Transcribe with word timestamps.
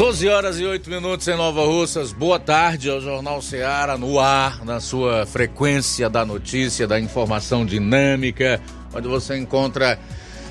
12 0.00 0.28
horas 0.30 0.58
e 0.58 0.64
8 0.64 0.88
minutos 0.88 1.28
em 1.28 1.36
Nova 1.36 1.62
Russas. 1.66 2.10
Boa 2.10 2.40
tarde 2.40 2.88
ao 2.88 3.02
Jornal 3.02 3.42
Seara 3.42 3.98
no 3.98 4.18
ar, 4.18 4.64
na 4.64 4.80
sua 4.80 5.26
frequência 5.26 6.08
da 6.08 6.24
notícia, 6.24 6.86
da 6.86 6.98
informação 6.98 7.66
dinâmica, 7.66 8.62
onde 8.94 9.06
você 9.06 9.36
encontra 9.36 9.98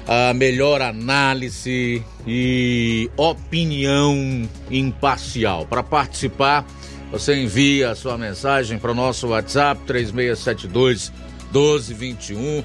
a 0.07 0.35
melhor 0.35 0.83
análise 0.83 2.05
e 2.27 3.09
opinião 3.17 4.47
imparcial. 4.69 5.65
Para 5.65 5.81
participar, 5.81 6.63
você 7.11 7.35
envia 7.35 7.89
a 7.89 7.95
sua 7.95 8.19
mensagem 8.19 8.77
para 8.77 8.91
o 8.91 8.95
nosso 8.95 9.29
WhatsApp 9.29 9.81
3672 9.87 11.11
1221 11.51 12.63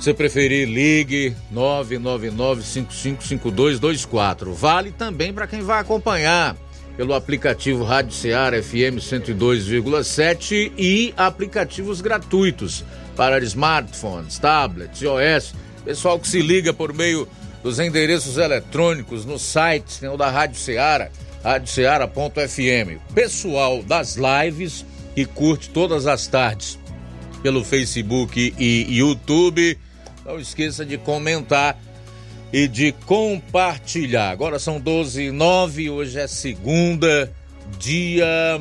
se 0.00 0.12
preferir, 0.12 0.68
ligue 0.68 1.34
999-555224. 1.52 4.52
Vale 4.52 4.90
também 4.92 5.32
para 5.32 5.46
quem 5.46 5.62
vai 5.62 5.80
acompanhar 5.80 6.56
pelo 6.96 7.14
aplicativo 7.14 7.84
Rádio 7.84 8.12
Ceará 8.12 8.62
FM 8.62 8.98
102,7 9.00 10.72
e 10.76 11.12
aplicativos 11.16 12.00
gratuitos 12.00 12.84
para 13.16 13.42
smartphones, 13.42 14.38
tablets, 14.38 15.02
iOS. 15.02 15.54
Pessoal 15.84 16.18
que 16.18 16.28
se 16.28 16.40
liga 16.40 16.72
por 16.72 16.92
meio 16.92 17.28
dos 17.62 17.78
endereços 17.78 18.36
eletrônicos 18.36 19.24
no 19.24 19.38
site 19.38 20.00
da 20.16 20.30
Rádio 20.30 20.58
Ceará, 20.58 21.10
radioceara.fm. 21.42 22.98
Pessoal 23.14 23.82
das 23.82 24.16
lives 24.16 24.84
que 25.14 25.24
curte 25.24 25.70
todas 25.70 26.06
as 26.06 26.26
tardes 26.26 26.78
pelo 27.42 27.64
Facebook 27.64 28.54
e 28.58 28.98
YouTube 28.98 29.78
não 30.24 30.38
esqueça 30.38 30.84
de 30.84 30.96
comentar 30.96 31.78
e 32.52 32.68
de 32.68 32.92
compartilhar. 33.04 34.30
Agora 34.30 34.58
são 34.58 34.80
12 34.80 35.24
e 35.24 35.30
9, 35.30 35.90
hoje 35.90 36.18
é 36.18 36.26
segunda, 36.26 37.32
dia 37.78 38.58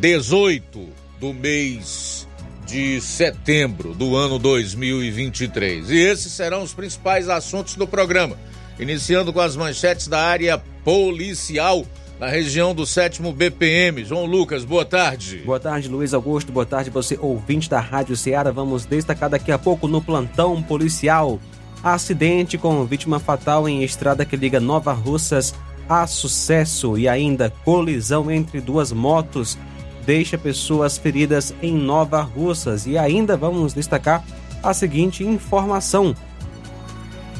18 0.00 0.78
hum, 0.78 0.88
do 1.20 1.32
mês 1.34 2.26
de 2.66 3.00
setembro 3.00 3.94
do 3.94 4.16
ano 4.16 4.38
2023. 4.38 5.90
E 5.90 5.96
esses 5.96 6.32
serão 6.32 6.62
os 6.62 6.72
principais 6.72 7.28
assuntos 7.28 7.74
do 7.74 7.86
programa. 7.86 8.38
Iniciando 8.78 9.32
com 9.32 9.40
as 9.40 9.54
manchetes 9.54 10.08
da 10.08 10.20
área 10.20 10.58
policial 10.84 11.86
na 12.24 12.30
região 12.30 12.74
do 12.74 12.86
sétimo 12.86 13.34
BPM. 13.34 14.02
João 14.02 14.24
Lucas, 14.24 14.64
boa 14.64 14.82
tarde. 14.82 15.42
Boa 15.44 15.60
tarde, 15.60 15.88
Luiz 15.88 16.14
Augusto. 16.14 16.50
Boa 16.50 16.64
tarde, 16.64 16.88
você 16.88 17.18
ouvinte 17.20 17.68
da 17.68 17.78
Rádio 17.78 18.16
Ceará. 18.16 18.50
Vamos 18.50 18.86
destacar 18.86 19.28
daqui 19.28 19.52
a 19.52 19.58
pouco 19.58 19.86
no 19.86 20.00
plantão 20.00 20.62
policial. 20.62 21.38
Acidente 21.82 22.56
com 22.56 22.82
vítima 22.86 23.20
fatal 23.20 23.68
em 23.68 23.84
estrada 23.84 24.24
que 24.24 24.36
liga 24.36 24.58
Nova 24.58 24.94
Russas 24.94 25.54
a 25.86 26.06
Sucesso 26.06 26.96
e 26.96 27.06
ainda 27.06 27.52
colisão 27.62 28.30
entre 28.30 28.58
duas 28.58 28.90
motos 28.90 29.58
deixa 30.06 30.38
pessoas 30.38 30.96
feridas 30.96 31.54
em 31.60 31.74
Nova 31.74 32.22
Russas. 32.22 32.86
E 32.86 32.96
ainda 32.96 33.36
vamos 33.36 33.74
destacar 33.74 34.24
a 34.62 34.72
seguinte 34.72 35.22
informação: 35.22 36.16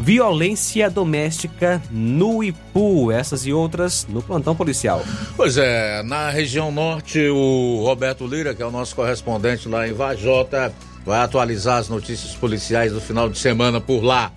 violência 0.01 0.91
doméstica 0.91 1.83
no 1.91 2.43
Ipu, 2.43 3.11
essas 3.11 3.47
e 3.47 3.53
outras 3.53 4.07
no 4.09 4.23
plantão 4.23 4.55
policial. 4.55 5.03
Pois 5.37 5.57
é, 5.57 6.03
na 6.03 6.31
região 6.31 6.71
norte, 6.71 7.21
o 7.29 7.83
Roberto 7.85 8.27
Lira, 8.27 8.55
que 8.55 8.63
é 8.63 8.67
o 8.67 8.71
nosso 8.71 8.95
correspondente 8.95 9.69
lá 9.69 9.87
em 9.87 9.93
Vajota, 9.93 10.73
vai 11.05 11.21
atualizar 11.21 11.79
as 11.79 11.89
notícias 11.89 12.35
policiais 12.35 12.93
do 12.93 13.01
final 13.01 13.29
de 13.29 13.39
semana 13.39 13.81
por 13.81 14.03
lá. 14.03 14.33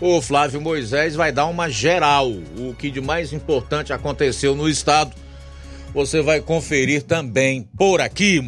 O 0.00 0.20
Flávio 0.22 0.60
Moisés 0.60 1.16
vai 1.16 1.32
dar 1.32 1.46
uma 1.46 1.68
geral, 1.68 2.30
o 2.30 2.74
que 2.78 2.90
de 2.90 3.00
mais 3.00 3.32
importante 3.32 3.92
aconteceu 3.92 4.54
no 4.54 4.68
estado. 4.68 5.12
Você 5.92 6.22
vai 6.22 6.40
conferir 6.40 7.02
também 7.02 7.68
por 7.76 8.00
aqui. 8.00 8.40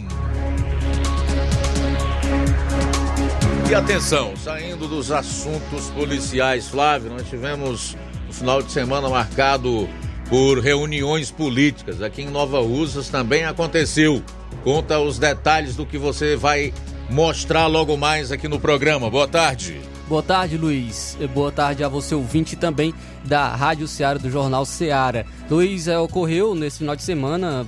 E 3.70 3.74
atenção, 3.74 4.36
saindo 4.36 4.88
dos 4.88 5.12
assuntos 5.12 5.90
policiais, 5.90 6.66
Flávio, 6.66 7.08
nós 7.08 7.28
tivemos 7.28 7.96
um 8.28 8.32
final 8.32 8.60
de 8.60 8.72
semana 8.72 9.08
marcado 9.08 9.88
por 10.28 10.58
reuniões 10.58 11.30
políticas. 11.30 12.02
Aqui 12.02 12.22
em 12.22 12.30
Nova 12.30 12.58
Russas 12.60 13.08
também 13.08 13.44
aconteceu. 13.44 14.24
Conta 14.64 14.98
os 14.98 15.20
detalhes 15.20 15.76
do 15.76 15.86
que 15.86 15.96
você 15.96 16.34
vai 16.34 16.74
mostrar 17.08 17.68
logo 17.68 17.96
mais 17.96 18.32
aqui 18.32 18.48
no 18.48 18.58
programa. 18.58 19.08
Boa 19.08 19.28
tarde. 19.28 19.80
Boa 20.08 20.22
tarde, 20.24 20.58
Luiz. 20.58 21.16
Boa 21.32 21.52
tarde 21.52 21.84
a 21.84 21.88
você, 21.88 22.12
ouvinte 22.12 22.56
também 22.56 22.92
da 23.24 23.54
Rádio 23.54 23.86
Ceará 23.86 24.18
do 24.18 24.30
Jornal 24.30 24.64
Ceará. 24.64 25.24
Luiz, 25.50 25.88
é, 25.88 25.98
ocorreu 25.98 26.54
nesse 26.54 26.78
final 26.78 26.94
de 26.94 27.02
semana 27.02 27.66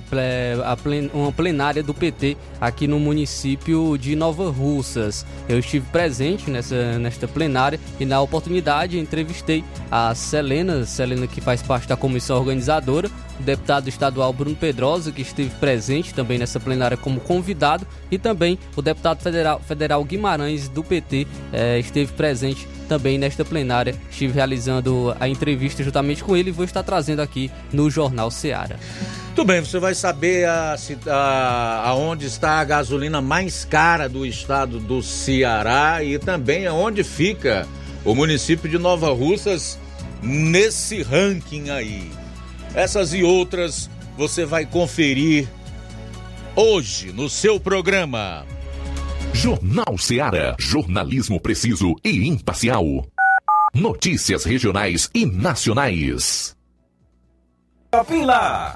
uma 1.13 1.31
plenária 1.31 1.83
do 1.83 1.93
PT 1.93 2.37
aqui 2.59 2.87
no 2.87 2.99
município 2.99 3.97
de 3.97 4.15
Nova 4.15 4.49
Russas. 4.49 5.25
Eu 5.47 5.59
estive 5.59 5.85
presente 5.91 6.49
nessa, 6.49 6.97
nesta 6.97 7.27
plenária 7.27 7.79
e 7.99 8.05
na 8.05 8.21
oportunidade 8.21 8.97
entrevistei 8.97 9.63
a 9.91 10.15
Selena, 10.15 10.85
Selena 10.85 11.27
que 11.27 11.41
faz 11.41 11.61
parte 11.61 11.87
da 11.87 11.97
comissão 11.97 12.37
organizadora, 12.37 13.09
o 13.39 13.43
deputado 13.43 13.87
estadual 13.89 14.31
Bruno 14.31 14.55
Pedrosa, 14.55 15.11
que 15.11 15.21
esteve 15.21 15.49
presente 15.55 16.13
também 16.13 16.37
nessa 16.37 16.59
plenária 16.59 16.95
como 16.95 17.19
convidado, 17.19 17.85
e 18.11 18.17
também 18.17 18.57
o 18.75 18.81
deputado 18.81 19.21
federal, 19.21 19.59
federal 19.59 20.03
Guimarães 20.03 20.69
do 20.69 20.83
PT 20.83 21.27
eh, 21.51 21.79
esteve 21.79 22.13
presente 22.13 22.67
também 22.83 23.17
nesta 23.17 23.43
plenária. 23.43 23.95
Estive 24.09 24.33
realizando 24.33 25.15
a 25.19 25.27
entrevista 25.27 25.83
juntamente 25.83 26.23
com 26.23 26.35
ele 26.35 26.49
e 26.49 26.53
vou 26.53 26.65
estar 26.65 26.83
trazendo 26.83 27.21
aqui 27.21 27.51
no 27.71 27.89
Jornal 27.89 28.29
Seara. 28.29 28.79
Tudo 29.35 29.47
bem, 29.47 29.61
você 29.61 29.79
vai 29.79 29.95
saber 29.95 30.45
a, 30.47 30.75
a, 31.07 31.89
aonde 31.89 32.27
está 32.27 32.59
a 32.59 32.63
gasolina 32.63 33.21
mais 33.21 33.65
cara 33.65 34.07
do 34.07 34.25
estado 34.25 34.79
do 34.79 35.01
Ceará 35.01 36.03
e 36.03 36.19
também 36.19 36.67
aonde 36.67 37.03
fica 37.03 37.67
o 38.05 38.13
município 38.13 38.69
de 38.69 38.77
Nova 38.77 39.11
Russas 39.11 39.79
nesse 40.21 41.01
ranking 41.01 41.69
aí. 41.69 42.11
Essas 42.75 43.13
e 43.13 43.23
outras 43.23 43.89
você 44.17 44.45
vai 44.45 44.65
conferir 44.65 45.47
hoje 46.55 47.11
no 47.11 47.29
seu 47.29 47.59
programa. 47.59 48.45
Jornal 49.33 49.97
Seara. 49.97 50.55
Jornalismo 50.59 51.39
preciso 51.39 51.95
e 52.03 52.27
imparcial. 52.27 52.85
Notícias 53.73 54.45
regionais 54.45 55.09
e 55.13 55.25
nacionais. 55.25 56.55
Lá. 58.25 58.75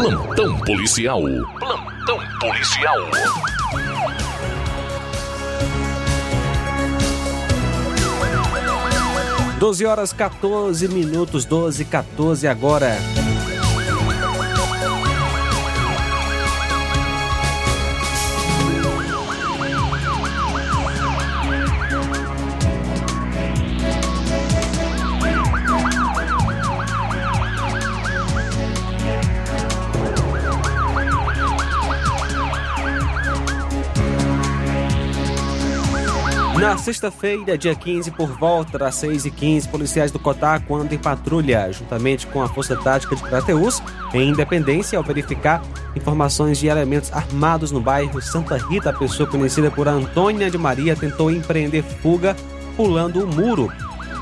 Plantão 0.00 0.58
policial. 0.60 1.20
Plantão 1.58 2.18
policial. 2.40 2.96
Doze 9.58 9.84
horas 9.84 10.14
14 10.14 10.88
minutos, 10.88 11.44
12 11.44 11.84
14 11.84 12.48
agora. 12.48 12.96
Na 36.60 36.76
sexta-feira, 36.76 37.56
dia 37.56 37.74
15, 37.74 38.10
por 38.10 38.28
volta 38.38 38.76
das 38.76 38.94
6h15, 38.96 39.70
policiais 39.70 40.12
do 40.12 40.18
Cotar 40.18 40.62
andam 40.70 40.92
em 40.92 40.98
patrulha, 40.98 41.72
juntamente 41.72 42.26
com 42.26 42.42
a 42.42 42.48
Força 42.48 42.76
Tática 42.76 43.16
de 43.16 43.22
Crateus, 43.22 43.82
em 44.12 44.28
Independência, 44.28 44.98
ao 44.98 45.02
verificar 45.02 45.62
informações 45.96 46.58
de 46.58 46.66
elementos 46.66 47.10
armados 47.14 47.72
no 47.72 47.80
bairro 47.80 48.20
Santa 48.20 48.58
Rita. 48.58 48.90
A 48.90 48.92
pessoa 48.92 49.26
conhecida 49.26 49.70
por 49.70 49.88
Antônia 49.88 50.50
de 50.50 50.58
Maria 50.58 50.94
tentou 50.94 51.30
empreender 51.30 51.82
fuga 51.82 52.36
pulando 52.76 53.24
o 53.24 53.26
muro. 53.26 53.72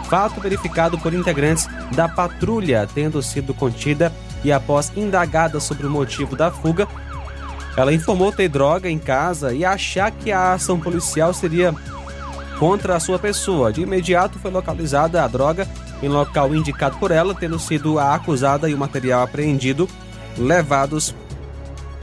Fato 0.08 0.40
verificado 0.40 0.96
por 0.96 1.12
integrantes 1.12 1.66
da 1.90 2.08
patrulha, 2.08 2.88
tendo 2.94 3.20
sido 3.20 3.52
contida 3.52 4.12
e 4.44 4.52
após 4.52 4.92
indagada 4.96 5.58
sobre 5.58 5.88
o 5.88 5.90
motivo 5.90 6.36
da 6.36 6.52
fuga, 6.52 6.86
ela 7.76 7.92
informou 7.92 8.30
ter 8.30 8.48
droga 8.48 8.88
em 8.88 8.98
casa 8.98 9.52
e 9.52 9.64
achar 9.64 10.12
que 10.12 10.30
a 10.30 10.52
ação 10.52 10.78
policial 10.78 11.34
seria 11.34 11.74
contra 12.58 12.96
a 12.96 13.00
sua 13.00 13.18
pessoa. 13.18 13.72
De 13.72 13.82
imediato 13.82 14.38
foi 14.38 14.50
localizada 14.50 15.22
a 15.22 15.28
droga 15.28 15.66
em 16.02 16.08
local 16.08 16.54
indicado 16.54 16.98
por 16.98 17.10
ela, 17.10 17.34
tendo 17.34 17.58
sido 17.58 17.98
a 17.98 18.14
acusada 18.14 18.68
e 18.68 18.74
o 18.74 18.78
material 18.78 19.22
apreendido 19.22 19.88
levados 20.36 21.14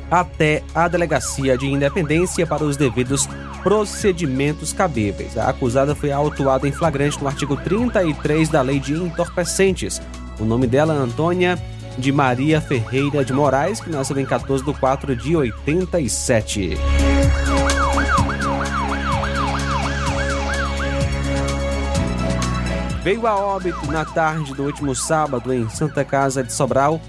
até 0.09 0.63
a 0.73 0.87
delegacia 0.87 1.57
de 1.57 1.67
independência 1.67 2.45
para 2.45 2.63
os 2.63 2.77
devidos 2.77 3.27
procedimentos 3.63 4.71
cabíveis. 4.71 5.37
A 5.37 5.49
acusada 5.49 5.95
foi 5.95 6.11
autuada 6.11 6.67
em 6.67 6.71
flagrante 6.71 7.19
no 7.19 7.27
artigo 7.27 7.57
33 7.57 8.49
da 8.49 8.61
Lei 8.61 8.79
de 8.79 8.93
Entorpecentes. 8.93 10.01
O 10.39 10.45
nome 10.45 10.67
dela 10.67 10.93
é 10.93 10.97
Antônia 10.97 11.57
de 11.97 12.11
Maria 12.11 12.61
Ferreira 12.61 13.23
de 13.23 13.33
Moraes, 13.33 13.79
que 13.79 13.89
nasceu 13.89 14.19
em 14.19 14.25
14 14.25 14.63
de 14.63 14.73
4 14.73 15.15
de 15.15 15.35
87. 15.35 16.77
Veio 23.05 23.27
a 23.27 23.35
óbito 23.35 23.85
na 23.91 24.03
tarde 24.03 24.51
do 24.55 24.63
último 24.63 24.95
sábado 24.95 25.53
em 25.53 25.69
Santa 25.69 26.03
Casa 26.03 26.43
de 26.43 26.51
Sobral 26.51 26.99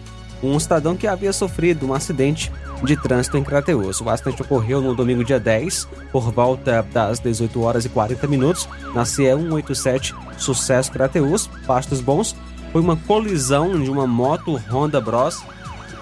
um 0.42 0.60
cidadão 0.60 0.94
que 0.94 1.06
havia 1.06 1.32
sofrido 1.32 1.86
um 1.86 1.94
acidente 1.94 2.52
de 2.84 2.94
trânsito 2.98 3.38
em 3.38 3.42
Crateus. 3.42 3.98
O 4.02 4.10
acidente 4.10 4.42
ocorreu 4.42 4.82
no 4.82 4.94
domingo 4.94 5.24
dia 5.24 5.40
10, 5.40 5.88
por 6.12 6.30
volta 6.30 6.86
das 6.92 7.18
18 7.18 7.62
horas 7.62 7.86
e 7.86 7.88
40 7.88 8.26
minutos, 8.26 8.68
na 8.94 9.06
CE 9.06 9.22
187 9.24 10.14
Sucesso 10.36 10.92
Crateus, 10.92 11.46
Pastos 11.66 12.02
Bons. 12.02 12.36
Foi 12.72 12.82
uma 12.82 12.98
colisão 12.98 13.82
de 13.82 13.90
uma 13.90 14.06
moto 14.06 14.60
Honda 14.70 15.00
Bros 15.00 15.42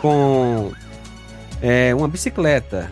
com 0.02 0.72
é, 1.62 1.94
uma 1.94 2.08
bicicleta. 2.08 2.90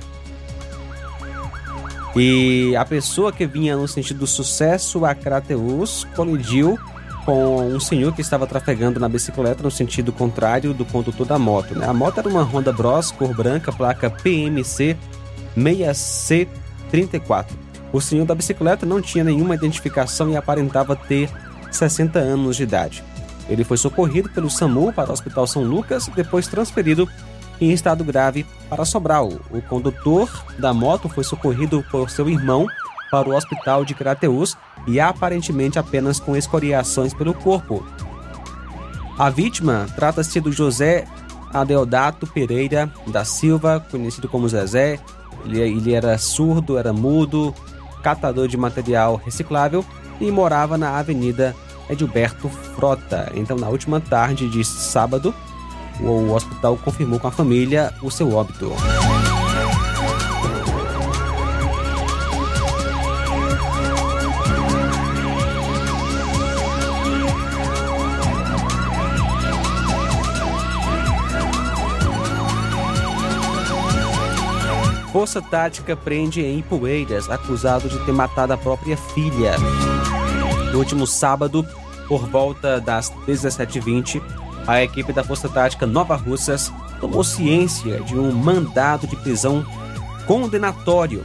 E 2.15 2.77
a 2.77 2.85
pessoa 2.85 3.33
que 3.33 3.47
vinha 3.47 3.75
no 3.77 3.89
sentido 3.89 4.27
sucesso 4.27 5.05
a 5.05 5.15
Crateus 5.15 6.07
colidiu 6.15 6.79
com 7.25 7.67
um 7.69 7.81
senhor 7.81 8.15
que 8.15 8.21
estava 8.21 8.47
trafegando 8.47 9.01
na 9.01 9.09
bicicleta 9.09 9.63
no 9.63 9.71
sentido 9.71 10.13
contrário 10.13 10.75
do 10.75 10.85
condutor 10.85 11.27
da 11.27 11.39
moto. 11.39 11.75
Né? 11.79 11.87
A 11.87 11.95
moto 11.95 12.19
era 12.19 12.29
uma 12.29 12.43
Honda 12.43 12.73
Bros 12.73 13.11
cor 13.13 13.35
branca, 13.35 13.73
placa 13.73 14.11
PMC 14.11 14.97
6C34. 15.57 17.47
O 17.93 18.01
senhor 18.01 18.27
da 18.27 18.35
bicicleta 18.35 18.85
não 18.85 19.01
tinha 19.01 19.23
nenhuma 19.23 19.55
identificação 19.55 20.31
e 20.31 20.37
aparentava 20.37 20.97
ter 20.97 21.31
60 21.71 22.19
anos 22.19 22.57
de 22.57 22.65
idade. 22.65 23.05
Ele 23.49 23.65
foi 23.65 23.77
socorrido 23.77 24.29
pelo 24.31 24.51
SAMU 24.51 24.93
para 24.93 25.11
o 25.11 25.13
Hospital 25.13 25.47
São 25.47 25.63
Lucas 25.63 26.09
e 26.09 26.11
depois 26.11 26.47
transferido 26.47 27.09
em 27.61 27.71
estado 27.71 28.05
grave 28.05 28.47
para 28.69 28.85
Sobral. 28.85 29.29
O 29.51 29.61
condutor 29.63 30.29
da 30.59 30.73
moto 30.73 31.09
foi 31.09 31.25
socorrido 31.25 31.85
por 31.91 32.11
seu 32.11 32.29
irmão 32.29 32.67
para 33.11 33.29
o 33.29 33.35
hospital 33.35 33.85
de 33.85 33.95
Crateus 33.95 34.57
e 34.87 34.99
aparentemente 34.99 35.79
apenas 35.79 36.19
com 36.19 36.37
escoriações 36.37 37.13
pelo 37.13 37.35
corpo. 37.35 37.85
A 39.19 39.29
vítima 39.29 39.87
trata-se 39.95 40.41
do 40.41 40.51
José 40.51 41.05
Adeodato 41.53 42.27
Pereira 42.27 42.91
da 43.07 43.25
Silva, 43.25 43.85
conhecido 43.91 44.29
como 44.29 44.49
Zezé. 44.49 44.99
Ele, 45.45 45.61
ele 45.61 45.93
era 45.93 46.17
surdo, 46.17 46.79
era 46.79 46.93
mudo, 46.93 47.55
catador 48.03 48.49
de 48.49 48.57
material 48.57 49.17
reciclável 49.17 49.85
e 50.21 50.31
morava 50.31 50.79
na 50.79 50.99
Avenida 50.99 51.55
Edilberto 51.91 52.49
Frota. 52.49 53.31
Então, 53.35 53.57
na 53.57 53.69
última 53.69 54.01
tarde 54.01 54.49
de 54.49 54.65
sábado, 54.65 55.35
o 56.01 56.33
hospital 56.33 56.77
confirmou 56.77 57.19
com 57.19 57.29
a 57.29 57.33
família 57.33 57.93
o 58.03 58.11
seu 58.11 58.35
óbito. 58.35 58.73
Força 75.13 75.43
Tática 75.43 75.95
prende 75.95 76.41
em 76.41 76.61
Ipueiras, 76.61 77.29
acusado 77.29 77.87
de 77.87 78.03
ter 78.07 78.13
matado 78.13 78.55
a 78.55 78.57
própria 78.57 78.97
filha. 78.97 79.57
No 80.73 80.79
último 80.79 81.07
sábado, 81.07 81.67
por 82.09 82.27
volta 82.27 82.81
das 82.81 83.13
17h20, 83.29 84.23
a 84.67 84.83
equipe 84.83 85.13
da 85.13 85.25
Força 85.25 85.49
Tática 85.49 85.87
Nova 85.87 86.17
Russas 86.17 86.73
tomou 87.01 87.25
ciência 87.25 88.01
de 88.01 88.17
um 88.17 88.33
mandado 88.33 89.07
de 89.07 89.17
prisão 89.17 89.65
condenatório, 90.27 91.25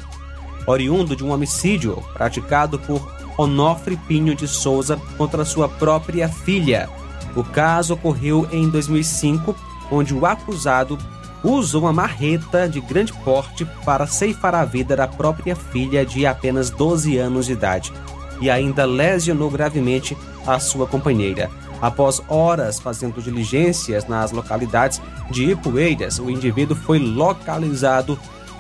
oriundo 0.66 1.16
de 1.16 1.24
um 1.24 1.32
homicídio 1.32 2.04
praticado 2.14 2.80
por 2.80 3.16
Onofre 3.38 3.96
Pinho 3.96 4.36
de 4.36 4.48
Souza 4.48 5.00
contra 5.18 5.46
sua 5.46 5.70
própria 5.70 6.28
filha. 6.28 6.90
O 7.36 7.44
caso 7.44 7.94
ocorreu 7.94 8.48
em 8.52 8.68
2005, 8.68 9.56
onde 9.92 10.14
o 10.14 10.26
acusado 10.26 10.98
usou 11.44 11.84
uma 11.84 11.94
marreta 11.94 12.68
de 12.68 12.82
grande 12.82 13.14
porte 13.14 13.64
para 13.86 14.08
ceifar 14.08 14.56
a 14.56 14.66
vida 14.66 14.96
da 14.96 15.08
própria 15.08 15.56
filha 15.56 16.04
de 16.04 16.26
apenas 16.26 16.72
12 16.72 17.18
anos 17.18 17.46
de 17.46 17.54
idade 17.54 17.94
e 18.42 18.50
ainda 18.50 18.86
lesionou 18.86 19.50
gravemente 19.50 20.18
a 20.46 20.60
sua 20.60 20.88
companheira. 20.88 21.50
Após 21.82 22.22
horas 22.28 22.80
fazendo 22.80 23.22
diligências 23.22 24.08
nas 24.08 24.32
localidades 24.32 25.02
de 25.30 25.52
Ipueiras, 25.52 26.20
o 26.20 26.30
indivíduo 26.30 26.76
foi 26.76 27.00
localizado 27.00 28.18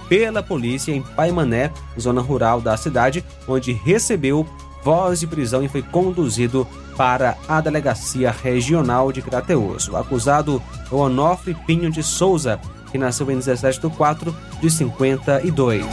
pela 0.08 0.42
polícia 0.42 0.92
em 0.92 1.02
Paimané, 1.02 1.72
zona 2.00 2.22
rural 2.22 2.62
da 2.62 2.78
cidade, 2.78 3.24
onde 3.48 3.74
recebeu 3.74 4.48
voz 4.84 5.20
de 5.20 5.28
prisão 5.28 5.64
e 5.64 5.68
foi 5.68 5.82
conduzido 5.82 6.66
para 6.96 7.38
a 7.48 7.60
Delegacia 7.60 8.32
Regional 8.32 9.12
de 9.12 9.22
Crateus. 9.22 9.88
O 9.90 9.98
acusado 9.98 10.62
é 10.92 10.96
o 10.96 11.00
Onofre 11.00 11.54
Pinho 11.66 11.92
de 11.92 12.02
Souza, 12.02 12.60
que 12.92 12.98
nasceu 12.98 13.30
em 13.30 13.36
17 13.36 13.82
de 13.82 13.90
4 13.90 14.36
de 14.62 14.70
52. 14.70 15.86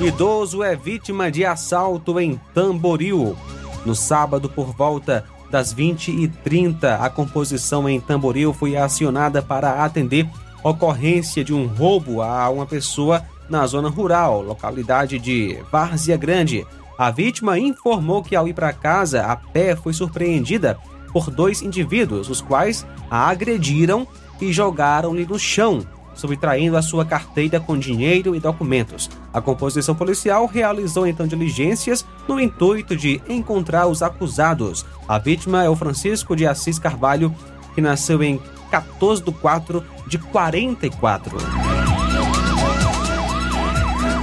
Idoso 0.00 0.62
é 0.62 0.76
vítima 0.76 1.30
de 1.30 1.44
assalto 1.44 2.18
em 2.20 2.38
Tamboril. 2.52 3.36
No 3.84 3.94
sábado, 3.94 4.48
por 4.48 4.72
volta 4.72 5.24
das 5.50 5.74
20h30, 5.74 7.00
a 7.00 7.10
composição 7.10 7.88
em 7.88 8.00
Tamboril 8.00 8.52
foi 8.54 8.76
acionada 8.76 9.42
para 9.42 9.84
atender 9.84 10.26
ocorrência 10.62 11.44
de 11.44 11.52
um 11.52 11.66
roubo 11.66 12.22
a 12.22 12.48
uma 12.48 12.64
pessoa 12.64 13.22
na 13.48 13.66
zona 13.66 13.88
rural, 13.88 14.40
localidade 14.40 15.18
de 15.18 15.58
Várzea 15.70 16.16
Grande. 16.16 16.66
A 16.96 17.10
vítima 17.10 17.58
informou 17.58 18.22
que 18.22 18.36
ao 18.36 18.46
ir 18.46 18.54
para 18.54 18.72
casa 18.72 19.26
a 19.26 19.36
pé 19.36 19.74
foi 19.74 19.92
surpreendida 19.92 20.78
por 21.12 21.30
dois 21.30 21.60
indivíduos, 21.60 22.30
os 22.30 22.40
quais 22.40 22.86
a 23.10 23.28
agrediram 23.28 24.06
e 24.40 24.52
jogaram-lhe 24.52 25.26
no 25.26 25.38
chão, 25.38 25.86
subtraindo 26.14 26.76
a 26.76 26.82
sua 26.82 27.04
carteira 27.04 27.60
com 27.60 27.78
dinheiro 27.78 28.34
e 28.34 28.40
documentos. 28.40 29.10
A 29.32 29.40
composição 29.40 29.94
policial 29.94 30.46
realizou 30.46 31.06
então 31.06 31.26
diligências 31.26 32.04
no 32.28 32.40
intuito 32.40 32.96
de 32.96 33.20
encontrar 33.28 33.86
os 33.86 34.02
acusados. 34.02 34.84
A 35.08 35.18
vítima 35.18 35.64
é 35.64 35.68
o 35.68 35.76
Francisco 35.76 36.36
de 36.36 36.46
Assis 36.46 36.78
Carvalho, 36.78 37.34
que 37.74 37.80
nasceu 37.80 38.22
em 38.22 38.40
14 38.70 39.22
de 39.22 39.32
4 39.32 39.84
de 40.06 40.18
44. 40.18 41.36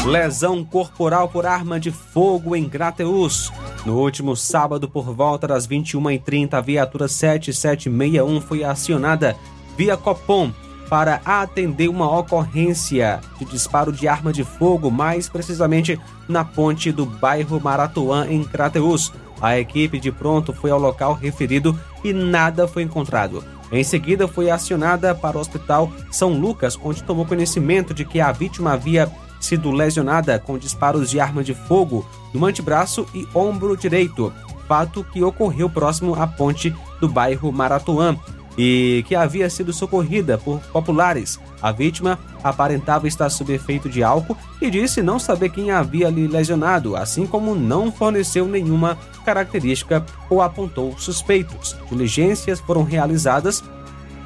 Lesão 0.06 0.64
corporal 0.64 1.30
por 1.30 1.46
arma 1.46 1.80
de 1.80 1.92
fogo 1.92 2.56
em 2.56 2.68
Grateus. 2.68 3.52
No 3.86 3.98
último 3.98 4.36
sábado, 4.36 4.90
por 4.90 5.14
volta 5.14 5.48
das 5.48 5.68
21h30, 5.68 6.54
a 6.54 6.62
viatura 6.62 7.08
7761 7.08 8.42
foi 8.42 8.64
acionada 8.64 9.36
via 9.78 9.96
Copom 9.96 10.52
para 10.90 11.22
atender 11.24 11.88
uma 11.88 12.10
ocorrência 12.18 13.22
de 13.38 13.46
disparo 13.46 13.92
de 13.92 14.08
arma 14.08 14.34
de 14.34 14.44
fogo, 14.44 14.90
mais 14.90 15.30
precisamente 15.30 16.00
na 16.28 16.44
ponte 16.44 16.92
do 16.92 17.06
bairro 17.06 17.62
Maratuã, 17.62 18.26
em 18.28 18.44
Crateus. 18.44 19.14
A 19.40 19.58
equipe 19.58 20.00
de 20.00 20.12
pronto 20.12 20.52
foi 20.52 20.72
ao 20.72 20.80
local 20.80 21.14
referido 21.14 21.80
e 22.04 22.12
nada 22.12 22.68
foi 22.68 22.84
encontrado. 22.84 23.44
Em 23.72 23.84
seguida, 23.84 24.28
foi 24.28 24.50
acionada 24.50 25.14
para 25.14 25.38
o 25.38 25.40
Hospital 25.40 25.92
São 26.12 26.34
Lucas, 26.34 26.78
onde 26.84 27.04
tomou 27.04 27.26
conhecimento 27.26 27.94
de 27.94 28.04
que 28.04 28.20
a 28.20 28.32
vítima 28.32 28.74
havia 28.74 29.10
sido 29.40 29.72
lesionada 29.72 30.40
com 30.40 30.58
disparos 30.58 31.10
de 31.10 31.20
arma 31.20 31.44
de 31.44 31.54
fogo 31.54 32.06
no 32.34 32.46
antebraço 32.46 33.06
e 33.14 33.28
ombro 33.34 33.78
direito, 33.78 34.34
fato 34.68 35.04
que 35.04 35.24
ocorreu 35.24 35.70
próximo 35.70 36.14
à 36.14 36.28
ponte 36.28 36.76
do 37.00 37.08
bairro 37.08 37.52
Maratuã 37.52 38.18
e 38.62 39.06
que 39.08 39.16
havia 39.16 39.50
sido 39.50 39.72
socorrida 39.72 40.38
por 40.38 40.60
populares. 40.74 41.40
A 41.62 41.72
vítima 41.72 42.20
aparentava 42.44 43.08
estar 43.08 43.30
sob 43.30 43.54
efeito 43.54 43.88
de 43.88 44.04
álcool 44.04 44.36
e 44.62 44.70
disse 44.70 45.02
não 45.02 45.18
saber 45.18 45.48
quem 45.48 45.72
havia 45.72 46.10
lhe 46.10 46.28
lesionado, 46.28 46.94
assim 46.98 47.26
como 47.26 47.56
não 47.56 47.90
forneceu 47.90 48.46
nenhuma 48.46 48.98
característica 49.24 50.06
ou 50.30 50.42
apontou 50.42 50.94
suspeitos. 50.98 51.74
Diligências 51.90 52.60
foram 52.60 52.84
realizadas 52.84 53.64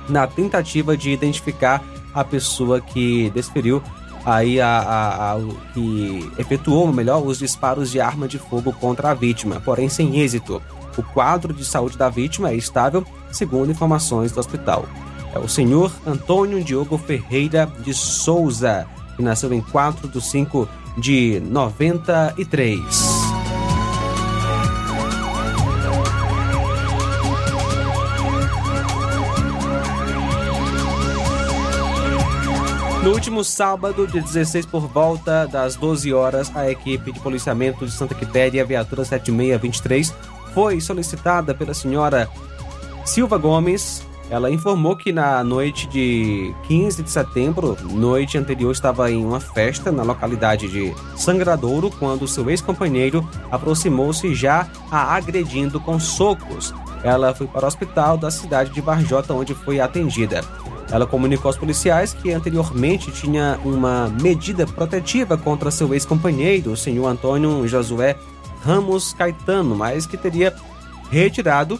na 0.09 0.25
tentativa 0.25 0.97
de 0.97 1.11
identificar 1.11 1.83
a 2.11 2.23
pessoa 2.23 2.81
que 2.81 3.29
desferiu 3.35 3.83
aí 4.25 4.59
a, 4.59 4.67
a, 4.67 5.33
a, 5.33 5.39
que 5.75 6.31
efetuou, 6.39 6.91
melhor, 6.91 7.23
os 7.23 7.37
disparos 7.37 7.91
de 7.91 8.01
arma 8.01 8.27
de 8.27 8.39
fogo 8.39 8.73
contra 8.73 9.11
a 9.11 9.13
vítima, 9.13 9.61
porém 9.63 9.89
sem 9.89 10.19
êxito. 10.19 10.59
O 10.97 11.03
quadro 11.03 11.53
de 11.53 11.63
saúde 11.63 11.97
da 11.97 12.09
vítima 12.09 12.49
é 12.49 12.55
estável, 12.55 13.05
segundo 13.33 13.71
informações 13.71 14.31
do 14.31 14.39
hospital. 14.39 14.85
É 15.33 15.39
o 15.39 15.47
senhor 15.47 15.91
Antônio 16.05 16.63
Diogo 16.63 16.97
Ferreira 16.97 17.69
de 17.79 17.93
Souza, 17.93 18.87
que 19.15 19.23
nasceu 19.23 19.51
em 19.51 19.61
4 19.61 20.07
de 20.07 20.21
5 20.21 20.69
de 20.97 21.41
93. 21.41 23.23
No 33.03 33.11
último 33.11 33.43
sábado, 33.43 34.07
de 34.07 34.21
16 34.21 34.65
por 34.65 34.87
volta 34.87 35.45
das 35.45 35.75
12 35.75 36.13
horas, 36.13 36.55
a 36.55 36.71
equipe 36.71 37.11
de 37.11 37.19
policiamento 37.19 37.85
de 37.85 37.91
Santa 37.91 38.15
Quitéria, 38.15 38.63
viatura 38.63 39.03
7623, 39.03 40.13
foi 40.53 40.79
solicitada 40.79 41.53
pela 41.53 41.73
senhora 41.73 42.29
Silva 43.05 43.37
Gomes. 43.37 44.05
Ela 44.29 44.49
informou 44.49 44.95
que 44.95 45.11
na 45.11 45.43
noite 45.43 45.85
de 45.85 46.55
15 46.63 47.03
de 47.03 47.09
setembro, 47.09 47.77
noite 47.91 48.37
anterior, 48.37 48.71
estava 48.71 49.11
em 49.11 49.23
uma 49.23 49.39
festa 49.39 49.91
na 49.91 50.01
localidade 50.01 50.69
de 50.69 50.93
Sangradouro, 51.15 51.91
quando 51.91 52.27
seu 52.27 52.49
ex-companheiro 52.49 53.27
aproximou-se 53.51 54.33
já 54.33 54.67
a 54.89 55.13
agredindo 55.13 55.79
com 55.79 55.99
socos. 55.99 56.73
Ela 57.03 57.35
foi 57.35 57.47
para 57.47 57.65
o 57.65 57.67
hospital 57.67 58.17
da 58.17 58.31
cidade 58.31 58.71
de 58.71 58.81
Barjota, 58.81 59.33
onde 59.33 59.53
foi 59.53 59.79
atendida. 59.79 60.41
Ela 60.89 61.05
comunicou 61.05 61.49
aos 61.49 61.57
policiais 61.57 62.13
que 62.13 62.31
anteriormente 62.31 63.11
tinha 63.11 63.59
uma 63.63 64.07
medida 64.21 64.65
protetiva 64.65 65.37
contra 65.37 65.69
seu 65.69 65.93
ex-companheiro, 65.93 66.71
o 66.71 66.77
senhor 66.77 67.07
Antônio 67.07 67.67
Josué 67.67 68.15
Ramos 68.63 69.13
Caetano, 69.13 69.75
mas 69.75 70.05
que 70.05 70.17
teria 70.17 70.55
retirado 71.11 71.79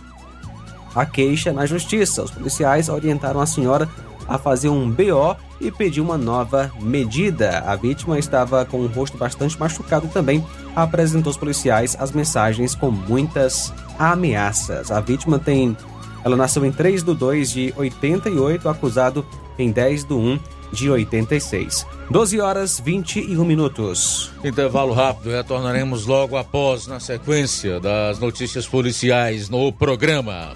a 0.96 1.06
queixa 1.06 1.52
na 1.52 1.66
justiça. 1.66 2.24
Os 2.24 2.32
policiais 2.32 2.90
orientaram 2.90 3.40
a 3.40 3.46
senhora 3.46 3.90
a 4.28 4.38
fazer 4.38 4.70
um 4.70 4.90
BO 4.90 5.36
e 5.60 5.72
pedir 5.72 6.02
uma 6.02 6.18
nova 6.18 6.72
medida. 6.82 7.60
A 7.60 7.76
vítima 7.76 8.18
estava 8.18 8.66
com 8.66 8.78
o 8.78 8.88
rosto 8.88 9.18
bastante 9.18 9.60
machucado 9.60 10.08
também 10.08 10.44
apresentou 10.76 11.30
aos 11.30 11.38
policiais 11.38 11.96
as 12.00 12.12
mensagens 12.12 12.76
com 12.76 12.90
muitas 12.90 13.74
ameaças. 13.98 14.92
A 14.92 15.00
vítima 15.00 15.40
tem. 15.40 15.76
Ela 16.24 16.36
nasceu 16.36 16.66
em 16.66 16.72
3 16.72 17.04
de 17.04 17.14
2 17.14 17.52
de 17.52 17.74
88, 17.76 18.70
acusado 18.70 19.26
em 19.60 19.72
10 19.72 20.06
de 20.06 20.14
1 20.14 20.40
de 20.74 20.90
86. 20.90 21.86
12 22.10 22.42
horas 22.42 22.80
21 22.80 23.46
minutos. 23.46 24.32
Intervalo 24.44 24.94
rápido, 24.94 25.30
retornaremos 25.30 26.06
logo 26.06 26.36
após, 26.36 26.88
na 26.88 27.00
sequência 27.00 27.80
das 27.80 28.20
notícias 28.20 28.68
policiais 28.68 29.50
no 29.50 29.72
programa. 29.72 30.54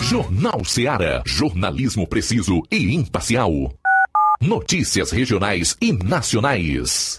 Jornal 0.00 0.64
Seara. 0.64 1.22
Jornalismo 1.26 2.06
preciso 2.06 2.62
e 2.70 2.94
imparcial. 2.94 3.52
Notícias 4.40 5.10
regionais 5.10 5.76
e 5.80 5.92
nacionais. 5.92 7.18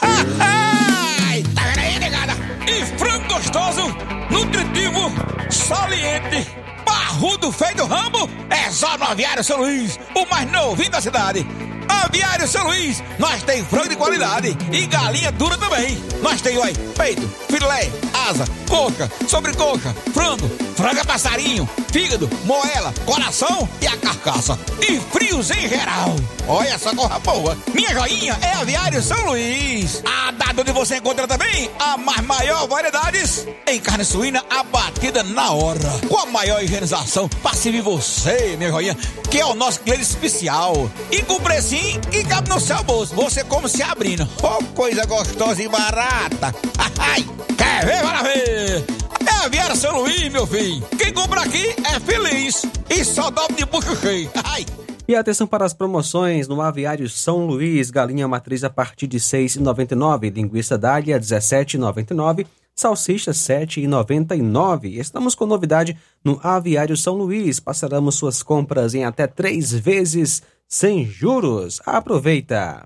Ai, 0.00 1.42
tá 1.54 1.62
vendo 1.74 1.80
aí, 1.80 1.98
negada? 1.98 2.32
E 2.66 2.84
frango 2.98 3.34
gostoso, 3.34 3.82
nutritivo, 4.30 5.12
saliente, 5.50 6.48
barrudo, 6.84 7.50
feio 7.50 7.74
do 7.76 7.86
rambo, 7.86 8.30
é 8.48 8.70
só 8.70 8.96
no 8.96 9.04
Aviário 9.04 9.42
São 9.42 9.58
Luís, 9.58 9.98
o 10.14 10.24
mais 10.26 10.50
novinho 10.50 10.90
da 10.90 11.00
cidade. 11.00 11.46
Aviário 11.88 12.46
São 12.46 12.66
Luís, 12.68 13.02
nós 13.18 13.42
tem 13.42 13.64
frango 13.64 13.88
de 13.88 13.96
qualidade 13.96 14.56
e 14.72 14.86
galinha 14.86 15.32
dura 15.32 15.58
também. 15.58 16.02
Nós 16.22 16.40
tem, 16.40 16.56
oi, 16.56 16.72
peito, 16.96 17.28
filé, 17.48 17.90
asa, 18.28 18.44
coca, 18.68 19.10
sobrecoca, 19.28 19.94
frango, 20.14 20.48
franga 20.76 21.04
passarinho, 21.04 21.68
fígado, 21.90 22.30
moela, 22.44 22.92
coração 23.04 23.68
e 23.80 23.86
a 23.86 23.96
carcaça. 23.96 24.58
E 24.80 24.98
frios 25.00 25.50
em 25.50 25.68
geral. 25.68 26.14
Olha 26.46 26.68
essa 26.68 26.94
corra 26.94 27.18
boa. 27.18 27.56
Minha 27.74 27.92
joinha 27.92 28.38
é 28.40 28.52
Aviário 28.54 29.02
São 29.02 29.26
Luís. 29.26 30.02
A 30.04 30.30
data 30.30 30.60
onde 30.60 30.72
você 30.72 30.96
encontra 30.96 31.26
também 31.26 31.70
a 31.78 31.96
mais 31.96 32.20
maior 32.22 32.66
variedades 32.68 33.46
em 33.66 33.80
carne 33.80 34.04
suína 34.04 34.44
abatida 34.48 35.22
na 35.22 35.52
hora. 35.52 36.00
Com 36.08 36.18
a 36.18 36.26
maior 36.26 36.62
higienização 36.62 37.28
para 37.42 37.54
servir 37.54 37.82
você, 37.82 38.56
minha 38.56 38.70
joinha, 38.70 38.96
que 39.30 39.40
é 39.40 39.44
o 39.44 39.54
nosso 39.54 39.80
cliente 39.80 40.02
especial. 40.02 40.90
E 41.10 41.22
com 41.22 41.40
precinho 41.40 42.00
que 42.02 42.24
cabe 42.24 42.48
no 42.48 42.60
seu 42.60 42.82
bolso. 42.84 43.14
Você 43.14 43.42
como 43.44 43.68
se 43.68 43.82
abrindo. 43.82 44.28
Oh, 44.42 44.62
coisa 44.74 45.04
gostosa 45.06 45.62
e 45.62 45.68
barata. 45.68 46.54
Ai, 46.98 47.24
quer 47.56 47.84
ver? 47.84 48.02
Para 48.02 48.22
ver. 48.22 48.99
É 49.26 49.44
Aviário 49.44 49.76
São 49.76 50.00
Luís, 50.00 50.28
meu 50.30 50.46
filho. 50.46 50.82
Quem 50.98 51.12
compra 51.12 51.42
aqui 51.42 51.74
é 51.84 52.00
feliz. 52.00 52.62
E 52.88 53.04
só 53.04 53.30
dobra 53.30 53.54
de 53.56 53.64
bucho 53.64 53.96
cheio. 53.96 54.30
Ai. 54.44 54.66
E 55.06 55.14
atenção 55.14 55.46
para 55.46 55.64
as 55.64 55.74
promoções 55.74 56.46
no 56.46 56.60
Aviário 56.62 57.08
São 57.08 57.44
Luís, 57.44 57.90
galinha 57.90 58.28
matriz 58.28 58.62
a 58.62 58.70
partir 58.70 59.08
de 59.08 59.16
R$ 59.16 59.22
6,99, 59.22 60.32
linguiça 60.32 60.78
dália 60.78 61.16
R$ 61.16 61.20
17,99, 61.20 62.46
salsicha 62.76 63.32
R$ 63.32 63.36
7,99. 63.36 64.98
Estamos 64.98 65.34
com 65.34 65.46
novidade 65.46 65.96
no 66.24 66.38
Aviário 66.42 66.96
São 66.96 67.16
Luís. 67.16 67.58
Passaremos 67.58 68.14
suas 68.14 68.40
compras 68.42 68.94
em 68.94 69.04
até 69.04 69.26
três 69.26 69.72
vezes 69.72 70.42
sem 70.68 71.04
juros. 71.04 71.80
Aproveita! 71.84 72.84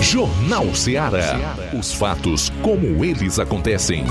Jornal 0.00 0.74
Seara. 0.74 1.36
Os 1.78 1.92
fatos 1.92 2.50
como 2.62 3.04
eles 3.04 3.38
acontecem. 3.38 4.06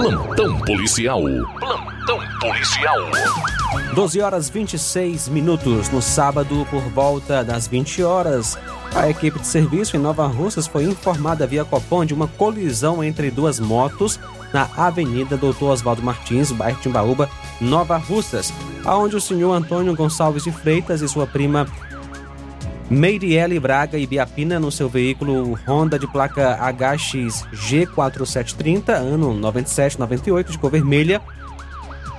Plantão 0.00 0.58
policial. 0.60 1.20
Plantão 1.58 2.18
policial. 2.40 2.96
12 3.94 4.20
horas 4.22 4.48
26 4.48 5.28
minutos 5.28 5.90
no 5.90 6.00
sábado 6.00 6.66
por 6.70 6.80
volta 6.80 7.44
das 7.44 7.68
20 7.68 8.02
horas. 8.02 8.56
A 8.94 9.10
equipe 9.10 9.38
de 9.38 9.46
serviço 9.46 9.98
em 9.98 10.00
Nova 10.00 10.26
Russas 10.26 10.66
foi 10.66 10.84
informada 10.84 11.46
via 11.46 11.66
Copom 11.66 12.02
de 12.06 12.14
uma 12.14 12.26
colisão 12.26 13.04
entre 13.04 13.30
duas 13.30 13.60
motos 13.60 14.18
na 14.54 14.70
Avenida 14.74 15.36
Doutor 15.36 15.72
Oswaldo 15.72 16.02
Martins, 16.02 16.50
bairro 16.50 16.80
Timbaúba, 16.80 17.28
Nova 17.60 17.98
Russas, 17.98 18.54
aonde 18.86 19.16
o 19.16 19.20
senhor 19.20 19.52
Antônio 19.52 19.94
Gonçalves 19.94 20.44
de 20.44 20.50
Freitas 20.50 21.02
e 21.02 21.08
sua 21.10 21.26
prima 21.26 21.66
Meiriele 22.90 23.60
Braga 23.60 23.96
e 23.96 24.06
Biapina 24.06 24.58
no 24.58 24.72
seu 24.72 24.88
veículo 24.88 25.56
Honda 25.66 25.96
de 25.96 26.08
placa 26.08 26.58
HXG4730, 26.58 28.88
ano 28.88 29.32
9798, 29.34 30.50
de 30.50 30.58
cor 30.58 30.72
vermelha, 30.72 31.22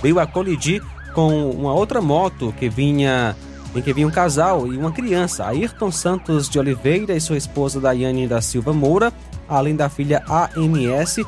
veio 0.01 0.17
a 0.17 0.25
colidir 0.25 0.81
com 1.13 1.51
uma 1.51 1.73
outra 1.73 2.01
moto 2.01 2.53
que 2.57 2.69
vinha 2.69 3.35
em 3.75 3.81
que 3.81 3.93
vinha 3.93 4.07
um 4.07 4.11
casal 4.11 4.67
e 4.67 4.77
uma 4.77 4.91
criança, 4.91 5.45
Ayrton 5.45 5.91
Santos 5.91 6.49
de 6.49 6.59
Oliveira 6.59 7.15
e 7.15 7.21
sua 7.21 7.37
esposa 7.37 7.79
Daiane 7.79 8.27
da 8.27 8.41
Silva 8.41 8.73
Moura, 8.73 9.13
além 9.47 9.75
da 9.75 9.89
filha 9.89 10.23
AMS, 10.27 11.19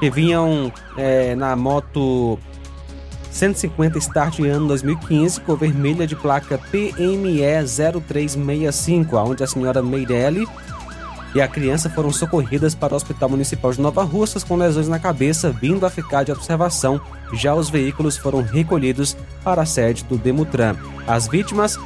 que 0.00 0.10
vinham 0.10 0.72
é, 0.96 1.34
na 1.34 1.54
moto 1.54 2.38
150 3.34 3.98
Start 3.98 4.38
ano 4.38 4.68
2015, 4.68 5.40
cor 5.40 5.58
vermelha 5.58 6.06
de 6.06 6.14
placa 6.14 6.56
PME 6.56 7.40
0365, 8.06 9.16
onde 9.16 9.42
a 9.42 9.46
senhora 9.46 9.82
Meirelli 9.82 10.46
e 11.34 11.42
a 11.42 11.48
criança 11.48 11.90
foram 11.90 12.12
socorridas 12.12 12.76
para 12.76 12.92
o 12.92 12.96
Hospital 12.96 13.30
Municipal 13.30 13.72
de 13.72 13.80
Nova 13.80 14.04
Russas 14.04 14.44
com 14.44 14.54
lesões 14.54 14.86
na 14.86 15.00
cabeça, 15.00 15.50
vindo 15.50 15.84
a 15.84 15.90
ficar 15.90 16.22
de 16.22 16.30
observação. 16.30 17.00
Já 17.32 17.52
os 17.52 17.68
veículos 17.68 18.16
foram 18.16 18.40
recolhidos 18.40 19.16
para 19.42 19.62
a 19.62 19.66
sede 19.66 20.04
do 20.04 20.16
Demutran. 20.16 20.76
As 21.04 21.26
vítimas 21.26 21.76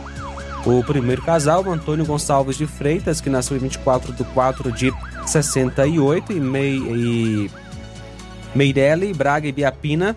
o 0.67 0.85
primeiro 0.85 1.23
casal, 1.23 1.67
Antônio 1.71 2.05
Gonçalves 2.05 2.59
de 2.59 2.67
Freitas, 2.67 3.23
que 3.23 3.31
nasceu 3.31 3.57
em 3.57 3.61
24 3.61 4.13
de 4.13 4.23
4 4.23 4.71
de 4.71 4.93
68, 5.25 6.31
e, 6.31 6.41
Mei, 6.41 6.77
e 6.77 7.51
Meirelli 8.55 9.15
Braga 9.15 9.49
e 9.49 9.53
Biapina, 9.53 10.15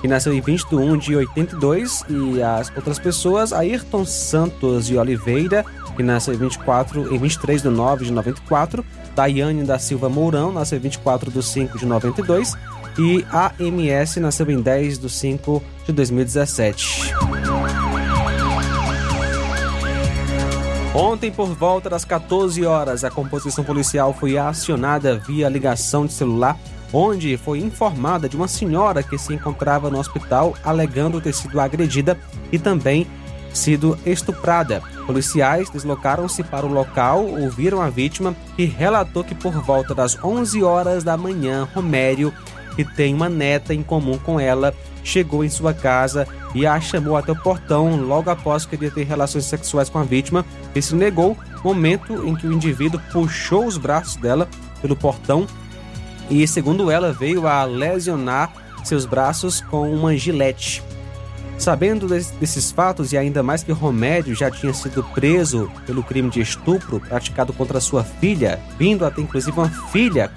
que 0.00 0.08
nasceu 0.08 0.32
em 0.32 0.40
20 0.40 0.68
de 0.68 0.76
1 0.76 0.96
de 0.96 1.16
82, 1.16 2.04
e 2.08 2.42
as 2.42 2.72
outras 2.74 2.98
pessoas, 2.98 3.52
Ayrton 3.52 4.04
Santos 4.04 4.86
de 4.86 4.96
Oliveira, 4.96 5.64
que 5.96 6.02
nasceu 6.02 6.34
em 6.34 6.36
24 6.36 7.12
em 7.12 7.18
23 7.18 7.62
de 7.62 7.68
9 7.68 8.04
de 8.04 8.12
94, 8.12 8.84
Daiane 9.16 9.64
da 9.64 9.78
Silva 9.78 10.08
Mourão, 10.08 10.52
nasceu 10.52 10.78
em 10.78 10.82
24 10.82 11.30
de 11.30 11.42
5 11.42 11.78
de 11.78 11.86
92, 11.86 12.54
e 12.98 13.24
AMS 13.32 14.16
nasceu 14.16 14.50
em 14.50 14.60
10 14.60 14.98
de 14.98 15.10
5 15.10 15.62
de 15.86 15.92
2017. 15.92 17.14
Ontem, 20.94 21.30
por 21.30 21.48
volta 21.48 21.88
das 21.88 22.04
14 22.04 22.64
horas, 22.64 23.04
a 23.04 23.10
composição 23.10 23.62
policial 23.62 24.12
foi 24.12 24.36
acionada 24.36 25.16
via 25.16 25.48
ligação 25.48 26.06
de 26.06 26.12
celular, 26.12 26.58
onde 26.92 27.36
foi 27.36 27.58
informada 27.58 28.28
de 28.28 28.36
uma 28.36 28.48
senhora 28.48 29.02
que 29.02 29.18
se 29.18 29.34
encontrava 29.34 29.90
no 29.90 29.98
hospital 29.98 30.54
alegando 30.64 31.20
ter 31.20 31.34
sido 31.34 31.60
agredida 31.60 32.18
e 32.50 32.58
também 32.58 33.06
sido 33.52 33.98
estuprada. 34.04 34.82
Policiais 35.06 35.70
deslocaram-se 35.70 36.42
para 36.42 36.66
o 36.66 36.72
local, 36.72 37.24
ouviram 37.26 37.80
a 37.80 37.88
vítima 37.88 38.34
e 38.56 38.64
relatou 38.64 39.24
que 39.24 39.34
por 39.34 39.52
volta 39.52 39.94
das 39.94 40.22
11 40.22 40.62
horas 40.62 41.02
da 41.02 41.16
manhã, 41.16 41.68
Romério, 41.74 42.32
que 42.76 42.84
tem 42.84 43.14
uma 43.14 43.28
neta 43.28 43.74
em 43.74 43.82
comum 43.82 44.18
com 44.18 44.38
ela, 44.38 44.74
chegou 45.02 45.42
em 45.42 45.48
sua 45.48 45.72
casa 45.72 46.28
e 46.54 46.66
a 46.66 46.80
chamou 46.80 47.16
até 47.16 47.32
o 47.32 47.36
portão 47.36 47.96
logo 47.96 48.30
após 48.30 48.64
querer 48.64 48.92
ter 48.92 49.04
relações 49.04 49.46
sexuais 49.46 49.88
com 49.88 49.98
a 49.98 50.04
vítima. 50.04 50.44
Esse 50.74 50.94
negou, 50.94 51.36
momento 51.64 52.26
em 52.26 52.34
que 52.36 52.46
o 52.46 52.52
indivíduo 52.52 53.00
puxou 53.12 53.66
os 53.66 53.76
braços 53.76 54.16
dela 54.16 54.48
pelo 54.80 54.94
portão 54.94 55.46
e, 56.30 56.46
segundo 56.46 56.90
ela, 56.90 57.12
veio 57.12 57.46
a 57.46 57.64
lesionar 57.64 58.52
seus 58.84 59.04
braços 59.04 59.60
com 59.60 59.92
uma 59.92 60.16
gilete. 60.16 60.82
Sabendo 61.58 62.06
desses 62.06 62.70
fatos 62.70 63.12
e 63.12 63.18
ainda 63.18 63.42
mais 63.42 63.64
que 63.64 63.72
Romério 63.72 64.34
já 64.34 64.48
tinha 64.48 64.72
sido 64.72 65.02
preso 65.02 65.70
pelo 65.86 66.04
crime 66.04 66.30
de 66.30 66.40
estupro 66.40 67.00
praticado 67.00 67.52
contra 67.52 67.80
sua 67.80 68.04
filha, 68.04 68.60
vindo 68.78 69.04
até 69.04 69.20
inclusive 69.20 69.58
uma 69.58 69.68
filha, 69.90 70.30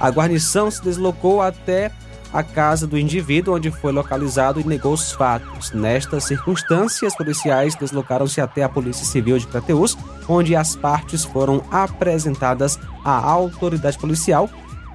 a 0.00 0.08
guarnição 0.08 0.70
se 0.70 0.82
deslocou 0.82 1.42
até 1.42 1.92
a 2.32 2.42
casa 2.42 2.86
do 2.86 2.98
indivíduo 2.98 3.56
onde 3.56 3.70
foi 3.70 3.92
localizado 3.92 4.60
e 4.60 4.64
negou 4.64 4.94
os 4.94 5.12
fatos. 5.12 5.72
Nestas 5.72 6.24
circunstâncias, 6.24 7.14
policiais 7.14 7.74
deslocaram-se 7.74 8.40
até 8.40 8.62
a 8.62 8.68
Polícia 8.68 9.04
Civil 9.04 9.38
de 9.38 9.46
Crateús, 9.46 9.98
onde 10.28 10.54
as 10.54 10.76
partes 10.76 11.24
foram 11.24 11.62
apresentadas 11.70 12.78
à 13.04 13.12
autoridade 13.12 13.98
policial. 13.98 14.48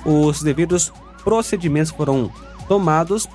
Os 0.06 0.44
devidos 0.44 0.94
procedimentos 1.24 1.92
foram 1.92 2.32
tomados 2.68 3.28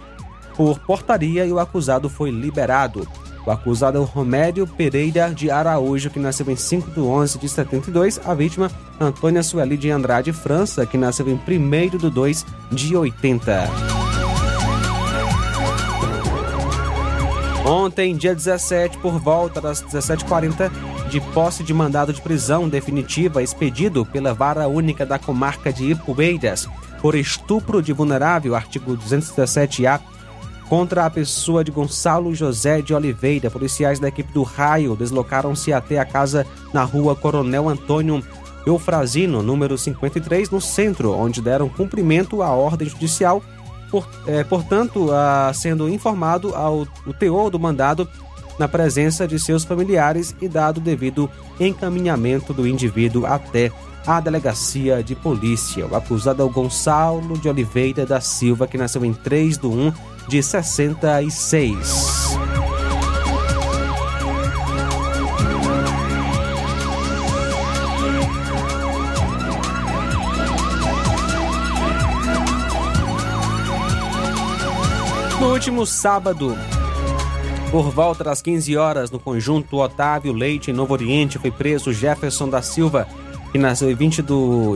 por 0.56 0.78
portaria 0.80 1.44
e 1.44 1.52
o 1.52 1.58
acusado 1.58 2.08
foi 2.08 2.30
liberado. 2.30 3.06
O 3.46 3.50
acusado 3.50 3.98
é 3.98 4.00
o 4.00 4.04
Romério 4.04 4.66
Pereira 4.66 5.32
de 5.34 5.50
Araújo, 5.50 6.10
que 6.10 6.18
nasceu 6.18 6.48
em 6.50 6.56
5 6.56 6.90
de 6.90 7.00
11 7.00 7.38
de 7.38 7.48
72. 7.48 8.20
A 8.24 8.34
vítima, 8.34 8.70
Antônia 9.00 9.42
Sueli 9.42 9.76
de 9.76 9.90
Andrade 9.90 10.32
França, 10.32 10.84
que 10.84 10.98
nasceu 10.98 11.28
em 11.28 11.34
1 11.34 11.98
de 11.98 12.10
2 12.10 12.46
de 12.70 12.96
80. 12.96 13.99
Ontem, 17.70 18.16
dia 18.16 18.34
17, 18.34 18.98
por 18.98 19.20
volta 19.20 19.60
das 19.60 19.80
17h40, 19.80 20.72
de 21.08 21.20
posse 21.20 21.62
de 21.62 21.72
mandado 21.72 22.12
de 22.12 22.20
prisão 22.20 22.68
definitiva 22.68 23.44
expedido 23.44 24.04
pela 24.04 24.34
Vara 24.34 24.66
Única 24.66 25.06
da 25.06 25.20
Comarca 25.20 25.72
de 25.72 25.92
Ipueiras 25.92 26.68
por 27.00 27.14
estupro 27.14 27.80
de 27.80 27.92
vulnerável, 27.92 28.56
artigo 28.56 28.96
217-A 28.96 30.00
contra 30.68 31.06
a 31.06 31.10
pessoa 31.10 31.62
de 31.62 31.70
Gonçalo 31.70 32.34
José 32.34 32.82
de 32.82 32.92
Oliveira. 32.92 33.48
Policiais 33.48 34.00
da 34.00 34.08
equipe 34.08 34.32
do 34.32 34.42
Raio 34.42 34.96
deslocaram-se 34.96 35.72
até 35.72 36.00
a 36.00 36.04
casa 36.04 36.44
na 36.74 36.82
rua 36.82 37.14
Coronel 37.14 37.68
Antônio 37.68 38.20
Eufrazino, 38.66 39.44
número 39.44 39.78
53, 39.78 40.50
no 40.50 40.60
centro, 40.60 41.12
onde 41.12 41.40
deram 41.40 41.68
cumprimento 41.68 42.42
à 42.42 42.50
ordem 42.50 42.88
judicial. 42.88 43.40
Por, 43.90 44.08
é, 44.26 44.44
portanto, 44.44 45.10
a, 45.12 45.52
sendo 45.52 45.88
informado 45.88 46.54
ao 46.54 46.86
o 47.06 47.12
teor 47.12 47.50
do 47.50 47.58
mandado 47.58 48.08
na 48.58 48.68
presença 48.68 49.26
de 49.26 49.38
seus 49.38 49.64
familiares 49.64 50.34
e 50.40 50.46
dado 50.46 50.80
devido 50.80 51.30
encaminhamento 51.58 52.52
do 52.52 52.66
indivíduo 52.66 53.26
até 53.26 53.72
a 54.06 54.20
delegacia 54.20 55.02
de 55.02 55.14
polícia. 55.14 55.86
O 55.86 55.96
acusado 55.96 56.42
é 56.42 56.44
o 56.44 56.50
Gonçalo 56.50 57.38
de 57.38 57.48
Oliveira 57.48 58.06
da 58.06 58.20
Silva, 58.20 58.66
que 58.66 58.78
nasceu 58.78 59.04
em 59.04 59.12
3 59.12 59.58
de 59.58 59.66
1 59.66 59.92
de 60.28 60.42
66. 60.42 62.30
Último 75.60 75.84
sábado, 75.84 76.56
por 77.70 77.90
volta 77.90 78.24
das 78.24 78.40
15 78.40 78.78
horas, 78.78 79.10
no 79.10 79.18
conjunto 79.18 79.76
Otávio 79.76 80.32
Leite, 80.32 80.70
em 80.70 80.74
Novo 80.74 80.94
Oriente, 80.94 81.38
foi 81.38 81.50
preso 81.50 81.92
Jefferson 81.92 82.48
da 82.48 82.62
Silva, 82.62 83.06
que 83.52 83.58
nasceu 83.58 83.90
em 83.90 83.94
20 83.94 84.24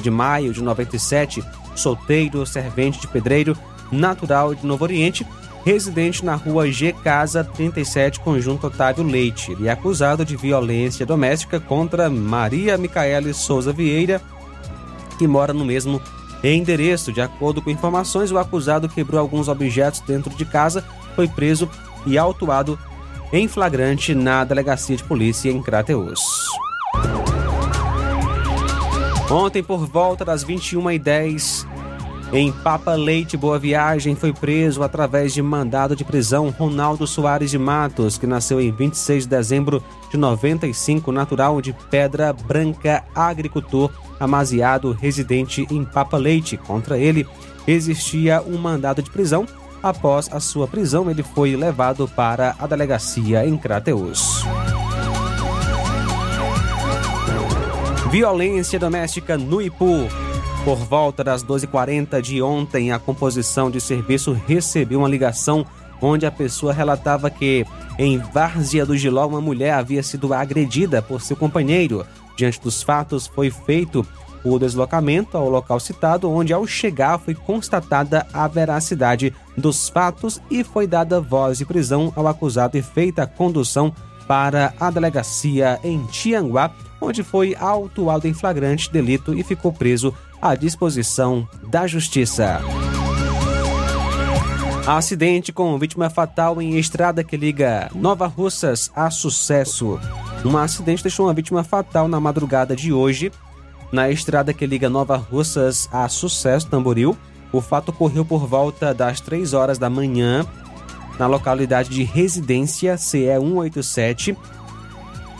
de 0.02 0.10
maio 0.10 0.52
de 0.52 0.62
97, 0.62 1.42
solteiro, 1.74 2.44
servente 2.44 3.00
de 3.00 3.08
pedreiro, 3.08 3.56
natural 3.90 4.54
de 4.54 4.66
Novo 4.66 4.84
Oriente, 4.84 5.26
residente 5.64 6.22
na 6.22 6.34
rua 6.34 6.70
G 6.70 6.92
Casa 6.92 7.42
37, 7.42 8.20
Conjunto 8.20 8.66
Otávio 8.66 9.04
Leite. 9.04 9.52
Ele 9.52 9.68
é 9.68 9.70
acusado 9.70 10.22
de 10.22 10.36
violência 10.36 11.06
doméstica 11.06 11.58
contra 11.58 12.10
Maria 12.10 12.76
Micaele 12.76 13.32
Souza 13.32 13.72
Vieira, 13.72 14.20
que 15.18 15.26
mora 15.26 15.54
no 15.54 15.64
mesmo 15.64 15.98
endereço. 16.52 17.12
De 17.12 17.20
acordo 17.20 17.62
com 17.62 17.70
informações, 17.70 18.30
o 18.30 18.38
acusado 18.38 18.88
quebrou 18.88 19.20
alguns 19.20 19.48
objetos 19.48 20.00
dentro 20.00 20.34
de 20.34 20.44
casa, 20.44 20.84
foi 21.14 21.28
preso 21.28 21.70
e 22.06 22.18
autuado 22.18 22.78
em 23.32 23.48
flagrante 23.48 24.14
na 24.14 24.44
delegacia 24.44 24.96
de 24.96 25.04
polícia 25.04 25.50
em 25.50 25.62
Crateus. 25.62 26.20
Ontem, 29.30 29.62
por 29.62 29.86
volta 29.86 30.24
das 30.24 30.44
21h10, 30.44 31.66
em 32.34 32.50
Papa 32.50 32.94
Leite 32.94 33.36
Boa 33.36 33.60
Viagem, 33.60 34.16
foi 34.16 34.32
preso 34.32 34.82
através 34.82 35.32
de 35.32 35.40
mandado 35.40 35.94
de 35.94 36.04
prisão 36.04 36.50
Ronaldo 36.50 37.06
Soares 37.06 37.48
de 37.48 37.58
Matos, 37.58 38.18
que 38.18 38.26
nasceu 38.26 38.60
em 38.60 38.72
26 38.72 39.22
de 39.22 39.28
dezembro 39.28 39.80
de 40.10 40.16
95, 40.16 41.12
natural 41.12 41.62
de 41.62 41.72
Pedra 41.88 42.32
Branca, 42.32 43.04
agricultor 43.14 43.88
amaziado, 44.18 44.90
residente 44.90 45.64
em 45.70 45.84
Papa 45.84 46.16
Leite. 46.16 46.56
Contra 46.56 46.98
ele 46.98 47.24
existia 47.68 48.42
um 48.42 48.58
mandado 48.58 49.00
de 49.00 49.10
prisão. 49.10 49.46
Após 49.80 50.28
a 50.32 50.40
sua 50.40 50.66
prisão, 50.66 51.08
ele 51.08 51.22
foi 51.22 51.54
levado 51.54 52.08
para 52.16 52.56
a 52.58 52.66
delegacia 52.66 53.46
em 53.46 53.56
Crateus. 53.56 54.44
Violência 58.10 58.78
doméstica 58.78 59.38
no 59.38 59.62
Ipu. 59.62 60.08
Por 60.64 60.76
volta 60.76 61.22
das 61.22 61.44
12h40 61.44 62.22
de 62.22 62.40
ontem, 62.40 62.90
a 62.90 62.98
composição 62.98 63.70
de 63.70 63.78
serviço 63.82 64.32
recebeu 64.32 65.00
uma 65.00 65.08
ligação 65.08 65.66
onde 66.00 66.24
a 66.24 66.30
pessoa 66.30 66.72
relatava 66.72 67.28
que 67.28 67.66
em 67.98 68.16
Várzea 68.16 68.86
do 68.86 68.96
Giló 68.96 69.26
uma 69.26 69.42
mulher 69.42 69.74
havia 69.74 70.02
sido 70.02 70.32
agredida 70.32 71.02
por 71.02 71.20
seu 71.20 71.36
companheiro. 71.36 72.06
Diante 72.34 72.58
dos 72.62 72.82
fatos, 72.82 73.26
foi 73.26 73.50
feito 73.50 74.06
o 74.42 74.58
deslocamento 74.58 75.36
ao 75.36 75.50
local 75.50 75.78
citado, 75.78 76.30
onde 76.30 76.54
ao 76.54 76.66
chegar 76.66 77.18
foi 77.18 77.34
constatada 77.34 78.26
a 78.32 78.48
veracidade 78.48 79.34
dos 79.56 79.90
fatos 79.90 80.40
e 80.50 80.64
foi 80.64 80.86
dada 80.86 81.20
voz 81.20 81.58
de 81.58 81.66
prisão 81.66 82.10
ao 82.16 82.26
acusado 82.26 82.78
e 82.78 82.82
feita 82.82 83.24
a 83.24 83.26
condução 83.26 83.92
para 84.26 84.72
a 84.80 84.90
delegacia 84.90 85.78
em 85.84 86.04
Tianguá, 86.06 86.70
onde 87.00 87.22
foi 87.22 87.54
autuado 87.54 88.26
em 88.26 88.32
flagrante 88.32 88.90
delito 88.90 89.34
e 89.34 89.42
ficou 89.42 89.70
preso 89.70 90.14
à 90.44 90.54
disposição 90.54 91.48
da 91.68 91.86
Justiça. 91.86 92.60
Acidente 94.86 95.50
com 95.50 95.78
vítima 95.78 96.10
fatal 96.10 96.60
em 96.60 96.76
estrada 96.76 97.24
que 97.24 97.34
liga 97.34 97.90
Nova 97.94 98.26
Russas 98.26 98.92
a 98.94 99.10
Sucesso. 99.10 99.98
Um 100.44 100.58
acidente 100.58 101.02
deixou 101.02 101.24
uma 101.24 101.32
vítima 101.32 101.64
fatal 101.64 102.06
na 102.08 102.20
madrugada 102.20 102.76
de 102.76 102.92
hoje, 102.92 103.32
na 103.90 104.10
estrada 104.10 104.52
que 104.52 104.66
liga 104.66 104.90
Nova 104.90 105.16
Russas 105.16 105.88
a 105.90 106.06
Sucesso, 106.10 106.66
Tamboril. 106.66 107.16
O 107.50 107.62
fato 107.62 107.88
ocorreu 107.88 108.22
por 108.22 108.46
volta 108.46 108.92
das 108.92 109.22
3 109.22 109.54
horas 109.54 109.78
da 109.78 109.88
manhã, 109.88 110.44
na 111.18 111.26
localidade 111.26 111.88
de 111.88 112.02
Residência 112.02 112.98
CE 112.98 113.34
187. 113.40 114.36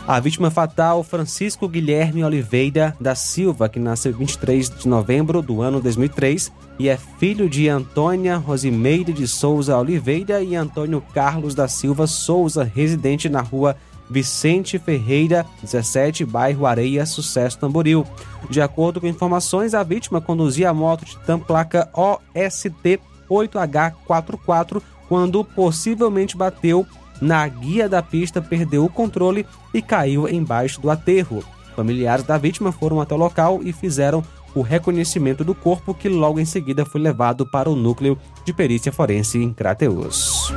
A 0.07 0.19
vítima 0.19 0.51
fatal, 0.51 1.03
Francisco 1.03 1.67
Guilherme 1.67 2.23
Oliveira 2.23 2.95
da 3.01 3.15
Silva, 3.15 3.67
que 3.67 3.79
nasceu 3.79 4.13
23 4.13 4.69
de 4.69 4.87
novembro 4.87 5.41
do 5.41 5.63
ano 5.63 5.81
2003 5.81 6.51
e 6.77 6.87
é 6.87 6.95
filho 6.95 7.49
de 7.49 7.67
Antônia 7.67 8.37
Rosimeire 8.37 9.11
de 9.11 9.27
Souza 9.27 9.75
Oliveira 9.75 10.43
e 10.43 10.55
Antônio 10.55 11.03
Carlos 11.11 11.55
da 11.55 11.67
Silva 11.67 12.05
Souza, 12.05 12.63
residente 12.63 13.27
na 13.27 13.41
rua 13.41 13.75
Vicente 14.07 14.77
Ferreira, 14.77 15.43
17, 15.63 16.23
bairro 16.23 16.67
Areia, 16.67 17.03
Sucesso 17.07 17.57
Tamboril. 17.57 18.05
De 18.47 18.61
acordo 18.61 19.01
com 19.01 19.07
informações, 19.07 19.73
a 19.73 19.81
vítima 19.81 20.21
conduzia 20.21 20.69
a 20.69 20.73
moto 20.73 21.03
de 21.03 21.17
placa 21.47 21.89
OST 21.95 22.99
8H44 23.27 24.83
quando 25.09 25.43
possivelmente 25.43 26.37
bateu 26.37 26.85
na 27.21 27.47
guia 27.47 27.87
da 27.87 28.01
pista, 28.01 28.41
perdeu 28.41 28.85
o 28.85 28.89
controle 28.89 29.45
e 29.73 29.81
caiu 29.81 30.27
embaixo 30.27 30.81
do 30.81 30.89
aterro. 30.89 31.43
Familiares 31.75 32.25
da 32.25 32.37
vítima 32.37 32.71
foram 32.71 33.01
até 33.01 33.13
o 33.13 33.17
local 33.17 33.59
e 33.63 33.73
fizeram 33.73 34.23
o 34.53 34.61
reconhecimento 34.61 35.43
do 35.43 35.53
corpo, 35.53 35.93
que 35.93 36.07
logo 36.07 36.39
em 36.39 36.45
seguida 36.45 36.85
foi 36.85 37.01
levado 37.01 37.45
para 37.45 37.69
o 37.69 37.75
núcleo 37.75 38.17
de 38.45 38.53
perícia 38.53 38.91
forense 38.91 39.37
em 39.37 39.51
Crateus. 39.51 40.53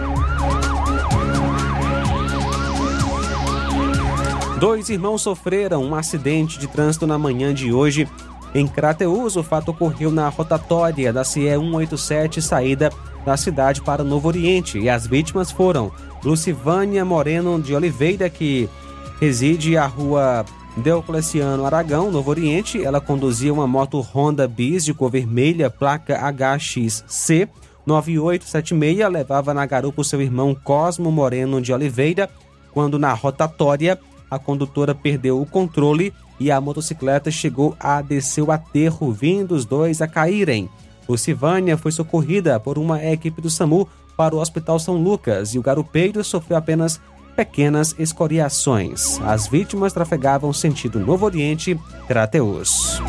Dois 4.60 4.88
irmãos 4.88 5.22
sofreram 5.22 5.84
um 5.84 5.94
acidente 5.94 6.58
de 6.58 6.66
trânsito 6.66 7.06
na 7.06 7.18
manhã 7.18 7.54
de 7.54 7.72
hoje 7.72 8.08
em 8.54 8.66
Crateus. 8.66 9.36
O 9.36 9.42
fato 9.42 9.70
ocorreu 9.70 10.10
na 10.10 10.28
rotatória 10.28 11.12
da 11.12 11.22
CE 11.22 11.48
187, 11.48 12.42
saída 12.42 12.90
da 13.24 13.36
cidade 13.36 13.82
para 13.82 14.02
Novo 14.02 14.28
Oriente, 14.28 14.78
e 14.78 14.88
as 14.88 15.06
vítimas 15.06 15.50
foram 15.50 15.92
Lucivânia 16.24 17.04
Moreno 17.04 17.60
de 17.60 17.74
Oliveira, 17.74 18.28
que 18.28 18.68
reside 19.20 19.76
à 19.76 19.86
rua 19.86 20.44
Deocleciano 20.76 21.64
Aragão, 21.64 22.10
Novo 22.10 22.30
Oriente. 22.30 22.82
Ela 22.82 23.00
conduzia 23.00 23.52
uma 23.52 23.66
moto 23.66 24.00
Honda 24.00 24.46
Bis 24.46 24.84
de 24.84 24.94
cor 24.94 25.10
vermelha, 25.10 25.70
placa 25.70 26.18
HXC 26.30 27.48
9876, 27.86 29.10
levava 29.10 29.54
na 29.54 29.64
garupa 29.64 30.02
o 30.02 30.04
seu 30.04 30.20
irmão 30.20 30.54
Cosmo 30.54 31.10
Moreno 31.10 31.60
de 31.60 31.72
Oliveira, 31.72 32.28
quando 32.70 32.98
na 32.98 33.12
rotatória 33.14 33.98
a 34.30 34.38
condutora 34.38 34.94
perdeu 34.94 35.40
o 35.40 35.46
controle 35.46 36.12
e 36.38 36.50
a 36.50 36.60
motocicleta 36.60 37.30
chegou 37.30 37.74
a 37.80 38.02
descer 38.02 38.42
o 38.42 38.52
aterro, 38.52 39.10
vindo 39.10 39.54
os 39.54 39.64
dois 39.64 40.02
a 40.02 40.06
caírem. 40.06 40.68
Lucivânia 41.08 41.78
foi 41.78 41.90
socorrida 41.90 42.60
por 42.60 42.76
uma 42.76 43.02
equipe 43.02 43.40
do 43.40 43.48
SAMU 43.48 43.88
para 44.18 44.34
o 44.34 44.40
Hospital 44.40 44.80
São 44.80 44.96
Lucas 44.96 45.54
e 45.54 45.60
o 45.60 45.62
garupeiro 45.62 46.24
sofreu 46.24 46.58
apenas 46.58 47.00
pequenas 47.36 47.94
escoriações. 48.00 49.20
As 49.20 49.46
vítimas 49.46 49.92
trafegavam 49.92 50.52
sentido 50.52 50.98
Novo 50.98 51.24
Oriente, 51.24 51.78
Crateus. 52.08 53.00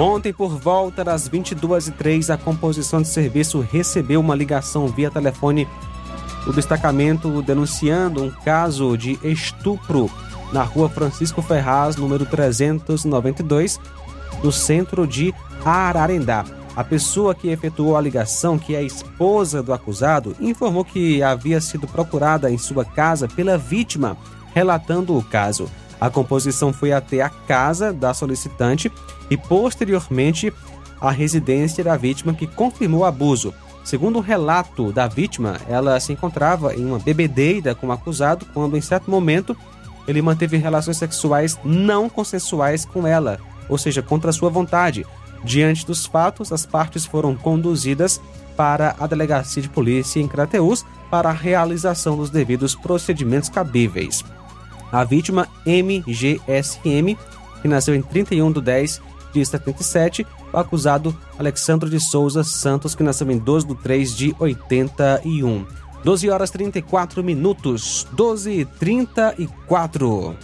Ontem, 0.00 0.32
por 0.32 0.58
volta 0.58 1.04
das 1.04 1.28
22h03, 1.28 2.34
a 2.34 2.36
composição 2.36 3.00
de 3.00 3.06
serviço 3.06 3.60
recebeu 3.60 4.18
uma 4.18 4.34
ligação 4.34 4.88
via 4.88 5.12
telefone 5.12 5.68
do 6.44 6.52
destacamento 6.52 7.40
denunciando 7.42 8.24
um 8.24 8.30
caso 8.30 8.96
de 8.96 9.16
estupro 9.22 10.10
na 10.52 10.62
rua 10.62 10.88
Francisco 10.88 11.42
Ferraz, 11.42 11.96
número 11.96 12.26
392, 12.26 13.80
no 14.42 14.50
centro 14.50 15.06
de 15.06 15.34
Ararendá. 15.64 16.44
A 16.76 16.84
pessoa 16.84 17.34
que 17.34 17.48
efetuou 17.48 17.96
a 17.96 18.00
ligação, 18.00 18.58
que 18.58 18.74
é 18.74 18.78
a 18.78 18.82
esposa 18.82 19.62
do 19.62 19.72
acusado, 19.72 20.36
informou 20.40 20.84
que 20.84 21.22
havia 21.22 21.60
sido 21.60 21.86
procurada 21.86 22.50
em 22.50 22.56
sua 22.56 22.84
casa 22.84 23.28
pela 23.28 23.58
vítima, 23.58 24.16
relatando 24.54 25.16
o 25.16 25.22
caso. 25.22 25.68
A 26.00 26.08
composição 26.08 26.72
foi 26.72 26.92
até 26.92 27.20
a 27.20 27.28
casa 27.28 27.92
da 27.92 28.14
solicitante 28.14 28.90
e, 29.28 29.36
posteriormente, 29.36 30.52
a 31.00 31.10
residência 31.10 31.82
da 31.84 31.96
vítima, 31.96 32.32
que 32.32 32.46
confirmou 32.46 33.00
o 33.00 33.04
abuso. 33.04 33.52
Segundo 33.84 34.18
o 34.18 34.22
relato 34.22 34.92
da 34.92 35.08
vítima, 35.08 35.56
ela 35.68 35.98
se 35.98 36.12
encontrava 36.12 36.74
em 36.74 36.84
uma 36.84 36.98
bebedeira 36.98 37.74
com 37.74 37.88
o 37.88 37.92
acusado 37.92 38.46
quando, 38.54 38.76
em 38.76 38.80
certo 38.80 39.10
momento, 39.10 39.56
ele 40.06 40.22
manteve 40.22 40.56
relações 40.56 40.96
sexuais 40.96 41.58
não 41.64 42.08
consensuais 42.08 42.84
com 42.84 43.06
ela, 43.06 43.38
ou 43.68 43.78
seja, 43.78 44.02
contra 44.02 44.32
sua 44.32 44.50
vontade. 44.50 45.06
Diante 45.44 45.86
dos 45.86 46.04
fatos, 46.06 46.52
as 46.52 46.66
partes 46.66 47.06
foram 47.06 47.34
conduzidas 47.34 48.20
para 48.56 48.94
a 48.98 49.06
delegacia 49.06 49.62
de 49.62 49.68
polícia 49.68 50.20
em 50.20 50.28
Crateús 50.28 50.84
para 51.10 51.30
a 51.30 51.32
realização 51.32 52.16
dos 52.16 52.30
devidos 52.30 52.74
procedimentos 52.74 53.48
cabíveis. 53.48 54.22
A 54.92 55.04
vítima 55.04 55.48
MGSM, 55.64 57.16
que 57.62 57.68
nasceu 57.68 57.94
em 57.94 58.02
31 58.02 58.52
de 58.52 58.60
10 58.60 59.00
de 59.32 59.46
77, 59.46 60.26
o 60.52 60.56
acusado 60.56 61.16
Alexandre 61.38 61.88
de 61.88 62.00
Souza 62.00 62.42
Santos, 62.42 62.94
que 62.94 63.02
nasceu 63.02 63.30
em 63.30 63.38
12 63.38 63.68
de 63.68 63.74
3 63.76 64.16
de 64.16 64.36
81. 64.38 65.64
12 66.04 66.30
horas 66.30 66.50
34 66.50 67.22
minutos. 67.22 68.06
12 68.12 68.50
e 68.50 68.64
34. 68.64 70.36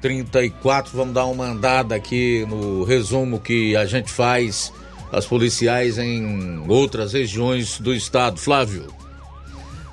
34, 0.00 0.96
vamos 0.96 1.14
dar 1.14 1.26
uma 1.26 1.44
andada 1.44 1.94
aqui 1.94 2.46
no 2.48 2.84
resumo 2.84 3.38
que 3.38 3.76
a 3.76 3.84
gente 3.84 4.10
faz 4.10 4.72
as 5.12 5.26
policiais 5.26 5.98
em 5.98 6.64
outras 6.68 7.12
regiões 7.12 7.78
do 7.78 7.94
estado. 7.94 8.38
Flávio. 8.38 8.86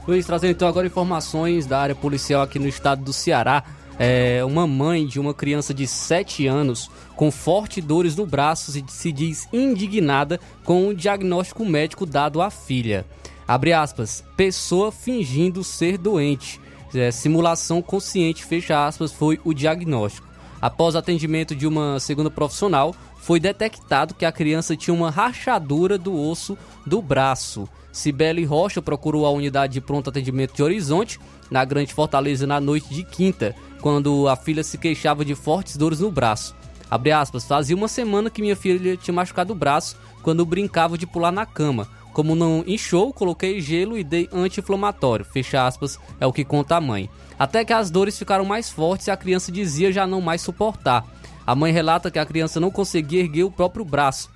Luiz, 0.07 0.25
trazendo 0.25 0.51
então 0.51 0.67
agora 0.67 0.87
informações 0.87 1.65
da 1.65 1.79
área 1.79 1.95
policial 1.95 2.41
aqui 2.41 2.57
no 2.57 2.67
estado 2.67 3.03
do 3.03 3.11
Ceará. 3.11 3.63
É, 3.99 4.45
uma 4.45 4.67
mãe 4.67 5.07
de 5.07 5.19
uma 5.19 5.33
criança 5.33 5.73
de 5.73 5.87
7 5.87 6.45
anos 6.45 6.89
com 7.15 7.31
fortes 7.31 7.83
dores 7.83 8.15
no 8.15 8.27
braço 8.27 8.71
se 8.87 9.11
diz 9.11 9.49
indignada 9.51 10.39
com 10.63 10.87
o 10.87 10.93
diagnóstico 10.93 11.65
médico 11.65 12.05
dado 12.05 12.41
à 12.41 12.49
filha. 12.51 13.05
Abre 13.47 13.71
aspas, 13.71 14.23
pessoa 14.35 14.91
fingindo 14.91 15.63
ser 15.63 15.97
doente. 15.97 16.59
É, 16.93 17.11
simulação 17.11 17.81
consciente, 17.81 18.43
fecha 18.43 18.85
aspas, 18.85 19.11
foi 19.11 19.39
o 19.43 19.53
diagnóstico. 19.53 20.27
Após 20.61 20.95
atendimento 20.95 21.55
de 21.55 21.67
uma 21.67 21.99
segunda 21.99 22.29
profissional, 22.29 22.93
foi 23.17 23.39
detectado 23.39 24.13
que 24.13 24.25
a 24.25 24.31
criança 24.31 24.75
tinha 24.75 24.93
uma 24.93 25.09
rachadura 25.09 25.97
do 25.97 26.19
osso 26.19 26.57
do 26.85 27.01
braço. 27.01 27.69
Cibele 27.91 28.43
Rocha 28.43 28.81
procurou 28.81 29.25
a 29.25 29.31
unidade 29.31 29.73
de 29.73 29.81
pronto 29.81 30.09
atendimento 30.09 30.55
de 30.55 30.63
Horizonte, 30.63 31.19
na 31.49 31.63
Grande 31.63 31.93
Fortaleza, 31.93 32.45
na 32.45 32.59
noite 32.59 32.93
de 32.93 33.03
quinta, 33.03 33.55
quando 33.81 34.27
a 34.27 34.35
filha 34.35 34.63
se 34.63 34.77
queixava 34.77 35.23
de 35.23 35.35
fortes 35.35 35.77
dores 35.77 35.99
no 35.99 36.11
braço. 36.11 36.55
Abre 36.89 37.11
aspas, 37.11 37.45
fazia 37.45 37.75
uma 37.75 37.87
semana 37.87 38.29
que 38.29 38.41
minha 38.41 38.55
filha 38.55 38.95
tinha 38.97 39.13
machucado 39.13 39.53
o 39.53 39.55
braço 39.55 39.97
quando 40.21 40.45
brincava 40.45 40.97
de 40.97 41.05
pular 41.05 41.31
na 41.31 41.45
cama. 41.45 41.87
Como 42.17 42.35
não 42.35 42.63
inchou, 42.65 43.13
coloquei 43.13 43.61
gelo 43.61 43.95
e 43.95 44.03
dei 44.03 44.27
anti-inflamatório. 44.33 45.23
Fecha 45.23 45.67
aspas, 45.67 45.99
é 46.19 46.25
o 46.25 46.33
que 46.33 46.43
conta 46.43 46.75
a 46.75 46.81
mãe. 46.81 47.07
Até 47.37 47.63
que 47.63 47.71
as 47.71 47.91
dores 47.91 48.17
ficaram 48.17 48.43
mais 48.43 48.71
fortes 48.71 49.05
e 49.05 49.11
a 49.11 49.15
criança 49.15 49.51
dizia 49.51 49.91
já 49.91 50.07
não 50.07 50.19
mais 50.19 50.41
suportar. 50.41 51.05
A 51.45 51.53
mãe 51.53 51.71
relata 51.71 52.09
que 52.09 52.17
a 52.17 52.25
criança 52.25 52.59
não 52.59 52.71
conseguia 52.71 53.19
erguer 53.19 53.43
o 53.43 53.51
próprio 53.51 53.85
braço, 53.85 54.31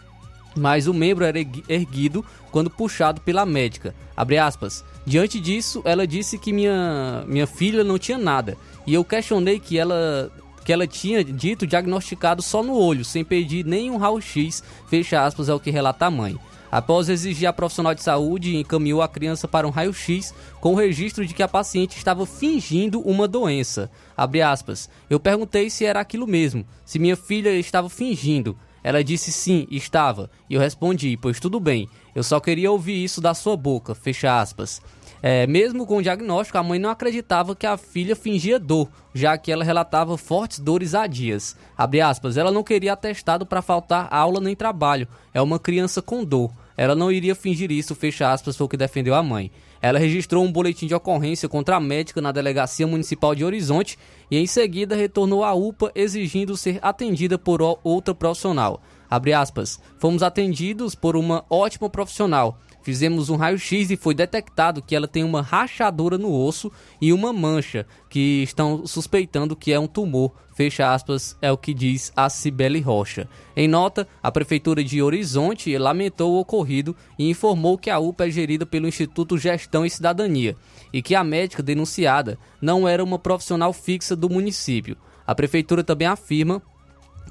mas 0.56 0.86
o 0.86 0.94
membro 0.94 1.26
era 1.26 1.40
erguido 1.40 2.24
quando 2.52 2.70
puxado 2.70 3.20
pela 3.22 3.48
médica. 3.48 3.96
Aspas, 4.16 4.86
Diante 5.04 5.40
disso, 5.40 5.82
ela 5.84 6.06
disse 6.06 6.38
que 6.38 6.54
minha, 6.54 7.24
minha 7.28 7.48
filha 7.48 7.84
não 7.84 7.98
tinha 7.98 8.20
nada. 8.20 8.60
E 8.86 8.94
eu 8.94 9.04
questionei 9.04 9.60
que 9.60 9.80
ela 9.80 10.32
que 10.64 10.72
ela 10.72 10.86
tinha 10.86 11.24
dito 11.24 11.66
diagnosticado 11.66 12.44
só 12.44 12.62
no 12.62 12.76
olho, 12.76 13.04
sem 13.04 13.26
pedir 13.26 13.66
nenhum 13.66 13.98
raio-x, 13.98 14.64
fecha 14.88 15.26
aspas, 15.26 15.50
é 15.50 15.54
o 15.56 15.60
que 15.60 15.72
relata 15.72 16.06
a 16.06 16.12
mãe. 16.12 16.38
Após 16.72 17.10
exigir 17.10 17.48
a 17.50 17.54
profissional 17.54 17.94
de 17.94 18.02
saúde, 18.02 18.56
encaminhou 18.56 19.02
a 19.02 19.08
criança 19.08 19.48
para 19.48 19.68
um 19.68 19.72
raio-x 19.72 20.34
com 20.62 20.72
o 20.72 20.78
registro 20.78 21.26
de 21.26 21.34
que 21.34 21.44
a 21.44 21.48
paciente 21.48 21.98
estava 21.98 22.26
fingindo 22.26 23.02
uma 23.02 23.28
doença. 23.28 23.92
Aspas, 24.16 24.90
Eu 25.10 25.20
perguntei 25.20 25.70
se 25.70 25.84
era 25.84 26.00
aquilo 26.00 26.26
mesmo, 26.26 26.66
se 26.86 26.98
minha 26.98 27.18
filha 27.18 27.50
estava 27.50 27.90
fingindo. 27.90 28.58
Ela 28.84 29.04
disse 29.04 29.32
sim, 29.32 29.68
estava. 29.70 30.30
E 30.50 30.56
eu 30.56 30.62
respondi, 30.62 31.18
pois 31.18 31.40
tudo 31.40 31.60
bem, 31.60 31.90
eu 32.16 32.24
só 32.24 32.40
queria 32.40 32.72
ouvir 32.72 33.04
isso 33.04 33.20
da 33.20 33.34
sua 33.34 33.58
boca, 33.58 33.94
fecha 33.94 34.40
aspas. 34.40 34.82
É, 35.24 35.46
mesmo 35.46 35.86
com 35.86 35.98
o 35.98 36.02
diagnóstico, 36.02 36.58
a 36.58 36.64
mãe 36.64 36.80
não 36.80 36.90
acreditava 36.90 37.56
que 37.56 37.68
a 37.68 37.78
filha 37.78 38.16
fingia 38.16 38.58
dor, 38.58 38.90
já 39.14 39.38
que 39.38 39.52
ela 39.52 39.64
relatava 39.64 40.18
fortes 40.18 40.60
dores 40.60 40.96
há 40.96 41.06
dias. 41.06 41.56
Abre 41.78 42.02
aspas, 42.02 42.38
ela 42.38 42.52
não 42.52 42.64
queria 42.64 42.94
atestado 42.94 43.46
para 43.46 43.62
faltar 43.62 44.08
aula 44.10 44.40
nem 44.40 44.56
trabalho. 44.56 45.08
É 45.32 45.40
uma 45.40 45.60
criança 45.60 46.02
com 46.02 46.26
dor. 46.26 46.52
Ela 46.82 46.96
não 46.96 47.12
iria 47.12 47.36
fingir 47.36 47.72
isso, 47.72 47.94
fecha 47.94 48.34
aspas, 48.34 48.58
foi 48.58 48.66
o 48.66 48.68
que 48.68 48.76
defendeu 48.76 49.14
a 49.14 49.22
mãe. 49.22 49.52
Ela 49.80 50.00
registrou 50.00 50.44
um 50.44 50.52
boletim 50.52 50.88
de 50.88 50.96
ocorrência 50.96 51.48
contra 51.48 51.76
a 51.76 51.80
médica 51.80 52.20
na 52.20 52.32
Delegacia 52.32 52.88
Municipal 52.88 53.36
de 53.36 53.46
Horizonte 53.46 54.00
e 54.32 54.38
em 54.40 54.48
seguida 54.48 54.96
retornou 54.96 55.44
à 55.44 55.54
UPA 55.54 55.92
exigindo 55.94 56.58
ser 56.58 56.80
atendida 56.82 57.38
por 57.38 57.62
outra 57.84 58.16
profissional. 58.16 58.82
Abre 59.08 59.32
aspas, 59.32 59.80
fomos 60.00 60.24
atendidos 60.24 60.96
por 60.96 61.16
uma 61.16 61.46
ótima 61.52 61.88
profissional. 61.88 62.60
Fizemos 62.82 63.30
um 63.30 63.36
raio-x 63.36 63.92
e 63.92 63.96
foi 63.96 64.16
detectado 64.16 64.82
que 64.82 64.96
ela 64.96 65.08
tem 65.08 65.24
uma 65.24 65.42
rachadura 65.42 66.18
no 66.18 66.34
osso 66.34 66.72
e 67.00 67.14
uma 67.14 67.32
mancha, 67.32 67.86
que 68.10 68.42
estão 68.44 68.86
suspeitando 68.86 69.56
que 69.56 69.72
é 69.72 69.80
um 69.80 69.88
tumor. 69.88 70.32
Fecha 70.54 70.94
aspas, 70.94 71.38
é 71.42 71.52
o 71.52 71.58
que 71.58 71.74
diz 71.74 72.12
a 72.16 72.30
Cibele 72.30 72.82
Rocha. 72.82 73.28
Em 73.56 73.68
nota, 73.68 74.08
a 74.22 74.32
Prefeitura 74.32 74.84
de 74.84 75.02
Horizonte 75.02 75.78
lamentou 75.78 76.34
o 76.34 76.40
ocorrido 76.40 76.96
e 77.18 77.30
informou 77.30 77.78
que 77.78 77.90
a 77.90 78.00
UPA 78.00 78.28
é 78.28 78.32
gerida 78.32 78.66
pelo 78.66 78.88
Instituto 78.88 79.38
Gestão 79.38 79.86
e 79.86 79.90
Cidadania 79.90 80.56
e 80.92 81.02
que 81.02 81.16
a 81.16 81.24
médica 81.24 81.64
denunciada 81.64 82.38
não 82.62 82.88
era 82.88 83.04
uma 83.04 83.18
profissional 83.18 83.72
fixa 83.72 84.16
do 84.16 84.30
município. 84.30 84.98
A 85.26 85.34
Prefeitura 85.34 85.84
também 85.84 86.08
afirma 86.08 86.62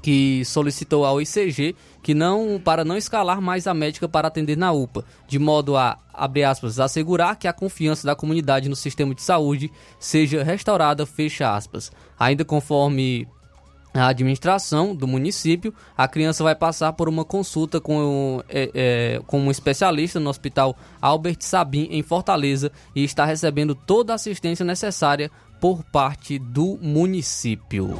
que 0.01 0.43
solicitou 0.45 1.05
ao 1.05 1.21
ICG 1.21 1.75
que 2.01 2.13
não 2.13 2.59
para 2.63 2.83
não 2.83 2.97
escalar 2.97 3.39
mais 3.39 3.67
a 3.67 3.73
médica 3.73 4.09
para 4.09 4.27
atender 4.27 4.57
na 4.57 4.71
UPA, 4.71 5.05
de 5.27 5.37
modo 5.37 5.77
a 5.77 5.97
abre 6.13 6.43
aspas, 6.43 6.79
assegurar 6.79 7.35
que 7.35 7.47
a 7.47 7.53
confiança 7.53 8.05
da 8.05 8.15
comunidade 8.15 8.69
no 8.69 8.75
sistema 8.75 9.15
de 9.15 9.21
saúde 9.21 9.71
seja 9.99 10.43
restaurada, 10.43 11.05
fecha 11.05 11.55
aspas. 11.55 11.91
Ainda 12.19 12.43
conforme 12.43 13.27
a 13.93 14.07
administração 14.07 14.95
do 14.95 15.07
município, 15.07 15.73
a 15.97 16.07
criança 16.07 16.43
vai 16.43 16.55
passar 16.55 16.93
por 16.93 17.09
uma 17.09 17.25
consulta 17.25 17.81
com, 17.81 18.41
é, 18.47 18.71
é, 18.73 19.21
com 19.27 19.39
um 19.39 19.51
especialista 19.51 20.19
no 20.19 20.29
Hospital 20.29 20.75
Albert 21.01 21.37
Sabin, 21.41 21.87
em 21.91 22.01
Fortaleza, 22.01 22.71
e 22.95 23.03
está 23.03 23.25
recebendo 23.25 23.75
toda 23.75 24.13
a 24.13 24.15
assistência 24.15 24.65
necessária 24.65 25.29
por 25.59 25.83
parte 25.83 26.39
do 26.39 26.77
município. 26.81 27.99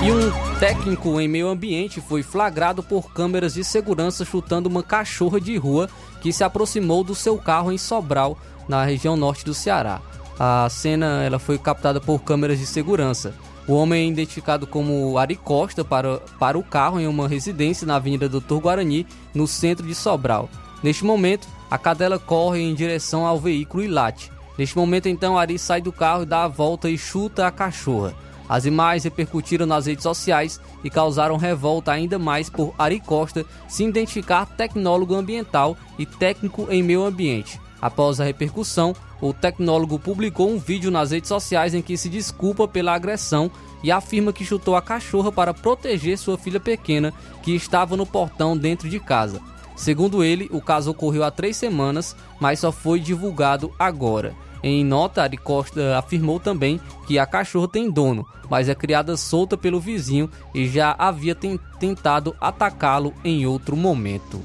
E 0.00 0.12
um 0.12 0.30
técnico 0.60 1.20
em 1.20 1.26
meio 1.26 1.48
ambiente 1.48 2.00
foi 2.00 2.22
flagrado 2.22 2.84
por 2.84 3.12
câmeras 3.12 3.54
de 3.54 3.64
segurança 3.64 4.24
chutando 4.24 4.68
uma 4.68 4.82
cachorra 4.82 5.40
de 5.40 5.56
rua 5.56 5.88
que 6.20 6.32
se 6.32 6.44
aproximou 6.44 7.02
do 7.02 7.16
seu 7.16 7.36
carro 7.36 7.72
em 7.72 7.78
Sobral, 7.78 8.38
na 8.68 8.84
região 8.84 9.16
norte 9.16 9.44
do 9.44 9.52
Ceará. 9.52 10.00
A 10.38 10.68
cena 10.70 11.24
ela 11.24 11.40
foi 11.40 11.58
captada 11.58 12.00
por 12.00 12.22
câmeras 12.22 12.60
de 12.60 12.66
segurança. 12.66 13.34
O 13.66 13.74
homem 13.74 14.04
é 14.04 14.12
identificado 14.12 14.68
como 14.68 15.18
Ari 15.18 15.34
Costa 15.34 15.84
para, 15.84 16.18
para 16.38 16.56
o 16.56 16.62
carro 16.62 17.00
em 17.00 17.08
uma 17.08 17.26
residência 17.26 17.84
na 17.84 17.96
Avenida 17.96 18.28
Doutor 18.28 18.60
Guarani, 18.60 19.04
no 19.34 19.48
centro 19.48 19.84
de 19.84 19.96
Sobral. 19.96 20.48
Neste 20.80 21.04
momento, 21.04 21.48
a 21.68 21.76
cadela 21.76 22.20
corre 22.20 22.60
em 22.60 22.72
direção 22.72 23.26
ao 23.26 23.38
veículo 23.38 23.82
e 23.82 23.88
late. 23.88 24.30
Neste 24.56 24.76
momento, 24.76 25.08
então, 25.08 25.36
Ari 25.36 25.58
sai 25.58 25.82
do 25.82 25.92
carro 25.92 26.24
dá 26.24 26.44
a 26.44 26.48
volta 26.48 26.88
e 26.88 26.96
chuta 26.96 27.48
a 27.48 27.50
cachorra. 27.50 28.14
As 28.48 28.64
imagens 28.64 29.04
repercutiram 29.04 29.66
nas 29.66 29.86
redes 29.86 30.02
sociais 30.02 30.58
e 30.82 30.88
causaram 30.88 31.36
revolta 31.36 31.92
ainda 31.92 32.18
mais 32.18 32.48
por 32.48 32.74
Ari 32.78 32.98
Costa 32.98 33.44
se 33.68 33.84
identificar 33.84 34.46
tecnólogo 34.46 35.14
ambiental 35.14 35.76
e 35.98 36.06
técnico 36.06 36.66
em 36.70 36.82
meio 36.82 37.04
ambiente. 37.04 37.60
Após 37.80 38.20
a 38.20 38.24
repercussão, 38.24 38.94
o 39.20 39.32
tecnólogo 39.32 39.98
publicou 39.98 40.50
um 40.50 40.58
vídeo 40.58 40.90
nas 40.90 41.10
redes 41.10 41.28
sociais 41.28 41.74
em 41.74 41.82
que 41.82 41.96
se 41.96 42.08
desculpa 42.08 42.66
pela 42.66 42.94
agressão 42.94 43.50
e 43.82 43.92
afirma 43.92 44.32
que 44.32 44.44
chutou 44.44 44.74
a 44.74 44.82
cachorra 44.82 45.30
para 45.30 45.54
proteger 45.54 46.16
sua 46.16 46.38
filha 46.38 46.58
pequena 46.58 47.12
que 47.42 47.54
estava 47.54 47.96
no 47.96 48.06
portão 48.06 48.56
dentro 48.56 48.88
de 48.88 48.98
casa. 48.98 49.40
Segundo 49.76 50.24
ele, 50.24 50.48
o 50.50 50.60
caso 50.60 50.90
ocorreu 50.90 51.22
há 51.22 51.30
três 51.30 51.56
semanas, 51.56 52.16
mas 52.40 52.58
só 52.58 52.72
foi 52.72 52.98
divulgado 52.98 53.72
agora. 53.78 54.34
Em 54.62 54.84
nota, 54.84 55.22
Ari 55.22 55.36
Costa 55.36 55.98
afirmou 55.98 56.40
também 56.40 56.80
que 57.06 57.18
a 57.18 57.26
cachorra 57.26 57.68
tem 57.68 57.90
dono, 57.90 58.26
mas 58.50 58.68
é 58.68 58.74
criada 58.74 59.16
solta 59.16 59.56
pelo 59.56 59.80
vizinho 59.80 60.30
e 60.54 60.68
já 60.68 60.94
havia 60.98 61.36
tentado 61.78 62.34
atacá-lo 62.40 63.14
em 63.24 63.46
outro 63.46 63.76
momento. 63.76 64.42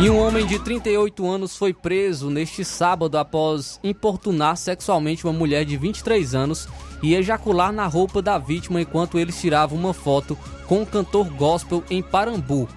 E 0.00 0.08
um 0.08 0.16
homem 0.16 0.46
de 0.46 0.60
38 0.60 1.28
anos 1.28 1.56
foi 1.56 1.74
preso 1.74 2.30
neste 2.30 2.64
sábado 2.64 3.18
após 3.18 3.80
importunar 3.82 4.56
sexualmente 4.56 5.24
uma 5.26 5.32
mulher 5.32 5.64
de 5.64 5.76
23 5.76 6.36
anos 6.36 6.68
e 7.02 7.16
ejacular 7.16 7.72
na 7.72 7.84
roupa 7.84 8.22
da 8.22 8.38
vítima 8.38 8.80
enquanto 8.80 9.18
eles 9.18 9.40
tiravam 9.40 9.76
uma 9.76 9.92
foto 9.92 10.38
com 10.68 10.82
o 10.82 10.86
cantor 10.86 11.28
gospel 11.30 11.82
em 11.90 12.00
Parambu, 12.00 12.68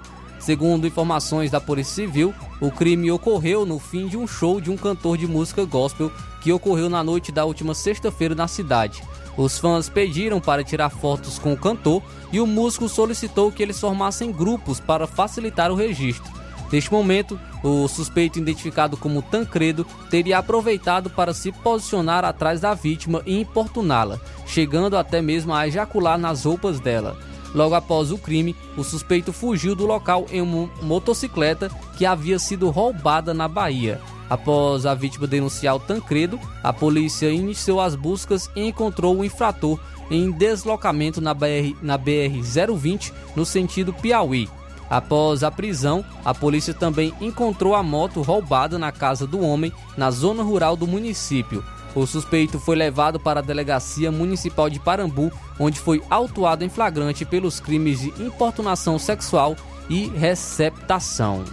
Segundo 0.41 0.88
informações 0.88 1.51
da 1.51 1.62
Polícia 1.62 1.93
Civil, 1.93 2.34
o 2.60 2.71
crime 2.71 3.12
ocorreu 3.12 3.63
no 3.63 3.77
fim 3.77 4.08
de 4.08 4.17
um 4.17 4.25
show 4.25 4.60
de 4.60 4.71
um 4.71 4.75
cantor 4.75 5.15
de 5.15 5.27
música 5.27 5.63
gospel 5.65 6.12
que 6.41 6.51
ocorreu 6.51 6.89
na 6.89 7.04
noite 7.04 7.32
da 7.32 7.45
última 7.45 7.75
sexta-feira 7.75 8.34
na 8.34 8.47
cidade. 8.47 9.04
Os 9.38 9.60
fãs 9.60 9.88
pediram 9.88 10.41
para 10.41 10.63
tirar 10.63 10.89
fotos 10.89 11.38
com 11.38 11.54
o 11.54 11.58
cantor 11.58 12.01
e 12.32 12.41
o 12.41 12.47
músico 12.47 12.89
solicitou 12.89 13.51
que 13.51 13.62
eles 13.62 13.80
formassem 13.80 14.32
grupos 14.32 14.80
para 14.80 15.06
facilitar 15.06 15.71
o 15.71 15.75
registro. 15.75 16.32
Neste 16.71 16.91
momento, 16.91 17.39
o 17.63 17.88
suspeito 17.88 18.39
identificado 18.39 18.97
como 18.97 19.21
Tancredo 19.21 19.86
teria 20.10 20.39
aproveitado 20.39 21.10
para 21.10 21.36
se 21.36 21.51
posicionar 21.51 22.25
atrás 22.25 22.62
da 22.62 22.73
vítima 22.73 23.21
e 23.27 23.39
importuná-la, 23.39 24.19
chegando 24.47 24.97
até 24.97 25.21
mesmo 25.21 25.54
a 25.54 25.67
ejacular 25.67 26.17
nas 26.17 26.45
roupas 26.45 26.80
dela. 26.80 27.15
Logo 27.53 27.75
após 27.75 28.11
o 28.11 28.17
crime, 28.17 28.55
o 28.77 28.83
suspeito 28.83 29.33
fugiu 29.33 29.75
do 29.75 29.85
local 29.85 30.25
em 30.31 30.41
uma 30.41 30.69
motocicleta 30.81 31.69
que 31.97 32.05
havia 32.05 32.39
sido 32.39 32.69
roubada 32.69 33.33
na 33.33 33.47
Bahia. 33.47 33.99
Após 34.29 34.85
a 34.85 34.93
vítima 34.93 35.27
denunciar 35.27 35.75
o 35.75 35.79
Tancredo, 35.79 36.39
a 36.63 36.71
polícia 36.71 37.29
iniciou 37.29 37.81
as 37.81 37.95
buscas 37.95 38.49
e 38.55 38.65
encontrou 38.65 39.17
o 39.17 39.25
infrator 39.25 39.77
em 40.09 40.31
deslocamento 40.31 41.19
na 41.19 41.33
BR, 41.33 41.75
na 41.81 41.97
BR 41.97 42.41
020 42.41 43.13
no 43.35 43.45
sentido 43.45 43.93
Piauí. 43.93 44.47
Após 44.89 45.43
a 45.43 45.51
prisão, 45.51 46.03
a 46.23 46.33
polícia 46.33 46.73
também 46.73 47.13
encontrou 47.21 47.75
a 47.75 47.81
moto 47.83 48.21
roubada 48.21 48.77
na 48.77 48.91
casa 48.91 49.25
do 49.25 49.39
homem 49.39 49.71
na 49.95 50.11
zona 50.11 50.43
rural 50.43 50.75
do 50.75 50.85
município. 50.85 51.63
O 51.93 52.06
suspeito 52.06 52.60
foi 52.60 52.75
levado 52.75 53.19
para 53.19 53.39
a 53.39 53.43
Delegacia 53.43 54.12
Municipal 54.12 54.69
de 54.69 54.80
Parambu, 54.80 55.32
onde 55.60 55.80
foi 55.80 56.01
autuado 56.10 56.63
em 56.63 56.69
flagrante 56.69 57.25
pelos 57.25 57.60
crimes 57.60 57.99
de 57.99 58.10
importunação 58.23 58.97
sexual 58.97 59.56
e 59.89 60.08
receptação. 60.08 61.43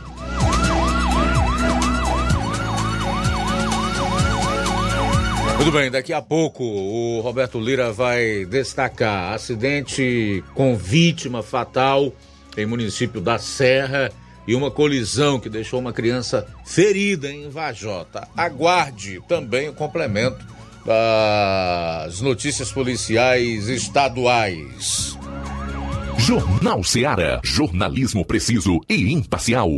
Tudo 5.58 5.72
bem, 5.72 5.90
daqui 5.90 6.12
a 6.12 6.22
pouco 6.22 6.62
o 6.62 7.20
Roberto 7.20 7.58
Lira 7.58 7.92
vai 7.92 8.46
destacar 8.46 9.34
acidente 9.34 10.42
com 10.54 10.76
vítima 10.76 11.42
fatal 11.42 12.12
em 12.56 12.64
município 12.64 13.20
da 13.20 13.38
Serra 13.38 14.10
e 14.48 14.54
uma 14.54 14.70
colisão 14.70 15.38
que 15.38 15.50
deixou 15.50 15.78
uma 15.78 15.92
criança 15.92 16.46
ferida 16.64 17.30
em 17.30 17.50
Vajota. 17.50 18.26
Aguarde 18.34 19.20
também 19.28 19.68
o 19.68 19.74
complemento 19.74 20.42
das 20.86 22.22
notícias 22.22 22.72
policiais 22.72 23.68
estaduais. 23.68 25.18
Jornal 26.16 26.82
Seara. 26.82 27.42
Jornalismo 27.44 28.24
preciso 28.24 28.80
e 28.88 29.12
imparcial. 29.12 29.70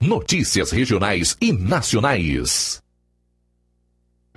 Notícias 0.00 0.70
regionais 0.70 1.36
e 1.40 1.52
nacionais. 1.52 2.80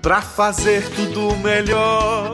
Para 0.02 0.22
fazer 0.24 0.84
tudo 0.90 1.38
melhor 1.38 2.34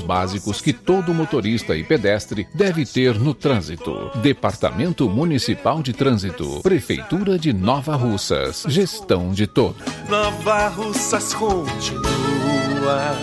básicos 0.00 0.60
que 0.60 0.72
todo 0.72 1.12
motorista 1.12 1.74
e 1.74 1.82
pedestre 1.82 2.46
deve 2.54 2.86
ter 2.86 3.18
no 3.18 3.34
trânsito. 3.34 4.10
Departamento 4.22 5.08
Municipal 5.08 5.82
de 5.82 5.92
Trânsito, 5.92 6.60
Prefeitura 6.62 7.36
de 7.36 7.52
Nova 7.52 7.96
Russas, 7.96 8.64
gestão 8.68 9.32
de 9.32 9.48
todos. 9.48 9.82
Nova 10.08 10.68
Russas 10.68 11.34
continua 11.34 13.16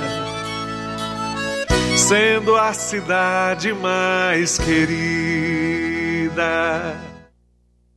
sendo 1.95 2.55
a 2.55 2.73
cidade 2.73 3.73
mais 3.73 4.57
querida. 4.57 5.07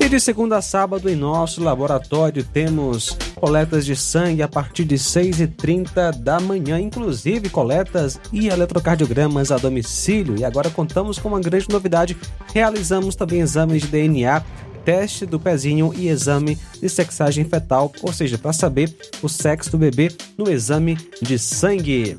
E 0.00 0.08
de 0.08 0.20
segunda 0.20 0.58
a 0.58 0.62
sábado, 0.62 1.10
em 1.10 1.16
nosso 1.16 1.62
laboratório, 1.62 2.44
temos 2.44 3.16
coletas 3.34 3.84
de 3.84 3.96
sangue 3.96 4.42
a 4.42 4.48
partir 4.48 4.84
de 4.84 4.94
6h30 4.94 6.12
da 6.20 6.38
manhã, 6.38 6.80
inclusive 6.80 7.48
coletas 7.48 8.18
e 8.32 8.48
eletrocardiogramas 8.48 9.50
a 9.50 9.58
domicílio. 9.58 10.38
E 10.38 10.44
agora 10.44 10.70
contamos 10.70 11.18
com 11.18 11.28
uma 11.28 11.40
grande 11.40 11.68
novidade: 11.68 12.16
realizamos 12.54 13.16
também 13.16 13.40
exames 13.40 13.82
de 13.82 13.88
DNA, 13.88 14.42
teste 14.84 15.26
do 15.26 15.38
pezinho 15.38 15.92
e 15.96 16.08
exame 16.08 16.56
de 16.80 16.88
sexagem 16.88 17.44
fetal, 17.44 17.92
ou 18.00 18.12
seja, 18.12 18.38
para 18.38 18.52
saber 18.52 18.96
o 19.20 19.28
sexo 19.28 19.72
do 19.72 19.78
bebê 19.78 20.12
no 20.38 20.48
exame 20.48 20.96
de 21.20 21.38
sangue. 21.38 22.16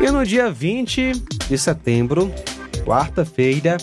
E 0.00 0.10
no 0.10 0.26
dia 0.26 0.50
20 0.50 1.12
de 1.48 1.56
setembro, 1.56 2.30
quarta-feira, 2.84 3.76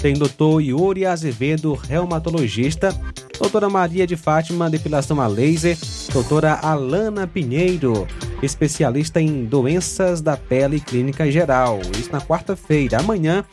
tem 0.00 0.14
Dr. 0.14 0.60
Yuri 0.60 1.04
Azevedo, 1.04 1.74
reumatologista, 1.74 2.94
doutora 3.38 3.68
Maria 3.68 4.06
de 4.06 4.16
Fátima, 4.16 4.70
depilação 4.70 5.20
a 5.20 5.26
laser, 5.26 5.76
doutora 6.12 6.54
Alana 6.54 7.26
Pinheiro, 7.26 8.06
especialista 8.42 9.20
em 9.20 9.44
doenças 9.44 10.20
da 10.20 10.36
pele 10.36 10.76
e 10.76 10.80
clínica 10.80 11.30
geral. 11.30 11.80
Isso 11.98 12.12
na 12.12 12.20
quarta-feira. 12.20 12.98
Amanhã, 12.98 13.44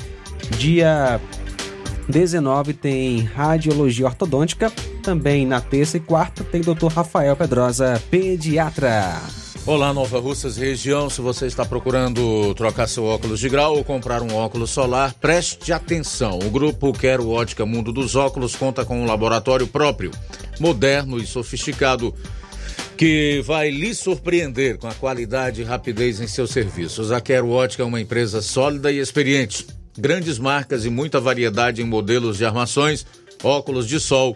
dia 0.58 1.20
19, 2.08 2.74
tem 2.74 3.22
radiologia 3.22 4.06
ortodôntica. 4.06 4.72
Também 5.02 5.46
na 5.46 5.62
terça 5.62 5.98
e 5.98 6.00
quarta 6.00 6.44
tem 6.44 6.62
doutor 6.62 6.92
Rafael 6.92 7.36
Pedrosa, 7.36 8.02
pediatra. 8.10 9.45
Olá, 9.68 9.92
Nova 9.92 10.20
Russas 10.20 10.58
região. 10.58 11.10
Se 11.10 11.22
você 11.22 11.48
está 11.48 11.66
procurando 11.66 12.54
trocar 12.54 12.86
seu 12.86 13.04
óculos 13.04 13.40
de 13.40 13.50
grau 13.50 13.76
ou 13.76 13.84
comprar 13.84 14.22
um 14.22 14.32
óculos 14.36 14.70
solar, 14.70 15.16
preste 15.16 15.74
atenção. 15.74 16.38
O 16.38 16.52
grupo 16.52 16.94
Quero 16.94 17.32
Ótica 17.32 17.66
Mundo 17.66 17.92
dos 17.92 18.16
Óculos 18.16 18.56
conta 18.56 18.86
com 18.86 19.02
um 19.02 19.08
laboratório 19.08 19.66
próprio, 19.66 20.12
moderno 20.60 21.18
e 21.18 21.26
sofisticado, 21.26 22.14
que 22.96 23.42
vai 23.44 23.72
lhe 23.72 23.96
surpreender 23.96 24.78
com 24.78 24.88
a 24.88 24.94
qualidade 24.94 25.62
e 25.62 25.66
rapidez 25.66 26.22
em 26.22 26.28
seus 26.28 26.52
serviços. 26.52 27.12
A 27.12 27.20
Quero 27.20 27.50
Ótica 27.50 27.82
é 27.82 27.86
uma 27.88 28.00
empresa 28.00 28.44
sólida 28.44 28.92
e 28.92 29.00
experiente. 29.00 29.66
Grandes 29.98 30.38
marcas 30.38 30.86
e 30.86 30.92
muita 30.92 31.20
variedade 31.20 31.82
em 31.82 31.86
modelos 31.86 32.38
de 32.38 32.46
armações, 32.46 33.04
óculos 33.44 33.88
de 33.88 34.00
sol 34.00 34.36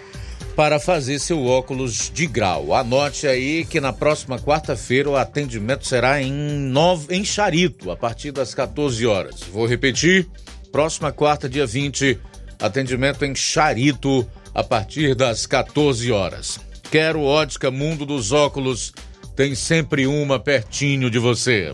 para 0.55 0.79
fazer 0.79 1.19
seu 1.19 1.45
óculos 1.45 2.11
de 2.13 2.27
grau. 2.27 2.73
Anote 2.73 3.27
aí 3.27 3.65
que 3.65 3.79
na 3.79 3.93
próxima 3.93 4.37
quarta-feira 4.37 5.09
o 5.09 5.15
atendimento 5.15 5.87
será 5.87 6.21
em, 6.21 6.31
Nova, 6.31 7.13
em 7.13 7.23
Charito, 7.23 7.91
a 7.91 7.95
partir 7.95 8.31
das 8.31 8.53
14 8.53 9.05
horas. 9.05 9.41
Vou 9.51 9.65
repetir, 9.65 10.27
próxima 10.71 11.11
quarta, 11.11 11.49
dia 11.49 11.65
20, 11.65 12.19
atendimento 12.59 13.25
em 13.25 13.33
Charito, 13.35 14.27
a 14.53 14.63
partir 14.63 15.15
das 15.15 15.45
14 15.45 16.11
horas. 16.11 16.59
Quero 16.91 17.21
ótica 17.21 17.71
Mundo 17.71 18.05
dos 18.05 18.31
Óculos, 18.31 18.93
tem 19.35 19.55
sempre 19.55 20.05
uma 20.05 20.39
pertinho 20.39 21.09
de 21.09 21.17
você. 21.17 21.73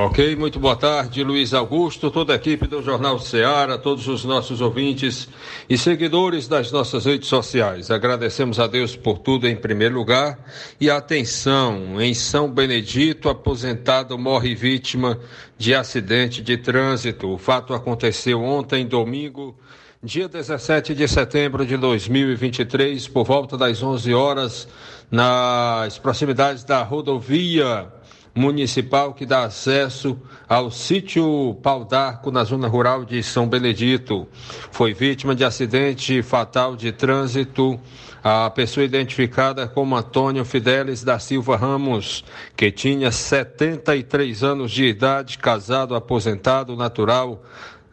Ok, 0.00 0.36
muito 0.36 0.60
boa 0.60 0.76
tarde, 0.76 1.24
Luiz 1.24 1.52
Augusto, 1.52 2.08
toda 2.08 2.32
a 2.32 2.36
equipe 2.36 2.68
do 2.68 2.80
Jornal 2.80 3.18
Ceará, 3.18 3.76
todos 3.76 4.06
os 4.06 4.24
nossos 4.24 4.60
ouvintes 4.60 5.28
e 5.68 5.76
seguidores 5.76 6.46
das 6.46 6.70
nossas 6.70 7.04
redes 7.04 7.26
sociais. 7.26 7.90
Agradecemos 7.90 8.60
a 8.60 8.68
Deus 8.68 8.94
por 8.94 9.18
tudo 9.18 9.48
em 9.48 9.56
primeiro 9.56 9.96
lugar 9.96 10.38
e 10.80 10.88
atenção, 10.88 12.00
em 12.00 12.14
São 12.14 12.48
Benedito, 12.48 13.28
aposentado 13.28 14.16
morre 14.16 14.54
vítima 14.54 15.18
de 15.58 15.74
acidente 15.74 16.42
de 16.42 16.56
trânsito. 16.56 17.34
O 17.34 17.36
fato 17.36 17.74
aconteceu 17.74 18.40
ontem, 18.40 18.86
domingo, 18.86 19.58
dia 20.00 20.28
17 20.28 20.94
de 20.94 21.08
setembro 21.08 21.66
de 21.66 21.76
2023, 21.76 23.08
por 23.08 23.24
volta 23.24 23.56
das 23.56 23.82
11 23.82 24.14
horas, 24.14 24.68
nas 25.10 25.98
proximidades 25.98 26.62
da 26.62 26.84
rodovia 26.84 27.97
municipal 28.38 29.12
que 29.12 29.26
dá 29.26 29.44
acesso 29.44 30.16
ao 30.48 30.70
sítio 30.70 31.58
Pau 31.60 31.84
d'Arco, 31.84 32.30
na 32.30 32.44
zona 32.44 32.68
rural 32.68 33.04
de 33.04 33.22
São 33.22 33.48
Benedito. 33.48 34.28
Foi 34.70 34.94
vítima 34.94 35.34
de 35.34 35.44
acidente 35.44 36.22
fatal 36.22 36.76
de 36.76 36.92
trânsito. 36.92 37.78
A 38.22 38.50
pessoa 38.50 38.84
identificada 38.84 39.66
como 39.68 39.96
Antônio 39.96 40.44
Fidelis 40.44 41.02
da 41.04 41.18
Silva 41.18 41.56
Ramos, 41.56 42.24
que 42.56 42.70
tinha 42.70 43.10
73 43.10 44.42
anos 44.42 44.72
de 44.72 44.84
idade, 44.84 45.38
casado, 45.38 45.94
aposentado, 45.94 46.76
natural 46.76 47.42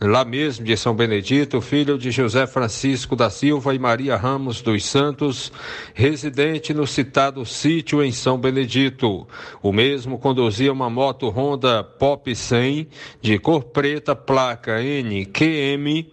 lá 0.08 0.24
mesmo 0.24 0.66
de 0.66 0.76
São 0.78 0.96
Benedito, 0.96 1.62
filho 1.62 1.98
de 1.98 2.12
José 2.12 2.46
Francisco 2.46 3.16
da 3.16 3.30
Silva 3.30 3.74
e 3.74 3.80
Maria 3.80 4.16
Ramos 4.16 4.62
dos 4.62 4.86
Santos, 4.86 5.52
residente 5.94 6.74
no 6.74 6.86
citado 6.86 7.46
sítio 7.46 8.04
em 8.04 8.12
São 8.12 8.38
Benedito. 8.38 9.28
O 9.62 9.72
mesmo 9.72 10.20
conduzia 10.20 10.72
uma 10.72 10.90
moto 10.90 11.30
Honda 11.30 11.84
Pop 11.84 12.36
100 12.36 12.88
de 13.22 13.40
cor 13.40 13.64
preta, 13.64 14.16
placa 14.16 14.80
NQM 14.82 16.08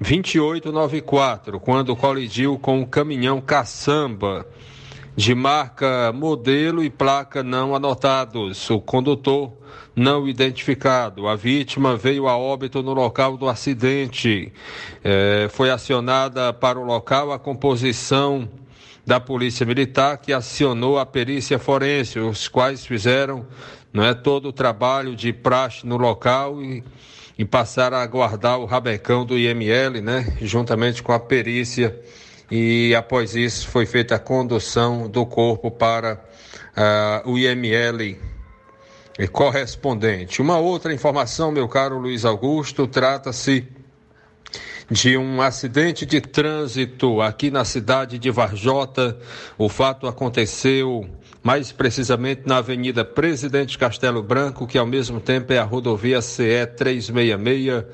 2894, 0.00 1.60
quando 1.60 1.96
colidiu 1.96 2.58
com 2.58 2.80
um 2.80 2.84
caminhão 2.84 3.40
caçamba 3.40 4.46
de 5.16 5.34
marca, 5.34 6.12
modelo 6.12 6.84
e 6.84 6.90
placa 6.90 7.42
não 7.42 7.74
anotados. 7.74 8.68
O 8.68 8.78
condutor 8.78 9.50
não 9.94 10.28
identificado. 10.28 11.26
A 11.26 11.34
vítima 11.34 11.96
veio 11.96 12.28
a 12.28 12.36
óbito 12.36 12.82
no 12.82 12.92
local 12.92 13.38
do 13.38 13.48
acidente. 13.48 14.52
É, 15.02 15.48
foi 15.50 15.70
acionada 15.70 16.52
para 16.52 16.78
o 16.78 16.84
local 16.84 17.32
a 17.32 17.38
composição 17.38 18.46
da 19.06 19.18
Polícia 19.18 19.64
Militar, 19.64 20.18
que 20.18 20.32
acionou 20.32 20.98
a 20.98 21.06
perícia 21.06 21.58
forense, 21.58 22.18
os 22.18 22.48
quais 22.48 22.84
fizeram 22.84 23.46
não 23.92 24.04
é, 24.04 24.12
todo 24.12 24.48
o 24.48 24.52
trabalho 24.52 25.16
de 25.16 25.32
praxe 25.32 25.86
no 25.86 25.96
local 25.96 26.60
e, 26.60 26.84
e 27.38 27.44
passaram 27.44 27.96
a 27.96 28.02
aguardar 28.02 28.58
o 28.58 28.66
rabecão 28.66 29.24
do 29.24 29.38
IML, 29.38 30.02
né, 30.02 30.36
juntamente 30.42 31.02
com 31.02 31.12
a 31.12 31.20
perícia. 31.20 31.98
E 32.50 32.94
após 32.94 33.34
isso 33.34 33.68
foi 33.68 33.86
feita 33.86 34.14
a 34.14 34.18
condução 34.18 35.08
do 35.08 35.26
corpo 35.26 35.70
para 35.70 36.14
uh, 37.24 37.30
o 37.30 37.38
IML 37.38 38.16
correspondente. 39.32 40.42
Uma 40.42 40.58
outra 40.58 40.92
informação, 40.92 41.50
meu 41.50 41.66
caro 41.66 41.98
Luiz 41.98 42.24
Augusto, 42.24 42.86
trata-se 42.86 43.66
de 44.90 45.16
um 45.16 45.42
acidente 45.42 46.06
de 46.06 46.20
trânsito 46.20 47.20
aqui 47.20 47.50
na 47.50 47.64
cidade 47.64 48.18
de 48.18 48.30
Varjota. 48.30 49.18
O 49.58 49.68
fato 49.68 50.06
aconteceu 50.06 51.08
mais 51.42 51.72
precisamente 51.72 52.42
na 52.44 52.58
Avenida 52.58 53.04
Presidente 53.04 53.78
Castelo 53.78 54.22
Branco, 54.22 54.66
que 54.66 54.78
ao 54.78 54.86
mesmo 54.86 55.20
tempo 55.20 55.52
é 55.52 55.58
a 55.58 55.64
rodovia 55.64 56.20
CE 56.20 56.66
366, 56.76 57.84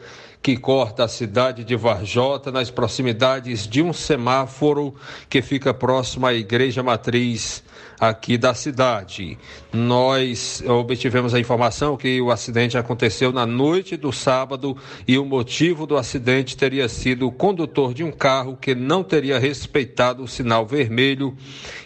que 0.43 0.57
corta 0.57 1.05
a 1.05 1.09
cidade 1.09 1.62
de 1.62 1.76
Varjota 1.76 2.51
nas 2.51 2.68
proximidades 2.68 3.66
de 3.68 3.80
um 3.80 3.93
semáforo 3.93 4.93
que 5.30 5.40
fica 5.40 5.72
próximo 5.72 6.26
à 6.26 6.34
Igreja 6.34 6.82
Matriz 6.82 7.62
aqui 8.01 8.36
da 8.36 8.53
cidade. 8.53 9.38
Nós 9.72 10.61
obtivemos 10.66 11.32
a 11.34 11.38
informação 11.38 11.97
que 11.97 12.20
o 12.20 12.32
acidente 12.32 12.76
aconteceu 12.76 13.30
na 13.30 13.47
noite 13.47 13.97
do 13.97 14.11
sábado 14.11 14.76
e 15.07 15.16
o 15.16 15.24
motivo 15.24 15.86
do 15.86 15.97
acidente 15.97 16.57
teria 16.57 16.88
sido 16.88 17.28
o 17.28 17.32
condutor 17.32 17.95
de 17.95 18.03
um 18.03 18.11
carro 18.11 18.59
que 18.61 18.74
não 18.74 19.05
teria 19.05 19.38
respeitado 19.38 20.24
o 20.24 20.28
sinal 20.28 20.66
vermelho 20.66 21.36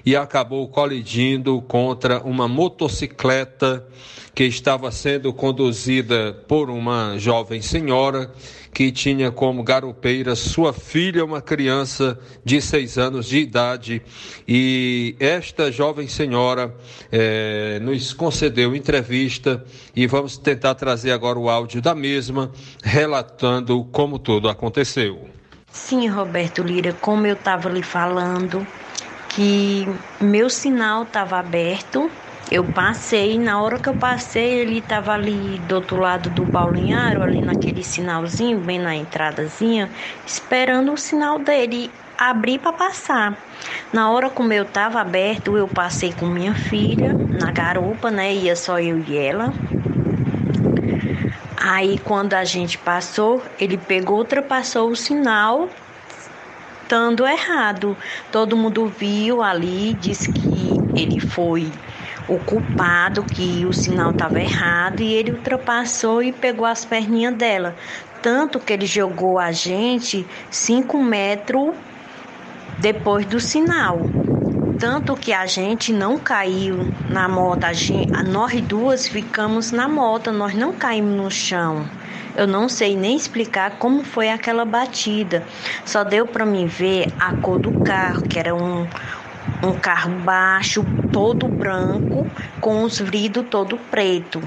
e 0.06 0.16
acabou 0.16 0.66
colidindo 0.68 1.60
contra 1.60 2.22
uma 2.22 2.48
motocicleta 2.48 3.86
que 4.36 4.44
estava 4.44 4.92
sendo 4.92 5.32
conduzida 5.32 6.34
por 6.46 6.68
uma 6.68 7.16
jovem 7.16 7.62
senhora 7.62 8.30
que 8.70 8.92
tinha 8.92 9.30
como 9.30 9.62
garupeira 9.62 10.36
sua 10.36 10.74
filha, 10.74 11.24
uma 11.24 11.40
criança 11.40 12.18
de 12.44 12.60
seis 12.60 12.98
anos 12.98 13.24
de 13.24 13.38
idade. 13.38 14.02
E 14.46 15.16
esta 15.18 15.72
jovem 15.72 16.06
senhora 16.06 16.74
eh, 17.10 17.78
nos 17.80 18.12
concedeu 18.12 18.76
entrevista 18.76 19.64
e 19.96 20.06
vamos 20.06 20.36
tentar 20.36 20.74
trazer 20.74 21.12
agora 21.12 21.38
o 21.38 21.48
áudio 21.48 21.80
da 21.80 21.94
mesma, 21.94 22.52
relatando 22.84 23.84
como 23.84 24.18
tudo 24.18 24.50
aconteceu. 24.50 25.30
Sim, 25.72 26.08
Roberto 26.08 26.62
Lira, 26.62 26.92
como 26.92 27.26
eu 27.26 27.32
estava 27.32 27.70
lhe 27.70 27.82
falando, 27.82 28.66
que 29.30 29.88
meu 30.20 30.50
sinal 30.50 31.04
estava 31.04 31.38
aberto 31.38 32.10
eu 32.50 32.62
passei, 32.62 33.38
na 33.38 33.60
hora 33.60 33.78
que 33.78 33.88
eu 33.88 33.94
passei, 33.94 34.60
ele 34.60 34.78
estava 34.78 35.12
ali 35.12 35.58
do 35.66 35.74
outro 35.74 35.96
lado 35.96 36.30
do 36.30 36.46
Paulinharo, 36.46 37.22
ali 37.22 37.42
naquele 37.42 37.82
sinalzinho, 37.82 38.60
bem 38.60 38.78
na 38.78 38.94
entradazinha, 38.94 39.90
esperando 40.24 40.92
o 40.92 40.96
sinal 40.96 41.40
dele 41.40 41.90
abrir 42.16 42.60
para 42.60 42.72
passar. 42.72 43.36
Na 43.92 44.10
hora 44.10 44.30
como 44.30 44.52
eu 44.52 44.62
estava 44.62 45.00
aberto, 45.00 45.56
eu 45.56 45.66
passei 45.66 46.12
com 46.12 46.26
minha 46.26 46.54
filha 46.54 47.16
na 47.32 47.50
garupa, 47.50 48.12
né? 48.12 48.32
Ia 48.32 48.54
só 48.54 48.78
eu 48.78 49.02
e 49.08 49.16
ela. 49.16 49.52
Aí 51.56 51.98
quando 51.98 52.34
a 52.34 52.44
gente 52.44 52.78
passou, 52.78 53.42
ele 53.58 53.76
pegou, 53.76 54.18
ultrapassou 54.18 54.88
o 54.88 54.94
sinal, 54.94 55.68
estando 56.80 57.26
errado. 57.26 57.96
Todo 58.30 58.56
mundo 58.56 58.86
viu 58.86 59.42
ali, 59.42 59.94
disse 59.94 60.28
que 60.28 60.80
ele 60.94 61.18
foi 61.18 61.68
o 62.28 62.38
culpado 62.38 63.22
que 63.22 63.64
o 63.64 63.72
sinal 63.72 64.10
estava 64.10 64.40
errado 64.40 65.00
e 65.00 65.12
ele 65.14 65.32
ultrapassou 65.32 66.22
e 66.22 66.32
pegou 66.32 66.66
as 66.66 66.84
perninhas 66.84 67.34
dela. 67.34 67.76
Tanto 68.20 68.58
que 68.58 68.72
ele 68.72 68.86
jogou 68.86 69.38
a 69.38 69.52
gente 69.52 70.26
cinco 70.50 71.02
metros 71.02 71.74
depois 72.78 73.24
do 73.26 73.38
sinal. 73.38 74.00
Tanto 74.78 75.16
que 75.16 75.32
a 75.32 75.46
gente 75.46 75.92
não 75.92 76.18
caiu 76.18 76.92
na 77.08 77.28
moto, 77.28 77.64
a 77.64 77.72
gente, 77.72 78.12
nós 78.24 78.60
duas 78.60 79.08
ficamos 79.08 79.72
na 79.72 79.88
moto, 79.88 80.30
nós 80.32 80.54
não 80.54 80.72
caímos 80.72 81.16
no 81.16 81.30
chão. 81.30 81.88
Eu 82.36 82.46
não 82.46 82.68
sei 82.68 82.94
nem 82.94 83.16
explicar 83.16 83.78
como 83.78 84.04
foi 84.04 84.28
aquela 84.28 84.66
batida. 84.66 85.42
Só 85.86 86.04
deu 86.04 86.26
para 86.26 86.44
mim 86.44 86.66
ver 86.66 87.10
a 87.18 87.32
cor 87.32 87.58
do 87.58 87.72
carro, 87.80 88.24
que 88.28 88.38
era 88.38 88.54
um, 88.54 88.86
um 89.62 89.72
carro 89.74 90.10
baixo, 90.20 90.84
todo 91.12 91.48
branco, 91.48 92.26
com 92.60 92.82
os 92.82 92.98
vidros 92.98 93.46
todo 93.48 93.78
preto. 93.90 94.42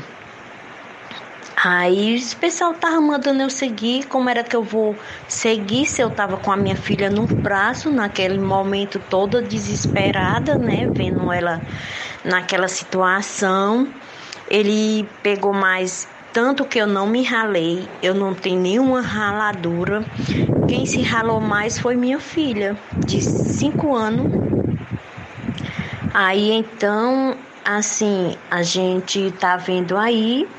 Aí 1.61 2.17
o 2.17 2.35
pessoal 2.37 2.73
tava 2.73 3.01
mandando 3.01 3.41
eu 3.41 3.49
seguir, 3.49 4.05
como 4.05 4.29
era 4.29 4.45
que 4.45 4.55
eu 4.55 4.63
vou 4.63 4.95
seguir 5.27 5.85
se 5.85 6.01
eu 6.01 6.09
tava 6.09 6.37
com 6.37 6.51
a 6.53 6.55
minha 6.55 6.75
filha 6.75 7.09
no 7.09 7.27
braço, 7.27 7.91
naquele 7.91 8.39
momento 8.39 8.97
toda 9.09 9.41
desesperada, 9.41 10.57
né, 10.57 10.89
vendo 10.93 11.29
ela 11.33 11.61
naquela 12.23 12.69
situação. 12.69 13.89
Ele 14.49 15.05
pegou 15.21 15.51
mais 15.51 16.07
tanto 16.31 16.63
que 16.63 16.79
eu 16.79 16.87
não 16.87 17.07
me 17.07 17.23
ralei, 17.23 17.85
eu 18.01 18.13
não 18.13 18.33
tenho 18.33 18.61
nenhuma 18.61 19.01
raladura. 19.01 20.05
Quem 20.65 20.85
se 20.85 21.01
ralou 21.01 21.41
mais 21.41 21.77
foi 21.77 21.95
minha 21.95 22.19
filha, 22.19 22.77
de 23.05 23.21
5 23.21 23.93
anos, 23.93 24.31
Aí 26.13 26.51
então, 26.51 27.37
assim, 27.63 28.35
a 28.49 28.63
gente 28.63 29.31
tá 29.39 29.57
vendo 29.57 29.95
aí, 29.95 30.49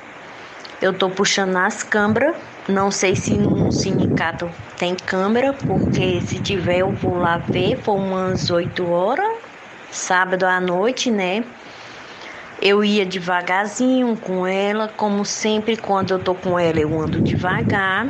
eu 0.80 0.92
tô 0.92 1.10
puxando 1.10 1.56
as 1.56 1.82
câmeras, 1.82 2.36
não 2.68 2.90
sei 2.90 3.16
se 3.16 3.36
no 3.36 3.72
sindicato 3.72 4.48
tem 4.78 4.94
câmera, 4.94 5.52
porque 5.66 6.20
se 6.20 6.38
tiver 6.38 6.78
eu 6.78 6.92
vou 6.92 7.18
lá 7.18 7.36
ver, 7.38 7.76
foi 7.76 7.96
umas 7.96 8.48
8 8.48 8.88
horas, 8.88 9.26
sábado 9.90 10.44
à 10.44 10.60
noite, 10.60 11.10
né? 11.10 11.44
Eu 12.62 12.84
ia 12.84 13.04
devagarzinho 13.04 14.16
com 14.16 14.46
ela, 14.46 14.86
como 14.86 15.24
sempre, 15.24 15.76
quando 15.76 16.12
eu 16.12 16.18
tô 16.18 16.34
com 16.34 16.58
ela, 16.58 16.78
eu 16.78 17.00
ando 17.00 17.20
devagar. 17.20 18.06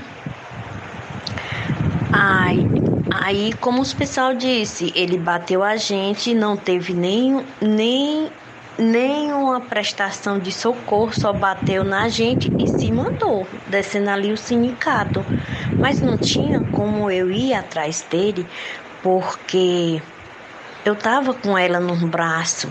Ai, 2.13 2.67
Aí, 3.13 3.53
como 3.55 3.83
o 3.83 3.97
pessoal 3.97 4.35
disse, 4.35 4.93
ele 4.95 5.19
bateu 5.19 5.65
a 5.65 5.77
gente, 5.77 6.33
não 6.33 6.57
teve 6.57 6.95
nem, 6.95 7.45
nem 7.61 8.31
nenhuma 8.79 9.61
prestação 9.61 10.39
de 10.39 10.53
socorro, 10.53 11.13
só 11.13 11.33
bateu 11.33 11.83
na 11.83 12.09
gente 12.09 12.53
e 12.57 12.69
se 12.69 12.91
mandou, 12.93 13.47
descendo 13.67 14.11
ali 14.11 14.33
o 14.33 14.37
sindicato. 14.37 15.27
Mas 15.77 16.01
não 16.01 16.17
tinha 16.17 16.61
como 16.73 17.11
eu 17.11 17.33
ir 17.33 17.53
atrás 17.53 18.03
dele, 18.09 18.47
porque 19.03 20.01
eu 20.85 20.95
tava 20.95 21.35
com 21.35 21.59
ela 21.59 21.81
no 21.81 21.97
braço. 22.07 22.69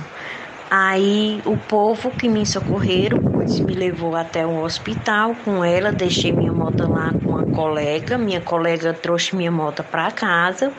Aí 0.70 1.42
o 1.46 1.58
povo 1.58 2.12
que 2.12 2.30
me 2.30 2.46
socorreram 2.46 3.20
pois 3.40 3.60
me 3.60 3.74
levou 3.74 4.16
até 4.16 4.46
o 4.46 4.62
hospital 4.64 5.34
com 5.44 5.64
ela, 5.64 5.92
deixei 5.92 6.32
minha 6.32 6.52
moto 6.52 6.88
lá 6.88 7.12
com 7.12 7.30
uma 7.32 7.46
colega, 7.46 8.18
minha 8.18 8.42
colega 8.42 8.94
trouxe 8.94 9.36
minha 9.36 9.50
moto 9.50 9.84
para 9.84 10.12
casa. 10.12 10.72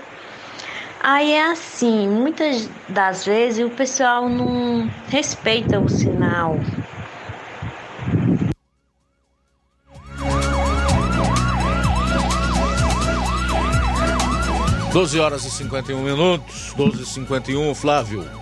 Aí 1.02 1.32
é 1.32 1.50
assim, 1.50 2.06
muitas 2.06 2.68
das 2.88 3.24
vezes 3.24 3.64
o 3.64 3.70
pessoal 3.70 4.28
não 4.28 4.88
respeita 5.08 5.80
o 5.80 5.88
sinal. 5.88 6.60
Doze 14.92 15.18
horas 15.18 15.44
e 15.44 15.50
51 15.50 16.02
minutos, 16.02 16.74
12 16.76 17.02
e 17.02 17.06
51 17.06 17.74
Flávio. 17.74 18.39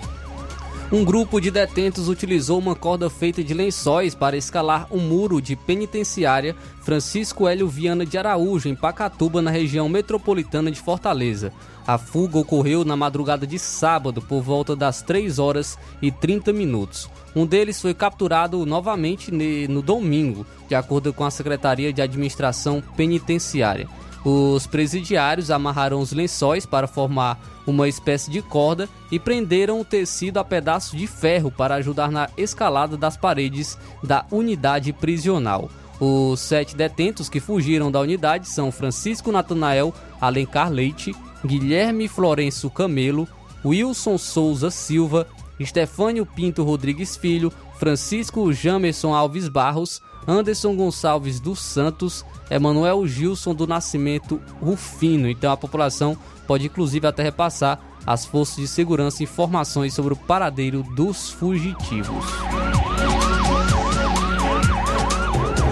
Um 0.91 1.05
grupo 1.05 1.39
de 1.39 1.51
detentos 1.51 2.09
utilizou 2.09 2.59
uma 2.59 2.75
corda 2.75 3.11
feita 3.11 3.45
de 3.45 3.53
lençóis 3.53 4.15
para 4.15 4.39
escalar 4.39 4.87
um 4.91 4.99
muro 4.99 5.39
de 5.39 5.55
penitenciária 5.55 6.57
Francisco 6.81 7.47
Hélio 7.47 7.69
Viana 7.69 8.07
de 8.07 8.17
Araújo, 8.17 8.71
em 8.71 8.75
Pacatuba, 8.75 9.43
na 9.43 9.51
região 9.51 9.87
metropolitana 9.87 10.71
de 10.71 10.81
Fortaleza. 10.81 11.53
A 11.87 11.99
fuga 11.99 12.39
ocorreu 12.39 12.87
na 12.87 12.97
madrugada 12.97 13.47
de 13.47 13.59
sábado, 13.59 14.23
por 14.23 14.41
volta 14.41 14.75
das 14.75 15.03
3 15.03 15.39
horas 15.39 15.79
e 16.01 16.11
30 16.11 16.55
minutos. 16.55 17.11
Um 17.37 17.45
deles 17.45 17.83
foi 17.83 17.93
capturado 17.93 18.65
novamente 18.65 19.31
no 19.69 19.83
domingo, 19.83 20.47
de 20.67 20.75
acordo 20.75 21.13
com 21.13 21.25
a 21.25 21.31
Secretaria 21.31 21.93
de 21.93 22.01
Administração 22.01 22.83
Penitenciária. 22.97 23.87
Os 24.25 24.67
presidiários 24.67 25.51
amarraram 25.51 26.01
os 26.01 26.13
lençóis 26.13 26.67
para 26.67 26.87
formar 26.87 27.39
uma 27.67 27.89
espécie 27.89 28.31
de 28.31 28.43
corda 28.43 28.89
e 29.11 29.19
prenderam 29.19 29.81
o 29.81 29.85
tecido 29.85 30.39
a 30.39 30.45
pedaços 30.45 30.99
de 30.99 31.07
ferro 31.07 31.51
para 31.51 31.77
ajudar 31.77 32.11
na 32.11 32.29
escalada 32.37 32.97
das 32.97 33.17
paredes 33.17 33.79
da 34.03 34.25
unidade 34.31 34.93
prisional. 34.93 35.71
Os 36.01 36.41
sete 36.41 36.77
detentos 36.77 37.29
que 37.29 37.41
fugiram 37.41 37.91
da 37.91 38.01
unidade 38.01 38.49
são 38.49 38.71
Francisco 38.71 39.33
Natanael 39.33 39.93
Alencar 40.21 40.71
Leite, 40.71 41.15
Guilherme 41.45 42.09
Florencio 42.09 42.71
Camelo, 42.71 43.29
Wilson 43.65 44.17
Souza 44.17 44.71
Silva, 44.71 45.27
Estefânio 45.59 46.25
Pinto 46.25 46.63
Rodrigues 46.63 47.17
Filho, 47.17 47.53
Francisco 47.79 48.53
Jamerson 48.53 49.13
Alves 49.13 49.49
Barros, 49.49 50.01
Anderson 50.29 50.77
Gonçalves 50.77 51.41
dos 51.41 51.59
Santos, 51.59 52.23
Emanuel 52.51 53.07
Gilson 53.07 53.55
do 53.55 53.67
Nascimento 53.67 54.39
Rufino. 54.61 55.27
Então 55.27 55.51
a 55.51 55.57
população 55.57 56.19
pode 56.47 56.67
inclusive 56.67 57.07
até 57.07 57.23
repassar 57.23 57.81
às 58.07 58.27
forças 58.27 58.57
de 58.57 58.69
segurança 58.69 59.23
informações 59.23 59.95
sobre 59.95 60.13
o 60.13 60.17
paradeiro 60.17 60.83
dos 60.95 61.31
fugitivos. 61.31 62.27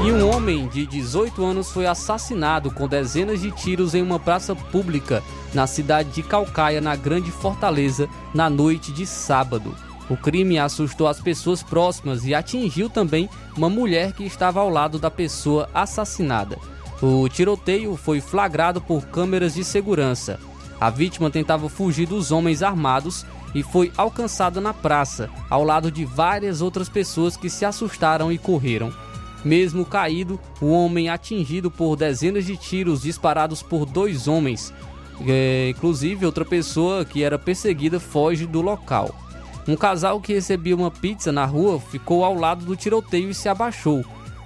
E 0.06 0.12
um 0.12 0.30
homem 0.30 0.68
de 0.68 0.86
18 0.86 1.44
anos 1.44 1.70
foi 1.70 1.84
assassinado 1.84 2.70
com 2.70 2.86
dezenas 2.86 3.40
de 3.40 3.50
tiros 3.50 3.94
em 3.94 4.00
uma 4.00 4.20
praça 4.20 4.54
pública 4.54 5.22
na 5.52 5.66
cidade 5.66 6.10
de 6.10 6.22
Calcaia, 6.22 6.80
na 6.80 6.94
Grande 6.94 7.30
Fortaleza, 7.30 8.08
na 8.32 8.48
noite 8.48 8.92
de 8.92 9.04
sábado. 9.04 9.74
O 10.08 10.16
crime 10.16 10.58
assustou 10.58 11.08
as 11.08 11.20
pessoas 11.20 11.62
próximas 11.62 12.24
e 12.24 12.34
atingiu 12.34 12.88
também 12.88 13.28
uma 13.56 13.68
mulher 13.68 14.12
que 14.12 14.24
estava 14.24 14.60
ao 14.60 14.70
lado 14.70 14.98
da 14.98 15.10
pessoa 15.10 15.68
assassinada. 15.74 16.56
O 17.02 17.28
tiroteio 17.28 17.96
foi 17.96 18.20
flagrado 18.20 18.80
por 18.80 19.04
câmeras 19.06 19.54
de 19.54 19.64
segurança. 19.64 20.38
A 20.80 20.90
vítima 20.90 21.30
tentava 21.30 21.68
fugir 21.68 22.06
dos 22.06 22.30
homens 22.30 22.62
armados 22.62 23.26
e 23.54 23.62
foi 23.62 23.92
alcançada 23.96 24.60
na 24.60 24.72
praça, 24.72 25.28
ao 25.48 25.64
lado 25.64 25.90
de 25.90 26.04
várias 26.04 26.60
outras 26.60 26.88
pessoas 26.88 27.36
que 27.36 27.50
se 27.50 27.64
assustaram 27.64 28.30
e 28.30 28.38
correram. 28.38 28.92
Mesmo 29.44 29.84
caído, 29.84 30.38
o 30.60 30.70
homem 30.70 31.08
atingido 31.08 31.70
por 31.70 31.96
dezenas 31.96 32.44
de 32.44 32.56
tiros 32.56 33.02
disparados 33.02 33.62
por 33.62 33.86
dois 33.86 34.28
homens. 34.28 34.72
É, 35.26 35.70
inclusive, 35.70 36.26
outra 36.26 36.44
pessoa 36.44 37.04
que 37.04 37.22
era 37.22 37.38
perseguida 37.38 37.98
foge 37.98 38.44
do 38.46 38.60
local. 38.60 39.14
Um 39.68 39.76
casal 39.76 40.20
que 40.20 40.32
recebia 40.32 40.76
uma 40.76 40.90
pizza 40.90 41.32
na 41.32 41.44
rua 41.44 41.80
ficou 41.80 42.24
ao 42.24 42.34
lado 42.34 42.64
do 42.64 42.76
tiroteio 42.76 43.30
e 43.30 43.34
se 43.34 43.48
abaixou. 43.48 44.04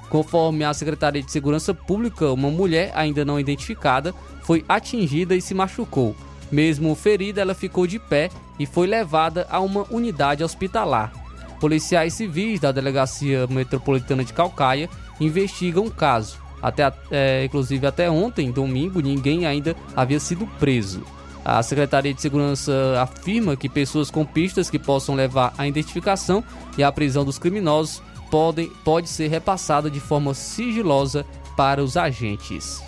Conforme 0.08 0.64
a 0.64 0.72
Secretaria 0.74 1.22
de 1.22 1.30
Segurança 1.30 1.74
Pública, 1.74 2.32
uma 2.32 2.50
mulher 2.50 2.90
ainda 2.94 3.24
não 3.24 3.38
identificada 3.38 4.14
foi 4.42 4.64
atingida 4.68 5.36
e 5.36 5.40
se 5.40 5.54
machucou. 5.54 6.16
Mesmo 6.50 6.94
ferida, 6.94 7.40
ela 7.40 7.54
ficou 7.54 7.86
de 7.86 7.98
pé 7.98 8.30
e 8.58 8.66
foi 8.66 8.86
levada 8.86 9.46
a 9.48 9.60
uma 9.60 9.86
unidade 9.90 10.42
hospitalar. 10.42 11.12
Policiais 11.60 12.14
civis 12.14 12.58
da 12.58 12.72
Delegacia 12.72 13.46
Metropolitana 13.46 14.24
de 14.24 14.32
Calcaia 14.32 14.88
investigam 15.20 15.84
o 15.84 15.90
caso. 15.90 16.38
Até, 16.62 16.92
é, 17.10 17.44
inclusive 17.44 17.86
até 17.86 18.10
ontem, 18.10 18.50
domingo, 18.50 19.00
ninguém 19.00 19.46
ainda 19.46 19.76
havia 19.94 20.18
sido 20.18 20.46
preso. 20.58 21.02
A 21.50 21.64
Secretaria 21.64 22.14
de 22.14 22.22
Segurança 22.22 22.72
afirma 23.02 23.56
que 23.56 23.68
pessoas 23.68 24.08
com 24.08 24.24
pistas 24.24 24.70
que 24.70 24.78
possam 24.78 25.16
levar 25.16 25.52
à 25.58 25.66
identificação 25.66 26.44
e 26.78 26.84
à 26.84 26.92
prisão 26.92 27.24
dos 27.24 27.40
criminosos 27.40 28.00
podem, 28.30 28.68
pode 28.84 29.08
ser 29.08 29.26
repassada 29.26 29.90
de 29.90 29.98
forma 29.98 30.32
sigilosa 30.32 31.26
para 31.56 31.82
os 31.82 31.96
agentes. 31.96 32.80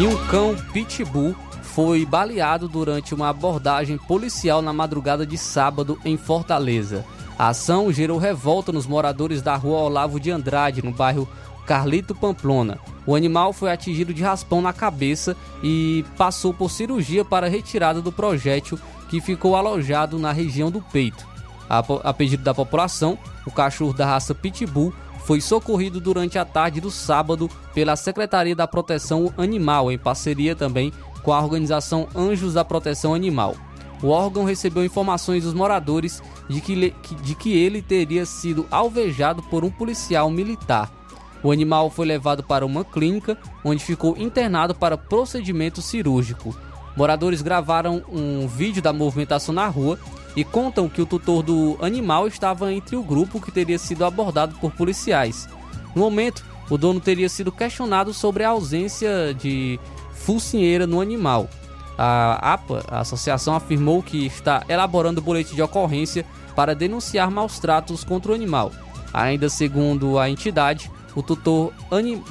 E 0.00 0.06
um 0.06 0.16
cão 0.28 0.56
pitbull 0.72 1.36
foi 1.60 2.06
baleado 2.06 2.68
durante 2.68 3.14
uma 3.14 3.28
abordagem 3.28 3.98
policial 3.98 4.62
na 4.62 4.72
madrugada 4.72 5.26
de 5.26 5.36
sábado 5.36 5.98
em 6.06 6.16
Fortaleza. 6.16 7.04
A 7.38 7.48
ação 7.48 7.92
gerou 7.92 8.16
revolta 8.16 8.72
nos 8.72 8.86
moradores 8.86 9.42
da 9.42 9.54
rua 9.56 9.80
Olavo 9.80 10.18
de 10.18 10.30
Andrade, 10.30 10.82
no 10.82 10.90
bairro 10.90 11.28
Carlito 11.68 12.14
Pamplona. 12.14 12.78
O 13.06 13.14
animal 13.14 13.52
foi 13.52 13.70
atingido 13.70 14.14
de 14.14 14.22
raspão 14.22 14.62
na 14.62 14.72
cabeça 14.72 15.36
e 15.62 16.02
passou 16.16 16.54
por 16.54 16.70
cirurgia 16.70 17.26
para 17.26 17.46
retirada 17.46 18.00
do 18.00 18.10
projétil 18.10 18.78
que 19.10 19.20
ficou 19.20 19.54
alojado 19.54 20.18
na 20.18 20.32
região 20.32 20.70
do 20.70 20.80
peito. 20.80 21.28
A, 21.68 22.14
pedido 22.14 22.42
da 22.42 22.54
população, 22.54 23.18
o 23.46 23.50
cachorro 23.50 23.92
da 23.92 24.06
raça 24.06 24.34
Pitbull 24.34 24.94
foi 25.26 25.42
socorrido 25.42 26.00
durante 26.00 26.38
a 26.38 26.44
tarde 26.46 26.80
do 26.80 26.90
sábado 26.90 27.50
pela 27.74 27.96
Secretaria 27.96 28.56
da 28.56 28.66
Proteção 28.66 29.30
Animal, 29.36 29.92
em 29.92 29.98
parceria 29.98 30.56
também 30.56 30.90
com 31.22 31.34
a 31.34 31.42
organização 31.42 32.08
Anjos 32.16 32.54
da 32.54 32.64
Proteção 32.64 33.12
Animal. 33.12 33.54
O 34.02 34.08
órgão 34.08 34.44
recebeu 34.44 34.86
informações 34.86 35.44
dos 35.44 35.52
moradores 35.52 36.22
de 36.48 36.62
que, 36.62 36.94
de 37.22 37.34
que 37.34 37.52
ele 37.52 37.82
teria 37.82 38.24
sido 38.24 38.66
alvejado 38.70 39.42
por 39.42 39.66
um 39.66 39.70
policial 39.70 40.30
militar. 40.30 40.97
O 41.42 41.52
animal 41.52 41.90
foi 41.90 42.06
levado 42.06 42.42
para 42.42 42.66
uma 42.66 42.84
clínica, 42.84 43.38
onde 43.64 43.84
ficou 43.84 44.16
internado 44.16 44.74
para 44.74 44.98
procedimento 44.98 45.80
cirúrgico. 45.80 46.56
Moradores 46.96 47.42
gravaram 47.42 48.02
um 48.08 48.48
vídeo 48.48 48.82
da 48.82 48.92
movimentação 48.92 49.54
na 49.54 49.68
rua 49.68 49.98
e 50.34 50.42
contam 50.44 50.88
que 50.88 51.00
o 51.00 51.06
tutor 51.06 51.42
do 51.42 51.78
animal 51.80 52.26
estava 52.26 52.72
entre 52.72 52.96
o 52.96 53.02
grupo 53.02 53.40
que 53.40 53.52
teria 53.52 53.78
sido 53.78 54.04
abordado 54.04 54.56
por 54.60 54.72
policiais. 54.72 55.48
No 55.94 56.02
momento, 56.02 56.44
o 56.68 56.76
dono 56.76 57.00
teria 57.00 57.28
sido 57.28 57.52
questionado 57.52 58.12
sobre 58.12 58.44
a 58.44 58.50
ausência 58.50 59.32
de 59.32 59.78
focinheira 60.12 60.86
no 60.86 61.00
animal. 61.00 61.48
A 61.96 62.54
APA, 62.54 62.84
a 62.88 63.00
associação, 63.00 63.54
afirmou 63.54 64.02
que 64.02 64.26
está 64.26 64.64
elaborando 64.68 65.22
boletim 65.22 65.54
de 65.54 65.62
ocorrência 65.62 66.24
para 66.54 66.74
denunciar 66.74 67.30
maus 67.30 67.58
tratos 67.58 68.04
contra 68.04 68.32
o 68.32 68.34
animal. 68.34 68.72
Ainda 69.12 69.48
segundo 69.48 70.18
a 70.18 70.28
entidade, 70.28 70.90
o 71.14 71.22
tutor 71.22 71.72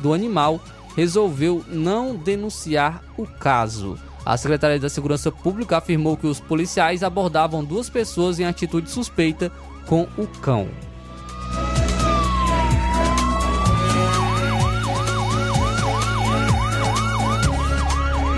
do 0.02 0.14
animal 0.14 0.60
resolveu 0.96 1.64
não 1.68 2.16
denunciar 2.16 3.04
o 3.18 3.26
caso. 3.26 3.98
A 4.26 4.36
Secretaria 4.36 4.80
da 4.80 4.90
Segurança 4.90 5.32
Pública 5.32 5.78
afirmou 5.78 6.18
que 6.18 6.28
os 6.28 6.40
policiais 6.40 7.04
abordavam 7.04 7.64
duas 7.64 7.90
pessoas 7.90 8.40
em 8.40 8.46
atitude 8.46 8.90
suspeita 8.90 9.52
com 9.86 10.08
o 10.18 10.28
cão. 10.42 10.68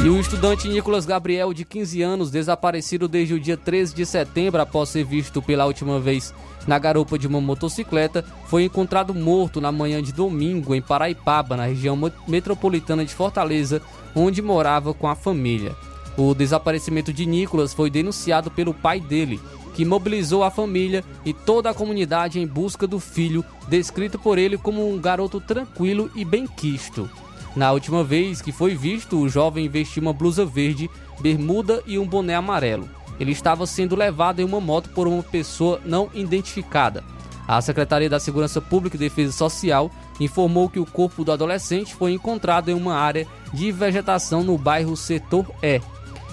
E 0.02 0.08
o 0.08 0.18
estudante 0.18 0.68
Nicolas 0.70 1.06
Gabriel, 1.06 1.54
de 1.54 1.66
15 1.66 2.02
anos, 2.02 2.32
desaparecido 2.32 3.06
desde 3.06 3.34
o 3.34 3.40
dia 3.40 3.58
13 3.58 3.94
de 3.94 4.06
setembro 4.06 4.62
após 4.62 4.88
ser 4.90 5.04
visto 5.04 5.42
pela 5.42 5.66
última 5.66 6.00
vez 6.00 6.34
na 6.70 6.78
garupa 6.78 7.18
de 7.18 7.26
uma 7.26 7.42
motocicleta, 7.42 8.24
foi 8.46 8.64
encontrado 8.64 9.12
morto 9.12 9.60
na 9.60 9.72
manhã 9.72 10.04
de 10.04 10.14
domingo 10.14 10.76
em 10.76 10.82
Paraipaba, 10.82 11.58
na 11.58 11.66
região 11.66 12.00
metropolitana 12.28 13.04
de 13.04 13.12
Fortaleza, 13.12 13.82
onde 14.16 14.40
morava 14.40 14.94
com 14.94 15.08
a 15.08 15.16
família. 15.16 15.76
O 16.16 16.36
desaparecimento 16.36 17.12
de 17.12 17.26
Nicolas 17.26 17.74
foi 17.74 17.90
denunciado 17.90 18.52
pelo 18.52 18.72
pai 18.72 19.00
dele, 19.00 19.42
que 19.74 19.84
mobilizou 19.84 20.44
a 20.44 20.52
família 20.52 21.04
e 21.26 21.34
toda 21.34 21.72
a 21.72 21.74
comunidade 21.74 22.40
em 22.40 22.46
busca 22.46 22.86
do 22.86 23.00
filho, 23.00 23.44
descrito 23.68 24.20
por 24.20 24.38
ele 24.38 24.56
como 24.56 24.88
um 24.88 25.00
garoto 25.00 25.42
tranquilo 25.42 26.12
e 26.14 26.24
bem-quisto. 26.24 27.10
Na 27.56 27.72
última 27.72 28.04
vez 28.04 28.44
que 28.44 28.52
foi 28.52 28.76
visto, 28.76 29.18
o 29.18 29.28
jovem 29.28 29.68
vestiu 29.68 30.04
uma 30.04 30.14
blusa 30.14 30.46
verde, 30.46 30.88
bermuda 31.20 31.82
e 31.88 31.98
um 31.98 32.06
boné 32.06 32.36
amarelo. 32.36 32.88
Ele 33.20 33.32
estava 33.32 33.66
sendo 33.66 33.96
levado 33.96 34.40
em 34.40 34.46
uma 34.46 34.62
moto 34.62 34.90
por 34.90 35.08
uma 35.08 35.22
pessoa 35.22 35.82
não 35.86 36.10
identificada. 36.14 37.04
A 37.48 37.60
Secretaria 37.62 38.10
da 38.10 38.20
Segurança 38.20 38.62
Pública 38.62 38.96
e 38.96 39.00
Defesa 39.00 39.32
Social 39.32 39.90
informou 40.20 40.70
que 40.70 40.80
o 40.80 40.86
corpo 40.86 41.24
do 41.24 41.32
adolescente 41.32 41.96
foi 41.96 42.14
encontrado 42.14 42.70
em 42.70 42.76
uma 42.76 42.94
área 42.94 43.26
de 43.52 43.72
vegetação 43.72 44.44
no 44.44 44.58
bairro 44.58 44.96
Setor 44.96 45.52
E. 45.64 45.82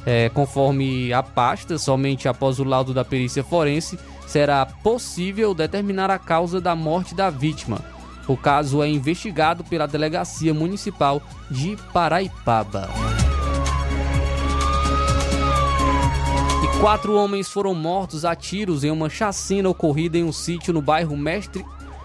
É, 0.04 0.28
conforme 0.28 1.12
a 1.12 1.22
pasta, 1.22 1.78
somente 1.78 2.28
após 2.28 2.60
o 2.60 2.64
laudo 2.64 2.94
da 2.94 3.04
perícia 3.04 3.42
forense 3.42 3.98
será 4.26 4.66
possível 4.66 5.54
determinar 5.54 6.10
a 6.10 6.18
causa 6.18 6.60
da 6.60 6.76
morte 6.76 7.14
da 7.14 7.30
vítima. 7.30 7.80
O 8.28 8.36
caso 8.36 8.82
é 8.82 8.88
investigado 8.88 9.64
pela 9.64 9.86
Delegacia 9.86 10.52
Municipal 10.52 11.22
de 11.50 11.76
Paraipaba. 11.92 12.88
Quatro 16.80 17.14
homens 17.14 17.48
foram 17.48 17.74
mortos 17.74 18.24
a 18.24 18.34
tiros 18.34 18.84
em 18.84 18.90
uma 18.90 19.08
chacina 19.08 19.68
ocorrida 19.68 20.18
em 20.18 20.24
um 20.24 20.32
sítio 20.32 20.74
no 20.74 20.82
bairro 20.82 21.16
Mestre, 21.16 21.64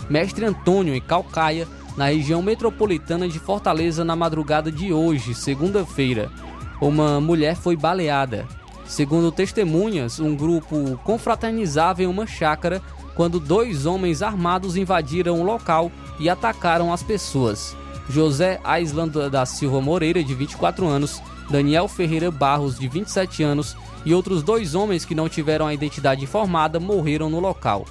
Mestre 0.09 0.45
Antônio, 0.45 0.95
em 0.95 1.01
Calcaia, 1.01 1.67
na 1.97 2.05
região 2.05 2.41
metropolitana 2.41 3.27
de 3.27 3.37
Fortaleza, 3.37 4.05
na 4.05 4.15
madrugada 4.15 4.71
de 4.71 4.93
hoje, 4.93 5.35
segunda-feira. 5.35 6.31
Uma 6.79 7.19
mulher 7.19 7.55
foi 7.55 7.75
baleada. 7.75 8.47
Segundo 8.85 9.31
testemunhas, 9.31 10.19
um 10.19 10.35
grupo 10.35 10.99
confraternizava 11.03 12.03
em 12.03 12.07
uma 12.07 12.25
chácara 12.25 12.81
quando 13.15 13.39
dois 13.39 13.85
homens 13.85 14.21
armados 14.21 14.75
invadiram 14.75 15.39
o 15.39 15.43
local 15.43 15.91
e 16.19 16.29
atacaram 16.29 16.93
as 16.93 17.03
pessoas. 17.03 17.75
José 18.09 18.59
Aisland 18.63 19.29
da 19.29 19.45
Silva 19.45 19.81
Moreira, 19.81 20.23
de 20.23 20.33
24 20.33 20.87
anos, 20.87 21.21
Daniel 21.49 21.87
Ferreira 21.87 22.31
Barros, 22.31 22.79
de 22.79 22.87
27 22.87 23.43
anos, 23.43 23.75
e 24.05 24.13
outros 24.13 24.43
dois 24.43 24.75
homens 24.75 25.05
que 25.05 25.15
não 25.15 25.29
tiveram 25.29 25.67
a 25.67 25.73
identidade 25.73 26.23
informada 26.23 26.79
morreram 26.79 27.29
no 27.29 27.39
local. 27.39 27.85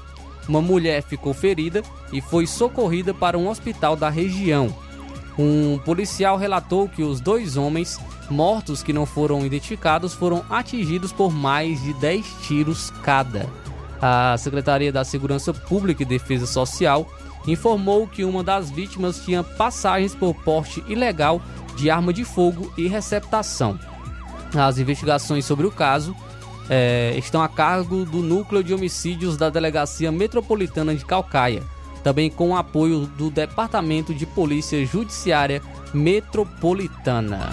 Uma 0.49 0.61
mulher 0.61 1.03
ficou 1.03 1.33
ferida 1.33 1.83
e 2.13 2.21
foi 2.21 2.47
socorrida 2.47 3.15
para 3.15 3.39
um 3.39 3.49
hospital 3.49 3.95
da 3.95 4.09
região. 4.09 4.75
Um 5.39 5.79
policial 5.79 6.37
relatou 6.37 6.89
que 6.89 7.03
os 7.03 7.21
dois 7.21 7.57
homens 7.57 7.99
mortos 8.29 8.83
que 8.83 8.93
não 8.93 9.07
foram 9.07 9.45
identificados 9.45 10.15
foram 10.15 10.45
atingidos 10.51 11.13
por 11.13 11.33
mais 11.33 11.83
de 11.83 11.93
10 11.95 12.27
tiros 12.43 12.91
cada. 13.03 13.49
A 14.01 14.37
Secretaria 14.39 14.93
da 14.93 15.05
Segurança 15.05 15.53
Pública 15.53 16.03
e 16.03 16.07
Defesa 16.07 16.47
Social 16.47 17.07
informou 17.47 18.07
que 18.07 18.25
uma 18.25 18.43
das 18.43 18.71
vítimas 18.71 19.25
tinha 19.25 19.43
passagens 19.43 20.15
por 20.15 20.35
porte 20.35 20.83
ilegal 20.89 21.41
de 21.77 21.91
arma 21.91 22.13
de 22.13 22.25
fogo 22.25 22.73
e 22.77 22.87
receptação. 22.87 23.79
As 24.55 24.78
investigações 24.78 25.44
sobre 25.44 25.66
o 25.66 25.70
caso 25.70 26.14
é, 26.68 27.14
estão 27.16 27.42
a 27.42 27.48
cargo 27.48 28.05
do 28.05 28.18
Núcleo 28.18 28.62
de 28.62 28.72
Homicídios 28.72 29.36
da 29.36 29.51
Delegacia 29.51 30.12
Metropolitana 30.12 30.94
de 30.94 31.05
Calcaia, 31.05 31.62
também 32.03 32.30
com 32.30 32.51
o 32.51 32.57
apoio 32.57 33.07
do 33.07 33.30
Departamento 33.30 34.14
de 34.14 34.24
Polícia 34.24 34.84
Judiciária 34.86 35.61
Metropolitana. 35.92 37.51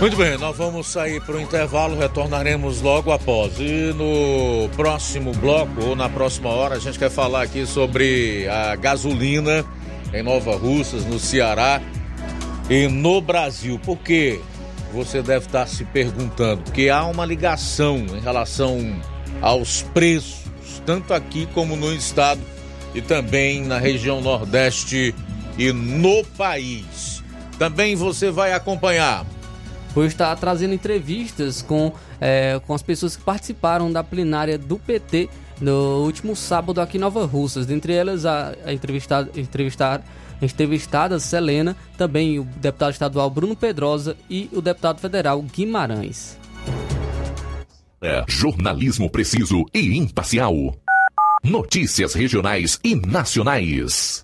Muito 0.00 0.16
bem, 0.18 0.36
nós 0.36 0.54
vamos 0.54 0.88
sair 0.88 1.20
para 1.22 1.36
o 1.36 1.40
intervalo, 1.40 1.96
retornaremos 1.96 2.82
logo 2.82 3.10
após. 3.10 3.58
E 3.58 3.94
no 3.94 4.68
próximo 4.76 5.32
bloco, 5.32 5.82
ou 5.82 5.96
na 5.96 6.10
próxima 6.10 6.50
hora, 6.50 6.74
a 6.74 6.78
gente 6.78 6.98
quer 6.98 7.10
falar 7.10 7.42
aqui 7.42 7.64
sobre 7.64 8.46
a 8.48 8.76
gasolina 8.76 9.64
em 10.12 10.22
Nova 10.22 10.56
Russas, 10.56 11.06
no 11.06 11.18
Ceará 11.18 11.80
e 12.68 12.88
no 12.88 13.20
Brasil. 13.20 13.78
Por 13.78 13.98
quê? 13.98 14.40
Você 14.92 15.22
deve 15.22 15.46
estar 15.46 15.66
se 15.66 15.84
perguntando, 15.84 16.62
porque 16.62 16.88
há 16.88 17.04
uma 17.04 17.26
ligação 17.26 17.98
em 17.98 18.20
relação 18.20 18.78
aos 19.42 19.82
preços, 19.82 20.44
tanto 20.86 21.12
aqui 21.12 21.46
como 21.52 21.74
no 21.74 21.92
estado 21.92 22.40
e 22.94 23.02
também 23.02 23.64
na 23.64 23.78
região 23.78 24.20
Nordeste 24.20 25.14
e 25.58 25.72
no 25.72 26.24
país. 26.36 27.22
Também 27.58 27.96
você 27.96 28.30
vai 28.30 28.52
acompanhar 28.52 29.26
por 29.92 30.04
estar 30.04 30.34
trazendo 30.36 30.74
entrevistas 30.74 31.62
com, 31.62 31.92
é, 32.20 32.60
com 32.66 32.74
as 32.74 32.82
pessoas 32.82 33.16
que 33.16 33.22
participaram 33.22 33.90
da 33.90 34.02
plenária 34.02 34.58
do 34.58 34.76
PT 34.78 35.28
no 35.60 36.04
último 36.04 36.34
sábado 36.34 36.80
aqui 36.80 36.96
em 36.96 37.00
Nova 37.00 37.24
Russas. 37.24 37.64
Dentre 37.66 37.92
elas, 37.92 38.26
a, 38.26 38.54
a 38.64 38.72
entrevistada, 38.72 39.30
entrevistar, 39.36 40.02
entrevistada 40.44 41.18
Selena, 41.18 41.76
também 41.96 42.38
o 42.38 42.44
deputado 42.44 42.92
estadual 42.92 43.30
Bruno 43.30 43.56
Pedrosa 43.56 44.16
e 44.28 44.48
o 44.52 44.60
deputado 44.60 45.00
federal 45.00 45.42
Guimarães. 45.42 46.38
É, 48.00 48.24
jornalismo 48.28 49.08
preciso 49.10 49.64
e 49.72 49.96
imparcial. 49.96 50.54
Notícias 51.42 52.14
regionais 52.14 52.78
e 52.82 52.94
nacionais. 52.94 54.23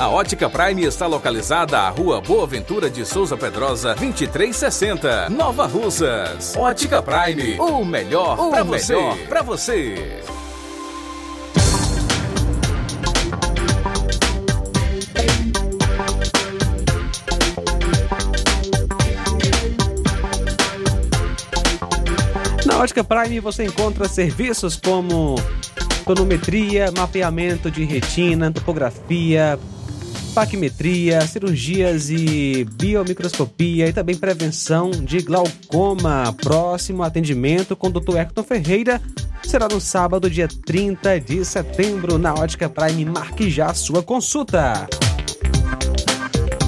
A 0.00 0.08
Ótica 0.08 0.48
Prime 0.48 0.82
está 0.84 1.06
localizada 1.06 1.78
à 1.78 1.90
Rua 1.90 2.22
Boa 2.22 2.46
Ventura 2.46 2.88
de 2.88 3.04
Souza 3.04 3.36
Pedrosa, 3.36 3.94
2360, 3.94 5.28
Nova 5.28 5.66
Russas. 5.66 6.56
Ótica 6.56 7.02
Prime, 7.02 7.58
o 7.60 7.84
melhor 7.84 8.48
para 8.48 8.64
você. 8.64 8.96
Pra 9.28 9.42
você. 9.42 10.22
Na 22.64 22.78
Ótica 22.78 23.04
Prime 23.04 23.38
você 23.40 23.64
encontra 23.64 24.08
serviços 24.08 24.76
como 24.76 25.36
tonometria, 26.06 26.92
mapeamento 26.96 27.68
de 27.68 27.84
retina, 27.84 28.52
topografia, 28.52 29.58
paquimetria, 30.32 31.26
cirurgias 31.26 32.10
e 32.10 32.64
biomicroscopia 32.74 33.88
e 33.88 33.92
também 33.92 34.16
prevenção 34.16 34.92
de 34.92 35.18
glaucoma. 35.18 36.32
Próximo 36.40 37.02
atendimento 37.02 37.74
com 37.74 37.88
o 37.88 37.90
Dr. 37.90 38.18
Hector 38.18 38.44
Ferreira 38.44 39.02
será 39.42 39.66
no 39.66 39.80
sábado, 39.80 40.30
dia 40.30 40.46
30 40.46 41.20
de 41.20 41.44
setembro, 41.44 42.18
na 42.18 42.34
Ótica 42.34 42.68
Prime. 42.68 43.04
Marque 43.04 43.50
já 43.50 43.74
sua 43.74 44.00
consulta. 44.00 44.86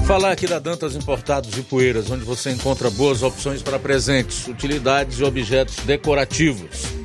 Falar 0.05 0.31
aqui 0.31 0.47
da 0.47 0.59
Dantas 0.59 0.95
Importados 0.95 1.51
de 1.51 1.61
Poeiras, 1.61 2.11
onde 2.11 2.25
você 2.25 2.51
encontra 2.51 2.89
boas 2.89 3.23
opções 3.23 3.61
para 3.61 3.79
presentes, 3.79 4.47
utilidades 4.47 5.19
e 5.19 5.23
objetos 5.23 5.77
decorativos. 5.85 6.98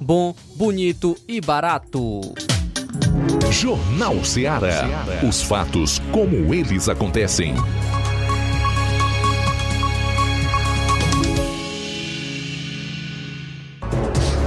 Bom, 0.00 0.34
bonito 0.56 1.14
e 1.28 1.42
barato. 1.42 2.20
Jornal 3.50 4.24
Ceará. 4.24 4.88
Os 5.28 5.42
fatos 5.42 6.00
como 6.10 6.54
eles 6.54 6.88
acontecem. 6.88 7.54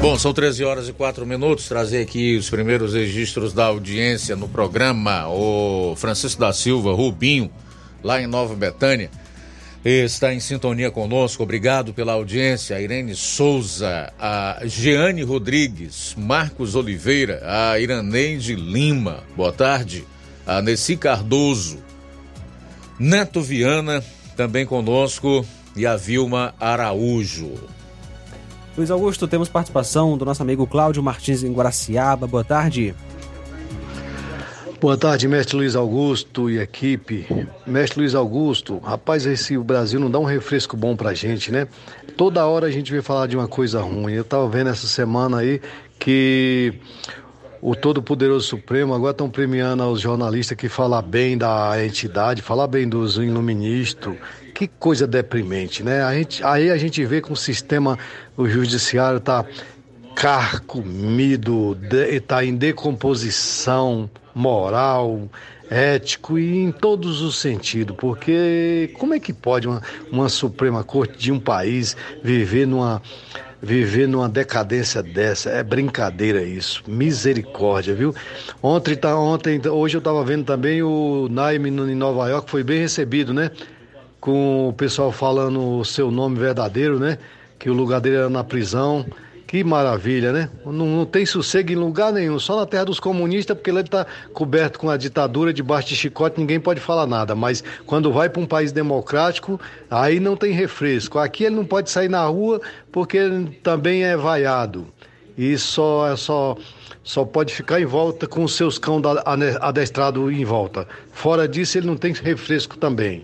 Bom, 0.01 0.17
são 0.17 0.33
13 0.33 0.63
horas 0.63 0.89
e 0.89 0.93
4 0.93 1.25
minutos. 1.25 1.67
Trazer 1.69 2.01
aqui 2.01 2.35
os 2.35 2.49
primeiros 2.49 2.95
registros 2.95 3.53
da 3.53 3.67
audiência 3.67 4.35
no 4.35 4.49
programa. 4.49 5.27
O 5.29 5.95
Francisco 5.95 6.41
da 6.41 6.51
Silva, 6.51 6.93
Rubinho, 6.93 7.51
lá 8.03 8.19
em 8.19 8.25
Nova 8.27 8.55
Betânia, 8.55 9.11
está 9.83 10.33
em 10.33 10.39
sintonia 10.39 10.89
conosco. 10.89 11.43
Obrigado 11.43 11.93
pela 11.93 12.13
audiência. 12.13 12.75
A 12.77 12.81
Irene 12.81 13.15
Souza, 13.15 14.13
a 14.17 14.61
Jeane 14.65 15.23
Rodrigues, 15.23 16.15
Marcos 16.17 16.75
Oliveira, 16.75 17.41
a 17.45 17.77
Iraneide 17.79 18.55
Lima. 18.55 19.23
Boa 19.35 19.51
tarde. 19.51 20.05
A 20.45 20.61
Nessi 20.61 20.97
Cardoso, 20.97 21.77
Neto 22.99 23.41
Viana, 23.41 24.03
também 24.35 24.65
conosco, 24.65 25.45
e 25.75 25.85
a 25.85 25.95
Vilma 25.95 26.53
Araújo. 26.59 27.53
Luiz 28.75 28.89
Augusto, 28.91 29.27
temos 29.27 29.49
participação 29.49 30.17
do 30.17 30.25
nosso 30.25 30.41
amigo 30.41 30.65
Cláudio 30.65 31.03
Martins 31.03 31.43
em 31.43 31.53
Guaraciaba. 31.53 32.27
Boa 32.27 32.43
tarde. 32.43 32.93
Boa 34.83 34.97
tarde, 34.97 35.29
mestre 35.29 35.55
Luiz 35.55 35.77
Augusto 35.77 36.49
e 36.49 36.59
equipe. 36.59 37.25
Mestre 37.65 38.01
Luiz 38.01 38.13
Augusto, 38.13 38.79
rapaz, 38.79 39.25
esse 39.25 39.57
o 39.57 39.63
Brasil 39.63 39.97
não 39.97 40.11
dá 40.11 40.19
um 40.19 40.25
refresco 40.25 40.75
bom 40.75 40.93
pra 40.93 41.13
gente, 41.13 41.53
né? 41.53 41.69
Toda 42.17 42.45
hora 42.45 42.67
a 42.67 42.69
gente 42.69 42.91
vem 42.91 43.01
falar 43.01 43.27
de 43.27 43.37
uma 43.37 43.47
coisa 43.47 43.79
ruim. 43.79 44.11
Eu 44.11 44.25
tava 44.25 44.45
vendo 44.49 44.69
essa 44.69 44.85
semana 44.85 45.37
aí 45.37 45.61
que 45.97 46.73
o 47.61 47.73
Todo-Poderoso 47.73 48.45
Supremo 48.45 48.93
agora 48.93 49.11
estão 49.11 49.29
premiando 49.29 49.83
aos 49.83 50.01
jornalistas 50.01 50.57
que 50.57 50.67
falam 50.67 51.01
bem 51.01 51.37
da 51.37 51.81
entidade, 51.81 52.41
falar 52.41 52.67
bem 52.67 52.85
dos 52.85 53.15
iluministas. 53.15 54.13
Que 54.53 54.67
coisa 54.67 55.07
deprimente, 55.07 55.81
né? 55.81 56.03
A 56.03 56.13
gente, 56.13 56.43
aí 56.43 56.69
a 56.69 56.75
gente 56.75 57.05
vê 57.05 57.21
que 57.21 57.31
o 57.31 57.37
sistema, 57.37 57.97
o 58.35 58.49
judiciário 58.49 59.19
está 59.19 59.45
carcomido, 60.15 61.77
está 62.09 62.43
em 62.43 62.55
decomposição 62.55 64.09
moral, 64.33 65.29
ético 65.69 66.37
e 66.37 66.57
em 66.57 66.71
todos 66.71 67.21
os 67.21 67.39
sentidos, 67.39 67.95
porque 67.97 68.91
como 68.97 69.13
é 69.13 69.19
que 69.19 69.33
pode 69.33 69.67
uma, 69.67 69.81
uma 70.11 70.29
Suprema 70.29 70.83
Corte 70.83 71.17
de 71.17 71.31
um 71.31 71.39
país 71.39 71.97
viver 72.23 72.67
numa 72.67 73.01
viver 73.63 74.09
numa 74.09 74.27
decadência 74.27 75.01
dessa. 75.01 75.49
É 75.49 75.63
brincadeira 75.63 76.43
isso. 76.43 76.83
Misericórdia, 76.85 77.95
viu? 77.95 78.13
Ontem, 78.61 78.93
tá, 78.93 79.17
ontem 79.17 79.61
hoje 79.65 79.95
eu 79.95 79.99
estava 79.99 80.21
vendo 80.21 80.43
também 80.43 80.83
o 80.83 81.29
Naime 81.31 81.69
em 81.69 81.95
Nova 81.95 82.27
York, 82.27 82.51
foi 82.51 82.61
bem 82.61 82.81
recebido, 82.81 83.33
né? 83.33 83.49
Com 84.19 84.67
o 84.67 84.73
pessoal 84.73 85.13
falando 85.13 85.77
o 85.79 85.85
seu 85.85 86.11
nome 86.11 86.37
verdadeiro, 86.37 86.99
né? 86.99 87.17
Que 87.57 87.69
o 87.69 87.73
lugar 87.73 88.01
dele 88.01 88.17
era 88.17 88.29
na 88.29 88.43
prisão, 88.43 89.05
Que 89.53 89.63
maravilha, 89.63 90.31
né? 90.31 90.49
Não, 90.65 90.71
não, 90.71 91.05
tem 91.05 91.27
sossego 91.27 91.71
em 91.71 91.75
lugar 91.75 92.11
nenhum, 92.11 92.39
só 92.39 92.59
na 92.59 92.65
terra 92.65 92.85
dos 92.85 92.99
comunistas, 92.99 93.55
porque 93.55 93.69
ele 93.69 93.81
está 93.81 94.03
coberto 94.33 94.79
com 94.79 94.89
a 94.89 94.97
ditadura, 94.97 95.53
debaixo 95.53 95.89
de 95.89 95.95
chicote, 95.95 96.39
ninguém 96.39 96.59
pode 96.59 96.79
falar 96.79 97.05
nada. 97.05 97.35
Mas 97.35 97.63
quando 97.85 98.11
vai 98.11 98.27
para 98.29 98.41
um 98.41 98.47
país 98.47 98.71
democrático, 98.71 99.61
aí 99.91 100.19
não 100.19 100.35
tem 100.35 100.53
refresco. 100.53 101.19
Aqui 101.19 101.43
ele 101.43 101.55
não 101.55 101.65
pode 101.65 101.91
sair 101.91 102.09
na 102.09 102.25
rua 102.25 102.59
porque 102.91 103.15
ele 103.15 103.51
também 103.61 104.03
é 104.03 104.17
vaiado. 104.17 104.87
E 105.37 105.55
só, 105.55 106.11
é 106.11 106.15
só, 106.15 106.57
só 107.03 107.23
pode 107.23 107.53
ficar 107.53 107.79
em 107.79 107.85
volta 107.85 108.25
com 108.25 108.43
os 108.43 108.55
seus 108.55 108.79
cães 108.79 109.03
adestrados 109.61 110.33
em 110.33 110.43
volta. 110.43 110.87
Fora 111.11 111.47
disso, 111.47 111.77
ele 111.77 111.85
não 111.85 111.95
tem 111.95 112.11
refresco 112.11 112.75
também. 112.75 113.23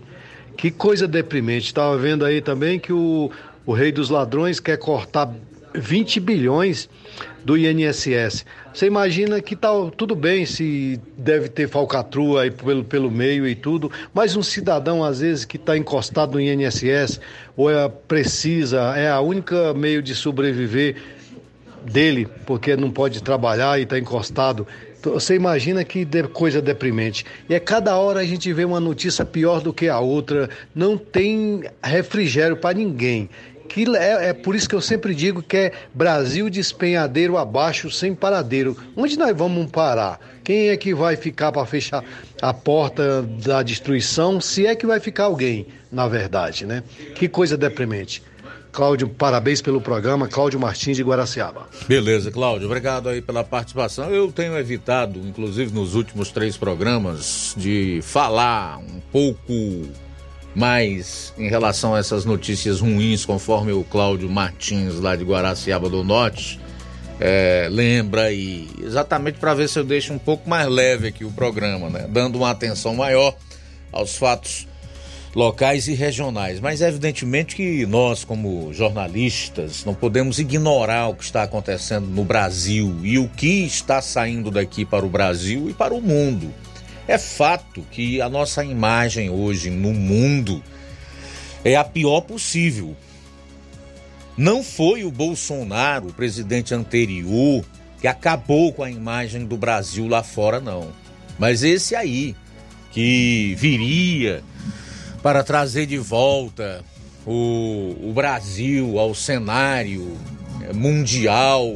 Que 0.56 0.70
coisa 0.70 1.08
deprimente. 1.08 1.66
Estava 1.66 1.98
vendo 1.98 2.24
aí 2.24 2.40
também 2.40 2.78
que 2.78 2.92
o, 2.92 3.32
o 3.66 3.72
rei 3.72 3.90
dos 3.90 4.10
ladrões 4.10 4.60
quer 4.60 4.76
cortar 4.76 5.28
20 5.74 6.20
bilhões 6.20 6.88
do 7.44 7.56
INSS. 7.56 8.44
Você 8.72 8.86
imagina 8.86 9.40
que 9.40 9.56
tá 9.56 9.68
tudo 9.96 10.14
bem 10.14 10.44
se 10.44 11.00
deve 11.16 11.48
ter 11.48 11.68
falcatrua 11.68 12.42
aí 12.42 12.50
pelo, 12.50 12.84
pelo 12.84 13.10
meio 13.10 13.46
e 13.46 13.54
tudo, 13.54 13.90
mas 14.12 14.36
um 14.36 14.42
cidadão 14.42 15.02
às 15.02 15.20
vezes 15.20 15.44
que 15.44 15.56
está 15.56 15.76
encostado 15.76 16.32
no 16.32 16.40
INSS 16.40 17.20
ou 17.56 17.70
é 17.70 17.88
precisa, 17.88 18.94
é 18.96 19.10
a 19.10 19.20
única 19.20 19.72
meio 19.74 20.02
de 20.02 20.14
sobreviver 20.14 20.96
dele, 21.84 22.28
porque 22.46 22.76
não 22.76 22.90
pode 22.90 23.22
trabalhar 23.22 23.78
e 23.78 23.84
está 23.84 23.98
encostado. 23.98 24.66
Então, 24.98 25.14
você 25.14 25.34
imagina 25.34 25.82
que 25.82 26.06
coisa 26.30 26.60
deprimente. 26.60 27.24
E 27.48 27.54
é 27.54 27.58
cada 27.58 27.96
hora 27.96 28.20
a 28.20 28.24
gente 28.24 28.52
vê 28.52 28.66
uma 28.66 28.78
notícia 28.78 29.24
pior 29.24 29.62
do 29.62 29.72
que 29.72 29.88
a 29.88 29.98
outra. 29.98 30.50
Não 30.74 30.98
tem 30.98 31.62
refrigério 31.82 32.54
para 32.54 32.76
ninguém 32.76 33.30
que 33.70 33.84
é, 33.96 34.30
é, 34.30 34.32
por 34.32 34.56
isso 34.56 34.68
que 34.68 34.74
eu 34.74 34.80
sempre 34.80 35.14
digo 35.14 35.40
que 35.40 35.56
é 35.56 35.72
Brasil 35.94 36.50
de 36.50 36.58
espenhadeiro 36.58 37.38
abaixo, 37.38 37.88
sem 37.88 38.16
paradeiro. 38.16 38.76
Onde 38.96 39.16
nós 39.16 39.34
vamos 39.36 39.70
parar? 39.70 40.18
Quem 40.42 40.70
é 40.70 40.76
que 40.76 40.92
vai 40.92 41.14
ficar 41.14 41.52
para 41.52 41.64
fechar 41.64 42.02
a 42.42 42.52
porta 42.52 43.22
da 43.22 43.62
destruição? 43.62 44.40
Se 44.40 44.66
é 44.66 44.74
que 44.74 44.84
vai 44.84 44.98
ficar 44.98 45.24
alguém, 45.24 45.68
na 45.90 46.08
verdade, 46.08 46.66
né? 46.66 46.82
Que 47.14 47.28
coisa 47.28 47.56
deprimente. 47.56 48.24
Cláudio, 48.72 49.08
parabéns 49.08 49.62
pelo 49.62 49.80
programa. 49.80 50.26
Cláudio 50.26 50.58
Martins 50.58 50.96
de 50.96 51.04
Guaraciaba. 51.04 51.68
Beleza, 51.86 52.32
Cláudio. 52.32 52.66
Obrigado 52.66 53.08
aí 53.08 53.22
pela 53.22 53.44
participação. 53.44 54.10
Eu 54.10 54.32
tenho 54.32 54.58
evitado, 54.58 55.20
inclusive 55.20 55.72
nos 55.72 55.94
últimos 55.94 56.32
três 56.32 56.56
programas, 56.56 57.54
de 57.56 58.00
falar 58.02 58.78
um 58.78 59.00
pouco 59.12 59.52
mais 60.54 61.32
em 61.38 61.48
relação 61.48 61.94
a 61.94 61.98
essas 61.98 62.24
notícias 62.24 62.80
ruins, 62.80 63.24
conforme 63.24 63.72
o 63.72 63.84
Cláudio 63.84 64.28
Martins, 64.28 64.94
lá 65.00 65.14
de 65.14 65.24
Guaraciaba 65.24 65.88
do 65.88 66.02
Norte, 66.02 66.60
é, 67.20 67.68
lembra 67.70 68.32
e 68.32 68.68
exatamente 68.82 69.38
para 69.38 69.54
ver 69.54 69.68
se 69.68 69.78
eu 69.78 69.84
deixo 69.84 70.12
um 70.12 70.18
pouco 70.18 70.48
mais 70.48 70.68
leve 70.68 71.08
aqui 71.08 71.24
o 71.24 71.30
programa, 71.30 71.90
né? 71.90 72.06
Dando 72.08 72.36
uma 72.36 72.50
atenção 72.50 72.94
maior 72.94 73.36
aos 73.92 74.16
fatos 74.16 74.66
locais 75.34 75.86
e 75.86 75.94
regionais. 75.94 76.60
Mas 76.60 76.80
evidentemente 76.80 77.54
que 77.54 77.84
nós, 77.86 78.24
como 78.24 78.72
jornalistas, 78.72 79.84
não 79.84 79.94
podemos 79.94 80.38
ignorar 80.38 81.08
o 81.08 81.14
que 81.14 81.24
está 81.24 81.42
acontecendo 81.42 82.06
no 82.06 82.24
Brasil 82.24 82.98
e 83.02 83.18
o 83.18 83.28
que 83.28 83.64
está 83.64 84.00
saindo 84.00 84.50
daqui 84.50 84.84
para 84.84 85.04
o 85.04 85.08
Brasil 85.08 85.68
e 85.68 85.74
para 85.74 85.94
o 85.94 86.00
mundo. 86.00 86.52
É 87.10 87.18
fato 87.18 87.84
que 87.90 88.22
a 88.22 88.28
nossa 88.28 88.64
imagem 88.64 89.30
hoje 89.30 89.68
no 89.68 89.92
mundo 89.92 90.62
é 91.64 91.74
a 91.74 91.82
pior 91.82 92.20
possível. 92.20 92.96
Não 94.36 94.62
foi 94.62 95.02
o 95.02 95.10
Bolsonaro, 95.10 96.06
o 96.06 96.12
presidente 96.12 96.72
anterior, 96.72 97.64
que 98.00 98.06
acabou 98.06 98.72
com 98.72 98.84
a 98.84 98.90
imagem 98.92 99.44
do 99.44 99.56
Brasil 99.56 100.06
lá 100.06 100.22
fora, 100.22 100.60
não. 100.60 100.92
Mas 101.36 101.64
esse 101.64 101.96
aí, 101.96 102.36
que 102.92 103.56
viria 103.58 104.44
para 105.20 105.42
trazer 105.42 105.86
de 105.86 105.98
volta 105.98 106.84
o, 107.26 107.96
o 108.04 108.12
Brasil 108.14 109.00
ao 109.00 109.16
cenário 109.16 110.16
mundial, 110.72 111.66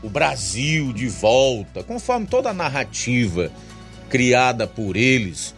o 0.00 0.08
Brasil 0.08 0.92
de 0.92 1.08
volta, 1.08 1.82
conforme 1.82 2.28
toda 2.28 2.50
a 2.50 2.54
narrativa 2.54 3.50
criada 4.08 4.66
por 4.66 4.96
eles 4.96 5.54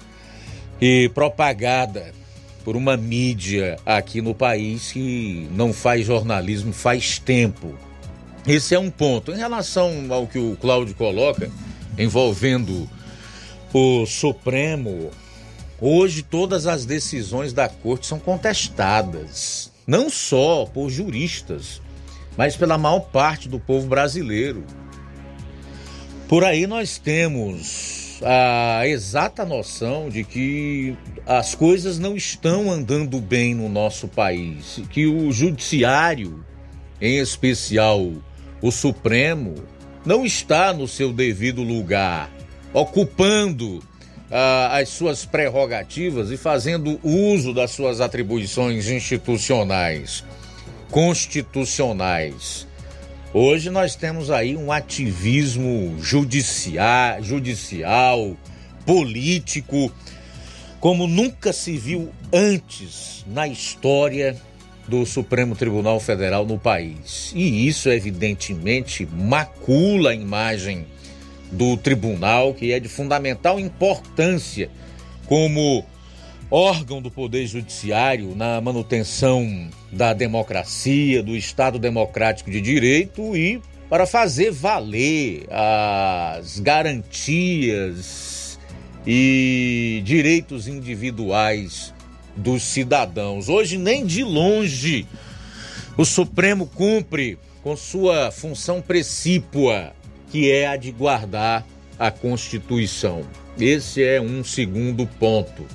e 0.81 1.11
propagada 1.15 2.13
por 2.65 2.77
uma 2.77 2.97
mídia 2.97 3.79
aqui 3.87 4.21
no 4.21 4.35
país 4.35 4.93
que 4.93 5.49
não 5.53 5.73
faz 5.73 6.05
jornalismo 6.05 6.73
faz 6.73 7.19
tempo. 7.19 7.75
Esse 8.47 8.75
é 8.75 8.79
um 8.79 8.91
ponto. 8.91 9.33
Em 9.33 9.37
relação 9.37 10.07
ao 10.11 10.27
que 10.27 10.39
o 10.39 10.57
Cláudio 10.57 10.95
coloca, 10.95 11.51
envolvendo 11.99 12.89
o 13.73 14.07
Supremo, 14.07 15.11
hoje 15.81 16.23
todas 16.23 16.67
as 16.67 16.85
decisões 16.85 17.53
da 17.53 17.69
corte 17.69 18.07
são 18.07 18.19
contestadas, 18.19 19.73
não 19.87 20.11
só 20.11 20.67
por 20.67 20.91
juristas, 20.91 21.81
mas 22.37 22.57
pela 22.57 22.79
maior 22.79 23.01
parte 23.01 23.49
do 23.49 23.59
povo 23.59 23.87
brasileiro. 23.87 24.65
Por 26.29 26.45
aí 26.45 26.67
nós 26.67 26.99
temos 26.99 27.98
a 28.23 28.87
exata 28.87 29.45
noção 29.45 30.09
de 30.09 30.25
que 30.25 30.97
as 31.27 31.55
coisas 31.55 31.99
não 31.99 32.17
estão 32.17 32.71
andando 32.71 33.21
bem 33.21 33.55
no 33.55 33.69
nosso 33.69 34.09
país, 34.09 34.81
que 34.91 35.07
o 35.07 35.31
judiciário, 35.33 36.45
em 37.01 37.19
especial 37.19 38.13
o 38.61 38.71
Supremo, 38.71 39.55
não 40.05 40.25
está 40.25 40.73
no 40.73 40.89
seu 40.89 41.13
devido 41.13 41.63
lugar, 41.63 42.31
ocupando 42.73 43.83
ah, 44.31 44.77
as 44.79 44.89
suas 44.91 45.25
prerrogativas 45.25 46.31
e 46.31 46.37
fazendo 46.37 47.01
uso 47.03 47.55
das 47.55 47.71
suas 47.71 48.01
atribuições 48.01 48.89
institucionais, 48.89 50.25
constitucionais. 50.91 52.68
Hoje 53.35 53.69
nós 53.69 53.95
temos 53.95 54.31
aí 54.31 54.57
um 54.57 54.73
ativismo 54.73 55.97
judicial, 56.01 57.23
judicial, 57.23 58.35
político, 58.87 59.93
como 60.81 61.07
nunca 61.07 61.53
se 61.53 61.77
viu 61.77 62.11
antes 62.33 63.27
na 63.27 63.47
história 63.47 64.35
do 64.89 65.05
Supremo 65.05 65.55
Tribunal 65.55 66.01
Federal 66.01 66.47
no 66.47 66.59
país. 66.59 67.31
E 67.35 67.69
isso, 67.69 67.91
evidentemente, 67.91 69.07
macula 69.07 70.11
a 70.11 70.15
imagem 70.15 70.87
do 71.53 71.77
tribunal, 71.77 72.55
que 72.55 72.73
é 72.73 72.81
de 72.81 72.89
fundamental 72.89 73.61
importância 73.61 74.71
como 75.27 75.85
órgão 76.51 77.03
do 77.03 77.11
Poder 77.11 77.47
Judiciário 77.47 78.35
na 78.35 78.61
manutenção 78.61 79.69
da 79.93 80.13
democracia, 80.15 81.23
do 81.23 81.37
Estado 81.37 81.79
Democrático 81.79 82.51
de 82.51 82.61
Direito 82.61 83.37
e 83.37 83.61
para 83.89 84.07
fazer 84.07 84.51
valer 84.51 85.47
as 85.51 86.61
garantias 86.61 88.59
e 89.07 90.03
direitos 90.05 90.69
individuais 90.69 91.95
dos 92.37 92.63
cidadãos. 92.63 93.49
Hoje, 93.49 93.79
nem 93.79 94.05
de 94.05 94.23
longe, 94.23 95.07
o 95.97 96.05
Supremo 96.05 96.67
cumpre 96.67 97.39
com 97.63 97.77
sua 97.77 98.31
função 98.31 98.81
precípua, 98.81 99.93
que 100.31 100.51
é 100.51 100.67
a 100.67 100.77
de 100.77 100.93
guardar 100.93 101.67
a 101.99 102.11
Constituição. 102.11 103.23
Esse 103.59 104.05
é 104.05 104.21
um 104.21 104.45
segundo 104.45 105.07
ponto. 105.07 105.67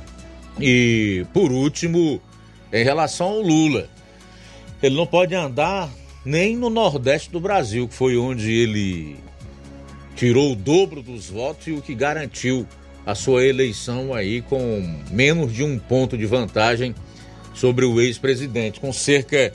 E, 0.60 1.26
por 1.34 1.52
último, 1.52 2.22
em 2.72 2.84
relação 2.84 3.28
ao 3.28 3.42
Lula, 3.42 3.90
ele 4.82 4.96
não 4.96 5.06
pode 5.06 5.34
andar 5.34 5.90
nem 6.26 6.56
no 6.56 6.70
Nordeste 6.70 7.30
do 7.32 7.40
Brasil, 7.40 7.88
que 7.88 7.94
foi 7.94 8.18
onde 8.18 8.52
ele 8.52 9.18
tirou 10.16 10.54
o 10.54 10.56
dobro 10.56 11.02
dos 11.02 11.30
votos 11.30 11.68
e 11.68 11.72
o 11.72 11.82
que 11.82 11.96
garantiu 11.96 12.68
a 13.06 13.16
sua 13.16 13.46
eleição 13.46 14.14
aí 14.14 14.42
com 14.42 14.98
menos 15.12 15.54
de 15.54 15.64
um 15.64 15.78
ponto 15.78 16.18
de 16.18 16.26
vantagem 16.26 16.96
sobre 17.54 17.86
o 17.86 18.00
ex-presidente, 18.00 18.80
com 18.80 18.94
cerca 18.94 19.54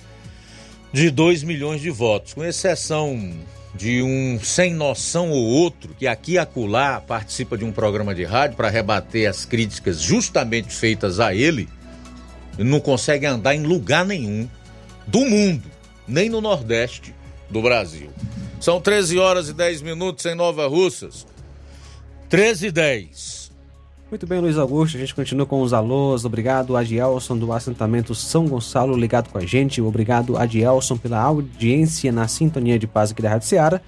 de 0.92 1.10
2 1.10 1.42
milhões 1.42 1.80
de 1.80 1.90
votos, 1.90 2.34
com 2.34 2.44
exceção 2.44 3.32
de 3.74 4.02
um 4.02 4.38
sem 4.42 4.74
noção 4.74 5.30
ou 5.30 5.44
outro 5.44 5.94
que 5.94 6.06
aqui 6.06 6.32
e 6.32 6.38
acolá 6.38 7.00
participa 7.00 7.56
de 7.56 7.64
um 7.64 7.72
programa 7.72 8.14
de 8.14 8.24
rádio 8.24 8.56
para 8.56 8.68
rebater 8.68 9.28
as 9.28 9.44
críticas 9.44 10.00
justamente 10.00 10.74
feitas 10.74 11.20
a 11.20 11.34
ele, 11.34 11.68
não 12.56 12.80
consegue 12.80 13.26
andar 13.26 13.54
em 13.54 13.62
lugar 13.62 14.04
nenhum 14.04 14.48
do 15.06 15.20
mundo, 15.20 15.70
nem 16.06 16.28
no 16.28 16.40
Nordeste 16.40 17.14
do 17.48 17.62
Brasil. 17.62 18.10
São 18.60 18.80
13 18.80 19.18
horas 19.18 19.48
e 19.48 19.52
10 19.52 19.82
minutos 19.82 20.26
em 20.26 20.34
Nova 20.34 20.66
Russas. 20.66 21.26
13 22.28 22.66
e 22.66 22.70
10. 22.72 23.47
Muito 24.10 24.26
bem, 24.26 24.40
Luiz 24.40 24.56
Augusto, 24.56 24.96
a 24.96 25.00
gente 25.00 25.14
continua 25.14 25.44
com 25.44 25.60
os 25.60 25.74
alôs. 25.74 26.24
Obrigado, 26.24 26.74
Adielson, 26.74 27.36
do 27.36 27.52
assentamento 27.52 28.14
São 28.14 28.46
Gonçalo, 28.46 28.96
ligado 28.96 29.28
com 29.28 29.36
a 29.36 29.44
gente. 29.44 29.82
Obrigado, 29.82 30.38
Adielson, 30.38 30.96
pela 30.96 31.20
audiência 31.20 32.10
na 32.10 32.26
sintonia 32.26 32.78
de 32.78 32.86
paz 32.86 33.10
aqui 33.10 33.20
da 33.20 33.28
Rádio 33.28 33.46
Seara. 33.46 33.82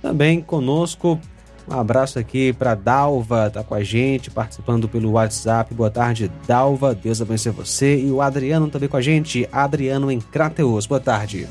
Também 0.00 0.40
conosco, 0.40 1.20
um 1.68 1.78
abraço 1.78 2.18
aqui 2.18 2.54
para 2.54 2.74
Dalva, 2.74 3.50
tá 3.50 3.62
com 3.62 3.74
a 3.74 3.84
gente, 3.84 4.30
participando 4.30 4.88
pelo 4.88 5.10
WhatsApp. 5.10 5.74
Boa 5.74 5.90
tarde, 5.90 6.30
Dalva, 6.46 6.94
Deus 6.94 7.20
abençoe 7.20 7.52
você. 7.52 8.00
E 8.00 8.10
o 8.10 8.22
Adriano 8.22 8.70
também 8.70 8.88
com 8.88 8.96
a 8.96 9.02
gente, 9.02 9.46
Adriano 9.52 10.10
em 10.10 10.20
Crateus. 10.20 10.86
Boa 10.86 11.00
tarde. 11.00 11.46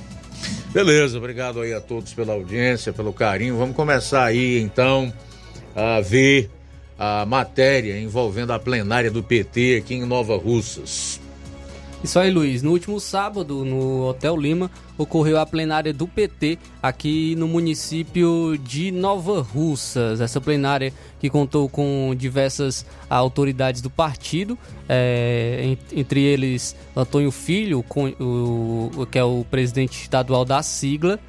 Beleza, 0.74 1.20
obrigado 1.20 1.62
aí 1.62 1.74
a 1.74 1.80
todos 1.80 2.12
pela 2.14 2.34
audiência, 2.34 2.92
pelo 2.92 3.14
carinho. 3.14 3.56
Vamos 3.56 3.76
começar 3.76 4.24
aí 4.24 4.60
então 4.62 5.14
a 5.76 6.02
ver 6.02 6.50
a 6.98 7.26
matéria 7.26 8.00
envolvendo 8.00 8.52
a 8.54 8.60
plenária 8.60 9.12
do 9.12 9.22
PT 9.22 9.82
aqui 9.84 9.96
em 9.96 10.06
Nova 10.06 10.38
Russas. 10.38 11.20
Isso 12.06 12.20
aí, 12.20 12.30
Luiz. 12.30 12.62
No 12.62 12.72
último 12.72 13.00
sábado, 13.00 13.66
no 13.66 14.08
Hotel 14.08 14.38
Lima, 14.38 14.70
ocorreu 14.96 15.40
a 15.40 15.46
plenária 15.46 15.92
do 15.92 16.08
PT 16.08 16.60
aqui 16.82 17.36
no 17.36 17.48
município 17.48 18.58
de 18.60 18.92
Nova 18.92 19.42
Russas. 19.42 20.22
Essa 20.22 20.40
plenária 20.40 20.94
que 21.20 21.32
contou 21.32 21.68
com 21.68 22.14
diversas 22.16 22.86
autoridades 23.10 23.82
do 23.82 23.90
partido, 23.90 24.56
é, 24.88 25.76
entre 25.92 26.22
eles 26.22 26.76
Antônio 26.96 27.32
Filho, 27.32 27.82
com, 27.82 28.10
o, 28.20 29.08
que 29.10 29.18
é 29.18 29.24
o 29.24 29.44
presidente 29.50 30.00
estadual 30.00 30.46
da 30.46 30.62
sigla, 30.62 31.20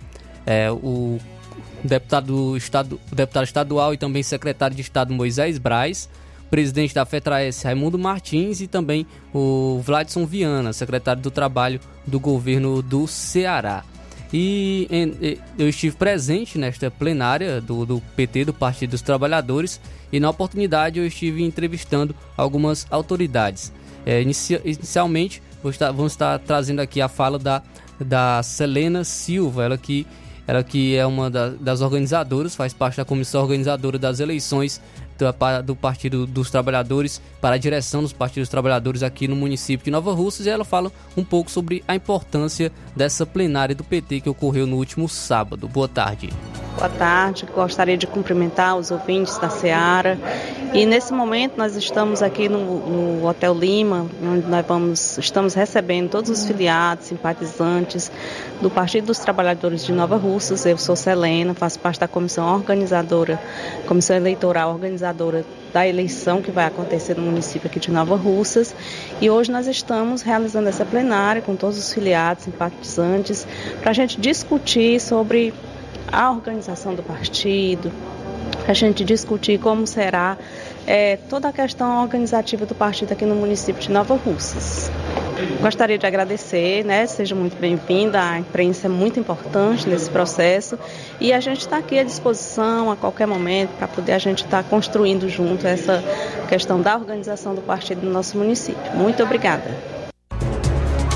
é, 0.45 0.71
o 0.71 1.19
deputado, 1.83 2.57
estado, 2.57 3.01
deputado 3.13 3.45
estadual 3.45 3.95
e 3.95 3.97
também 3.97 4.23
secretário 4.23 4.75
de 4.75 4.83
Estado 4.83 5.13
Moisés 5.13 5.59
Braz, 5.59 6.09
presidente 6.51 6.95
da 6.95 7.05
FETRAES 7.05 7.63
Raimundo 7.63 7.99
Martins 7.99 8.61
e 8.61 8.67
também 8.67 9.07
o 9.35 9.81
Vladson 9.85 10.27
Viana, 10.27 10.73
secretário 10.73 11.23
do 11.23 11.31
Trabalho 11.31 11.81
do 12.07 12.21
governo 12.21 12.83
do 12.83 13.07
Ceará. 13.07 13.85
E 14.33 14.89
eu 15.59 15.69
estive 15.69 15.97
presente 15.97 16.59
nesta 16.59 16.91
plenária 16.91 17.61
do, 17.61 17.87
do, 17.87 18.03
PT, 18.17 18.47
do 18.47 18.53
Partido 18.53 18.91
dos 18.91 19.03
Trabalhadores, 19.03 19.81
e 20.13 20.19
na 20.19 20.29
oportunidade 20.29 20.99
eu 20.99 21.07
estive 21.07 21.43
entrevistando 21.43 22.15
algumas 22.37 22.87
autoridades. 22.91 23.73
É, 24.05 24.21
inicia, 24.21 24.61
inicialmente, 24.65 25.43
estar, 25.65 25.91
vamos 25.93 26.13
estar 26.13 26.39
trazendo 26.41 26.81
aqui 26.81 27.01
a 27.01 27.09
fala 27.09 27.39
da, 27.39 27.63
da 28.01 28.43
Selena 28.43 29.05
Silva, 29.05 29.65
ela 29.65 29.79
que 29.79 30.07
ela 30.47 30.63
que 30.63 30.97
é 30.97 31.05
uma 31.05 31.29
das 31.31 31.81
organizadoras, 31.81 32.55
faz 32.55 32.73
parte 32.73 32.97
da 32.97 33.05
comissão 33.05 33.43
organizadora 33.43 33.99
das 33.99 34.21
eleições 34.21 34.81
do 35.65 35.75
Partido 35.75 36.27
dos 36.27 36.51
Trabalhadores 36.51 37.21
para 37.41 37.57
a 37.57 37.59
direção 37.59 38.03
dos 38.03 38.13
Partidos 38.13 38.49
Trabalhadores 38.49 39.03
aqui 39.03 39.27
no 39.27 39.37
município 39.37 39.85
de 39.85 39.91
Nova 39.91 40.13
Russas 40.13 40.47
e 40.47 40.51
ela 40.51 40.65
fala 40.65 40.93
um 41.17 41.25
pouco 41.25 41.51
sobre 41.51 41.83
a 41.87 41.95
importância 41.95 42.71
dessa 42.95 43.25
plenária 43.25 43.75
do 43.75 43.85
PT 43.85 44.21
que 44.21 44.29
ocorreu 44.29 44.67
no 44.67 44.77
último 44.77 45.09
sábado. 45.09 45.67
Boa 45.69 45.89
tarde. 45.89 46.31
Boa 46.77 46.91
tarde, 46.91 47.47
gostaria 47.55 47.97
de 47.97 48.07
cumprimentar 48.07 48.77
os 48.77 48.91
ouvintes 48.91 49.39
da 49.39 49.49
Seara. 49.49 50.19
E 50.75 50.85
nesse 50.85 51.11
momento 51.11 51.57
nós 51.57 51.75
estamos 51.75 52.23
aqui 52.23 52.51
no, 52.51 52.59
no, 52.59 53.27
Hotel 53.27 53.55
Lima, 53.55 54.07
onde 54.23 54.47
nós 54.47 54.67
vamos, 54.67 55.17
estamos 55.17 55.55
recebendo 55.55 56.11
todos 56.11 56.29
os 56.29 56.45
filiados, 56.45 57.07
simpatizantes 57.07 58.13
do 58.61 58.69
Partido 58.69 59.07
dos 59.07 59.19
Trabalhadores 59.19 59.87
de 59.87 59.93
Nova 59.93 60.17
Russas. 60.17 60.67
Eu 60.67 60.77
sou 60.77 60.95
Selena, 60.95 61.55
faço 61.55 61.79
parte 61.79 62.01
da 62.01 62.09
comissão 62.09 62.47
organizadora, 62.55 63.41
comissão 63.87 64.15
eleitoral 64.15 64.71
organizadora 64.75 65.06
da 65.73 65.87
eleição 65.87 66.41
que 66.41 66.51
vai 66.51 66.65
acontecer 66.65 67.17
no 67.17 67.23
município 67.23 67.69
aqui 67.69 67.79
de 67.79 67.91
Nova 67.91 68.17
Russas. 68.17 68.75
E 69.21 69.29
hoje 69.29 69.51
nós 69.51 69.67
estamos 69.67 70.23
realizando 70.23 70.69
essa 70.69 70.85
plenária 70.85 71.43
com 71.43 71.55
todos 71.55 71.79
os 71.79 71.93
filiados, 71.93 72.45
simpatizantes, 72.45 73.47
para 73.81 73.91
a 73.91 73.95
gente 73.95 74.21
discutir 74.21 75.01
sobre 75.01 75.53
a 76.11 76.31
organização 76.31 76.95
do 76.95 77.03
partido, 77.03 77.93
a 78.67 78.73
gente 78.73 79.05
discutir 79.05 79.59
como 79.59 79.87
será 79.87 80.37
é, 80.87 81.17
toda 81.29 81.49
a 81.49 81.53
questão 81.53 82.03
organizativa 82.03 82.65
do 82.65 82.75
partido 82.75 83.13
aqui 83.13 83.27
no 83.27 83.35
município 83.35 83.83
de 83.83 83.91
Nova 83.91 84.15
Russas. 84.15 84.91
Gostaria 85.61 85.99
de 85.99 86.07
agradecer, 86.07 86.85
né? 86.85 87.07
Seja 87.07 87.35
muito 87.35 87.59
bem-vinda. 87.61 88.23
A 88.23 88.39
imprensa 88.39 88.87
é 88.87 88.89
muito 88.89 89.19
importante 89.19 89.89
nesse 89.89 90.09
processo 90.09 90.79
e 91.21 91.33
a 91.33 91.41
gente 91.41 91.61
está 91.61 91.79
aqui 91.79 91.99
à 91.99 92.05
disposição 92.05 92.91
a 92.91 92.97
qualquer 92.97 93.27
momento 93.27 93.71
para 93.77 93.89
poder 93.89 94.13
a 94.13 94.19
gente 94.19 94.45
estar 94.45 94.63
tá 94.63 94.69
construindo 94.69 95.29
junto 95.29 95.67
essa 95.67 96.03
questão 96.49 96.81
da 96.81 96.97
organização 96.97 97.55
do 97.55 97.61
partido 97.61 98.07
no 98.07 98.13
nosso 98.13 98.39
município. 98.39 98.93
Muito 98.95 99.23
obrigada. 99.23 99.65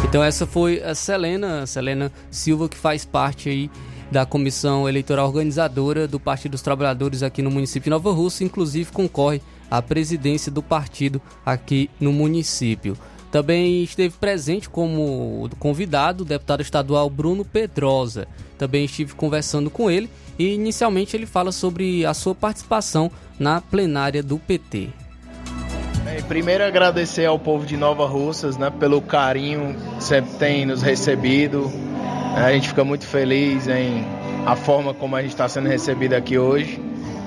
Então 0.04 0.22
essa 0.24 0.44
foi 0.44 0.82
a 0.82 0.94
Selena, 0.94 1.66
Selena 1.66 2.12
Silva 2.30 2.68
que 2.68 2.76
faz 2.76 3.04
parte 3.04 3.48
aí 3.48 3.70
da 4.10 4.26
Comissão 4.26 4.88
Eleitoral 4.88 5.28
Organizadora 5.28 6.08
do 6.08 6.18
Partido 6.18 6.52
dos 6.52 6.62
Trabalhadores 6.62 7.22
aqui 7.22 7.40
no 7.40 7.50
município 7.50 7.84
de 7.84 7.90
Nova 7.90 8.10
Rússia, 8.10 8.44
inclusive 8.44 8.90
concorre 8.90 9.40
à 9.70 9.80
presidência 9.80 10.50
do 10.50 10.62
partido 10.62 11.20
aqui 11.44 11.90
no 12.00 12.12
município. 12.12 12.96
Também 13.30 13.84
esteve 13.84 14.16
presente 14.18 14.68
como 14.68 15.48
convidado 15.58 16.24
o 16.24 16.26
deputado 16.26 16.62
estadual 16.62 17.08
Bruno 17.08 17.44
Pedrosa. 17.44 18.26
Também 18.58 18.84
estive 18.84 19.14
conversando 19.14 19.70
com 19.70 19.90
ele 19.90 20.10
e 20.38 20.54
inicialmente 20.54 21.16
ele 21.16 21.26
fala 21.26 21.52
sobre 21.52 22.04
a 22.04 22.12
sua 22.12 22.34
participação 22.34 23.10
na 23.38 23.60
plenária 23.60 24.22
do 24.22 24.38
PT. 24.38 24.88
Bem, 26.04 26.22
primeiro 26.22 26.64
agradecer 26.64 27.24
ao 27.24 27.38
povo 27.38 27.64
de 27.64 27.76
Nova 27.76 28.06
Russas 28.06 28.56
né, 28.56 28.70
pelo 28.70 29.00
carinho 29.00 29.76
que 29.96 30.04
sempre 30.04 30.32
tem 30.38 30.66
nos 30.66 30.82
recebido, 30.82 31.70
a 32.34 32.52
gente 32.52 32.68
fica 32.68 32.84
muito 32.84 33.06
feliz 33.06 33.68
em 33.68 34.04
a 34.46 34.56
forma 34.56 34.94
como 34.94 35.14
a 35.14 35.22
gente 35.22 35.32
está 35.32 35.48
sendo 35.48 35.68
recebido 35.68 36.14
aqui 36.14 36.38
hoje. 36.38 36.80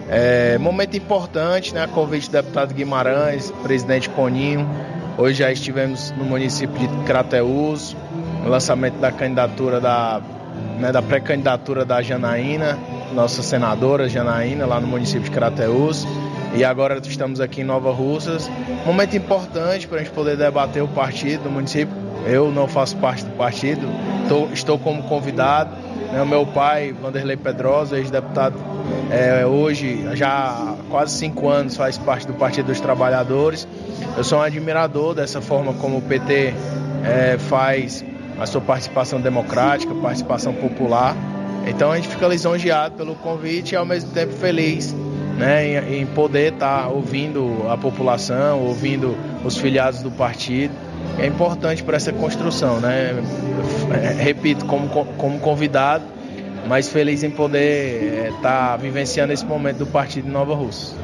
É, 0.10 0.58
momento 0.58 0.98
importante, 0.98 1.74
né? 1.74 1.88
Convite 1.88 2.30
do 2.30 2.34
deputado 2.34 2.74
Guimarães, 2.74 3.52
presidente 3.64 4.10
Coninho. 4.10 4.70
Hoje 5.18 5.40
já 5.40 5.52
estivemos 5.52 6.12
no 6.12 6.26
município 6.26 6.76
de 6.76 6.88
Crateús, 7.06 7.96
no 8.44 8.50
lançamento 8.50 9.00
da 9.00 9.12
candidatura 9.12 9.80
da, 9.80 10.22
né, 10.80 10.92
da 10.92 11.02
pré-candidatura 11.02 11.86
da 11.86 12.02
Janaína, 12.02 12.78
nossa 13.14 13.44
senadora 13.44 14.10
Janaína, 14.10 14.66
lá 14.66 14.80
no 14.80 14.88
município 14.88 15.24
de 15.24 15.32
Crateús. 15.32 16.06
E 16.56 16.64
agora 16.64 17.00
estamos 17.04 17.40
aqui 17.40 17.62
em 17.62 17.64
Nova 17.64 17.92
Russas. 17.92 18.50
Momento 18.86 19.16
importante 19.16 19.88
para 19.88 19.98
a 20.00 20.04
gente 20.04 20.14
poder 20.14 20.38
debater 20.38 20.84
o 20.84 20.88
partido 20.88 21.44
do 21.44 21.50
município 21.50 21.96
eu 22.26 22.52
não 22.52 22.68
faço 22.68 22.96
parte 22.98 23.26
do 23.26 23.32
partido, 23.32 23.88
tô, 24.28 24.48
estou 24.54 24.80
como 24.80 25.04
convidado. 25.04 25.76
Né? 26.12 26.22
O 26.22 26.26
meu 26.26 26.46
pai, 26.46 26.94
Vanderlei 26.94 27.36
Pedrosa, 27.36 27.98
ex-deputado, 27.98 28.56
é, 29.12 29.46
hoje 29.46 30.08
já 30.16 30.30
há 30.30 30.76
quase 30.90 31.18
cinco 31.18 31.50
anos 31.50 31.76
faz 31.76 31.98
parte 31.98 32.26
do 32.28 32.34
Partido 32.34 32.68
dos 32.68 32.80
Trabalhadores. 32.80 33.68
Eu 34.16 34.24
sou 34.24 34.40
um 34.40 34.42
admirador 34.42 35.16
dessa 35.16 35.42
forma 35.42 35.74
como 35.74 35.98
o 35.98 36.02
PT 36.02 36.54
é, 37.04 37.38
faz 37.38 38.04
a 38.40 38.46
sua 38.46 38.62
participação 38.62 39.20
democrática, 39.20 39.94
participação 39.96 40.54
popular. 40.54 41.16
Então 41.68 41.92
a 41.92 41.96
gente 41.96 42.10
fica 42.10 42.28
lisonjeado 42.28 42.96
pelo 42.96 43.16
convite 43.16 43.74
e 43.74 43.76
ao 43.76 43.86
mesmo 43.86 44.12
tempo 44.12 44.34
feliz 44.34 44.94
né, 45.38 45.66
em, 45.90 46.02
em 46.02 46.06
poder 46.06 46.54
estar 46.54 46.84
tá 46.84 46.88
ouvindo 46.88 47.68
a 47.70 47.78
população, 47.78 48.62
ouvindo 48.62 49.16
os 49.44 49.58
filiados 49.58 50.02
do 50.02 50.12
partido 50.12 50.74
é 51.18 51.28
importante 51.28 51.84
para 51.84 51.98
essa 51.98 52.12
construção, 52.12 52.80
né? 52.80 53.14
Repito, 54.20 54.66
como, 54.66 54.88
como 54.90 55.40
convidado, 55.40 56.04
mas 56.68 56.90
feliz 56.90 57.24
em 57.24 57.30
poder 57.30 58.32
estar 58.36 58.38
é, 58.38 58.42
tá 58.42 58.78
vivenciando 58.78 59.34
esse 59.34 59.46
momento 59.46 59.78
do 59.78 59.86
Partido 59.86 60.30
Nova 60.30 60.56
Rússia. 60.56 60.98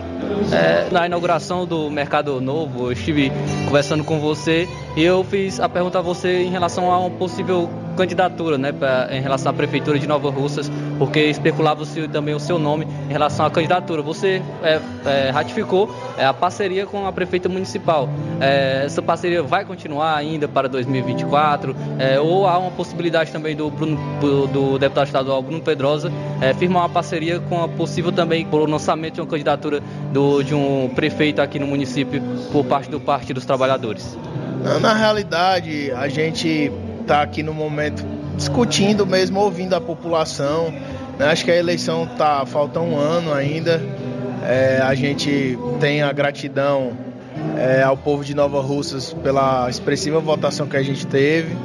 É, 0.51 0.89
na 0.91 1.05
inauguração 1.05 1.65
do 1.65 1.89
Mercado 1.89 2.41
Novo, 2.41 2.87
eu 2.87 2.91
estive 2.91 3.31
conversando 3.65 4.03
com 4.03 4.19
você 4.19 4.67
e 4.95 5.03
eu 5.03 5.23
fiz 5.23 5.59
a 5.59 5.69
pergunta 5.69 5.99
a 5.99 6.01
você 6.01 6.43
em 6.43 6.49
relação 6.49 6.91
a 6.91 6.99
uma 6.99 7.09
possível 7.09 7.69
candidatura, 7.95 8.57
né, 8.57 8.71
pra, 8.71 9.09
em 9.11 9.21
relação 9.21 9.51
à 9.51 9.53
prefeitura 9.53 9.99
de 9.99 10.07
Nova 10.07 10.29
Russas, 10.29 10.71
porque 10.97 11.19
especulava-se 11.21 12.07
também 12.07 12.33
o 12.33 12.39
seu 12.39 12.57
nome 12.57 12.87
em 13.09 13.11
relação 13.11 13.45
à 13.45 13.51
candidatura. 13.51 14.01
Você 14.01 14.41
é, 14.63 14.79
é, 15.05 15.29
ratificou 15.29 15.93
é, 16.17 16.25
a 16.25 16.33
parceria 16.33 16.85
com 16.85 17.05
a 17.05 17.11
prefeita 17.11 17.49
municipal. 17.49 18.09
É, 18.39 18.83
essa 18.85 19.01
parceria 19.01 19.43
vai 19.43 19.65
continuar 19.65 20.15
ainda 20.15 20.47
para 20.47 20.67
2024? 20.67 21.75
É, 21.97 22.19
ou 22.19 22.47
há 22.47 22.57
uma 22.57 22.71
possibilidade 22.71 23.31
também 23.31 23.55
do, 23.55 23.69
Bruno, 23.69 23.97
do, 24.19 24.47
do 24.47 24.79
deputado 24.79 25.07
estadual 25.07 25.41
Bruno 25.41 25.61
Pedrosa 25.61 26.11
é, 26.41 26.53
firmar 26.53 26.83
uma 26.83 26.89
parceria 26.89 27.39
com 27.39 27.63
a 27.63 27.67
possível 27.67 28.11
também 28.11 28.45
por 28.45 28.67
lançamento 28.67 29.15
de 29.15 29.21
uma 29.21 29.27
candidatura 29.27 29.81
do, 30.11 30.41
de 30.43 30.55
um 30.55 30.89
prefeito 30.95 31.41
aqui 31.41 31.59
no 31.59 31.68
município 31.68 32.22
por 32.51 32.65
parte 32.65 32.89
do 32.89 32.99
Partido 32.99 33.35
dos 33.35 33.45
Trabalhadores? 33.45 34.18
Na 34.81 34.93
realidade, 34.93 35.91
a 35.91 36.07
gente 36.09 36.72
está 37.10 37.23
aqui 37.23 37.41
no 37.41 37.56
momento 37.56 38.06
discutindo 38.38 39.03
mesmo, 39.03 39.40
ouvindo 39.40 39.73
a 39.73 39.81
população. 39.81 40.72
Né? 41.18 41.26
Acho 41.26 41.44
que 41.44 41.49
a 41.49 41.56
eleição 41.56 42.06
tá 42.06 42.45
falta 42.45 42.80
um 42.80 42.95
ano 42.95 43.34
ainda. 43.34 43.81
É, 44.48 44.80
a 44.84 44.94
gente 44.94 45.57
tem 45.80 46.03
a 46.03 46.14
gratidão 46.14 46.91
é, 47.57 47.81
ao 47.81 47.98
povo 47.98 48.23
de 48.23 48.36
Nova 48.36 48.61
Russas 48.61 49.11
pela 49.11 49.68
expressiva 49.68 50.19
votação 50.19 50.68
que 50.68 50.77
a 50.77 50.84
gente 50.84 51.07
teve, 51.07 51.56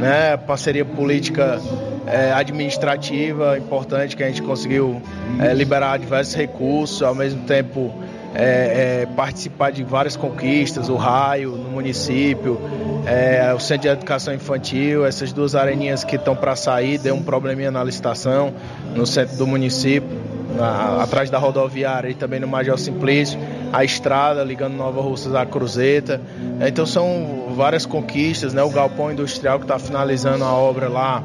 né? 0.00 0.36
Parceria 0.36 0.84
política 0.84 1.60
é, 2.06 2.32
administrativa 2.32 3.58
importante 3.58 4.16
que 4.16 4.22
a 4.22 4.28
gente 4.28 4.42
conseguiu 4.42 5.02
é, 5.40 5.52
liberar 5.52 5.98
diversos 5.98 6.36
recursos, 6.36 7.02
ao 7.02 7.16
mesmo 7.16 7.42
tempo 7.42 7.92
é, 8.34 9.02
é, 9.02 9.06
participar 9.14 9.70
de 9.70 9.84
várias 9.84 10.16
conquistas, 10.16 10.88
o 10.88 10.96
raio 10.96 11.52
no 11.52 11.70
município, 11.70 12.60
é, 13.06 13.54
o 13.54 13.60
centro 13.60 13.82
de 13.82 13.88
educação 13.88 14.34
infantil, 14.34 15.06
essas 15.06 15.32
duas 15.32 15.54
areninhas 15.54 16.02
que 16.02 16.16
estão 16.16 16.34
para 16.34 16.56
sair, 16.56 16.98
deu 16.98 17.14
um 17.14 17.22
probleminha 17.22 17.70
na 17.70 17.84
licitação 17.84 18.52
no 18.94 19.06
centro 19.06 19.36
do 19.36 19.46
município, 19.46 20.08
na, 20.56 21.02
atrás 21.02 21.30
da 21.30 21.38
rodoviária 21.38 22.08
e 22.08 22.14
também 22.14 22.40
no 22.40 22.48
Major 22.48 22.76
Simplício, 22.78 23.38
a 23.72 23.84
estrada 23.84 24.42
ligando 24.42 24.74
Nova 24.74 25.00
Russas 25.00 25.34
à 25.34 25.46
Cruzeta. 25.46 26.20
Então 26.66 26.84
são 26.84 27.52
várias 27.54 27.86
conquistas, 27.86 28.52
né? 28.52 28.62
o 28.62 28.70
galpão 28.70 29.12
industrial 29.12 29.58
que 29.58 29.64
está 29.64 29.78
finalizando 29.78 30.44
a 30.44 30.52
obra 30.52 30.88
lá 30.88 31.22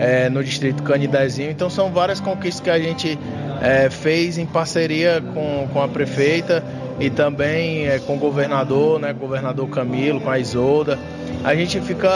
é, 0.00 0.30
no 0.30 0.42
distrito 0.42 0.82
Canidezinho. 0.82 1.50
Então 1.50 1.68
são 1.68 1.92
várias 1.92 2.20
conquistas 2.20 2.60
que 2.60 2.70
a 2.70 2.78
gente 2.78 3.18
é, 3.60 3.90
fez 3.90 4.38
em 4.38 4.46
parceria 4.46 5.20
com, 5.20 5.68
com 5.70 5.82
a 5.82 5.86
prefeita 5.86 6.64
e 6.98 7.10
também 7.10 7.86
é, 7.86 7.98
com 7.98 8.16
o 8.16 8.18
governador, 8.18 8.98
né, 8.98 9.12
governador 9.12 9.68
Camilo, 9.68 10.18
com 10.18 10.30
a 10.30 10.38
Isolda. 10.38 10.98
A 11.44 11.54
gente 11.54 11.78
fica 11.82 12.08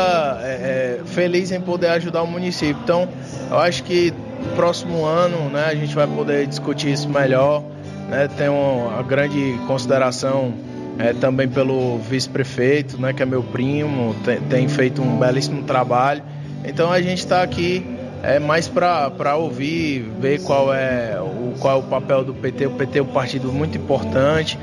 é, 0.43 1.01
é, 1.01 1.01
feliz 1.05 1.53
em 1.53 1.61
poder 1.61 1.89
ajudar 1.89 2.23
o 2.23 2.27
município. 2.27 2.79
Então, 2.83 3.07
eu 3.51 3.59
acho 3.59 3.83
que 3.83 4.15
próximo 4.57 5.05
ano 5.05 5.51
né, 5.51 5.67
a 5.67 5.75
gente 5.75 5.95
vai 5.95 6.07
poder 6.07 6.47
discutir 6.47 6.91
isso 6.91 7.09
melhor. 7.09 7.63
Né, 8.09 8.29
tem 8.35 8.49
uma 8.49 9.03
grande 9.03 9.59
consideração 9.67 10.55
é, 10.99 11.13
também 11.13 11.49
pelo 11.49 11.99
vice-prefeito, 11.99 12.99
né, 12.99 13.13
que 13.13 13.23
é 13.23 13.27
meu 13.27 13.43
primo, 13.43 14.15
tem, 14.25 14.41
tem 14.41 14.69
feito 14.69 15.03
um 15.03 15.19
belíssimo 15.19 15.65
trabalho. 15.65 16.23
Então 16.65 16.91
a 16.91 17.01
gente 17.01 17.19
está 17.19 17.43
aqui 17.43 17.87
é 18.25 18.39
mais 18.39 18.67
para 18.67 19.37
ouvir, 19.37 20.01
ver 20.19 20.41
qual 20.43 20.73
é, 20.73 21.21
o, 21.21 21.53
qual 21.61 21.77
é 21.77 21.79
o 21.79 21.83
papel 21.83 22.25
do 22.25 22.33
PT. 22.33 22.67
O 22.67 22.71
PT 22.71 22.99
é 22.99 23.03
um 23.03 23.07
partido 23.07 23.53
muito 23.53 23.77
importante. 23.77 24.59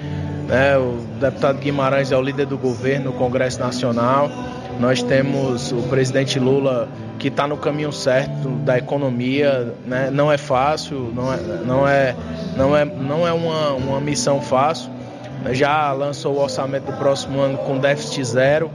Né? 0.47 0.75
O 0.77 0.97
deputado 1.19 1.59
Guimarães 1.59 2.11
é 2.11 2.17
o 2.17 2.21
líder 2.21 2.47
do 2.47 2.57
governo 2.57 3.11
no 3.11 3.13
Congresso 3.13 3.59
Nacional. 3.59 4.31
Nós 4.79 5.03
temos 5.03 5.71
o 5.71 5.83
presidente 5.83 6.39
Lula 6.39 6.89
que 7.19 7.27
está 7.27 7.47
no 7.47 7.55
caminho 7.55 7.91
certo 7.93 8.49
da 8.49 8.79
economia. 8.79 9.75
Né? 9.85 10.09
Não 10.11 10.31
é 10.31 10.39
fácil, 10.39 11.11
não 11.13 11.31
é, 11.31 11.37
não 11.63 11.87
é, 11.87 12.15
não 12.57 12.75
é, 12.75 12.83
não 12.83 13.27
é 13.27 13.31
uma, 13.31 13.73
uma 13.73 14.01
missão 14.01 14.41
fácil. 14.41 14.89
Já 15.51 15.91
lançou 15.91 16.35
o 16.35 16.41
orçamento 16.41 16.85
do 16.85 16.93
próximo 16.93 17.39
ano 17.41 17.59
com 17.59 17.77
déficit 17.77 18.23
zero 18.25 18.71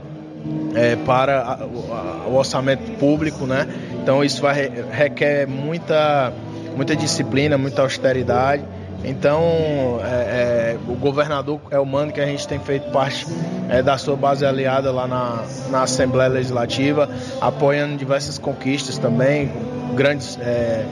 é, 0.75 0.95
para 0.95 1.39
a, 1.39 1.53
a, 1.53 2.27
o 2.27 2.35
orçamento 2.35 2.91
público, 2.93 3.45
né? 3.45 3.67
Então 4.01 4.23
isso 4.23 4.41
vai, 4.41 4.71
requer 4.91 5.47
muita, 5.47 6.31
muita 6.75 6.95
disciplina, 6.95 7.57
muita 7.57 7.81
austeridade. 7.81 8.63
Então 9.03 9.99
é, 10.03 10.75
é, 10.75 10.77
o 10.87 10.95
governador 10.95 11.59
é 11.71 11.79
o 11.79 11.85
mano 11.85 12.11
que 12.11 12.19
a 12.19 12.25
gente 12.25 12.47
tem 12.47 12.59
feito 12.59 12.91
parte 12.91 13.25
é, 13.69 13.81
da 13.81 13.97
sua 13.97 14.15
base 14.15 14.45
aliada 14.45 14.91
lá 14.91 15.07
na, 15.07 15.43
na 15.69 15.83
Assembleia 15.83 16.29
Legislativa, 16.29 17.09
apoiando 17.39 17.95
diversas 17.95 18.37
conquistas 18.37 18.97
também, 18.97 19.51
grandes, 19.93 20.37
é, 20.41 20.85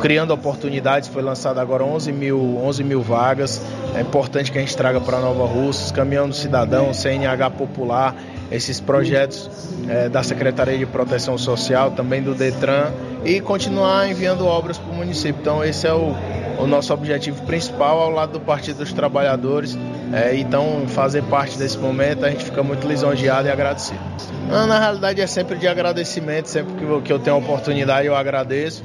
criando 0.00 0.32
oportunidades. 0.32 1.08
Foi 1.08 1.22
lançado 1.22 1.58
agora 1.58 1.84
11 1.84 2.12
mil, 2.12 2.58
11 2.62 2.84
mil 2.84 3.02
vagas. 3.02 3.60
É 3.94 4.00
importante 4.00 4.52
que 4.52 4.58
a 4.58 4.60
gente 4.60 4.76
traga 4.76 5.00
para 5.00 5.18
Nova 5.18 5.46
Russa, 5.46 5.92
caminhão 5.92 6.28
do 6.28 6.34
cidadão, 6.34 6.92
CNH 6.94 7.50
popular 7.50 8.14
esses 8.50 8.80
projetos 8.80 9.50
é, 9.88 10.08
da 10.08 10.22
Secretaria 10.22 10.78
de 10.78 10.86
Proteção 10.86 11.36
Social, 11.36 11.90
também 11.90 12.22
do 12.22 12.34
Detran 12.34 12.90
e 13.24 13.40
continuar 13.40 14.10
enviando 14.10 14.46
obras 14.46 14.78
para 14.78 14.90
o 14.90 14.94
município. 14.94 15.40
Então 15.40 15.62
esse 15.64 15.86
é 15.86 15.92
o, 15.92 16.14
o, 16.58 16.66
nosso 16.66 16.92
objetivo 16.94 17.42
principal 17.44 18.00
ao 18.00 18.10
lado 18.10 18.32
do 18.32 18.40
Partido 18.40 18.78
dos 18.78 18.92
Trabalhadores. 18.92 19.76
É, 20.12 20.34
então 20.36 20.84
fazer 20.88 21.22
parte 21.24 21.58
desse 21.58 21.76
momento 21.76 22.24
a 22.24 22.30
gente 22.30 22.44
fica 22.44 22.62
muito 22.62 22.86
lisonjeado 22.86 23.48
e 23.48 23.50
agradecido. 23.50 24.00
Na 24.48 24.78
realidade 24.78 25.20
é 25.20 25.26
sempre 25.26 25.56
de 25.56 25.68
agradecimento, 25.68 26.46
sempre 26.46 26.72
que, 27.02 27.12
eu 27.12 27.18
tenho 27.18 27.36
a 27.36 27.38
oportunidade 27.38 28.06
eu 28.06 28.16
agradeço. 28.16 28.82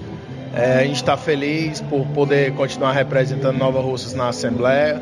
É, 0.54 0.80
a 0.80 0.84
gente 0.84 0.98
está 0.98 1.18
feliz 1.18 1.82
por 1.82 2.06
poder 2.08 2.54
continuar 2.54 2.92
representando 2.92 3.58
Nova 3.58 3.82
Russas 3.82 4.14
na 4.14 4.28
Assembleia. 4.28 5.02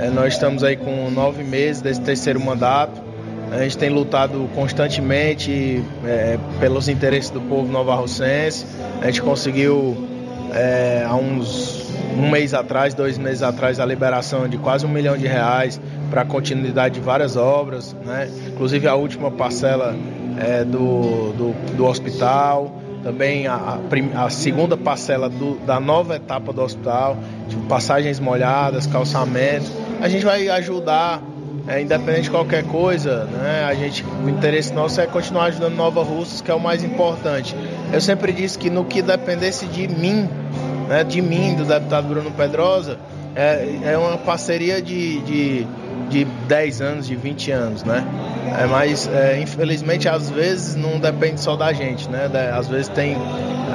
É, 0.00 0.08
nós 0.08 0.32
estamos 0.34 0.64
aí 0.64 0.76
com 0.76 1.10
nove 1.10 1.44
meses 1.44 1.82
desse 1.82 2.00
terceiro 2.00 2.40
mandato. 2.40 3.07
A 3.50 3.62
gente 3.62 3.78
tem 3.78 3.88
lutado 3.88 4.48
constantemente 4.54 5.82
é, 6.04 6.38
pelos 6.60 6.88
interesses 6.88 7.30
do 7.30 7.40
povo 7.40 7.70
nova-russense. 7.70 8.66
A 9.00 9.06
gente 9.06 9.22
conseguiu, 9.22 9.96
é, 10.52 11.04
há 11.06 11.14
uns 11.14 11.88
um 12.16 12.30
mês 12.30 12.52
atrás, 12.52 12.94
dois 12.94 13.16
meses 13.16 13.42
atrás, 13.42 13.78
a 13.78 13.86
liberação 13.86 14.48
de 14.48 14.58
quase 14.58 14.84
um 14.84 14.88
milhão 14.88 15.16
de 15.16 15.26
reais 15.26 15.80
para 16.10 16.22
a 16.22 16.24
continuidade 16.24 16.94
de 16.94 17.00
várias 17.00 17.36
obras, 17.36 17.94
né? 18.04 18.28
inclusive 18.48 18.88
a 18.88 18.94
última 18.94 19.30
parcela 19.30 19.94
é, 20.38 20.64
do, 20.64 21.32
do, 21.32 21.76
do, 21.76 21.84
hospital, 21.84 22.80
também 23.02 23.46
a, 23.46 23.78
a, 24.14 24.24
a 24.24 24.30
segunda 24.30 24.76
parcela 24.76 25.28
do, 25.28 25.58
da 25.64 25.78
nova 25.78 26.16
etapa 26.16 26.52
do 26.52 26.60
hospital, 26.60 27.16
tipo, 27.48 27.62
passagens 27.66 28.18
molhadas, 28.18 28.86
calçamento. 28.86 29.70
A 30.00 30.08
gente 30.08 30.24
vai 30.24 30.48
ajudar 30.48 31.22
é, 31.68 31.82
independente 31.82 32.22
de 32.22 32.30
qualquer 32.30 32.64
coisa, 32.64 33.24
né, 33.24 33.64
a 33.68 33.74
gente, 33.74 34.02
o 34.24 34.28
interesse 34.28 34.72
nosso 34.72 35.00
é 35.00 35.06
continuar 35.06 35.44
ajudando 35.44 35.74
Nova 35.74 36.02
Russas, 36.02 36.40
que 36.40 36.50
é 36.50 36.54
o 36.54 36.60
mais 36.60 36.82
importante. 36.82 37.54
Eu 37.92 38.00
sempre 38.00 38.32
disse 38.32 38.58
que 38.58 38.70
no 38.70 38.84
que 38.84 39.02
dependesse 39.02 39.66
de 39.66 39.86
mim, 39.86 40.28
né, 40.88 41.04
de 41.04 41.20
mim, 41.20 41.54
do 41.54 41.66
deputado 41.66 42.08
Bruno 42.08 42.30
Pedrosa, 42.30 42.98
é, 43.36 43.80
é 43.84 43.98
uma 43.98 44.16
parceria 44.16 44.80
de, 44.80 45.20
de, 45.20 45.66
de 46.08 46.24
10 46.24 46.80
anos, 46.80 47.06
de 47.06 47.14
20 47.14 47.50
anos, 47.52 47.84
né? 47.84 48.04
É, 48.58 48.66
mas, 48.66 49.06
é, 49.06 49.38
infelizmente, 49.38 50.08
às 50.08 50.30
vezes 50.30 50.74
não 50.74 50.98
depende 50.98 51.40
só 51.40 51.54
da 51.54 51.72
gente, 51.72 52.08
né? 52.08 52.30
Às 52.52 52.66
vezes 52.66 52.88
tem 52.88 53.14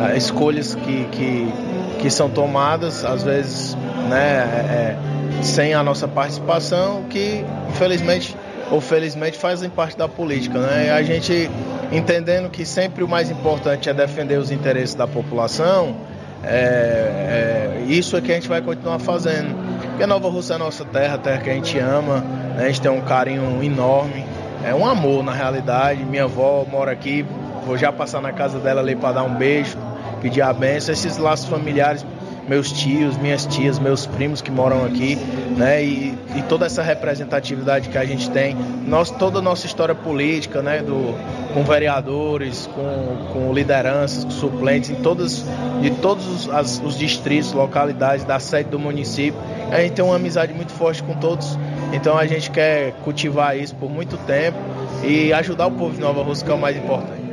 é, 0.09 0.17
escolhas 0.17 0.73
que, 0.73 1.05
que, 1.11 1.53
que 1.99 2.09
são 2.09 2.27
tomadas, 2.27 3.05
às 3.05 3.23
vezes, 3.23 3.77
né? 4.09 4.97
Sem 5.41 5.73
a 5.73 5.83
nossa 5.83 6.07
participação, 6.07 7.03
que 7.09 7.43
infelizmente 7.69 8.35
ou 8.71 8.81
felizmente 8.81 9.37
fazem 9.37 9.69
parte 9.69 9.97
da 9.97 10.07
política. 10.07 10.59
Né? 10.59 10.87
E 10.87 10.89
a 10.89 11.03
gente 11.03 11.49
entendendo 11.91 12.49
que 12.49 12.65
sempre 12.65 13.03
o 13.03 13.07
mais 13.07 13.29
importante 13.29 13.89
é 13.89 13.93
defender 13.93 14.37
os 14.37 14.51
interesses 14.51 14.95
da 14.95 15.07
população, 15.07 15.95
é, 16.43 17.77
é, 17.79 17.83
isso 17.87 18.17
é 18.17 18.21
que 18.21 18.31
a 18.31 18.35
gente 18.35 18.47
vai 18.47 18.61
continuar 18.61 18.99
fazendo. 18.99 19.55
Porque 19.89 20.05
Nova 20.05 20.29
Rússia 20.29 20.55
é 20.55 20.57
nossa 20.57 20.83
terra, 20.83 21.17
terra 21.17 21.37
que 21.41 21.49
a 21.49 21.53
gente 21.53 21.77
ama, 21.77 22.19
né? 22.57 22.63
a 22.63 22.67
gente 22.67 22.81
tem 22.81 22.91
um 22.91 23.01
carinho 23.01 23.63
enorme, 23.63 24.25
é 24.65 24.73
um 24.73 24.85
amor 24.85 25.23
na 25.23 25.33
realidade. 25.33 26.03
Minha 26.03 26.23
avó 26.23 26.65
mora 26.69 26.91
aqui, 26.91 27.25
vou 27.65 27.77
já 27.77 27.91
passar 27.91 28.21
na 28.21 28.33
casa 28.33 28.59
dela 28.59 28.81
ali 28.81 28.95
para 28.95 29.13
dar 29.13 29.23
um 29.23 29.35
beijo, 29.35 29.77
pedir 30.21 30.41
a 30.41 30.51
benção. 30.51 30.93
Esses 30.93 31.17
laços 31.17 31.47
familiares 31.47 32.05
meus 32.47 32.71
tios, 32.71 33.17
minhas 33.17 33.45
tias, 33.45 33.79
meus 33.79 34.05
primos 34.05 34.41
que 34.41 34.51
moram 34.51 34.85
aqui, 34.85 35.15
né? 35.57 35.83
E, 35.83 36.17
e 36.35 36.41
toda 36.43 36.65
essa 36.65 36.81
representatividade 36.81 37.89
que 37.89 37.97
a 37.97 38.05
gente 38.05 38.29
tem, 38.29 38.55
nós, 38.85 39.09
toda 39.11 39.39
a 39.39 39.41
nossa 39.41 39.65
história 39.65 39.95
política, 39.95 40.61
né? 40.61 40.81
Do, 40.81 41.15
com 41.53 41.63
vereadores, 41.63 42.67
com, 42.67 43.27
com 43.31 43.53
lideranças, 43.53 44.23
com 44.25 44.31
suplentes, 44.31 44.89
em 44.89 44.95
todos, 44.95 45.45
de 45.81 45.91
todos 46.01 46.27
os, 46.27 46.49
as, 46.49 46.81
os 46.83 46.97
distritos, 46.97 47.53
localidades 47.53 48.25
da 48.25 48.39
sede 48.39 48.69
do 48.69 48.79
município. 48.79 49.39
A 49.71 49.81
gente 49.81 49.93
tem 49.93 50.03
uma 50.03 50.15
amizade 50.15 50.53
muito 50.53 50.71
forte 50.71 51.01
com 51.03 51.13
todos, 51.13 51.57
então 51.93 52.17
a 52.17 52.25
gente 52.25 52.51
quer 52.51 52.91
cultivar 53.03 53.57
isso 53.57 53.75
por 53.75 53.89
muito 53.89 54.17
tempo 54.17 54.57
e 55.03 55.31
ajudar 55.33 55.67
o 55.67 55.71
povo 55.71 55.93
de 55.93 56.01
Nova 56.01 56.23
Rússia, 56.23 56.45
que 56.45 56.51
é 56.51 56.55
o 56.55 56.59
mais 56.59 56.75
importante. 56.77 57.23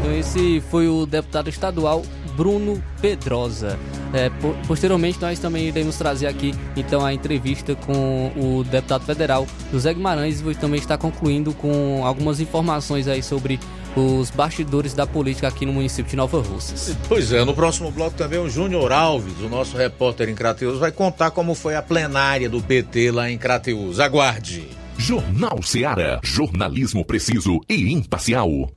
Então 0.00 0.12
esse 0.14 0.60
foi 0.70 0.88
o 0.88 1.06
deputado 1.06 1.48
estadual 1.48 2.02
Bruno 2.36 2.82
Pedrosa. 3.00 3.78
É, 4.12 4.30
posteriormente, 4.66 5.20
nós 5.20 5.38
também 5.38 5.68
iremos 5.68 5.96
trazer 5.96 6.26
aqui 6.26 6.54
então 6.76 7.04
a 7.04 7.12
entrevista 7.12 7.74
com 7.74 8.32
o 8.36 8.64
deputado 8.64 9.04
federal 9.04 9.46
José 9.72 9.92
Guimarães 9.92 10.40
e 10.40 10.54
também 10.54 10.78
está 10.78 10.96
concluindo 10.96 11.52
com 11.54 12.04
algumas 12.04 12.40
informações 12.40 13.08
aí 13.08 13.22
sobre 13.22 13.58
os 13.96 14.30
bastidores 14.30 14.92
da 14.92 15.06
política 15.06 15.48
aqui 15.48 15.64
no 15.64 15.72
município 15.72 16.10
de 16.10 16.16
Nova 16.16 16.40
Russas. 16.40 16.96
Pois 17.08 17.32
é, 17.32 17.44
no 17.44 17.54
próximo 17.54 17.90
bloco 17.90 18.16
também 18.16 18.38
o 18.38 18.48
Júnior 18.48 18.92
Alves, 18.92 19.38
o 19.40 19.48
nosso 19.48 19.76
repórter 19.76 20.28
em 20.28 20.34
Crateus, 20.34 20.78
vai 20.78 20.90
contar 20.90 21.30
como 21.30 21.54
foi 21.54 21.76
a 21.76 21.82
plenária 21.82 22.48
do 22.48 22.62
PT 22.62 23.10
lá 23.10 23.30
em 23.30 23.38
Crateus. 23.38 24.00
Aguarde. 24.00 24.68
Jornal 24.98 25.62
Seara. 25.62 26.20
Jornalismo 26.22 27.04
preciso 27.04 27.60
e 27.68 27.92
imparcial. 27.92 28.70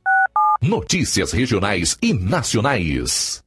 Notícias 0.61 1.31
regionais 1.31 1.97
e 2.01 2.13
nacionais. 2.13 3.46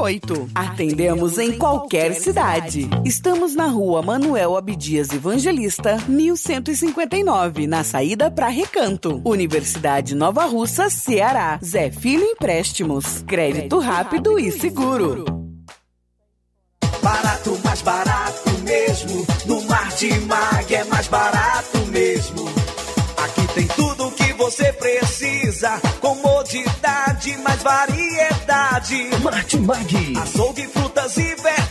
Atendemos 0.55 1.37
em 1.37 1.59
qualquer 1.59 2.15
cidade. 2.15 2.89
Estamos 3.05 3.53
na 3.53 3.67
rua 3.67 4.01
Manuel 4.01 4.57
Abdias 4.57 5.11
Evangelista, 5.11 5.99
1159, 6.07 7.67
na 7.67 7.83
saída 7.83 8.31
para 8.31 8.47
Recanto. 8.47 9.21
Universidade 9.23 10.15
Nova 10.15 10.45
Russa, 10.45 10.89
Ceará. 10.89 11.59
Zé 11.63 11.91
Filho 11.91 12.23
Empréstimos. 12.23 13.23
Crédito 13.27 13.77
rápido 13.77 14.39
e 14.39 14.51
seguro. 14.51 15.23
Barato, 17.03 17.59
mais 17.63 17.83
barato 17.83 18.49
mesmo. 18.63 19.27
No 19.45 19.61
Martimag 19.65 20.73
é 20.73 20.83
mais 20.85 21.07
barato 21.07 21.77
mesmo. 21.91 22.45
Aqui 23.17 23.53
tem 23.53 23.67
tudo 23.67 24.07
o 24.07 24.11
que 24.11 24.33
você 24.33 24.73
precisa. 24.73 25.79
Comodidade, 25.99 27.37
mais 27.37 27.61
variedade. 27.61 28.00
Martimag. 29.21 30.17
Açougue, 30.17 30.67
frutas 30.67 31.15
e 31.17 31.35
verduras. 31.35 31.70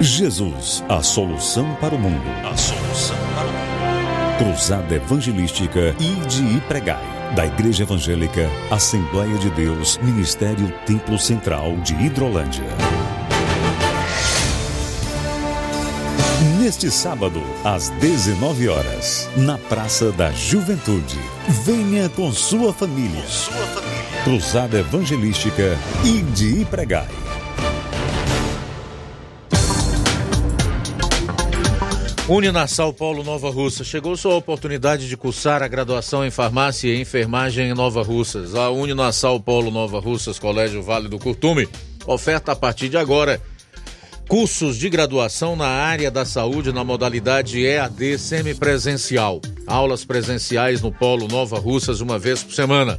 Jesus, 0.00 0.84
a 0.88 1.02
solução 1.02 1.74
para 1.80 1.94
o 1.94 1.98
mundo. 1.98 2.22
A 2.44 2.56
solução 2.56 3.16
para 3.34 3.44
o 3.44 3.52
mundo. 3.52 3.64
Cruzada 4.38 4.94
Evangelística 4.94 5.94
Ide 5.98 6.56
e 6.56 6.60
Pregai. 6.62 7.02
Da 7.34 7.46
Igreja 7.46 7.84
Evangélica 7.84 8.48
Assembleia 8.70 9.36
de 9.38 9.48
Deus, 9.50 9.98
Ministério 9.98 10.72
Templo 10.84 11.18
Central 11.18 11.76
de 11.78 11.94
Hidrolândia. 11.94 12.64
Neste 16.60 16.90
sábado, 16.90 17.42
às 17.64 17.88
19 17.90 18.68
horas, 18.68 19.28
na 19.36 19.56
Praça 19.56 20.12
da 20.12 20.30
Juventude. 20.32 21.18
Venha 21.64 22.08
com 22.08 22.30
sua 22.32 22.72
família. 22.72 23.26
Sua 23.26 23.54
família. 23.54 24.03
Cruzada 24.24 24.78
Evangelística 24.78 25.78
e 26.02 26.64
Pregai. 26.64 27.06
Uninasal 32.26 32.94
Paulo 32.94 33.22
Nova 33.22 33.50
Russa. 33.50 33.84
Chegou 33.84 34.16
sua 34.16 34.34
oportunidade 34.34 35.10
de 35.10 35.16
cursar 35.18 35.62
a 35.62 35.68
graduação 35.68 36.24
em 36.24 36.30
farmácia 36.30 36.88
e 36.88 36.98
enfermagem 36.98 37.68
em 37.68 37.74
Nova 37.74 38.02
Russas. 38.02 38.54
A 38.54 38.70
Uninasal 38.70 39.38
Paulo 39.38 39.70
Nova 39.70 40.00
Russas, 40.00 40.38
Colégio 40.38 40.82
Vale 40.82 41.06
do 41.06 41.18
Curtume, 41.18 41.68
oferta 42.06 42.52
a 42.52 42.56
partir 42.56 42.88
de 42.88 42.96
agora 42.96 43.38
cursos 44.26 44.78
de 44.78 44.88
graduação 44.88 45.54
na 45.54 45.68
área 45.68 46.10
da 46.10 46.24
saúde 46.24 46.72
na 46.72 46.82
modalidade 46.82 47.62
EAD 47.62 48.18
semipresencial. 48.18 49.42
Aulas 49.66 50.02
presenciais 50.02 50.80
no 50.80 50.90
Polo 50.90 51.28
Nova 51.28 51.58
Russas 51.58 52.00
uma 52.00 52.18
vez 52.18 52.42
por 52.42 52.54
semana. 52.54 52.98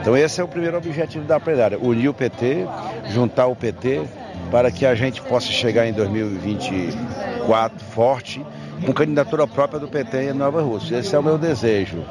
Então 0.00 0.16
esse 0.16 0.40
é 0.40 0.44
o 0.44 0.48
primeiro 0.48 0.76
objetivo 0.76 1.24
da 1.24 1.38
plenária, 1.38 1.78
unir 1.80 2.08
o 2.08 2.14
PT, 2.14 2.66
juntar 3.10 3.46
o 3.46 3.54
PT, 3.54 4.02
para 4.52 4.70
que 4.70 4.84
a 4.84 4.94
gente 4.94 5.22
possa 5.22 5.46
chegar 5.50 5.86
em 5.86 5.94
2024 5.94 7.84
forte, 7.86 8.44
com 8.84 8.92
candidatura 8.92 9.46
própria 9.46 9.80
do 9.80 9.88
PT 9.88 10.24
em 10.24 10.32
Nova 10.34 10.60
Rússia. 10.60 10.98
Esse 10.98 11.16
é 11.16 11.18
o 11.18 11.22
meu 11.22 11.38
desejo, 11.38 12.04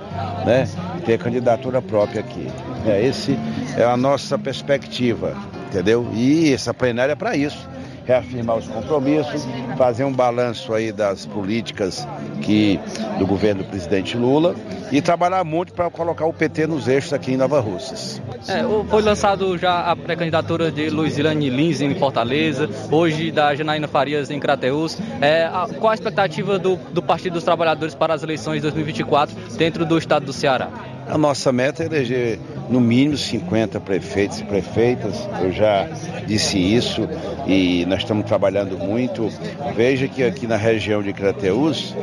né? 0.44 0.68
Ter 1.06 1.20
candidatura 1.20 1.84
própria 1.84 2.22
aqui. 2.22 2.48
É, 2.88 3.06
esse 3.06 3.38
é 3.78 3.84
a 3.84 3.96
nossa 3.96 4.40
perspectiva, 4.40 5.38
entendeu? 5.70 6.08
E 6.14 6.52
essa 6.52 6.74
plenária 6.74 7.12
é 7.12 7.16
para 7.16 7.38
isso. 7.38 7.70
Reafirmar 8.06 8.58
os 8.58 8.68
compromissos, 8.68 9.46
fazer 9.78 10.04
um 10.04 10.12
balanço 10.12 10.74
aí 10.74 10.92
das 10.92 11.28
políticas 11.28 12.08
que, 12.42 12.80
do 13.20 13.28
governo 13.28 13.62
do 13.62 13.70
presidente 13.70 14.18
Lula 14.18 14.56
e 14.92 15.02
trabalhar 15.02 15.44
muito 15.44 15.74
para 15.74 15.90
colocar 15.90 16.26
o 16.26 16.34
PT 16.34 16.68
nos 16.68 16.88
eixos 16.88 17.14
aqui 17.14 17.34
em 17.34 17.38
Nova 17.38 17.60
Russas. 17.60 18.22
É, 18.48 18.62
foi 18.90 19.02
lançado 19.02 19.58
já 19.58 19.82
a 19.82 19.96
pré-candidatura 19.96 20.72
de 20.72 20.90
Luizilane 20.90 21.50
Lins 21.50 21.82
em 21.82 21.96
Fortaleza, 21.96 22.70
hoje 22.92 23.32
da 23.32 23.56
Janaína 23.56 23.88
Farias 23.88 24.30
em 24.30 24.40
Crateús. 24.40 24.98
É, 25.22 25.46
a, 25.46 25.68
qual 25.80 25.92
a 25.92 25.94
expectativa 25.94 26.60
do, 26.60 26.76
do 26.76 27.02
Partido 27.02 27.34
dos 27.34 27.44
Trabalhadores 27.44 27.96
para 27.96 28.14
as 28.14 28.24
eleições 28.24 28.58
de 28.58 28.62
2024 28.64 29.36
dentro 29.58 29.86
do 29.86 29.98
estado 29.98 30.26
do 30.26 30.34
Ceará? 30.34 30.70
A 31.08 31.18
nossa 31.18 31.52
meta 31.52 31.84
é 31.84 31.88
eleger 31.88 32.40
no 32.70 32.80
mínimo 32.80 33.18
50 33.18 33.80
prefeitos 33.82 34.40
e 34.40 34.46
prefeitas. 34.46 35.28
Eu 35.42 35.52
já 35.52 35.88
disse 36.26 36.58
isso 36.58 37.08
e 37.48 37.86
nós 37.86 38.00
estamos 38.00 38.26
trabalhando 38.26 38.78
muito. 38.78 39.30
Veja 39.76 40.08
que 40.08 40.24
aqui 40.24 40.48
na 40.48 40.56
região 40.56 41.02
de 41.04 41.12
Crateús, 41.12 41.96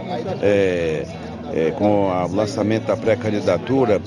é, 0.42 1.06
é, 1.52 1.70
com 1.70 2.08
o 2.08 2.34
lançamento 2.34 2.86
da 2.86 2.96
pré-candidatura, 2.96 4.00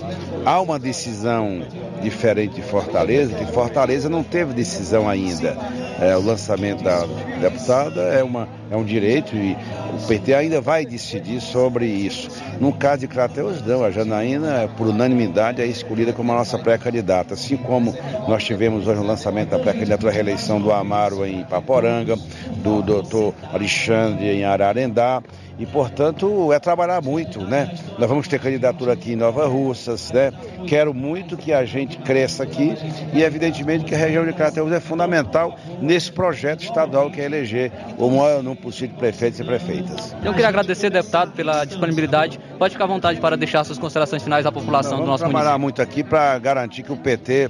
há 0.46 0.62
uma 0.62 0.78
decisão 0.80 1.64
diferente 2.02 2.56
de 2.56 2.62
Fortaleza, 2.62 3.36
que 3.36 3.46
Fortaleza 3.52 4.10
não 4.10 4.24
teve 4.24 4.54
decisão 4.54 5.08
ainda. 5.08 5.58
É, 6.00 6.18
o 6.18 6.22
lançamento 6.22 6.84
da 6.84 7.06
deputada 7.40 8.02
é, 8.02 8.24
uma, 8.24 8.48
é 8.72 8.76
um 8.76 8.84
direito 8.84 9.36
e 9.36 9.56
o 9.94 10.08
PT 10.08 10.34
ainda 10.34 10.60
vai 10.60 10.84
decidir 10.84 11.40
sobre 11.40 11.86
isso. 11.86 12.30
No 12.60 12.74
caso 12.74 13.02
de 13.02 13.08
Crateus, 13.08 13.62
não, 13.62 13.84
a 13.84 13.92
Janaína, 13.92 14.68
por 14.78 14.88
unanimidade, 14.88 15.62
é 15.62 15.66
escolhida 15.66 16.12
como 16.12 16.32
a 16.32 16.36
nossa 16.36 16.58
pré-candidata, 16.58 17.36
assim 17.36 17.56
como 17.56 17.96
nós 18.28 18.44
tivemos 18.44 18.88
hoje 18.88 19.00
o 19.00 19.04
lançamento 19.04 19.50
da 19.50 19.60
pré-candidatura 19.60 20.12
à 20.12 20.16
reeleição 20.16 20.60
do 20.60 20.72
Amaro 20.72 21.24
em 21.24 21.44
Paporanga, 21.44 22.18
do 22.64 22.82
doutor 22.82 23.36
Alexandre 23.54 24.32
em 24.32 24.44
Ararendá, 24.44 25.22
e, 25.58 25.66
portanto, 25.66 26.52
é 26.52 26.60
trabalhar 26.60 27.02
muito, 27.02 27.42
né? 27.42 27.72
Nós 27.98 28.10
vamos 28.10 28.28
ter 28.28 28.40
candidatura 28.40 28.94
aqui 28.94 29.14
em 29.14 29.16
Nova 29.16 29.48
Russas, 29.48 30.12
né? 30.12 30.32
Quero 30.68 30.94
muito 30.94 31.38
que 31.38 31.54
a 31.54 31.66
gente 31.66 31.98
cresça 31.98 32.44
aqui 32.44 32.76
e, 33.14 33.22
evidentemente, 33.22 33.86
que 33.86 33.94
a 33.94 33.98
região 33.98 34.26
de 34.26 34.34
Crateús 34.34 34.72
é 34.72 34.80
fundamental 34.80 35.58
nesse 35.82 36.12
projeto 36.12 36.64
estadual 36.64 37.12
que 37.12 37.22
é 37.22 37.26
eleger 37.26 37.72
o 37.98 38.10
maior 38.10 38.44
número 38.44 38.62
possível 38.62 38.90
de 38.90 39.00
prefeitos 39.00 39.40
e 39.40 39.44
prefeitas. 39.44 40.16
Eu 40.24 40.34
queria 40.34 40.50
agradecer, 40.50 40.90
deputado, 40.90 41.32
pela 41.32 41.66
disponibilidade. 41.66 42.40
Pode 42.62 42.76
ficar 42.76 42.84
à 42.84 42.88
vontade 42.88 43.20
para 43.20 43.36
deixar 43.36 43.64
suas 43.64 43.80
considerações 43.80 44.22
finais 44.22 44.46
à 44.46 44.52
população 44.52 44.92
Não, 44.98 45.00
do 45.00 45.06
nosso 45.08 45.24
trabalhar 45.24 45.58
município. 45.58 45.62
muito 45.64 45.82
aqui 45.82 46.04
para 46.04 46.38
garantir 46.38 46.84
que 46.84 46.92
o 46.94 46.96
PT 46.96 47.50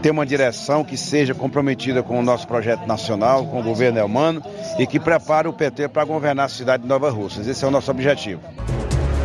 tenha 0.00 0.12
uma 0.12 0.24
direção 0.24 0.84
que 0.84 0.96
seja 0.96 1.34
comprometida 1.34 2.00
com 2.00 2.16
o 2.20 2.22
nosso 2.22 2.46
projeto 2.46 2.86
nacional, 2.86 3.44
com 3.46 3.58
o 3.58 3.62
governo 3.64 3.98
Elmano 3.98 4.40
e 4.78 4.86
que 4.86 5.00
prepare 5.00 5.48
o 5.48 5.52
PT 5.52 5.88
para 5.88 6.04
governar 6.04 6.46
a 6.46 6.48
cidade 6.48 6.84
de 6.84 6.88
Nova 6.88 7.10
Russas. 7.10 7.48
Esse 7.48 7.64
é 7.64 7.66
o 7.66 7.72
nosso 7.72 7.90
objetivo. 7.90 8.40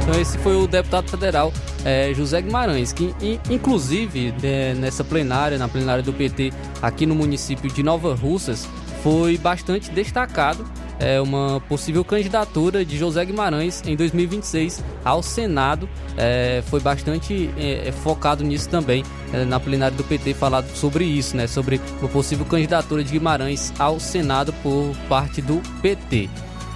Então 0.02 0.20
esse 0.20 0.40
foi 0.40 0.56
o 0.56 0.66
deputado 0.68 1.08
federal 1.08 1.54
eh, 1.86 2.12
José 2.16 2.42
Guimarães, 2.42 2.92
que 2.92 3.14
in- 3.22 3.40
inclusive 3.48 4.34
eh, 4.42 4.74
nessa 4.74 5.04
plenária, 5.04 5.56
na 5.56 5.68
plenária 5.68 6.02
do 6.02 6.12
PT 6.12 6.52
aqui 6.82 7.06
no 7.06 7.14
município 7.14 7.72
de 7.72 7.84
Nova 7.84 8.16
Russas, 8.16 8.68
foi 9.04 9.38
bastante 9.38 9.92
destacado 9.92 10.66
eh, 11.02 11.20
uma 11.20 11.60
possível 11.68 12.06
candidatura 12.06 12.86
de 12.86 12.98
José 12.98 13.26
Guimarães 13.26 13.82
em 13.86 13.96
2026 13.96 14.84
ao 15.04 15.22
Senado. 15.24 15.90
Eh, 16.18 16.64
foi 16.68 16.80
bastante 16.80 17.50
eh, 17.58 17.92
focado 18.04 18.44
nisso 18.44 18.70
também 18.70 19.04
eh, 19.34 19.44
na 19.44 19.60
plenária 19.60 19.98
do 19.98 20.04
PT 20.04 20.34
falado 20.36 20.70
sobre 20.76 21.04
isso, 21.04 21.36
né? 21.36 21.48
Sobre 21.48 21.82
uma 22.00 22.08
possível 22.08 22.46
candidatura 22.46 23.04
de 23.04 23.12
Guimarães 23.12 23.74
ao 23.80 24.00
Senado 24.00 24.54
por 24.62 24.96
parte 25.10 25.42
do 25.42 25.62
PT. 25.82 26.30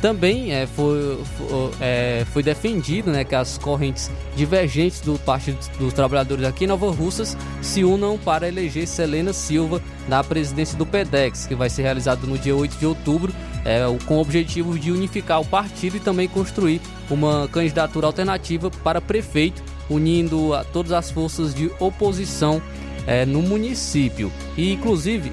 Também 0.05 0.53
é, 0.53 0.67
foi, 0.67 1.17
foi, 1.35 1.71
é, 1.81 2.23
foi 2.31 2.43
defendido 2.43 3.09
né, 3.09 3.23
que 3.23 3.33
as 3.33 3.57
correntes 3.57 4.11
divergentes 4.35 5.01
do 5.01 5.17
Partido 5.17 5.57
dos 5.79 5.93
Trabalhadores 5.93 6.45
aqui 6.45 6.65
em 6.65 6.67
Nova 6.67 6.91
Russas 6.91 7.35
se 7.59 7.83
unam 7.83 8.15
para 8.15 8.47
eleger 8.47 8.85
Selena 8.85 9.33
Silva 9.33 9.81
na 10.07 10.23
presidência 10.23 10.77
do 10.77 10.85
PEDEX, 10.85 11.47
que 11.47 11.55
vai 11.55 11.71
ser 11.71 11.81
realizado 11.81 12.27
no 12.27 12.37
dia 12.37 12.55
8 12.55 12.77
de 12.77 12.85
outubro, 12.85 13.33
é, 13.65 13.81
com 14.05 14.17
o 14.17 14.21
objetivo 14.21 14.77
de 14.77 14.91
unificar 14.91 15.41
o 15.41 15.45
partido 15.45 15.97
e 15.97 15.99
também 15.99 16.27
construir 16.27 16.81
uma 17.09 17.47
candidatura 17.47 18.05
alternativa 18.05 18.69
para 18.69 19.01
prefeito, 19.01 19.63
unindo 19.89 20.53
a 20.53 20.63
todas 20.63 20.91
as 20.91 21.09
forças 21.09 21.51
de 21.51 21.71
oposição 21.79 22.61
é, 23.07 23.25
no 23.25 23.41
município. 23.41 24.31
E, 24.55 24.71
inclusive, 24.71 25.31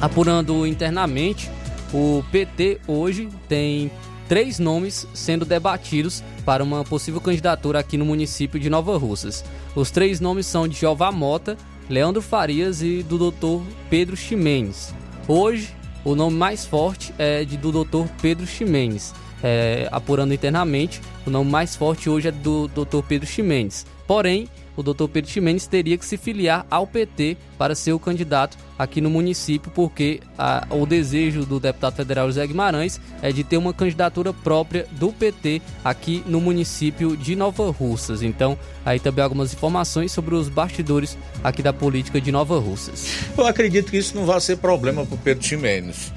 apurando 0.00 0.66
internamente, 0.66 1.50
o 1.92 2.24
PT 2.30 2.80
hoje 2.86 3.28
tem 3.48 3.90
três 4.28 4.58
nomes 4.58 5.06
sendo 5.12 5.44
debatidos 5.44 6.22
para 6.44 6.62
uma 6.62 6.84
possível 6.84 7.20
candidatura 7.20 7.80
aqui 7.80 7.96
no 7.96 8.04
município 8.04 8.60
de 8.60 8.70
Nova 8.70 8.96
Russas. 8.96 9.44
Os 9.74 9.90
três 9.90 10.20
nomes 10.20 10.46
são 10.46 10.68
de 10.68 10.78
Jeová 10.78 11.10
Mota, 11.10 11.56
Leandro 11.88 12.22
Farias 12.22 12.80
e 12.80 13.02
do 13.02 13.30
Dr. 13.30 13.64
Pedro 13.88 14.16
Ximenes. 14.16 14.94
Hoje, 15.26 15.74
o 16.04 16.14
nome 16.14 16.36
mais 16.36 16.64
forte 16.64 17.12
é 17.18 17.44
de 17.44 17.56
do 17.56 17.84
Dr. 17.84 18.08
Pedro 18.22 18.46
Ximenes. 18.46 19.12
É, 19.42 19.88
apurando 19.90 20.34
internamente, 20.34 21.00
o 21.26 21.30
nome 21.30 21.50
mais 21.50 21.74
forte 21.74 22.08
hoje 22.08 22.28
é 22.28 22.32
do 22.32 22.68
Dr. 22.68 23.02
Pedro 23.08 23.26
Ximenes. 23.26 23.84
Porém, 24.06 24.48
o 24.80 24.82
doutor 24.82 25.08
Pedro 25.08 25.30
Ximenes 25.30 25.66
teria 25.66 25.96
que 25.96 26.04
se 26.04 26.16
filiar 26.16 26.66
ao 26.70 26.86
PT 26.86 27.36
para 27.58 27.74
ser 27.74 27.92
o 27.92 27.98
candidato 27.98 28.56
aqui 28.78 29.00
no 29.00 29.10
município, 29.10 29.70
porque 29.74 30.20
a, 30.38 30.66
o 30.70 30.86
desejo 30.86 31.44
do 31.44 31.60
deputado 31.60 31.96
federal 31.96 32.26
José 32.26 32.46
Guimarães 32.46 33.00
é 33.20 33.30
de 33.30 33.44
ter 33.44 33.58
uma 33.58 33.74
candidatura 33.74 34.32
própria 34.32 34.86
do 34.92 35.12
PT 35.12 35.60
aqui 35.84 36.22
no 36.26 36.40
município 36.40 37.16
de 37.16 37.36
Nova 37.36 37.70
Russas. 37.70 38.22
Então, 38.22 38.58
aí 38.84 38.98
também 38.98 39.22
algumas 39.22 39.52
informações 39.52 40.10
sobre 40.12 40.34
os 40.34 40.48
bastidores 40.48 41.16
aqui 41.44 41.62
da 41.62 41.72
política 41.72 42.20
de 42.20 42.32
Nova 42.32 42.58
Russas. 42.58 43.06
Eu 43.36 43.46
acredito 43.46 43.90
que 43.90 43.98
isso 43.98 44.16
não 44.16 44.24
vai 44.24 44.40
ser 44.40 44.56
problema 44.56 45.04
para 45.04 45.14
o 45.14 45.18
Pedro 45.18 45.44
Ximenes 45.44 46.12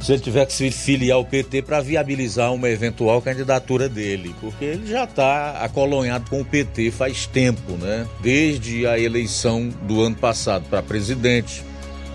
se 0.00 0.12
ele 0.12 0.20
tiver 0.20 0.46
que 0.46 0.52
se 0.52 0.70
filiar 0.70 1.16
ao 1.16 1.24
PT 1.24 1.62
para 1.62 1.80
viabilizar 1.80 2.52
uma 2.54 2.70
eventual 2.70 3.20
candidatura 3.20 3.88
dele, 3.88 4.34
porque 4.40 4.64
ele 4.64 4.86
já 4.86 5.04
está 5.04 5.62
acolonhado 5.62 6.30
com 6.30 6.40
o 6.40 6.44
PT 6.44 6.90
faz 6.90 7.26
tempo, 7.26 7.72
né? 7.72 8.08
Desde 8.20 8.86
a 8.86 8.98
eleição 8.98 9.68
do 9.82 10.00
ano 10.02 10.16
passado 10.16 10.64
para 10.70 10.82
presidente, 10.82 11.62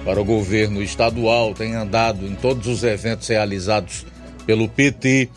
para 0.03 0.19
o 0.19 0.25
governo 0.25 0.81
estadual, 0.81 1.53
tem 1.53 1.75
andado 1.75 2.25
em 2.25 2.35
todos 2.35 2.67
os 2.67 2.83
eventos 2.83 3.27
realizados 3.27 4.05
pelo 4.47 4.67
PT, 4.67 5.29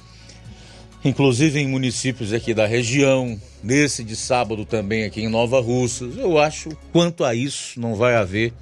inclusive 1.05 1.61
em 1.61 1.69
municípios 1.69 2.33
aqui 2.33 2.55
da 2.55 2.67
região, 2.67 3.39
nesse 3.63 4.03
de 4.03 4.17
sábado 4.17 4.65
também 4.65 5.05
aqui 5.05 5.21
em 5.21 5.29
Nova 5.29 5.61
Russas. 5.61 6.17
Eu 6.17 6.39
acho, 6.39 6.71
quanto 6.93 7.25
a 7.25 7.35
isso, 7.35 7.79
não 7.79 7.95
vai 7.95 8.17
haver 8.17 8.55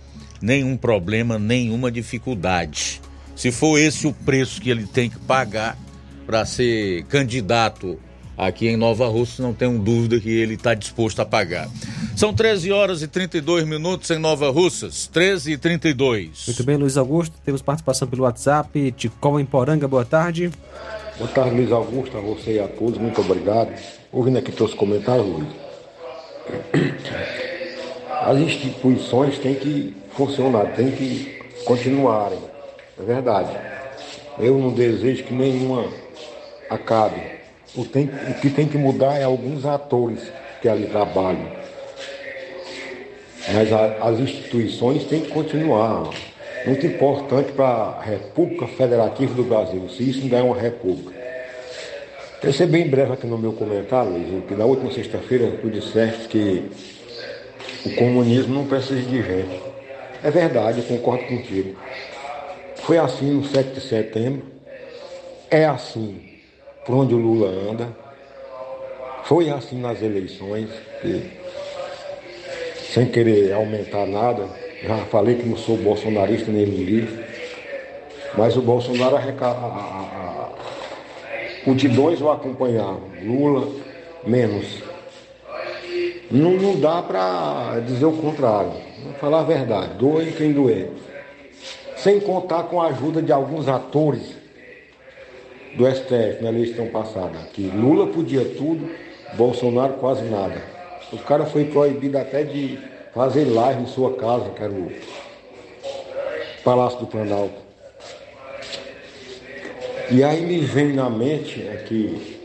nenhum 0.43 0.77
problema, 0.77 1.39
nenhuma 1.39 1.91
dificuldade. 1.91 3.01
Se 3.37 3.53
for 3.53 3.79
esse 3.79 4.07
o 4.07 4.15
preço 4.15 4.61
que 4.61 4.71
ele 4.71 4.87
tem 4.87 5.11
que 5.11 5.19
pagar 5.19 5.77
para 6.27 6.45
ser 6.47 7.05
candidato 7.05 7.99
aqui 8.37 8.67
em 8.67 8.77
Nova 8.77 9.07
Rússia, 9.07 9.43
não 9.43 9.53
tenho 9.53 9.79
dúvida 9.79 10.19
que 10.19 10.31
ele 10.31 10.55
está 10.55 10.73
disposto 10.73 11.21
a 11.21 11.27
pagar. 11.27 11.69
São 12.17 12.33
13 12.33 12.73
horas 12.73 13.03
e 13.03 13.07
32 13.07 13.67
minutos 13.67 14.11
em 14.11 14.19
Nova 14.19 14.51
Russas, 14.51 15.07
13 15.07 15.53
e 15.53 15.59
32. 15.59 16.45
Muito 16.47 16.65
bem, 16.65 16.77
Luiz 16.79 16.97
Augusto, 16.97 17.35
temos 17.45 17.61
participação 17.61 18.09
pelo 18.09 18.23
WhatsApp, 18.23 18.93
Ticol 18.93 19.39
em 19.39 19.45
Poranga, 19.45 19.87
boa 19.87 20.05
tarde. 20.05 20.51
Boa 21.19 21.31
tarde, 21.31 21.57
Luiz 21.57 21.71
Augusto, 21.71 22.17
a 22.17 22.21
você 22.21 22.55
e 22.55 22.59
a 22.59 22.69
todos, 22.69 22.99
muito 22.99 23.21
obrigado. 23.21 23.71
Ouvindo 24.11 24.39
aqui 24.39 24.51
teus 24.51 24.73
comentários, 24.73 25.27
Luiz. 25.27 25.49
As 28.23 28.39
instituições 28.39 29.39
têm 29.39 29.55
que 29.55 29.95
funcionar, 30.17 30.75
têm 30.75 30.91
que 30.91 31.39
continuarem 31.67 32.45
é 32.98 33.02
verdade. 33.02 33.51
Eu 34.39 34.59
não 34.59 34.73
desejo 34.73 35.24
que 35.24 35.35
nenhuma 35.35 35.89
acabe. 36.68 37.20
O, 37.74 37.85
tem, 37.85 38.06
o 38.06 38.35
que 38.40 38.51
tem 38.51 38.66
que 38.66 38.78
mudar 38.78 39.18
é 39.18 39.24
alguns 39.24 39.64
atores 39.64 40.20
que 40.60 40.68
ali 40.68 40.86
trabalham. 40.86 41.51
Mas 43.52 43.73
a, 43.73 44.09
as 44.09 44.18
instituições 44.18 45.05
têm 45.05 45.23
que 45.23 45.28
continuar. 45.28 46.10
Muito 46.66 46.85
importante 46.85 47.52
para 47.52 47.66
a 47.66 48.02
República 48.02 48.66
Federativa 48.66 49.32
do 49.35 49.44
Brasil, 49.44 49.89
se 49.89 50.10
isso 50.10 50.23
ainda 50.23 50.39
é 50.39 50.43
uma 50.43 50.56
república. 50.56 51.14
Quero 52.40 52.52
ser 52.52 52.66
bem 52.66 52.89
breve 52.89 53.12
aqui 53.12 53.27
no 53.27 53.39
meu 53.39 53.52
comentário, 53.52 54.10
Luiz, 54.10 54.44
que 54.47 54.55
na 54.55 54.64
última 54.64 54.90
sexta-feira 54.93 55.59
tu 55.62 55.70
disseste 55.70 56.28
que 56.28 56.68
o 57.85 57.94
comunismo 57.94 58.55
não 58.55 58.66
precisa 58.66 59.01
de 59.01 59.23
gente. 59.23 59.62
É 60.23 60.31
verdade, 60.31 60.81
eu 60.81 60.85
concordo 60.85 61.24
contigo. 61.24 61.77
Foi 62.87 62.99
assim 62.99 63.33
no 63.33 63.45
7 63.45 63.71
de 63.71 63.81
setembro, 63.81 64.45
é 65.51 65.65
assim 65.65 66.21
por 66.85 66.95
onde 66.95 67.15
o 67.15 67.19
Lula 67.19 67.49
anda, 67.49 67.89
foi 69.25 69.51
assim 69.51 69.81
nas 69.81 70.01
eleições, 70.01 70.71
que, 71.03 71.29
sem 72.93 73.07
querer 73.07 73.53
aumentar 73.55 74.07
nada, 74.07 74.47
já 74.85 74.99
falei 74.99 75.35
que 75.35 75.49
não 75.49 75.57
sou 75.57 75.77
bolsonarista 75.77 76.53
nem 76.53 76.65
lulista, 76.65 77.25
mas 78.39 78.57
o 78.57 78.63
Bolsonaro 78.63 79.17
arrecada. 79.17 79.59
Multidões 81.67 82.21
o 82.21 82.31
acompanhavam, 82.31 83.03
Lula 83.21 83.69
menos. 84.25 84.65
Não, 86.31 86.53
não 86.53 86.79
dá 86.79 87.03
para 87.03 87.81
dizer 87.81 88.07
o 88.07 88.13
contrário. 88.13 88.75
Falar 89.21 89.41
a 89.41 89.45
verdade, 89.45 89.95
doe 89.95 90.31
quem 90.31 90.53
doer 90.53 90.89
sem 92.07 92.20
contar 92.20 92.62
com 92.69 92.81
a 92.81 92.87
ajuda 92.87 93.20
de 93.20 93.33
alguns 93.33 93.66
atores 93.66 94.23
do 95.77 95.85
STF 95.93 96.41
na 96.41 96.51
eleição 96.51 96.87
passada, 96.87 97.37
que 97.53 97.62
Lula 97.62 98.07
podia 98.07 98.45
tudo, 98.45 98.89
Bolsonaro 99.35 99.95
quase 99.95 100.23
nada. 100.23 100.62
O 101.12 101.19
cara 101.19 101.45
foi 101.47 101.65
proibido 101.65 102.16
até 102.16 102.45
de 102.45 102.78
fazer 103.12 103.47
live 103.47 103.83
em 103.83 103.87
sua 103.89 104.15
casa, 104.15 104.51
que 104.51 104.62
era 104.62 104.73
o 104.73 104.93
Palácio 106.62 107.01
do 107.01 107.09
Planalto. 107.09 107.61
E 110.09 110.23
aí 110.23 110.47
me 110.47 110.61
vem 110.61 110.93
na 110.93 111.11
mente 111.11 111.61
aqui, 111.70 112.41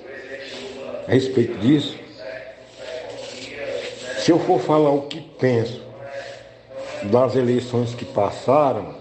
a 1.08 1.12
respeito 1.12 1.60
disso, 1.60 1.96
se 4.18 4.32
eu 4.32 4.40
for 4.40 4.60
falar 4.60 4.90
o 4.90 5.04
que 5.04 5.22
penso 5.40 5.84
das 7.04 7.36
eleições 7.36 7.94
que 7.94 8.06
passaram, 8.06 9.01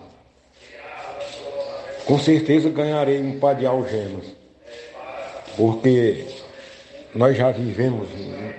com 2.10 2.18
certeza 2.18 2.68
ganharei 2.68 3.20
um 3.20 3.38
par 3.38 3.54
de 3.54 3.64
algemas, 3.64 4.24
porque 5.56 6.26
nós 7.14 7.36
já 7.36 7.52
vivemos 7.52 8.08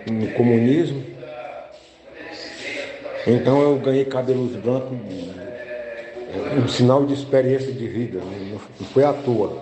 no 0.09 0.31
comunismo, 0.35 1.03
então 3.27 3.61
eu 3.61 3.77
ganhei 3.77 4.05
cabelos 4.05 4.55
brancos, 4.55 4.97
um 6.63 6.67
sinal 6.69 7.05
de 7.05 7.13
experiência 7.13 7.73
de 7.73 7.89
vida, 7.89 8.21
não 8.79 8.87
foi 8.87 9.03
à 9.03 9.11
toa. 9.11 9.61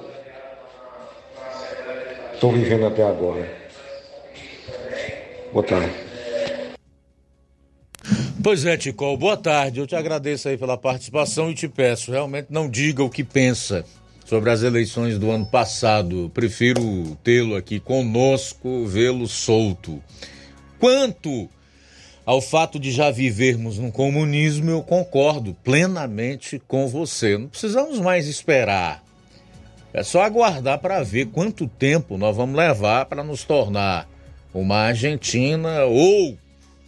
Estou 2.35 2.51
vivendo 2.51 2.85
até 2.85 3.03
agora. 3.03 3.51
Boa 5.51 5.65
tarde. 5.65 6.08
Pois 8.41 8.65
é, 8.65 8.77
Ticol, 8.77 9.17
boa 9.17 9.35
tarde. 9.35 9.81
Eu 9.81 9.87
te 9.87 9.97
agradeço 9.97 10.47
aí 10.47 10.57
pela 10.57 10.77
participação 10.77 11.51
e 11.51 11.53
te 11.53 11.67
peço, 11.67 12.09
realmente 12.09 12.47
não 12.49 12.69
diga 12.69 13.03
o 13.03 13.09
que 13.09 13.21
pensa 13.21 13.83
sobre 14.23 14.49
as 14.49 14.63
eleições 14.63 15.19
do 15.19 15.29
ano 15.29 15.45
passado. 15.45 16.31
Prefiro 16.33 17.17
tê-lo 17.21 17.57
aqui 17.57 17.81
conosco, 17.81 18.85
vê-lo 18.85 19.27
solto. 19.27 20.01
Quanto 20.79 21.49
ao 22.25 22.39
fato 22.39 22.79
de 22.79 22.91
já 22.91 23.11
vivermos 23.11 23.77
no 23.77 23.91
comunismo, 23.91 24.69
eu 24.69 24.81
concordo 24.83 25.53
plenamente 25.61 26.61
com 26.65 26.87
você. 26.87 27.37
Não 27.37 27.49
precisamos 27.49 27.99
mais 27.99 28.25
esperar. 28.25 29.03
É 29.91 30.01
só 30.01 30.21
aguardar 30.21 30.79
para 30.79 31.03
ver 31.03 31.25
quanto 31.25 31.67
tempo 31.67 32.17
nós 32.17 32.37
vamos 32.37 32.55
levar 32.55 33.05
para 33.05 33.21
nos 33.21 33.43
tornar 33.43 34.07
uma 34.53 34.77
Argentina 34.77 35.83
ou 35.83 36.37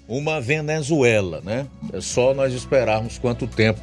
uma 0.08 0.42
Venezuela, 0.42 1.42
né? 1.44 1.68
É 1.94 2.02
só 2.02 2.34
nós 2.34 2.54
esperarmos 2.54 3.18
quanto 3.18 3.48
tempo 3.48 3.80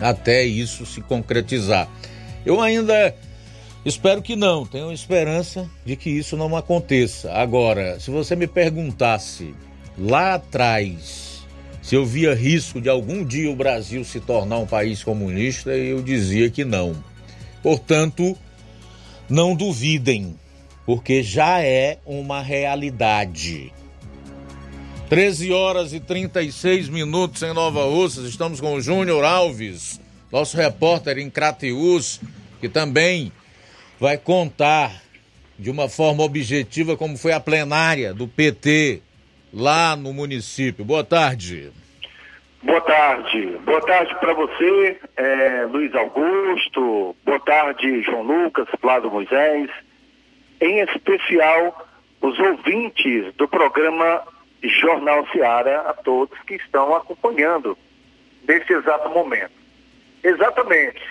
até 0.00 0.44
isso 0.44 0.84
se 0.84 1.00
concretizar. 1.00 1.88
Eu 2.44 2.60
ainda 2.60 3.14
espero 3.84 4.20
que 4.22 4.36
não, 4.36 4.66
tenho 4.66 4.92
esperança 4.92 5.68
de 5.84 5.96
que 5.96 6.10
isso 6.10 6.36
não 6.36 6.54
aconteça. 6.56 7.32
Agora, 7.32 7.98
se 7.98 8.10
você 8.10 8.36
me 8.36 8.46
perguntasse 8.46 9.54
lá 9.98 10.34
atrás 10.34 11.26
se 11.86 11.94
eu 11.94 12.04
via 12.04 12.34
risco 12.34 12.80
de 12.80 12.88
algum 12.88 13.24
dia 13.24 13.48
o 13.48 13.54
Brasil 13.54 14.04
se 14.04 14.18
tornar 14.18 14.58
um 14.58 14.66
país 14.66 15.04
comunista, 15.04 15.70
eu 15.70 16.02
dizia 16.02 16.50
que 16.50 16.64
não. 16.64 16.96
Portanto, 17.62 18.36
não 19.28 19.54
duvidem, 19.54 20.34
porque 20.84 21.22
já 21.22 21.62
é 21.62 21.98
uma 22.04 22.42
realidade. 22.42 23.72
13 25.08 25.52
horas 25.52 25.92
e 25.92 26.00
36 26.00 26.88
minutos 26.88 27.40
em 27.40 27.54
Nova 27.54 27.84
Russas. 27.84 28.24
Estamos 28.24 28.60
com 28.60 28.74
o 28.74 28.80
Júnior 28.80 29.24
Alves, 29.24 30.00
nosso 30.32 30.56
repórter 30.56 31.18
em 31.18 31.30
Crateús, 31.30 32.20
que 32.60 32.68
também 32.68 33.30
vai 34.00 34.18
contar 34.18 34.90
de 35.56 35.70
uma 35.70 35.88
forma 35.88 36.24
objetiva 36.24 36.96
como 36.96 37.16
foi 37.16 37.32
a 37.32 37.38
plenária 37.38 38.12
do 38.12 38.26
PT 38.26 39.00
lá 39.54 39.94
no 39.94 40.12
município. 40.12 40.84
Boa 40.84 41.04
tarde. 41.04 41.70
Boa 42.64 42.80
tarde. 42.80 43.58
Boa 43.64 43.80
tarde 43.82 44.12
para 44.18 44.34
você, 44.34 44.98
é, 45.16 45.68
Luiz 45.70 45.94
Augusto. 45.94 47.14
Boa 47.24 47.40
tarde, 47.40 48.02
João 48.02 48.22
Lucas, 48.22 48.66
Flávio 48.80 49.12
Moisés. 49.12 49.70
Em 50.60 50.80
especial, 50.80 51.86
os 52.20 52.36
ouvintes 52.40 53.32
do 53.36 53.46
programa 53.46 54.22
Jornal 54.62 55.26
Seara 55.28 55.80
a 55.82 55.94
todos 55.94 56.38
que 56.40 56.54
estão 56.54 56.94
acompanhando 56.94 57.76
nesse 58.46 58.72
exato 58.72 59.08
momento. 59.10 59.52
Exatamente. 60.22 61.02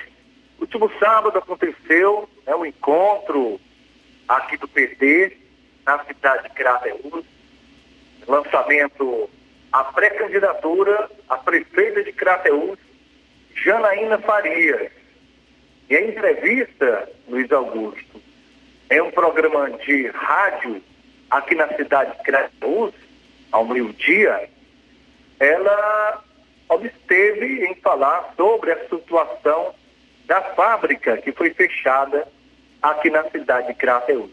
Último 0.59 0.91
sábado 0.99 1.37
aconteceu 1.37 2.29
né, 2.45 2.55
um 2.55 2.65
encontro 2.65 3.59
aqui 4.27 4.57
do 4.57 4.67
PT, 4.67 5.37
na 5.85 6.03
cidade 6.05 6.43
de 6.43 6.55
Crateús, 6.55 7.25
lançamento 8.27 9.29
a 9.71 9.83
pré-candidatura 9.83 11.09
a 11.29 11.37
prefeita 11.37 12.03
de 12.03 12.13
Crateús, 12.13 12.79
Janaína 13.53 14.17
Farias. 14.19 14.91
E 15.89 15.95
a 15.95 16.01
entrevista, 16.01 17.09
Luiz 17.27 17.51
Augusto, 17.51 18.21
em 18.89 19.01
um 19.01 19.11
programa 19.11 19.69
de 19.71 20.07
rádio 20.07 20.81
aqui 21.29 21.55
na 21.55 21.67
cidade 21.75 22.17
de 22.17 22.23
Crateús, 22.23 22.93
ao 23.55 23.63
meio-dia, 23.63 24.49
ela 25.39 26.21
obsteve 26.67 27.65
em 27.65 27.75
falar 27.75 28.33
sobre 28.35 28.73
a 28.73 28.89
situação 28.89 29.73
da 30.25 30.41
fábrica 30.41 31.15
que 31.17 31.31
foi 31.31 31.53
fechada 31.53 32.27
aqui 32.81 33.09
na 33.09 33.23
cidade 33.29 33.67
de 33.67 33.73
Crateús. 33.75 34.29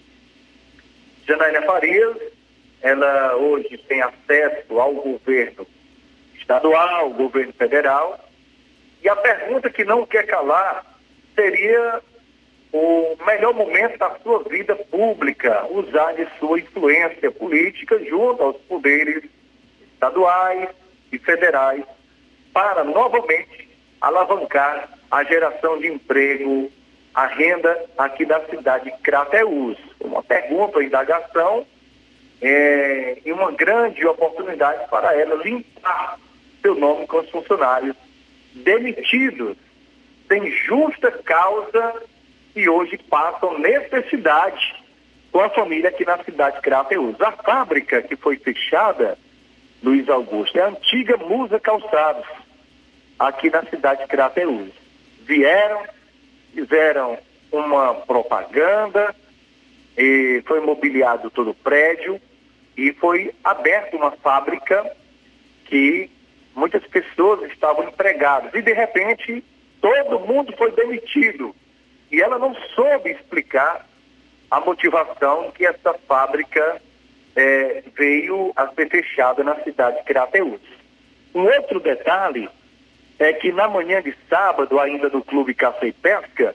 Janaína 1.24 1.62
Farias, 1.62 2.16
ela 2.80 3.36
hoje 3.36 3.78
tem 3.86 4.02
acesso 4.02 4.80
ao 4.80 4.92
governo 4.92 5.68
estadual, 6.34 6.96
ao 6.96 7.10
governo 7.10 7.52
federal, 7.52 8.28
e 9.04 9.08
a 9.08 9.14
pergunta 9.14 9.70
que 9.70 9.84
não 9.84 10.04
quer 10.04 10.26
calar 10.26 10.84
seria 11.36 12.02
o 12.72 13.16
melhor 13.26 13.54
momento 13.54 13.98
da 13.98 14.16
sua 14.22 14.42
vida 14.44 14.74
pública, 14.74 15.66
usar 15.70 16.12
de 16.12 16.26
sua 16.38 16.58
influência 16.58 17.30
política 17.30 18.02
junto 18.04 18.42
aos 18.42 18.56
poderes 18.62 19.24
estaduais 19.92 20.70
e 21.12 21.18
federais 21.18 21.84
para 22.52 22.82
novamente 22.82 23.68
alavancar 24.00 24.88
a 25.10 25.22
geração 25.24 25.78
de 25.78 25.88
emprego, 25.88 26.72
a 27.14 27.26
renda 27.26 27.84
aqui 27.98 28.24
da 28.24 28.40
cidade 28.46 28.90
de 28.90 28.96
Crateús. 29.02 29.76
Uma 30.00 30.22
pergunta, 30.22 30.78
uma 30.78 30.84
indagação 30.84 31.66
é, 32.40 33.18
e 33.24 33.32
uma 33.32 33.52
grande 33.52 34.06
oportunidade 34.06 34.88
para 34.88 35.14
ela 35.14 35.34
limpar 35.44 36.18
seu 36.62 36.74
nome 36.74 37.06
com 37.06 37.18
os 37.18 37.28
funcionários 37.30 37.94
demitidos 38.54 39.56
sem 40.28 40.50
justa 40.50 41.10
causa 41.10 42.02
e 42.54 42.68
hoje 42.68 42.98
passam 42.98 43.58
necessidade 43.58 44.74
com 45.30 45.40
a 45.40 45.50
família 45.50 45.88
aqui 45.88 46.04
na 46.04 46.22
cidade 46.22 46.56
de 46.56 46.62
Crateús. 46.62 47.20
A 47.20 47.32
fábrica 47.32 48.02
que 48.02 48.16
foi 48.16 48.36
fechada, 48.36 49.18
Luiz 49.82 50.08
Augusto, 50.08 50.58
é 50.58 50.62
a 50.62 50.68
antiga 50.68 51.16
Musa 51.16 51.58
Calçados, 51.58 52.26
aqui 53.18 53.50
na 53.50 53.64
cidade 53.64 54.02
de 54.02 54.08
Crateús. 54.08 54.70
Vieram, 55.24 55.82
fizeram 56.54 57.18
uma 57.50 57.94
propaganda, 57.94 59.14
e 59.96 60.42
foi 60.46 60.60
mobiliado 60.60 61.30
todo 61.30 61.50
o 61.50 61.54
prédio 61.54 62.20
e 62.76 62.92
foi 62.94 63.34
aberta 63.44 63.96
uma 63.96 64.10
fábrica 64.10 64.90
que 65.66 66.10
muitas 66.54 66.84
pessoas 66.86 67.50
estavam 67.50 67.88
empregadas. 67.88 68.54
E 68.54 68.62
de 68.62 68.72
repente 68.72 69.44
todo 69.80 70.20
mundo 70.20 70.54
foi 70.56 70.72
demitido. 70.72 71.54
E 72.12 72.20
ela 72.20 72.38
não 72.38 72.54
soube 72.74 73.10
explicar 73.10 73.86
a 74.50 74.60
motivação 74.60 75.50
que 75.50 75.64
essa 75.64 75.94
fábrica 76.06 76.80
é, 77.34 77.82
veio 77.96 78.52
a 78.54 78.68
ser 78.68 78.90
fechada 78.90 79.42
na 79.42 79.56
cidade 79.62 79.96
de 79.96 80.04
Crateús. 80.04 80.60
Um 81.34 81.44
outro 81.44 81.80
detalhe 81.80 82.50
é 83.18 83.32
que 83.32 83.50
na 83.50 83.66
manhã 83.66 84.02
de 84.02 84.14
sábado, 84.28 84.78
ainda 84.78 85.08
no 85.08 85.24
Clube 85.24 85.54
Caça 85.54 85.86
e 85.86 85.92
Pesca, 85.92 86.54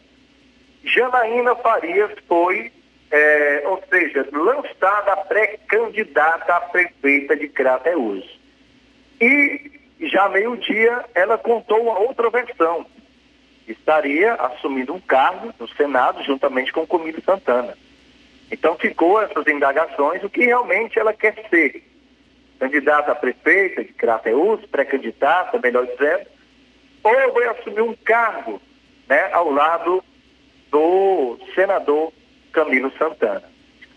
Janaína 0.84 1.56
Farias 1.56 2.12
foi, 2.28 2.72
é, 3.10 3.64
ou 3.66 3.82
seja, 3.90 4.28
lançada 4.32 5.18
pré-candidata 5.24 6.54
a 6.54 6.62
prefeita 6.62 7.36
de 7.36 7.48
Crateús. 7.48 8.24
E 9.20 9.72
já 10.02 10.30
meio-dia 10.30 11.04
ela 11.16 11.36
contou 11.38 11.82
uma 11.82 11.98
outra 11.98 12.30
versão. 12.30 12.86
Estaria 13.68 14.34
assumindo 14.34 14.94
um 14.94 14.99
cargo 14.99 15.53
no 15.60 15.68
Senado 15.68 16.23
juntamente 16.23 16.72
com 16.72 16.81
o 16.81 16.88
Comílio 16.88 17.22
Santana. 17.23 17.77
Então 18.49 18.77
ficou 18.77 19.22
essas 19.22 19.45
indagações, 19.48 20.23
o 20.23 20.30
que 20.30 20.45
realmente 20.45 20.98
ela 20.98 21.14
quer 21.14 21.35
ser. 21.49 21.84
Candidata 22.60 23.11
a 23.11 23.15
prefeita 23.15 23.84
de 23.84 23.94
Crateús, 23.94 24.65
pré-candidata, 24.68 25.60
melhor 25.60 25.85
dizendo, 25.85 26.27
ou 27.03 27.34
vai 27.34 27.49
assumir 27.49 27.81
um 27.81 27.94
cargo 27.94 28.61
né, 29.07 29.30
ao 29.34 29.52
lado 29.52 30.03
do 30.72 31.38
senador 31.53 32.11
Camilo 32.52 32.91
Santana. 32.98 33.44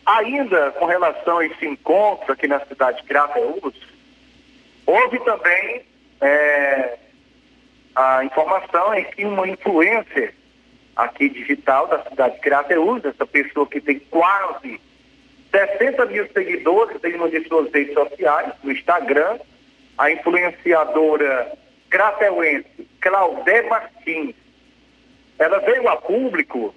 Ainda 0.05 0.73
com 0.73 0.87
relação 0.87 1.39
a 1.39 1.47
esse 1.47 1.67
encontro 1.67 2.33
aqui 2.33 2.47
na 2.47 2.61
cidade 2.67 2.99
de 2.99 3.09
Crateús, 3.09 3.75
houve 4.85 5.19
também 5.21 5.83
é, 6.21 6.99
a 7.95 8.25
informação 8.25 8.93
é 8.93 9.03
que 9.03 9.25
uma 9.25 9.49
influencer 9.49 10.35
aqui 10.97 11.29
digital 11.29 11.87
da 11.87 12.03
cidade 12.05 12.35
de 12.35 12.41
Crateús, 12.41 13.05
essa 13.05 13.27
pessoa 13.27 13.67
que 13.67 13.81
tem 13.81 13.99
quase 14.11 14.81
60 15.51 16.07
mil 16.07 16.29
seguidores 16.33 17.03
em 17.03 17.15
uma 17.15 17.29
de 17.29 17.47
suas 17.49 17.73
redes 17.73 17.95
sociais, 17.95 18.53
no 18.63 18.73
Instagram, 18.73 19.39
a 19.99 20.11
influenciadora 20.11 21.53
crateuense 21.89 22.89
Claudé 23.01 23.63
Martins, 23.63 24.35
ela 25.39 25.59
veio 25.59 25.89
a 25.89 25.97
público, 25.97 26.75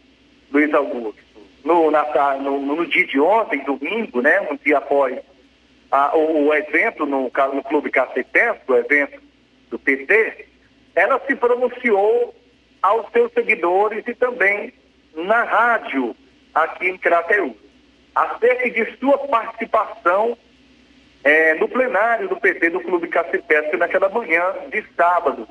Luiz 0.52 0.74
Augusto, 0.74 1.22
no, 1.64 1.92
na, 1.92 2.38
no, 2.38 2.60
no 2.60 2.86
dia 2.88 3.06
de 3.06 3.20
ontem, 3.20 3.64
domingo, 3.64 4.22
né, 4.22 4.42
um 4.50 4.56
dia 4.56 4.78
após 4.78 5.18
a, 5.92 6.16
o, 6.16 6.48
o, 6.48 6.54
evento 6.54 7.06
no, 7.06 7.32
no 7.54 7.64
Clube 7.64 7.92
Cacetense, 7.92 8.60
o 8.68 8.76
evento 8.76 9.22
do 9.70 9.78
PT, 9.78 10.48
ela 10.96 11.20
se 11.26 11.36
pronunciou 11.36 12.34
aos 12.82 13.10
seus 13.12 13.32
seguidores 13.34 14.04
e 14.08 14.14
também 14.14 14.74
na 15.16 15.44
rádio 15.44 16.16
aqui 16.54 16.88
em 16.88 16.98
Crateú, 16.98 17.56
acerca 18.14 18.70
de 18.70 18.98
sua 18.98 19.18
participação 19.20 20.38
é, 21.24 21.56
no 21.56 21.68
plenário 21.68 22.28
do 22.28 22.36
PT 22.36 22.70
do 22.72 22.82
Clube 22.82 23.08
Cacipesca 23.08 23.78
naquela 23.78 24.10
manhã 24.10 24.44
de 24.70 24.84
sábado. 24.96 25.48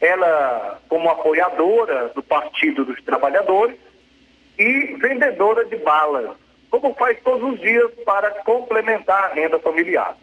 Ela, 0.00 0.80
como 0.88 1.08
apoiadora 1.08 2.08
do 2.08 2.22
Partido 2.22 2.84
dos 2.84 3.02
Trabalhadores 3.02 3.76
e 4.58 4.96
vendedora 5.00 5.64
de 5.64 5.76
balas, 5.76 6.30
como 6.70 6.94
faz 6.94 7.18
todos 7.22 7.54
os 7.54 7.60
dias 7.60 7.90
para 8.04 8.30
complementar 8.42 9.24
a 9.24 9.34
renda 9.34 9.58
familiar. 9.58 10.16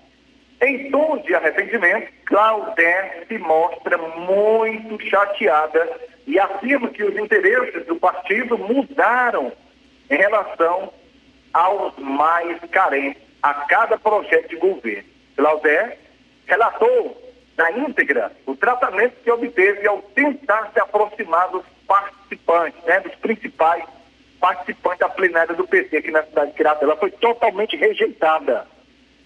Em 0.62 0.92
tom 0.92 1.18
de 1.18 1.34
arrependimento, 1.34 2.12
Claudete 2.26 3.28
se 3.28 3.38
mostra 3.40 3.98
muito 3.98 5.04
chateada 5.10 6.00
e 6.28 6.40
afirma 6.40 6.90
que 6.90 7.04
os 7.04 7.18
interesses 7.18 7.84
do 7.88 7.96
partido 7.96 8.58
mudaram 8.60 9.52
em 10.10 10.16
relação 10.16 10.94
aos 11.52 11.98
mais 11.98 12.60
carentes 12.70 13.22
a 13.42 13.54
cada 13.54 13.98
projeto 13.98 14.50
de 14.50 14.56
governo. 14.58 15.10
Claudé 15.36 15.98
relatou 16.46 17.20
na 17.58 17.72
íntegra 17.72 18.32
o 18.46 18.56
tratamento 18.56 19.16
que 19.24 19.32
obteve 19.32 19.88
ao 19.88 20.02
tentar 20.14 20.70
se 20.74 20.80
aproximar 20.80 21.50
dos 21.50 21.66
participantes, 21.88 22.84
né, 22.84 23.00
dos 23.00 23.16
principais 23.16 23.84
participantes 24.40 25.00
da 25.00 25.10
plenária 25.10 25.56
do 25.56 25.68
PT 25.68 25.98
aqui 25.98 26.12
na 26.12 26.24
cidade 26.24 26.52
de 26.52 26.58
Quirata. 26.58 26.86
Ela 26.86 26.98
foi 26.98 27.10
totalmente 27.12 27.76
rejeitada. 27.76 28.68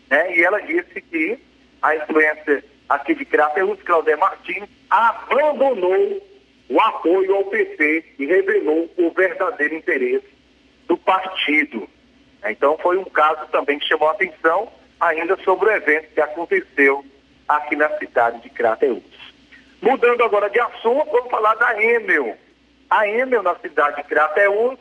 Né, 0.09 0.37
e 0.37 0.43
ela 0.43 0.61
disse 0.61 1.01
que 1.01 1.39
a 1.81 1.95
influência 1.95 2.63
aqui 2.89 3.15
de 3.15 3.25
Crateus, 3.25 3.81
Claudé 3.83 4.15
Martins, 4.15 4.67
abandonou 4.89 6.21
o 6.69 6.79
apoio 6.79 7.35
ao 7.35 7.45
PT 7.45 8.13
e 8.19 8.25
revelou 8.25 8.89
o 8.97 9.11
verdadeiro 9.11 9.75
interesse 9.75 10.27
do 10.87 10.97
partido. 10.97 11.87
Então 12.45 12.77
foi 12.77 12.97
um 12.97 13.05
caso 13.05 13.47
também 13.51 13.79
que 13.79 13.87
chamou 13.87 14.07
a 14.09 14.11
atenção 14.11 14.71
ainda 14.99 15.35
sobre 15.43 15.69
o 15.69 15.71
evento 15.71 16.13
que 16.13 16.21
aconteceu 16.21 17.03
aqui 17.47 17.75
na 17.75 17.89
cidade 17.97 18.41
de 18.41 18.49
Crateús. 18.49 19.03
Mudando 19.81 20.23
agora 20.23 20.49
de 20.49 20.59
assunto, 20.59 21.11
vamos 21.11 21.29
falar 21.29 21.55
da 21.55 21.81
Emel. 21.81 22.37
A 22.89 23.07
Emel 23.07 23.43
na 23.43 23.55
cidade 23.55 23.97
de 23.97 24.03
Crateús, 24.03 24.79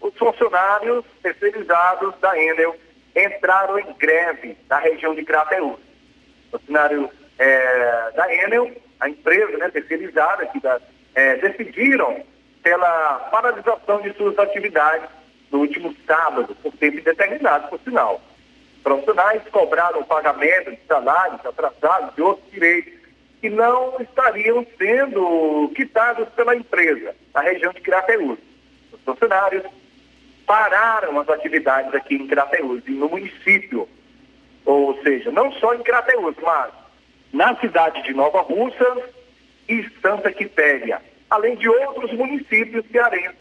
os 0.00 0.16
funcionários 0.18 1.04
terceirizados 1.22 2.14
da 2.20 2.38
Enel 2.38 2.76
entraram 3.14 3.78
em 3.78 3.92
greve 3.94 4.56
na 4.68 4.78
região 4.78 5.14
de 5.14 5.24
Crateús. 5.24 5.78
Funcionários 6.50 7.10
é, 7.38 8.10
da 8.12 8.34
Enel, 8.34 8.70
a 9.00 9.08
empresa 9.08 9.56
né, 9.58 9.68
terceirizada, 9.70 10.46
que 10.46 10.60
da, 10.60 10.80
é, 11.14 11.36
decidiram 11.36 12.24
pela 12.62 13.18
paralisação 13.30 14.00
de 14.00 14.12
suas 14.14 14.38
atividades 14.38 15.08
no 15.50 15.60
último 15.60 15.94
sábado, 16.06 16.54
por 16.62 16.72
tempo 16.76 16.98
indeterminado, 16.98 17.68
por 17.68 17.78
sinal. 17.80 18.20
Profissionais 18.82 19.42
cobraram 19.50 20.02
pagamento 20.04 20.70
de 20.70 20.80
salários 20.86 21.44
atrasados 21.44 22.16
e 22.16 22.22
outros 22.22 22.50
direitos 22.50 22.92
que 23.40 23.50
não 23.50 23.96
estariam 24.00 24.66
sendo 24.78 25.70
quitados 25.76 26.28
pela 26.30 26.56
empresa 26.56 27.14
na 27.34 27.42
região 27.42 27.72
de 27.72 27.80
Crateús. 27.80 28.38
Os 28.92 29.00
funcionários 29.02 29.64
pararam 30.46 31.18
as 31.20 31.28
atividades 31.28 31.94
aqui 31.94 32.14
em 32.14 32.26
Crateús 32.26 32.82
e 32.86 32.90
no 32.90 33.08
município. 33.08 33.88
ou 34.64 35.00
seja, 35.02 35.30
não 35.30 35.52
só 35.52 35.74
em 35.74 35.82
Crateús, 35.82 36.34
mas 36.42 36.72
na 37.32 37.54
cidade 37.56 38.02
de 38.02 38.14
Nova 38.14 38.40
Russa 38.40 38.96
e 39.68 39.84
Santa 40.00 40.32
Quitéria, 40.32 41.02
além 41.28 41.56
de 41.56 41.68
outros 41.68 42.12
municípios 42.12 42.84
cearenses, 42.90 43.36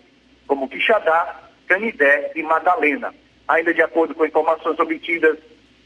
como 0.47 0.67
Quixadá, 0.67 1.39
Canidé 1.67 2.31
e 2.35 2.43
Madalena. 2.43 3.13
Ainda 3.47 3.73
de 3.73 3.81
acordo 3.81 4.15
com 4.15 4.25
informações 4.25 4.79
obtidas 4.79 5.37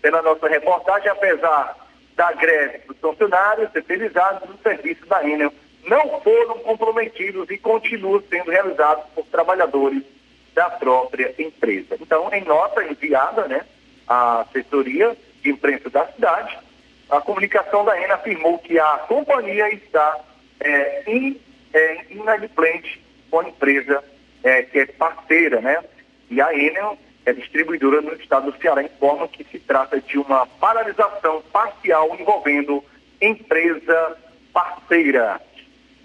pela 0.01 0.21
nossa 0.21 0.47
reportagem, 0.47 1.09
apesar 1.09 1.75
da 2.15 2.31
greve 2.31 2.79
dos 2.87 2.97
funcionários 2.97 3.71
terceirizados 3.71 4.47
do 4.47 4.57
serviço 4.63 5.05
da 5.05 5.23
Enel, 5.27 5.53
não 5.85 6.21
foram 6.21 6.59
comprometidos 6.59 7.49
e 7.49 7.57
continuam 7.57 8.23
sendo 8.29 8.51
realizados 8.51 9.05
por 9.13 9.25
trabalhadores 9.25 10.03
da 10.57 10.71
própria 10.71 11.35
empresa. 11.37 11.95
Então, 12.01 12.33
em 12.33 12.43
nota 12.43 12.83
enviada 12.83 13.47
né, 13.47 13.63
à 14.07 14.41
assessoria 14.41 15.15
de 15.43 15.51
imprensa 15.51 15.87
da 15.87 16.07
cidade, 16.07 16.57
a 17.11 17.21
comunicação 17.21 17.85
da 17.85 17.95
Enel 17.95 18.15
afirmou 18.15 18.57
que 18.57 18.79
a 18.79 18.97
companhia 19.07 19.71
está 19.71 20.19
é, 20.59 21.03
in, 21.05 21.39
é, 21.71 22.05
inadimplente 22.09 22.99
com 23.29 23.41
a 23.41 23.47
empresa 23.47 24.03
é, 24.43 24.63
que 24.63 24.79
é 24.79 24.87
parceira, 24.87 25.61
né? 25.61 25.83
E 26.27 26.41
a 26.41 26.51
Enel 26.51 26.97
é 27.23 27.33
distribuidora 27.33 28.01
no 28.01 28.13
estado 28.15 28.51
do 28.51 28.59
Ceará, 28.59 28.81
informa 28.81 29.27
que 29.27 29.43
se 29.43 29.59
trata 29.59 30.01
de 30.01 30.17
uma 30.17 30.47
paralisação 30.59 31.43
parcial 31.53 32.17
envolvendo 32.19 32.83
empresa 33.21 34.17
parceira. 34.51 35.39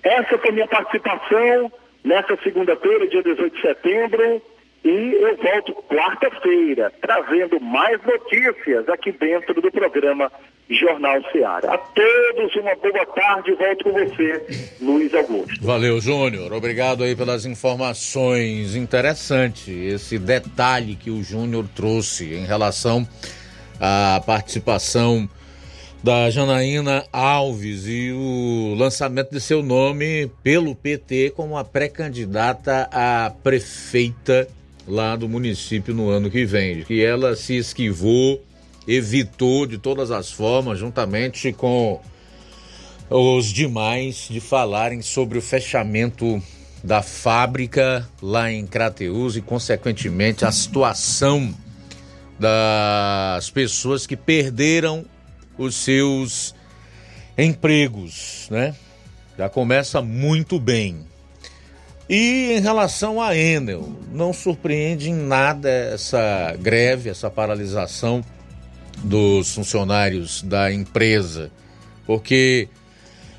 Essa 0.02 0.36
foi 0.36 0.50
minha 0.52 0.68
participação 0.68 1.72
nessa 2.04 2.36
segunda-feira, 2.42 3.06
dia 3.08 3.22
18 3.22 3.54
de 3.54 3.62
setembro, 3.62 4.42
e 4.84 5.12
eu 5.14 5.36
volto 5.36 5.74
quarta-feira 5.88 6.92
trazendo 7.00 7.60
mais 7.60 8.00
notícias 8.04 8.88
aqui 8.88 9.12
dentro 9.12 9.60
do 9.60 9.70
programa 9.70 10.30
Jornal 10.68 11.22
Ceará. 11.30 11.74
A 11.74 11.78
todos 11.78 12.56
uma 12.56 12.74
boa 12.74 13.06
tarde, 13.06 13.54
volto 13.54 13.84
com 13.84 13.92
você, 13.92 14.76
Luiz 14.80 15.14
Augusto. 15.14 15.64
Valeu, 15.64 16.00
Júnior. 16.00 16.52
Obrigado 16.52 17.04
aí 17.04 17.14
pelas 17.14 17.46
informações. 17.46 18.74
Interessante 18.74 19.70
esse 19.70 20.18
detalhe 20.18 20.96
que 20.96 21.10
o 21.10 21.22
Júnior 21.22 21.66
trouxe 21.76 22.34
em 22.34 22.44
relação 22.44 23.06
à 23.80 24.20
participação 24.24 25.28
da 26.02 26.28
Janaína 26.30 27.04
Alves 27.12 27.86
e 27.86 28.10
o 28.10 28.74
lançamento 28.76 29.30
de 29.30 29.40
seu 29.40 29.62
nome 29.62 30.28
pelo 30.42 30.74
PT 30.74 31.32
como 31.36 31.56
a 31.56 31.62
pré-candidata 31.62 32.88
a 32.90 33.30
prefeita 33.30 34.48
lá 34.86 35.14
do 35.14 35.28
município 35.28 35.94
no 35.94 36.08
ano 36.08 36.28
que 36.28 36.44
vem, 36.44 36.82
que 36.82 37.04
ela 37.04 37.36
se 37.36 37.56
esquivou, 37.56 38.42
evitou 38.86 39.64
de 39.64 39.78
todas 39.78 40.10
as 40.10 40.32
formas, 40.32 40.80
juntamente 40.80 41.52
com 41.52 42.00
os 43.08 43.46
demais, 43.46 44.26
de 44.28 44.40
falarem 44.40 45.02
sobre 45.02 45.38
o 45.38 45.42
fechamento 45.42 46.42
da 46.82 47.00
fábrica 47.00 48.08
lá 48.20 48.50
em 48.50 48.66
Crateus 48.66 49.36
e, 49.36 49.40
consequentemente, 49.40 50.44
a 50.44 50.50
situação 50.50 51.54
das 52.40 53.50
pessoas 53.50 54.04
que 54.04 54.16
perderam 54.16 55.04
os 55.62 55.74
seus 55.74 56.54
empregos, 57.36 58.48
né? 58.50 58.74
Já 59.36 59.48
começa 59.48 60.02
muito 60.02 60.58
bem. 60.58 61.06
E 62.08 62.52
em 62.52 62.60
relação 62.60 63.22
à 63.22 63.36
Enel, 63.36 63.96
não 64.12 64.32
surpreende 64.32 65.08
em 65.08 65.14
nada 65.14 65.68
essa 65.68 66.54
greve, 66.60 67.08
essa 67.08 67.30
paralisação 67.30 68.22
dos 68.98 69.54
funcionários 69.54 70.42
da 70.42 70.72
empresa, 70.72 71.50
porque 72.06 72.68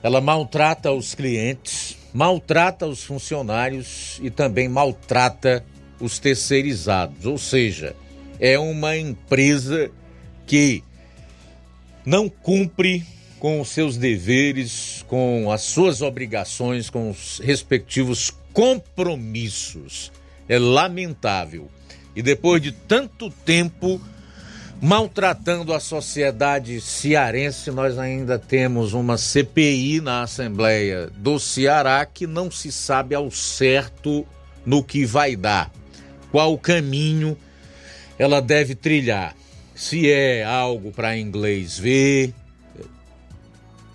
ela 0.02 0.20
maltrata 0.20 0.92
os 0.92 1.14
clientes, 1.14 1.98
maltrata 2.14 2.88
os 2.88 3.04
funcionários 3.04 4.20
e 4.24 4.30
também 4.30 4.68
maltrata 4.68 5.64
os 6.00 6.20
terceirizados. 6.20 7.26
Ou 7.26 7.38
seja, 7.38 7.96
é 8.40 8.58
uma 8.58 8.98
empresa 8.98 9.92
que 10.46 10.84
não 12.06 12.28
cumpre 12.30 13.06
com 13.40 13.60
os 13.60 13.70
seus 13.70 13.98
deveres, 13.98 15.04
com 15.08 15.52
as 15.52 15.62
suas 15.62 16.02
obrigações, 16.02 16.90
com 16.90 17.10
os 17.10 17.40
respectivos 17.40 18.32
compromissos. 18.54 20.12
É 20.48 20.58
lamentável. 20.58 21.70
E 22.16 22.22
depois 22.22 22.62
de 22.62 22.72
tanto 22.72 23.30
tempo 23.30 24.00
maltratando 24.82 25.74
a 25.74 25.80
sociedade 25.80 26.82
cearense, 26.82 27.72
nós 27.72 27.98
ainda 27.98 28.38
temos 28.38 28.94
uma 28.94 29.18
CPI 29.18 30.02
na 30.02 30.24
Assembleia 30.24 31.10
do 31.16 31.40
Ceará 31.40 32.06
que 32.06 32.28
não 32.28 32.52
se 32.52 32.70
sabe 32.70 33.16
ao 33.16 33.32
certo 33.32 34.26
no 34.66 34.84
que 34.84 35.06
vai 35.06 35.38
dar, 35.38 35.72
qual 36.32 36.58
caminho 36.58 37.38
ela 38.20 38.42
deve 38.42 38.76
trilhar. 38.76 39.36
Se 39.84 40.10
é 40.10 40.46
algo 40.46 40.94
para 40.94 41.18
inglês 41.18 41.78
ver, 41.78 42.34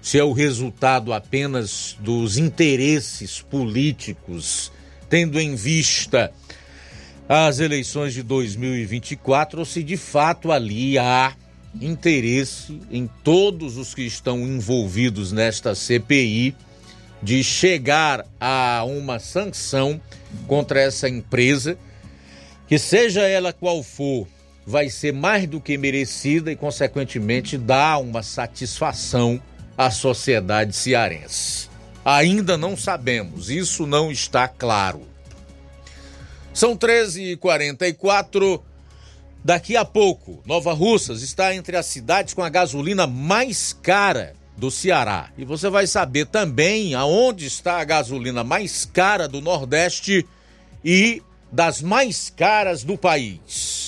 se 0.03 0.19
é 0.19 0.23
o 0.23 0.35
resultado 0.35 1.15
apenas 1.15 1.97
dos 1.99 2.37
interesses 2.37 3.41
políticos, 3.41 4.71
tendo 5.09 5.41
em 5.41 5.55
vista 5.55 6.31
as 7.27 7.59
eleições 7.59 8.13
de 8.13 8.23
2024, 8.23 9.61
ou 9.61 9.65
se 9.65 9.83
de 9.83 9.97
fato 9.97 10.53
ali 10.53 10.99
há 10.99 11.35
interesse 11.81 12.79
em 12.91 13.09
todos 13.25 13.79
os 13.79 13.95
que 13.95 14.03
estão 14.03 14.41
envolvidos 14.41 15.33
nesta 15.33 15.75
CPI 15.75 16.55
de 17.23 17.43
chegar 17.43 18.27
a 18.39 18.85
uma 18.87 19.19
sanção 19.19 19.99
contra 20.47 20.83
essa 20.83 21.09
empresa, 21.09 21.79
que 22.69 22.79
seja 22.79 23.23
ela 23.23 23.55
qual 23.55 23.83
for, 23.83 24.29
vai 24.69 24.91
ser 24.91 25.15
mais 25.15 25.47
do 25.47 25.63
que 25.63 25.79
merecida 25.79 26.53
e, 26.53 26.57
consequentemente, 26.57 27.57
dar 27.57 27.97
uma 28.03 28.23
satisfação 28.23 29.41
a 29.79 29.91
sociedade 29.91 30.77
cearense. 30.77 31.71
Ainda 32.05 32.59
não 32.59 32.77
sabemos, 32.77 33.49
isso 33.49 33.87
não 33.87 34.13
está 34.13 34.47
claro. 34.47 35.01
São 36.53 36.77
13h44. 36.77 38.61
Daqui 39.43 39.75
a 39.75 39.87
pouco, 39.87 40.43
Nova 40.45 40.75
Russas 40.75 41.23
está 41.23 41.55
entre 41.55 41.75
as 41.75 41.87
cidades 41.87 42.35
com 42.35 42.43
a 42.43 42.51
gasolina 42.51 43.07
mais 43.07 43.73
cara 43.73 44.35
do 44.55 44.71
Ceará. 44.71 45.31
E 45.39 45.47
você 45.47 45.71
vai 45.71 45.87
saber 45.87 46.27
também 46.27 46.95
aonde 46.95 47.47
está 47.47 47.81
a 47.81 47.85
gasolina 47.85 48.45
mais 48.45 48.85
cara 48.85 49.27
do 49.27 49.41
Nordeste 49.41 50.27
e 50.85 51.23
das 51.51 51.81
mais 51.81 52.29
caras 52.29 52.85
do 52.85 52.99
país. 52.99 53.88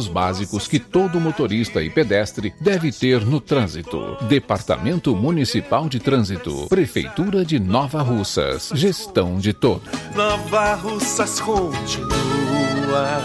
básicos 0.07 0.67
que 0.67 0.79
todo 0.79 1.19
motorista 1.19 1.81
e 1.81 1.89
pedestre 1.89 2.53
deve 2.59 2.91
ter 2.91 3.25
no 3.25 3.39
trânsito. 3.41 4.17
Departamento 4.27 5.15
Municipal 5.15 5.87
de 5.87 5.99
Trânsito, 5.99 6.67
Prefeitura 6.67 7.43
de 7.45 7.59
Nova 7.59 8.01
Russas, 8.01 8.71
gestão 8.73 9.37
de 9.37 9.53
todos. 9.53 9.89
Nova 10.15 10.75
Russas 10.75 11.39
continua 11.39 13.21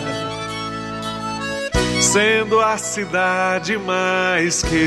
sendo 2.01 2.61
a 2.61 2.79
cidade 2.79 3.77
mais 3.79 4.63
querida. 4.63 4.87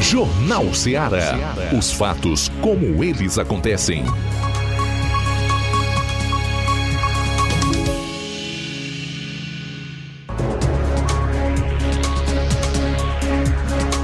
Jornal 0.00 0.72
Ceará. 0.72 1.36
Os 1.76 1.92
fatos 1.92 2.50
como 2.62 3.04
eles 3.04 3.38
acontecem. 3.38 4.02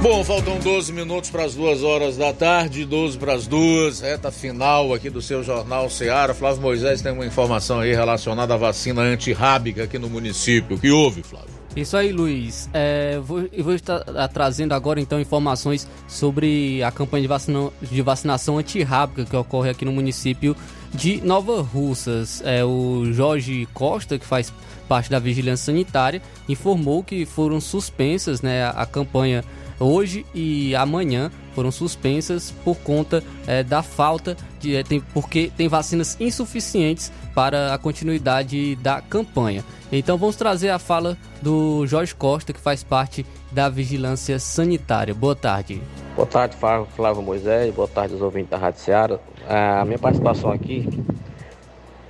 Bom, 0.01 0.23
faltam 0.23 0.59
12 0.59 0.93
minutos 0.93 1.31
para 1.31 1.43
as 1.43 1.55
duas 1.55 1.83
horas 1.83 2.15
da 2.15 2.31
tarde, 2.31 2.85
12 2.85 3.17
para 3.17 3.33
as 3.33 3.47
duas, 3.47 3.99
reta 3.99 4.31
final 4.31 4.93
aqui 4.93 5.09
do 5.09 5.21
seu 5.21 5.43
Jornal 5.43 5.89
Ceará. 5.89 6.33
Flávio 6.33 6.61
Moisés 6.61 7.01
tem 7.01 7.11
uma 7.11 7.25
informação 7.25 7.79
aí 7.79 7.93
relacionada 7.93 8.53
à 8.53 8.57
vacina 8.57 9.01
antirrábica 9.01 9.83
aqui 9.83 9.97
no 9.97 10.09
município. 10.09 10.77
O 10.77 10.79
que 10.79 10.91
houve, 10.91 11.23
Flávio? 11.23 11.56
Isso 11.77 11.95
aí, 11.95 12.11
Luiz. 12.11 12.67
É, 12.73 13.19
vou, 13.19 13.47
eu 13.53 13.63
vou 13.63 13.75
estar 13.75 14.03
ah, 14.15 14.27
trazendo 14.27 14.73
agora 14.73 14.99
então 14.99 15.21
informações 15.21 15.87
sobre 16.07 16.81
a 16.81 16.91
campanha 16.91 17.21
de, 17.21 17.27
vacina, 17.27 17.69
de 17.79 18.01
vacinação 18.01 18.57
antirrábica 18.57 19.25
que 19.25 19.35
ocorre 19.35 19.69
aqui 19.69 19.85
no 19.85 19.91
município 19.91 20.55
de 20.91 21.21
Nova 21.21 21.61
Russas. 21.61 22.41
É, 22.43 22.65
o 22.65 23.05
Jorge 23.13 23.67
Costa, 23.75 24.17
que 24.17 24.25
faz 24.25 24.51
parte 24.87 25.11
da 25.11 25.19
Vigilância 25.19 25.67
Sanitária, 25.67 26.19
informou 26.49 27.03
que 27.03 27.27
foram 27.27 27.61
suspensas 27.61 28.41
né, 28.41 28.65
a 28.65 28.85
campanha 28.87 29.43
hoje 29.79 30.25
e 30.33 30.75
amanhã 30.75 31.29
foram 31.53 31.71
suspensas 31.71 32.51
por 32.63 32.75
conta 32.77 33.23
é, 33.45 33.61
da 33.61 33.83
falta 33.83 34.35
de 34.59 34.75
é, 34.75 34.83
tem, 34.83 34.99
porque 34.99 35.51
tem 35.55 35.67
vacinas 35.67 36.17
insuficientes 36.19 37.11
para 37.33 37.73
a 37.73 37.77
continuidade 37.77 38.75
da 38.77 39.01
campanha. 39.01 39.63
Então 39.91 40.17
vamos 40.17 40.35
trazer 40.35 40.69
a 40.69 40.79
fala 40.79 41.17
do 41.41 41.85
Jorge 41.87 42.13
Costa, 42.13 42.51
que 42.51 42.59
faz 42.59 42.83
parte 42.83 43.25
da 43.51 43.69
Vigilância 43.69 44.37
Sanitária. 44.39 45.13
Boa 45.13 45.35
tarde. 45.35 45.81
Boa 46.15 46.27
tarde, 46.27 46.57
Flávio 46.57 47.21
Moisés. 47.21 47.73
Boa 47.73 47.87
tarde 47.87 48.13
aos 48.13 48.21
ouvintes 48.21 48.49
da 48.49 48.57
Rádio 48.57 48.81
Seara. 48.81 49.19
A 49.47 49.85
minha 49.85 49.99
participação 49.99 50.51
aqui 50.51 50.87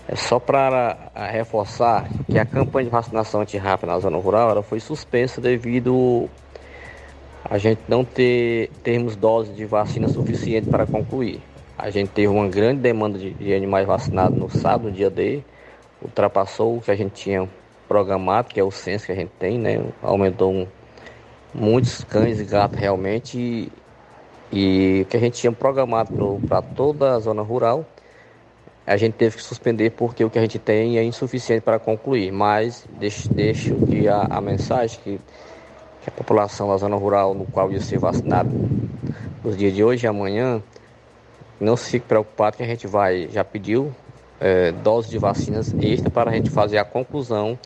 é 0.08 0.16
só 0.16 0.40
para 0.40 1.12
reforçar 1.32 2.10
que 2.26 2.40
a 2.40 2.46
campanha 2.46 2.86
de 2.86 2.92
vacinação 2.92 3.42
antirrápida 3.42 3.92
na 3.92 4.00
zona 4.00 4.18
rural 4.18 4.50
ela 4.50 4.64
foi 4.64 4.80
suspensa 4.80 5.42
devido 5.42 6.30
a 7.44 7.58
gente 7.58 7.82
não 7.88 8.04
ter 8.04 8.70
termos 8.84 9.16
doses 9.16 9.56
de 9.56 9.66
vacina 9.66 10.08
suficiente 10.08 10.70
para 10.70 10.86
concluir. 10.86 11.42
A 11.78 11.90
gente 11.90 12.10
teve 12.10 12.28
uma 12.28 12.48
grande 12.48 12.82
demanda 12.82 13.20
de, 13.20 13.34
de 13.34 13.54
animais 13.54 13.86
vacinados 13.86 14.38
no 14.38 14.50
sábado, 14.50 14.86
no 14.86 14.92
dia 14.92 15.10
D, 15.10 15.44
ultrapassou 16.02 16.78
o 16.78 16.82
que 16.82 16.90
a 16.90 16.96
gente 16.96 17.12
tinha 17.12 17.48
programado, 17.88 18.50
que 18.50 18.60
é 18.60 18.64
o 18.64 18.72
censo 18.72 19.06
que 19.06 19.12
a 19.12 19.16
gente 19.16 19.32
tem, 19.40 19.60
né? 19.60 19.84
Aumentou 20.02 20.52
um, 20.52 20.68
muitos 21.54 22.04
cães 22.04 22.40
e 22.40 22.44
gatos 22.44 22.80
realmente 22.80 23.72
e, 24.52 25.02
o 25.04 25.06
que 25.06 25.18
a 25.18 25.20
gente 25.20 25.40
tinha 25.40 25.52
programado 25.52 26.40
para 26.48 26.62
toda 26.62 27.14
a 27.14 27.20
zona 27.20 27.42
rural, 27.42 27.86
a 28.86 28.98
gente 28.98 29.14
teve 29.14 29.36
que 29.36 29.44
suspender 29.44 29.92
porque 29.92 30.24
o 30.24 30.30
que 30.30 30.40
a 30.40 30.42
gente 30.42 30.58
tem 30.58 30.98
é 30.98 31.04
insuficiente 31.04 31.62
para 31.62 31.78
concluir. 31.78 32.32
Mas 32.32 32.88
deixo, 32.98 33.30
deixo 33.34 33.76
que 33.86 34.08
a, 34.08 34.28
a 34.30 34.42
mensagem 34.42 35.00
que 35.04 35.20
que 36.08 36.10
a 36.10 36.12
população 36.14 36.70
da 36.70 36.78
zona 36.78 36.96
rural 36.96 37.34
no 37.34 37.46
qual 37.46 37.70
ia 37.70 37.82
ser 37.82 38.00
vacinado 38.00 38.50
nos 39.44 39.58
dias 39.58 39.74
de 39.74 39.84
hoje 39.84 40.06
e 40.06 40.08
amanhã, 40.08 40.64
não 41.60 41.76
se 41.76 41.92
fique 41.92 42.06
preocupado 42.06 42.58
que 42.58 42.64
a 42.64 42.68
gente 42.68 42.88
vai, 42.88 43.28
já 43.30 43.44
pediu 43.44 43.94
é, 44.40 44.72
doses 44.72 45.10
de 45.10 45.18
vacinas 45.18 45.74
extra 45.82 46.10
para 46.10 46.32
a 46.32 46.34
gente 46.34 46.50
fazer 46.50 46.78
a 46.78 46.86
conclusão 46.86 47.58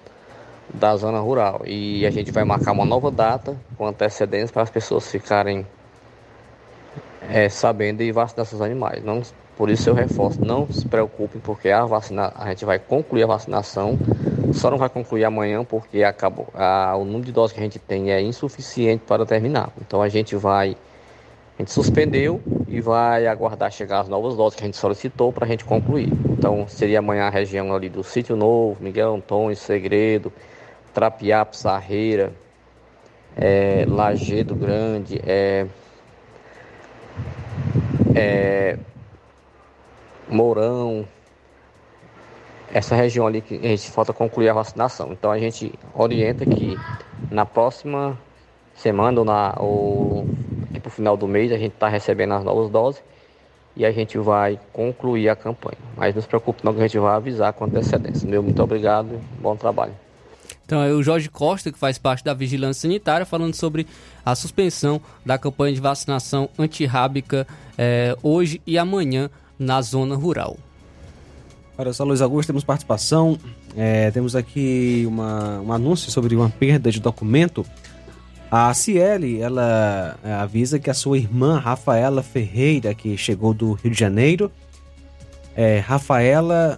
da 0.73 0.95
zona 0.95 1.19
rural. 1.19 1.61
E 1.65 2.05
a 2.05 2.11
gente 2.11 2.31
vai 2.31 2.43
marcar 2.43 2.71
uma 2.71 2.85
nova 2.85 3.11
data 3.11 3.57
com 3.77 3.85
antecedência 3.85 4.53
para 4.53 4.63
as 4.63 4.69
pessoas 4.69 5.09
ficarem 5.09 5.65
é, 7.29 7.49
sabendo 7.49 8.01
e 8.01 8.11
vacinar 8.11 8.45
seus 8.45 8.61
animais. 8.61 9.03
Não, 9.03 9.21
por 9.57 9.69
isso 9.69 9.89
eu 9.89 9.93
reforço, 9.93 10.43
não 10.43 10.71
se 10.71 10.87
preocupem, 10.87 11.41
porque 11.41 11.69
a, 11.69 11.85
vacina, 11.85 12.31
a 12.35 12.49
gente 12.49 12.63
vai 12.63 12.79
concluir 12.79 13.23
a 13.23 13.27
vacinação 13.27 13.99
só 14.53 14.69
não 14.69 14.77
vai 14.77 14.89
concluir 14.89 15.23
amanhã 15.23 15.63
porque 15.63 16.03
acabou, 16.03 16.47
a, 16.53 16.95
o 16.95 17.05
número 17.05 17.25
de 17.25 17.31
doses 17.31 17.53
que 17.53 17.59
a 17.59 17.63
gente 17.63 17.79
tem 17.79 18.11
é 18.11 18.21
insuficiente 18.21 19.03
para 19.05 19.25
terminar. 19.25 19.69
Então 19.79 20.01
a 20.01 20.09
gente 20.09 20.35
vai, 20.35 20.75
a 21.61 21.63
gente 21.63 21.73
suspendeu 21.73 22.41
e 22.67 22.81
vai 22.81 23.27
aguardar 23.27 23.71
chegar 23.71 23.99
as 23.99 24.09
novas 24.09 24.35
doses 24.35 24.57
que 24.57 24.63
a 24.63 24.65
gente 24.65 24.77
solicitou 24.77 25.31
para 25.31 25.45
a 25.45 25.47
gente 25.47 25.63
concluir. 25.63 26.11
Então 26.31 26.67
seria 26.67 26.97
amanhã 26.97 27.25
a 27.25 27.29
região 27.29 27.71
ali 27.71 27.87
do 27.87 28.03
Sítio 28.03 28.35
Novo, 28.35 28.77
Miguel 28.81 29.13
Antônio, 29.13 29.55
Segredo, 29.55 30.33
Trapiá, 30.91 31.47
Sarreira, 31.51 32.33
é, 33.37 33.85
Lagedo 33.87 34.55
Grande, 34.55 35.21
é, 35.23 35.67
é, 38.15 38.79
Mourão, 40.27 41.07
essa 42.73 42.95
região 42.95 43.27
ali 43.27 43.39
que 43.39 43.55
a 43.55 43.67
gente 43.67 43.91
falta 43.91 44.11
concluir 44.11 44.49
a 44.49 44.53
vacinação. 44.53 45.11
Então 45.11 45.29
a 45.29 45.37
gente 45.37 45.71
orienta 45.93 46.43
que 46.43 46.75
na 47.29 47.45
próxima 47.45 48.17
semana 48.81 49.19
ou, 49.19 49.25
na, 49.25 49.55
ou 49.57 50.27
aqui 50.69 50.79
para 50.79 50.89
o 50.89 50.91
final 50.91 51.15
do 51.15 51.27
mês 51.27 51.51
a 51.51 51.57
gente 51.57 51.73
está 51.73 51.87
recebendo 51.87 52.33
as 52.33 52.43
novas 52.43 52.69
doses 52.69 53.01
e 53.75 53.85
a 53.85 53.91
gente 53.91 54.17
vai 54.17 54.59
concluir 54.73 55.29
a 55.29 55.35
campanha. 55.35 55.77
Mas 55.95 56.13
não 56.13 56.21
se 56.21 56.27
preocupe 56.27 56.63
não 56.63 56.73
que 56.73 56.79
a 56.79 56.83
gente 56.83 56.99
vai 56.99 57.15
avisar 57.15 57.53
com 57.53 57.65
antecedência. 57.65 58.27
Meu 58.27 58.43
muito 58.43 58.61
obrigado 58.61 59.13
e 59.13 59.41
bom 59.41 59.55
trabalho. 59.55 59.93
Então 60.65 60.81
é 60.81 60.91
o 60.91 61.01
Jorge 61.03 61.29
Costa, 61.29 61.71
que 61.71 61.77
faz 61.77 61.97
parte 61.97 62.23
da 62.23 62.33
Vigilância 62.33 62.81
Sanitária, 62.81 63.25
falando 63.25 63.53
sobre 63.53 63.87
a 64.25 64.35
suspensão 64.35 65.01
da 65.25 65.37
campanha 65.37 65.73
de 65.73 65.81
vacinação 65.81 66.49
antirrábica 66.57 67.47
é, 67.77 68.15
hoje 68.21 68.61
e 68.65 68.77
amanhã 68.77 69.29
na 69.57 69.81
zona 69.81 70.15
rural. 70.15 70.57
Olha 71.77 71.93
só, 71.93 72.03
Luiz 72.03 72.21
Augusto, 72.21 72.47
temos 72.47 72.63
participação. 72.63 73.37
É, 73.75 74.11
temos 74.11 74.35
aqui 74.35 75.03
uma, 75.07 75.59
um 75.61 75.73
anúncio 75.73 76.11
sobre 76.11 76.35
uma 76.35 76.49
perda 76.49 76.91
de 76.91 76.99
documento. 76.99 77.65
A 78.51 78.73
Ciele, 78.73 79.39
ela 79.39 80.19
é, 80.21 80.33
avisa 80.33 80.77
que 80.77 80.89
a 80.89 80.93
sua 80.93 81.17
irmã 81.17 81.57
Rafaela 81.57 82.21
Ferreira, 82.21 82.93
que 82.93 83.15
chegou 83.15 83.53
do 83.53 83.71
Rio 83.71 83.93
de 83.93 83.97
Janeiro, 83.97 84.51
é, 85.55 85.79
Rafaela 85.79 86.77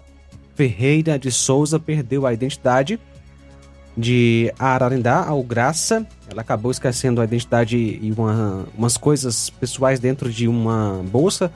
Ferreira 0.56 1.18
de 1.18 1.32
Souza 1.32 1.80
perdeu 1.80 2.28
a 2.28 2.34
identidade 2.34 3.00
de 3.98 4.54
Ararindá 4.60 5.26
ao 5.26 5.42
Graça. 5.42 6.06
Ela 6.30 6.42
acabou 6.42 6.70
esquecendo 6.70 7.20
a 7.20 7.24
identidade 7.24 7.76
e 7.76 8.14
uma, 8.16 8.68
umas 8.78 8.96
coisas 8.96 9.50
pessoais 9.50 10.00
dentro 10.00 10.32
de 10.32 10.48
uma 10.48 11.04
bolsa 11.12 11.52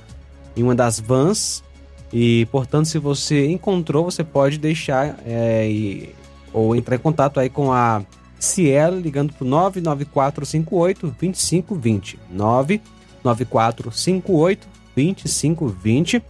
em 0.55 0.63
uma 0.63 0.73
das 0.73 0.99
vans. 0.99 1.63
E, 2.11 2.47
portanto, 2.47 2.87
se 2.87 2.97
você 2.97 3.45
encontrou, 3.51 4.05
você 4.05 4.23
pode 4.23 4.57
deixar 4.57 5.19
é, 5.27 5.69
e, 5.69 6.15
ou 6.51 6.75
entrar 6.75 6.95
em 6.95 6.99
contato 6.99 7.39
aí 7.39 7.51
com 7.51 7.71
a 7.71 8.01
Cielo 8.39 8.99
ligando 8.99 9.33
para 9.33 9.45
o 9.45 9.47
99458 9.47 11.15
2520. 11.19 12.19
99458 12.29 14.67
2520. 14.95 16.23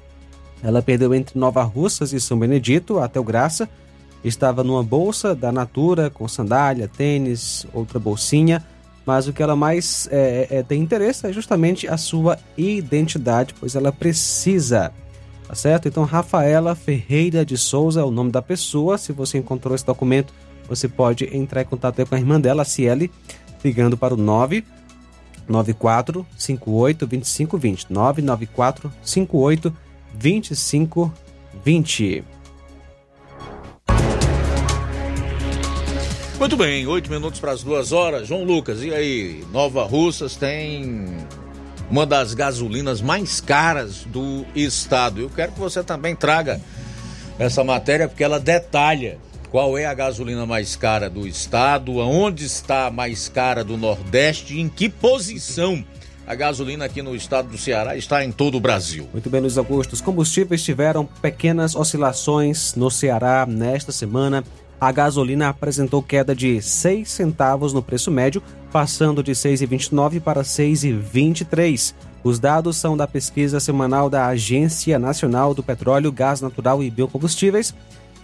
Ela 0.64 0.82
perdeu 0.82 1.14
entre 1.14 1.38
Nova 1.38 1.62
Russas 1.64 2.14
e 2.14 2.20
São 2.20 2.40
Benedito 2.40 3.00
até 3.00 3.20
o 3.20 3.24
Graça 3.24 3.70
estava 4.24 4.64
numa 4.64 4.84
bolsa 4.84 5.36
da 5.36 5.52
Natura 5.52 6.10
com 6.10 6.28
sandália, 6.28 6.88
tênis, 6.88 7.66
outra 7.74 8.00
bolsinha, 8.00 8.64
mas 9.06 9.28
o 9.28 9.34
que 9.34 9.42
ela 9.42 9.56
mais 9.56 10.08
é, 10.12 10.48
é, 10.50 10.64
tem 10.64 10.82
interesse 10.82 11.28
é 11.28 11.34
justamente 11.34 11.88
a 11.88 11.98
sua 11.98 12.38
identidade, 12.58 13.54
pois 13.58 13.76
ela 13.76 13.92
precisa, 13.92 14.92
tá 15.48 15.56
certo? 15.56 15.88
Então, 15.88 16.04
Rafaela 16.04 16.76
Ferreira 16.76 17.46
de 17.46 17.58
Souza 17.58 18.02
é 18.02 18.04
o 18.04 18.12
nome 18.12 18.32
da 18.32 18.42
pessoa. 18.42 18.98
Se 18.98 19.14
você 19.14 19.38
encontrou 19.38 19.74
esse 19.74 19.86
documento, 19.86 20.34
você 20.68 20.88
pode 20.88 21.26
entrar 21.35 21.61
em 21.61 21.65
contato 21.65 22.06
com 22.06 22.15
a 22.15 22.19
irmã 22.19 22.39
dela, 22.39 22.61
a 22.64 22.65
Ciele, 22.65 23.11
ligando 23.64 23.98
para 23.98 24.14
o 24.14 24.18
994 24.18 26.26
58 26.38 27.07
2520. 27.07 27.91
994 27.91 28.94
58 29.03 29.76
2520. 30.14 32.23
Muito 36.39 36.56
bem, 36.56 36.85
oito 36.85 37.10
minutos 37.10 37.39
para 37.39 37.52
as 37.52 37.64
duas 37.64 37.91
horas. 37.91 38.27
João 38.27 38.44
Lucas, 38.44 38.84
e 38.84 38.94
aí? 38.94 39.44
Nova 39.52 39.84
Russas 39.84 40.35
tem 40.35 41.07
uma 41.89 42.06
das 42.06 42.35
gasolinas 42.35 43.02
mais 43.02 43.41
caras 43.41 44.03
do 44.03 44.45
estado. 44.56 45.22
Eu 45.22 45.30
quero 45.30 45.53
que 45.53 45.60
você 45.60 45.84
também 45.84 46.15
traga 46.15 46.61
essa 47.39 47.64
matéria, 47.64 48.07
porque 48.07 48.23
ela 48.23 48.39
detalha 48.39 49.18
qual 49.52 49.78
é 49.78 49.86
a 49.86 49.94
gasolina 49.94 50.45
mais 50.45 50.76
cara 50.76 51.10
do 51.10 51.28
estado, 51.28 51.99
aonde 52.02 52.45
está 52.45 52.88
a 52.88 52.91
mais 52.91 53.30
cara 53.30 53.64
do 53.64 53.78
Nordeste 53.78 54.60
em 54.60 54.68
que 54.68 54.90
posição 54.90 55.84
a 56.26 56.36
gasolina 56.36 56.84
aqui 56.84 57.02
no 57.02 57.15
estado 57.15 57.48
do 57.48 57.57
Ceará 57.57 57.95
está 57.95 58.24
em 58.24 58.34
todo 58.34 58.57
o 58.57 58.60
Brasil. 58.60 59.07
Muito 59.14 59.30
bem, 59.30 59.40
Luiz 59.40 59.57
Augusto. 59.57 59.94
Os 59.94 60.02
combustíveis 60.02 60.61
tiveram 60.61 61.06
pequenas 61.06 61.74
oscilações 61.74 62.76
no 62.76 62.91
Ceará 62.91 63.45
nesta 63.48 63.94
semana 63.94 64.44
a 64.80 64.91
gasolina 64.91 65.49
apresentou 65.49 66.03
queda 66.03 66.36
de 66.36 66.61
6 66.61 67.10
centavos 67.10 67.74
no 67.74 67.82
preço 67.82 68.11
médio, 68.11 68.44
passando 68.72 69.24
de 69.24 69.32
6,29 69.32 70.22
para 70.22 70.44
6,23. 70.44 71.95
Os 72.24 72.40
dados 72.40 72.78
são 72.78 72.95
da 72.95 73.07
pesquisa 73.07 73.60
semanal 73.60 74.07
da 74.07 74.28
Agência 74.28 74.99
Nacional 74.99 75.56
do 75.56 75.64
Petróleo, 75.64 76.11
Gás 76.11 76.41
Natural 76.41 76.84
e 76.84 76.91
Biocombustíveis, 76.91 77.74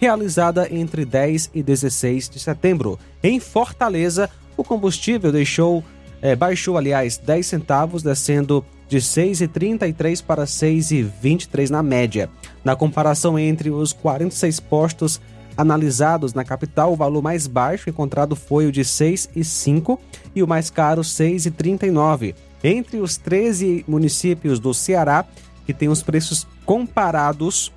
realizada 0.04 0.68
entre 0.70 1.02
10 1.02 1.50
e 1.54 1.62
16 1.62 2.28
de 2.28 2.38
setembro. 2.38 2.98
Em 3.22 3.40
Fortaleza, 3.40 4.28
o 4.54 4.62
combustível 4.62 5.32
deixou, 5.32 5.82
é, 6.20 6.36
baixou, 6.36 6.76
aliás, 6.76 7.16
10 7.16 7.46
centavos, 7.46 8.02
descendo 8.02 8.62
de 8.86 8.98
6,33 8.98 10.22
para 10.22 10.44
6,23 10.44 11.70
na 11.70 11.82
média. 11.82 12.28
Na 12.62 12.76
comparação 12.76 13.38
entre 13.38 13.70
os 13.70 13.94
46 13.94 14.60
postos 14.60 15.22
analisados 15.56 16.34
na 16.34 16.44
capital, 16.44 16.92
o 16.92 16.96
valor 16.96 17.22
mais 17.22 17.46
baixo 17.46 17.88
encontrado 17.88 18.36
foi 18.36 18.66
o 18.66 18.72
de 18.72 18.82
6,5 18.82 19.98
e 20.34 20.42
o 20.42 20.46
mais 20.46 20.68
caro 20.68 21.00
6,39. 21.00 22.34
Entre 22.62 22.98
os 22.98 23.16
13 23.16 23.86
municípios 23.88 24.60
do 24.60 24.74
Ceará 24.74 25.24
que 25.64 25.72
têm 25.72 25.88
os 25.88 26.02
preços 26.02 26.46
comparados, 26.66 27.72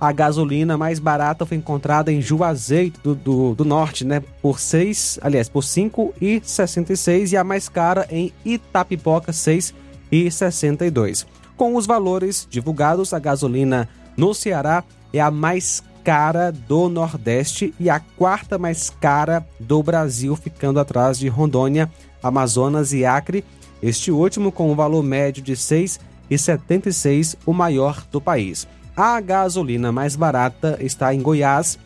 a 0.00 0.12
gasolina 0.12 0.76
mais 0.76 0.98
barata 0.98 1.44
foi 1.44 1.56
encontrada 1.56 2.12
em 2.12 2.20
Juazeiro 2.20 2.92
do, 3.02 3.14
do, 3.14 3.54
do 3.54 3.64
Norte, 3.64 4.04
né, 4.04 4.22
por 4.40 4.60
6, 4.60 5.18
aliás, 5.22 5.48
por 5.48 5.62
5,66 5.62 7.32
e 7.32 7.36
a 7.36 7.42
mais 7.42 7.68
cara 7.68 8.06
em 8.10 8.32
Itapipoca 8.44 9.32
6,62. 9.32 11.26
Com 11.56 11.74
os 11.74 11.86
valores 11.86 12.46
divulgados, 12.48 13.12
a 13.12 13.18
gasolina 13.18 13.88
no 14.16 14.32
Ceará 14.32 14.84
é 15.12 15.20
a 15.20 15.30
mais 15.30 15.82
cara 16.04 16.52
do 16.52 16.88
Nordeste 16.88 17.74
e 17.78 17.90
a 17.90 18.00
quarta 18.00 18.56
mais 18.56 18.88
cara 18.88 19.46
do 19.58 19.82
Brasil, 19.82 20.36
ficando 20.36 20.78
atrás 20.80 21.18
de 21.18 21.28
Rondônia, 21.28 21.90
Amazonas 22.22 22.92
e 22.92 23.04
Acre, 23.04 23.44
este 23.82 24.10
último 24.10 24.50
com 24.50 24.70
um 24.70 24.74
valor 24.74 25.02
médio 25.02 25.42
de 25.42 25.52
R$ 25.52 25.58
6,76, 25.58 27.36
o 27.44 27.52
maior 27.52 28.04
do 28.10 28.20
país. 28.20 28.66
A 28.98 29.20
gasolina 29.20 29.92
mais 29.92 30.16
barata 30.16 30.76
está 30.80 31.14
em 31.14 31.22
Goiás, 31.22 31.78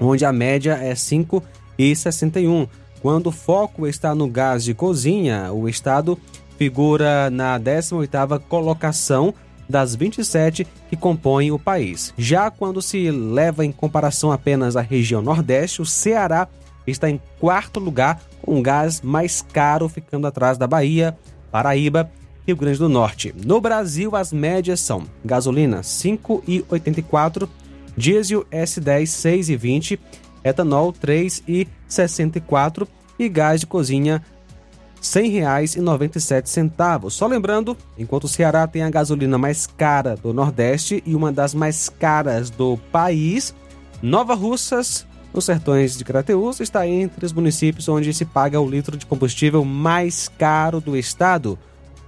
onde 0.00 0.24
a 0.24 0.32
média 0.32 0.72
é 0.72 0.88
R$ 0.88 0.94
5,61. 0.94 2.68
Quando 3.00 3.28
o 3.28 3.32
foco 3.32 3.86
está 3.86 4.16
no 4.16 4.26
gás 4.26 4.64
de 4.64 4.74
cozinha, 4.74 5.52
o 5.52 5.68
estado 5.68 6.18
figura 6.58 7.30
na 7.30 7.56
18ª 7.56 8.40
colocação 8.48 9.32
das 9.68 9.94
27 9.94 10.66
que 10.88 10.96
compõem 10.96 11.52
o 11.52 11.58
país. 11.58 12.12
Já 12.18 12.50
quando 12.50 12.82
se 12.82 13.12
leva 13.12 13.64
em 13.64 13.70
comparação 13.70 14.32
apenas 14.32 14.74
a 14.74 14.80
região 14.80 15.22
Nordeste, 15.22 15.80
o 15.80 15.86
Ceará 15.86 16.48
está 16.84 17.08
em 17.08 17.20
quarto 17.38 17.78
lugar, 17.78 18.20
com 18.42 18.60
gás 18.60 19.00
mais 19.02 19.40
caro, 19.40 19.88
ficando 19.88 20.26
atrás 20.26 20.58
da 20.58 20.66
Bahia, 20.66 21.16
Paraíba 21.52 22.10
Rio 22.50 22.56
Grande 22.56 22.80
do 22.80 22.88
Norte. 22.88 23.32
No 23.44 23.60
Brasil, 23.60 24.16
as 24.16 24.32
médias 24.32 24.80
são 24.80 25.04
gasolina 25.24 25.82
5,84, 25.82 27.48
diesel 27.96 28.44
S10 28.50 29.04
6,20, 29.04 30.00
etanol 30.42 30.92
3,64 30.92 32.88
e 33.18 33.28
gás 33.28 33.60
de 33.60 33.68
cozinha 33.68 34.16
R$ 34.16 34.22
100,97. 35.00 37.08
Só 37.08 37.28
lembrando, 37.28 37.76
enquanto 37.96 38.24
o 38.24 38.28
Ceará 38.28 38.66
tem 38.66 38.82
a 38.82 38.90
gasolina 38.90 39.38
mais 39.38 39.68
cara 39.68 40.16
do 40.16 40.34
Nordeste 40.34 41.00
e 41.06 41.14
uma 41.14 41.30
das 41.30 41.54
mais 41.54 41.88
caras 41.88 42.50
do 42.50 42.76
país, 42.90 43.54
Nova 44.02 44.34
Russas, 44.34 45.06
nos 45.32 45.44
sertões 45.44 45.96
de 45.96 46.04
Crateús, 46.04 46.58
está 46.58 46.84
entre 46.84 47.24
os 47.24 47.32
municípios 47.32 47.88
onde 47.88 48.12
se 48.12 48.24
paga 48.24 48.60
o 48.60 48.68
litro 48.68 48.96
de 48.96 49.06
combustível 49.06 49.64
mais 49.64 50.28
caro 50.36 50.80
do 50.80 50.96
estado. 50.96 51.56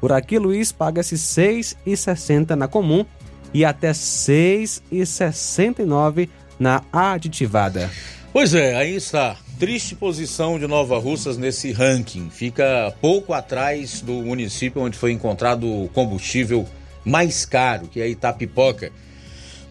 Por 0.03 0.11
aqui, 0.11 0.37
Luiz, 0.37 0.73
paga-se 0.73 1.15
R$ 1.15 1.61
6,60 1.61 2.57
na 2.57 2.67
comum 2.67 3.07
e 3.55 3.65
até 3.65 3.87
R$ 3.87 3.95
6,69 3.95 6.29
na 6.59 6.83
aditivada. 6.93 7.89
Pois 8.33 8.53
é, 8.53 8.75
aí 8.75 8.97
está 8.97 9.37
triste 9.61 9.95
posição 9.95 10.59
de 10.59 10.67
Nova 10.67 10.99
Russas 10.99 11.39
nesse 11.39 11.71
ranking. 11.71 12.31
Fica 12.31 12.93
pouco 13.01 13.33
atrás 13.33 14.01
do 14.01 14.15
município 14.15 14.83
onde 14.83 14.99
foi 14.99 15.13
encontrado 15.13 15.69
o 15.69 15.89
combustível 15.91 16.67
mais 17.05 17.47
caro, 17.47 17.87
que 17.87 18.01
é 18.01 18.09
Itapipoca, 18.09 18.91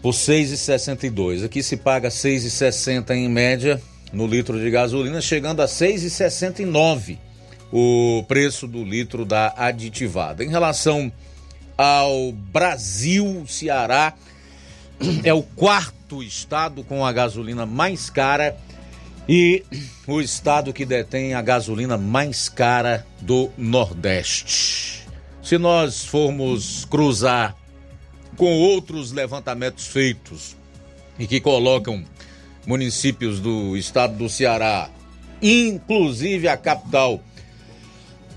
por 0.00 0.14
6,62. 0.14 1.44
Aqui 1.44 1.62
se 1.62 1.76
paga 1.76 2.08
6,60 2.08 3.10
em 3.10 3.28
média 3.28 3.78
no 4.10 4.26
litro 4.26 4.58
de 4.58 4.70
gasolina, 4.70 5.20
chegando 5.20 5.60
a 5.60 5.66
6,69 5.66 7.18
o 7.72 8.22
preço 8.28 8.68
do 8.68 8.84
litro 8.84 9.24
da 9.24 9.54
aditivada. 9.56 10.44
Em 10.44 10.48
relação 10.48 11.10
ao 11.76 12.30
Brasil, 12.32 13.44
Ceará 13.48 14.14
é 15.24 15.32
o 15.32 15.42
quarto 15.42 16.22
estado 16.22 16.84
com 16.84 17.04
a 17.04 17.12
gasolina 17.12 17.64
mais 17.64 18.10
cara 18.10 18.56
e 19.28 19.64
o 20.06 20.20
estado 20.20 20.72
que 20.72 20.84
detém 20.84 21.32
a 21.32 21.40
gasolina 21.40 21.96
mais 21.96 22.48
cara 22.48 23.06
do 23.20 23.50
Nordeste. 23.56 25.06
Se 25.42 25.56
nós 25.58 26.04
formos 26.04 26.84
cruzar 26.84 27.56
com 28.36 28.58
outros 28.58 29.12
levantamentos 29.12 29.86
feitos 29.86 30.56
e 31.18 31.26
que 31.26 31.40
colocam 31.40 32.04
municípios 32.66 33.40
do 33.40 33.76
estado 33.76 34.16
do 34.16 34.28
Ceará, 34.28 34.90
inclusive 35.40 36.48
a 36.48 36.56
capital, 36.56 37.20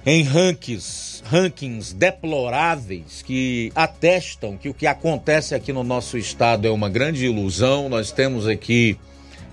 em 0.05 0.21
rankings, 0.21 1.23
rankings 1.25 1.91
deploráveis 1.91 3.23
que 3.23 3.71
atestam 3.73 4.55
que 4.55 4.69
o 4.69 4.73
que 4.73 4.85
acontece 4.85 5.55
aqui 5.55 5.73
no 5.73 5.83
nosso 5.83 6.15
estado 6.15 6.67
é 6.67 6.69
uma 6.69 6.87
grande 6.87 7.25
ilusão. 7.25 7.89
Nós 7.89 8.11
temos 8.11 8.47
aqui 8.47 8.99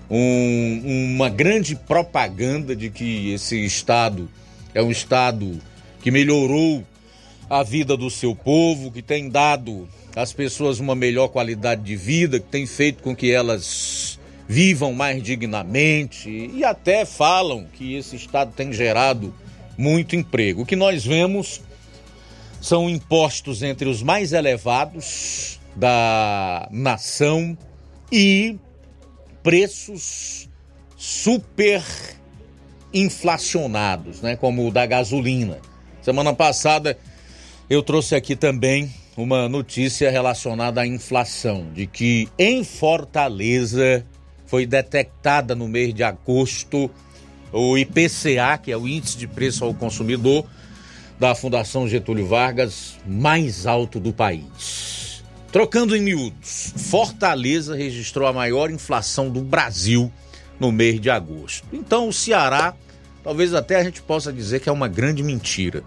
um, 0.07 1.15
uma 1.15 1.27
grande 1.27 1.75
propaganda 1.75 2.75
de 2.75 2.91
que 2.91 3.33
esse 3.33 3.65
estado 3.65 4.29
é 4.75 4.83
um 4.83 4.91
estado 4.91 5.59
que 6.03 6.11
melhorou 6.11 6.83
a 7.49 7.63
vida 7.63 7.97
do 7.97 8.11
seu 8.11 8.35
povo, 8.35 8.91
que 8.91 9.01
tem 9.01 9.29
dado 9.29 9.89
às 10.15 10.33
pessoas 10.33 10.79
uma 10.79 10.93
melhor 10.93 11.29
qualidade 11.29 11.81
de 11.81 11.95
vida, 11.95 12.39
que 12.39 12.47
tem 12.47 12.67
feito 12.67 13.01
com 13.01 13.15
que 13.15 13.31
elas 13.31 14.19
vivam 14.47 14.93
mais 14.93 15.23
dignamente 15.23 16.29
e 16.53 16.63
até 16.63 17.05
falam 17.05 17.65
que 17.73 17.95
esse 17.95 18.15
estado 18.15 18.53
tem 18.53 18.71
gerado 18.71 19.33
muito 19.77 20.15
emprego. 20.15 20.61
O 20.61 20.65
que 20.65 20.75
nós 20.75 21.05
vemos 21.05 21.61
são 22.61 22.89
impostos 22.89 23.61
entre 23.61 23.89
os 23.89 24.01
mais 24.01 24.31
elevados 24.31 25.59
da 25.75 26.67
nação 26.71 27.57
e 28.11 28.57
preços 29.41 30.49
super 30.95 31.83
inflacionados, 32.93 34.21
né, 34.21 34.35
como 34.35 34.67
o 34.67 34.71
da 34.71 34.85
gasolina. 34.85 35.59
Semana 36.01 36.33
passada 36.33 36.97
eu 37.69 37.81
trouxe 37.81 38.15
aqui 38.15 38.35
também 38.35 38.93
uma 39.17 39.49
notícia 39.49 40.09
relacionada 40.09 40.81
à 40.81 40.87
inflação, 40.87 41.67
de 41.73 41.87
que 41.87 42.29
em 42.37 42.63
Fortaleza 42.63 44.05
foi 44.45 44.65
detectada 44.65 45.55
no 45.55 45.67
mês 45.67 45.93
de 45.93 46.03
agosto 46.03 46.89
o 47.53 47.77
IPCA, 47.77 48.57
que 48.61 48.71
é 48.71 48.77
o 48.77 48.87
Índice 48.87 49.17
de 49.17 49.27
Preço 49.27 49.63
ao 49.63 49.73
Consumidor 49.73 50.45
da 51.19 51.35
Fundação 51.35 51.87
Getúlio 51.87 52.27
Vargas, 52.27 52.97
mais 53.07 53.67
alto 53.67 53.99
do 53.99 54.11
país. 54.11 55.23
Trocando 55.51 55.95
em 55.95 56.01
miúdos, 56.01 56.73
Fortaleza 56.75 57.75
registrou 57.75 58.27
a 58.27 58.33
maior 58.33 58.71
inflação 58.71 59.29
do 59.29 59.41
Brasil 59.41 60.11
no 60.59 60.71
mês 60.71 60.99
de 60.99 61.11
agosto. 61.11 61.67
Então 61.71 62.09
o 62.09 62.13
Ceará, 62.13 62.73
talvez 63.23 63.53
até 63.53 63.75
a 63.75 63.83
gente 63.83 64.01
possa 64.01 64.33
dizer 64.33 64.59
que 64.59 64.67
é 64.67 64.71
uma 64.71 64.87
grande 64.87 65.21
mentira. 65.21 65.83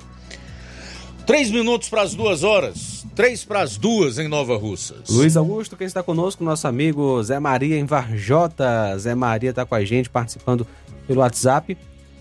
Três 1.27 1.51
minutos 1.51 1.89
para 1.89 2.03
as 2.03 2.15
duas 2.15 2.45
horas. 2.45 3.05
Três 3.17 3.45
para 3.45 3.63
as 3.63 3.77
duas 3.77 4.19
em 4.19 4.29
Nova 4.29 4.57
Russas. 4.57 5.09
Luiz 5.09 5.37
Augusto, 5.37 5.77
quem 5.77 5.87
está 5.87 6.03
conosco, 6.03 6.45
nosso 6.45 6.69
amigo 6.69 7.21
Zé 7.25 7.41
Maria 7.41 7.77
em 7.77 7.85
Varjota. 7.85 8.97
Zé 8.99 9.15
Maria 9.15 9.51
está 9.51 9.67
com 9.67 9.75
a 9.75 9.85
gente 9.85 10.09
participando 10.09 10.65
pelo 11.07 11.21
WhatsApp. 11.21 11.77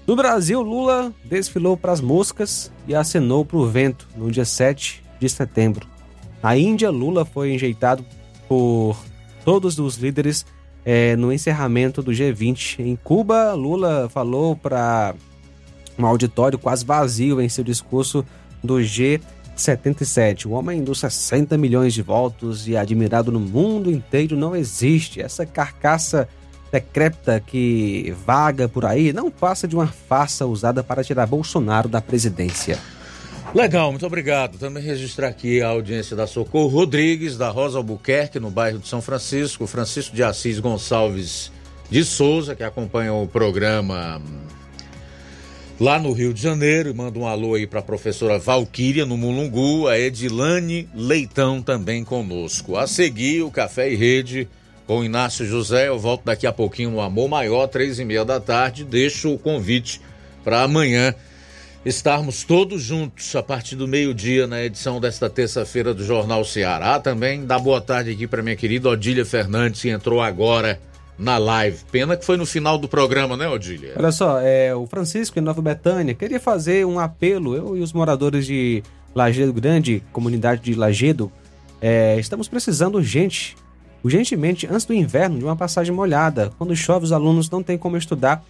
No 0.06 0.16
Brasil, 0.16 0.62
Lula 0.62 1.12
desfilou 1.24 1.76
para 1.76 1.92
as 1.92 2.02
moscas 2.02 2.72
e 2.88 2.94
acenou 2.94 3.44
para 3.44 3.58
o 3.58 3.68
vento 3.68 4.08
no 4.16 4.30
dia 4.30 4.46
7 4.46 5.04
de 5.20 5.30
setembro. 5.30 5.88
Na 6.44 6.56
Índia, 6.56 6.92
Lula 6.92 7.26
foi 7.26 7.54
enjeitado 7.54 8.06
por 8.48 8.96
todos 9.44 9.80
os 9.80 9.98
líderes 9.98 10.46
é, 10.86 11.16
no 11.16 11.34
encerramento 11.34 12.04
do 12.04 12.12
G20. 12.12 12.80
Em 12.80 12.96
Cuba, 12.96 13.54
Lula 13.54 14.08
falou 14.10 14.56
para 14.56 15.16
um 15.98 16.06
auditório 16.06 16.60
quase 16.60 16.86
vazio 16.86 17.42
em 17.42 17.50
seu 17.50 17.64
discurso 17.64 18.24
do 18.64 18.76
G77. 18.76 20.46
O 20.46 20.52
homem 20.52 20.84
dos 20.84 21.00
60 21.00 21.58
milhões 21.58 21.94
de 21.94 22.04
votos 22.04 22.68
e 22.68 22.78
admirado 22.78 23.32
no 23.32 23.40
mundo 23.40 23.90
inteiro 23.90 24.38
não 24.38 24.56
existe. 24.56 25.20
Essa 25.20 25.46
carcaça 25.46 26.30
decrépita 26.72 27.40
que 27.40 28.14
vaga 28.26 28.68
por 28.68 28.86
aí 28.86 29.14
não 29.14 29.32
passa 29.32 29.68
de 29.68 29.76
uma 29.76 29.88
farsa 29.88 30.46
usada 30.46 30.84
para 30.84 31.04
tirar 31.04 31.26
Bolsonaro 31.26 31.88
da 31.88 32.02
presidência. 32.02 32.78
Legal, 33.54 33.90
muito 33.92 34.06
obrigado. 34.06 34.58
Também 34.58 34.84
registrar 34.84 35.30
aqui 35.30 35.62
a 35.62 35.70
audiência 35.70 36.16
da 36.16 36.28
Socorro 36.28 36.68
Rodrigues, 36.68 37.38
da 37.38 37.50
Rosa 37.50 37.78
Albuquerque, 37.78 38.40
no 38.40 38.50
bairro 38.50 38.80
de 38.80 38.88
São 38.88 39.02
Francisco, 39.02 39.66
Francisco 39.66 40.14
de 40.14 40.24
Assis 40.24 40.60
Gonçalves 40.60 41.52
de 41.90 42.04
Souza, 42.04 42.54
que 42.54 42.64
acompanha 42.64 43.14
o 43.14 43.26
programa 43.26 44.22
lá 45.80 45.98
no 45.98 46.12
Rio 46.12 46.34
de 46.34 46.42
Janeiro. 46.42 46.94
Manda 46.94 47.18
um 47.18 47.26
alô 47.26 47.54
aí 47.54 47.66
para 47.66 47.80
a 47.80 47.84
professora 47.84 48.38
Valquíria, 48.38 49.06
no 49.06 49.16
Mulungu, 49.16 49.88
a 49.88 49.98
Edilane 49.98 50.90
Leitão 50.94 51.62
também 51.62 52.04
conosco. 52.04 52.76
A 52.76 52.86
seguir, 52.88 53.44
o 53.44 53.52
Café 53.52 53.90
e 53.90 53.96
Rede 53.96 54.50
com 54.86 55.04
Inácio 55.04 55.46
José. 55.46 55.88
Eu 55.88 56.00
volto 56.00 56.24
daqui 56.26 56.48
a 56.48 56.54
pouquinho 56.54 56.92
no 56.92 57.02
Amor 57.02 57.28
Maior, 57.28 57.68
três 57.68 58.00
e 58.00 58.06
meia 58.06 58.26
da 58.26 58.40
tarde. 58.40 58.84
Deixo 58.84 59.34
o 59.34 59.40
convite 59.40 60.02
para 60.44 60.62
amanhã 60.62 61.14
estarmos 61.86 62.44
todos 62.44 62.82
juntos 62.82 63.36
a 63.36 63.44
partir 63.44 63.76
do 63.76 63.88
meio-dia 63.88 64.48
na 64.48 64.64
edição 64.64 65.00
desta 65.00 65.30
terça-feira 65.30 65.94
do 65.94 66.04
Jornal 66.04 66.44
Ceará. 66.44 67.00
Também 67.00 67.46
dá 67.46 67.60
boa 67.60 67.80
tarde 67.80 68.12
aqui 68.12 68.26
para 68.26 68.42
minha 68.42 68.56
querida 68.56 68.90
Odília 68.90 69.26
Fernandes, 69.26 69.82
que 69.82 69.90
entrou 69.90 70.22
agora 70.22 70.80
na 71.18 71.38
live. 71.38 71.78
Pena 71.92 72.18
que 72.18 72.26
foi 72.26 72.38
no 72.38 72.46
final 72.46 72.78
do 72.78 72.88
programa, 72.88 73.38
né, 73.38 73.48
Odília? 73.48 73.94
Olha 73.98 74.12
só, 74.12 74.40
é, 74.42 74.76
o 74.76 74.86
Francisco 74.88 75.38
em 75.38 75.42
Nova 75.42 75.62
Betânia 75.62 76.14
queria 76.14 76.40
fazer 76.40 76.86
um 76.86 77.00
apelo, 77.00 77.56
eu 77.56 77.78
e 77.78 77.82
os 77.82 77.94
moradores 77.94 78.46
de 78.46 78.84
Lagedo 79.14 79.54
Grande, 79.54 80.04
comunidade 80.12 80.62
de 80.62 80.74
Lagedo, 80.74 81.32
é, 81.80 82.18
estamos 82.20 82.48
precisando 82.48 82.96
urgente, 82.96 83.56
urgentemente, 84.06 84.68
antes 84.68 84.86
do 84.86 84.94
inverno, 84.94 85.40
de 85.40 85.44
uma 85.44 85.56
passagem 85.56 85.94
molhada. 85.94 86.52
Quando 86.60 86.76
chove, 86.76 87.06
os 87.06 87.12
alunos 87.12 87.50
não 87.50 87.64
têm 87.64 87.76
como 87.76 87.98
estudar 87.98 88.46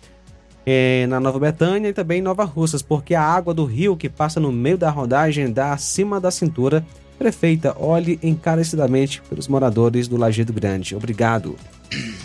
é, 0.66 1.08
na 1.08 1.18
Nova 1.18 1.40
Betânia 1.40 1.88
e 1.88 1.94
também 1.94 2.20
em 2.20 2.22
Nova 2.22 2.44
Russas, 2.44 2.82
porque 2.82 3.16
a 3.16 3.22
água 3.22 3.54
do 3.54 3.64
rio 3.64 3.96
que 3.96 4.10
passa 4.10 4.38
no 4.38 4.52
meio 4.52 4.78
da 4.78 4.90
rodagem 4.90 5.50
dá 5.50 5.72
acima 5.72 6.20
da 6.20 6.30
cintura. 6.30 6.86
Prefeita, 7.18 7.74
olhe 7.80 8.20
encarecidamente 8.22 9.22
pelos 9.30 9.48
moradores 9.48 10.10
do 10.10 10.18
Lagedo 10.18 10.52
Grande. 10.52 10.94
Obrigado. 10.94 11.56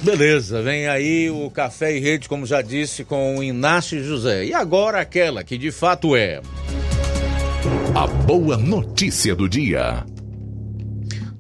Beleza, 0.03 0.61
vem 0.61 0.89
aí 0.89 1.31
o 1.31 1.49
Café 1.51 1.97
e 1.97 2.01
Rede, 2.01 2.29
como 2.29 2.45
já 2.45 2.61
disse, 2.61 3.05
com 3.05 3.39
o 3.39 3.45
Inácio 3.45 4.03
José. 4.03 4.47
E 4.47 4.53
agora 4.53 5.01
aquela 5.01 5.45
que 5.45 5.57
de 5.57 5.71
fato 5.71 6.17
é. 6.17 6.43
A 7.95 8.09
boa 8.09 8.57
notícia 8.57 9.37
do 9.37 9.49
dia. 9.49 10.05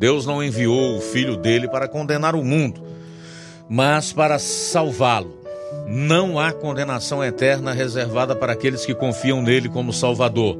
Deus 0.00 0.24
não 0.24 0.42
enviou 0.42 0.96
o 0.96 1.00
filho 1.02 1.36
dele 1.36 1.68
para 1.68 1.86
condenar 1.86 2.34
o 2.34 2.42
mundo, 2.42 2.80
mas 3.68 4.14
para 4.14 4.38
salvá-lo. 4.38 5.38
Não 5.86 6.38
há 6.38 6.54
condenação 6.54 7.22
eterna 7.22 7.74
reservada 7.74 8.34
para 8.34 8.54
aqueles 8.54 8.86
que 8.86 8.94
confiam 8.94 9.42
nele 9.42 9.68
como 9.68 9.92
Salvador, 9.92 10.56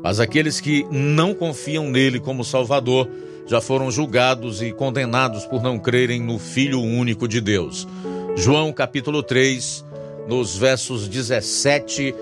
mas 0.00 0.20
aqueles 0.20 0.60
que 0.60 0.86
não 0.92 1.34
confiam 1.34 1.90
nele 1.90 2.20
como 2.20 2.44
Salvador 2.44 3.08
já 3.48 3.60
foram 3.60 3.90
julgados 3.90 4.62
e 4.62 4.70
condenados 4.70 5.44
por 5.44 5.60
não 5.60 5.76
crerem 5.76 6.20
no 6.20 6.38
Filho 6.38 6.80
único 6.80 7.26
de 7.26 7.40
Deus. 7.40 7.88
João 8.36 8.72
capítulo 8.72 9.24
3, 9.24 9.84
nos 10.28 10.56
versos 10.56 11.08
17 11.08 12.14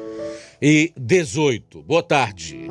e 0.62 0.90
18. 0.96 1.82
Boa 1.82 2.02
tarde. 2.02 2.70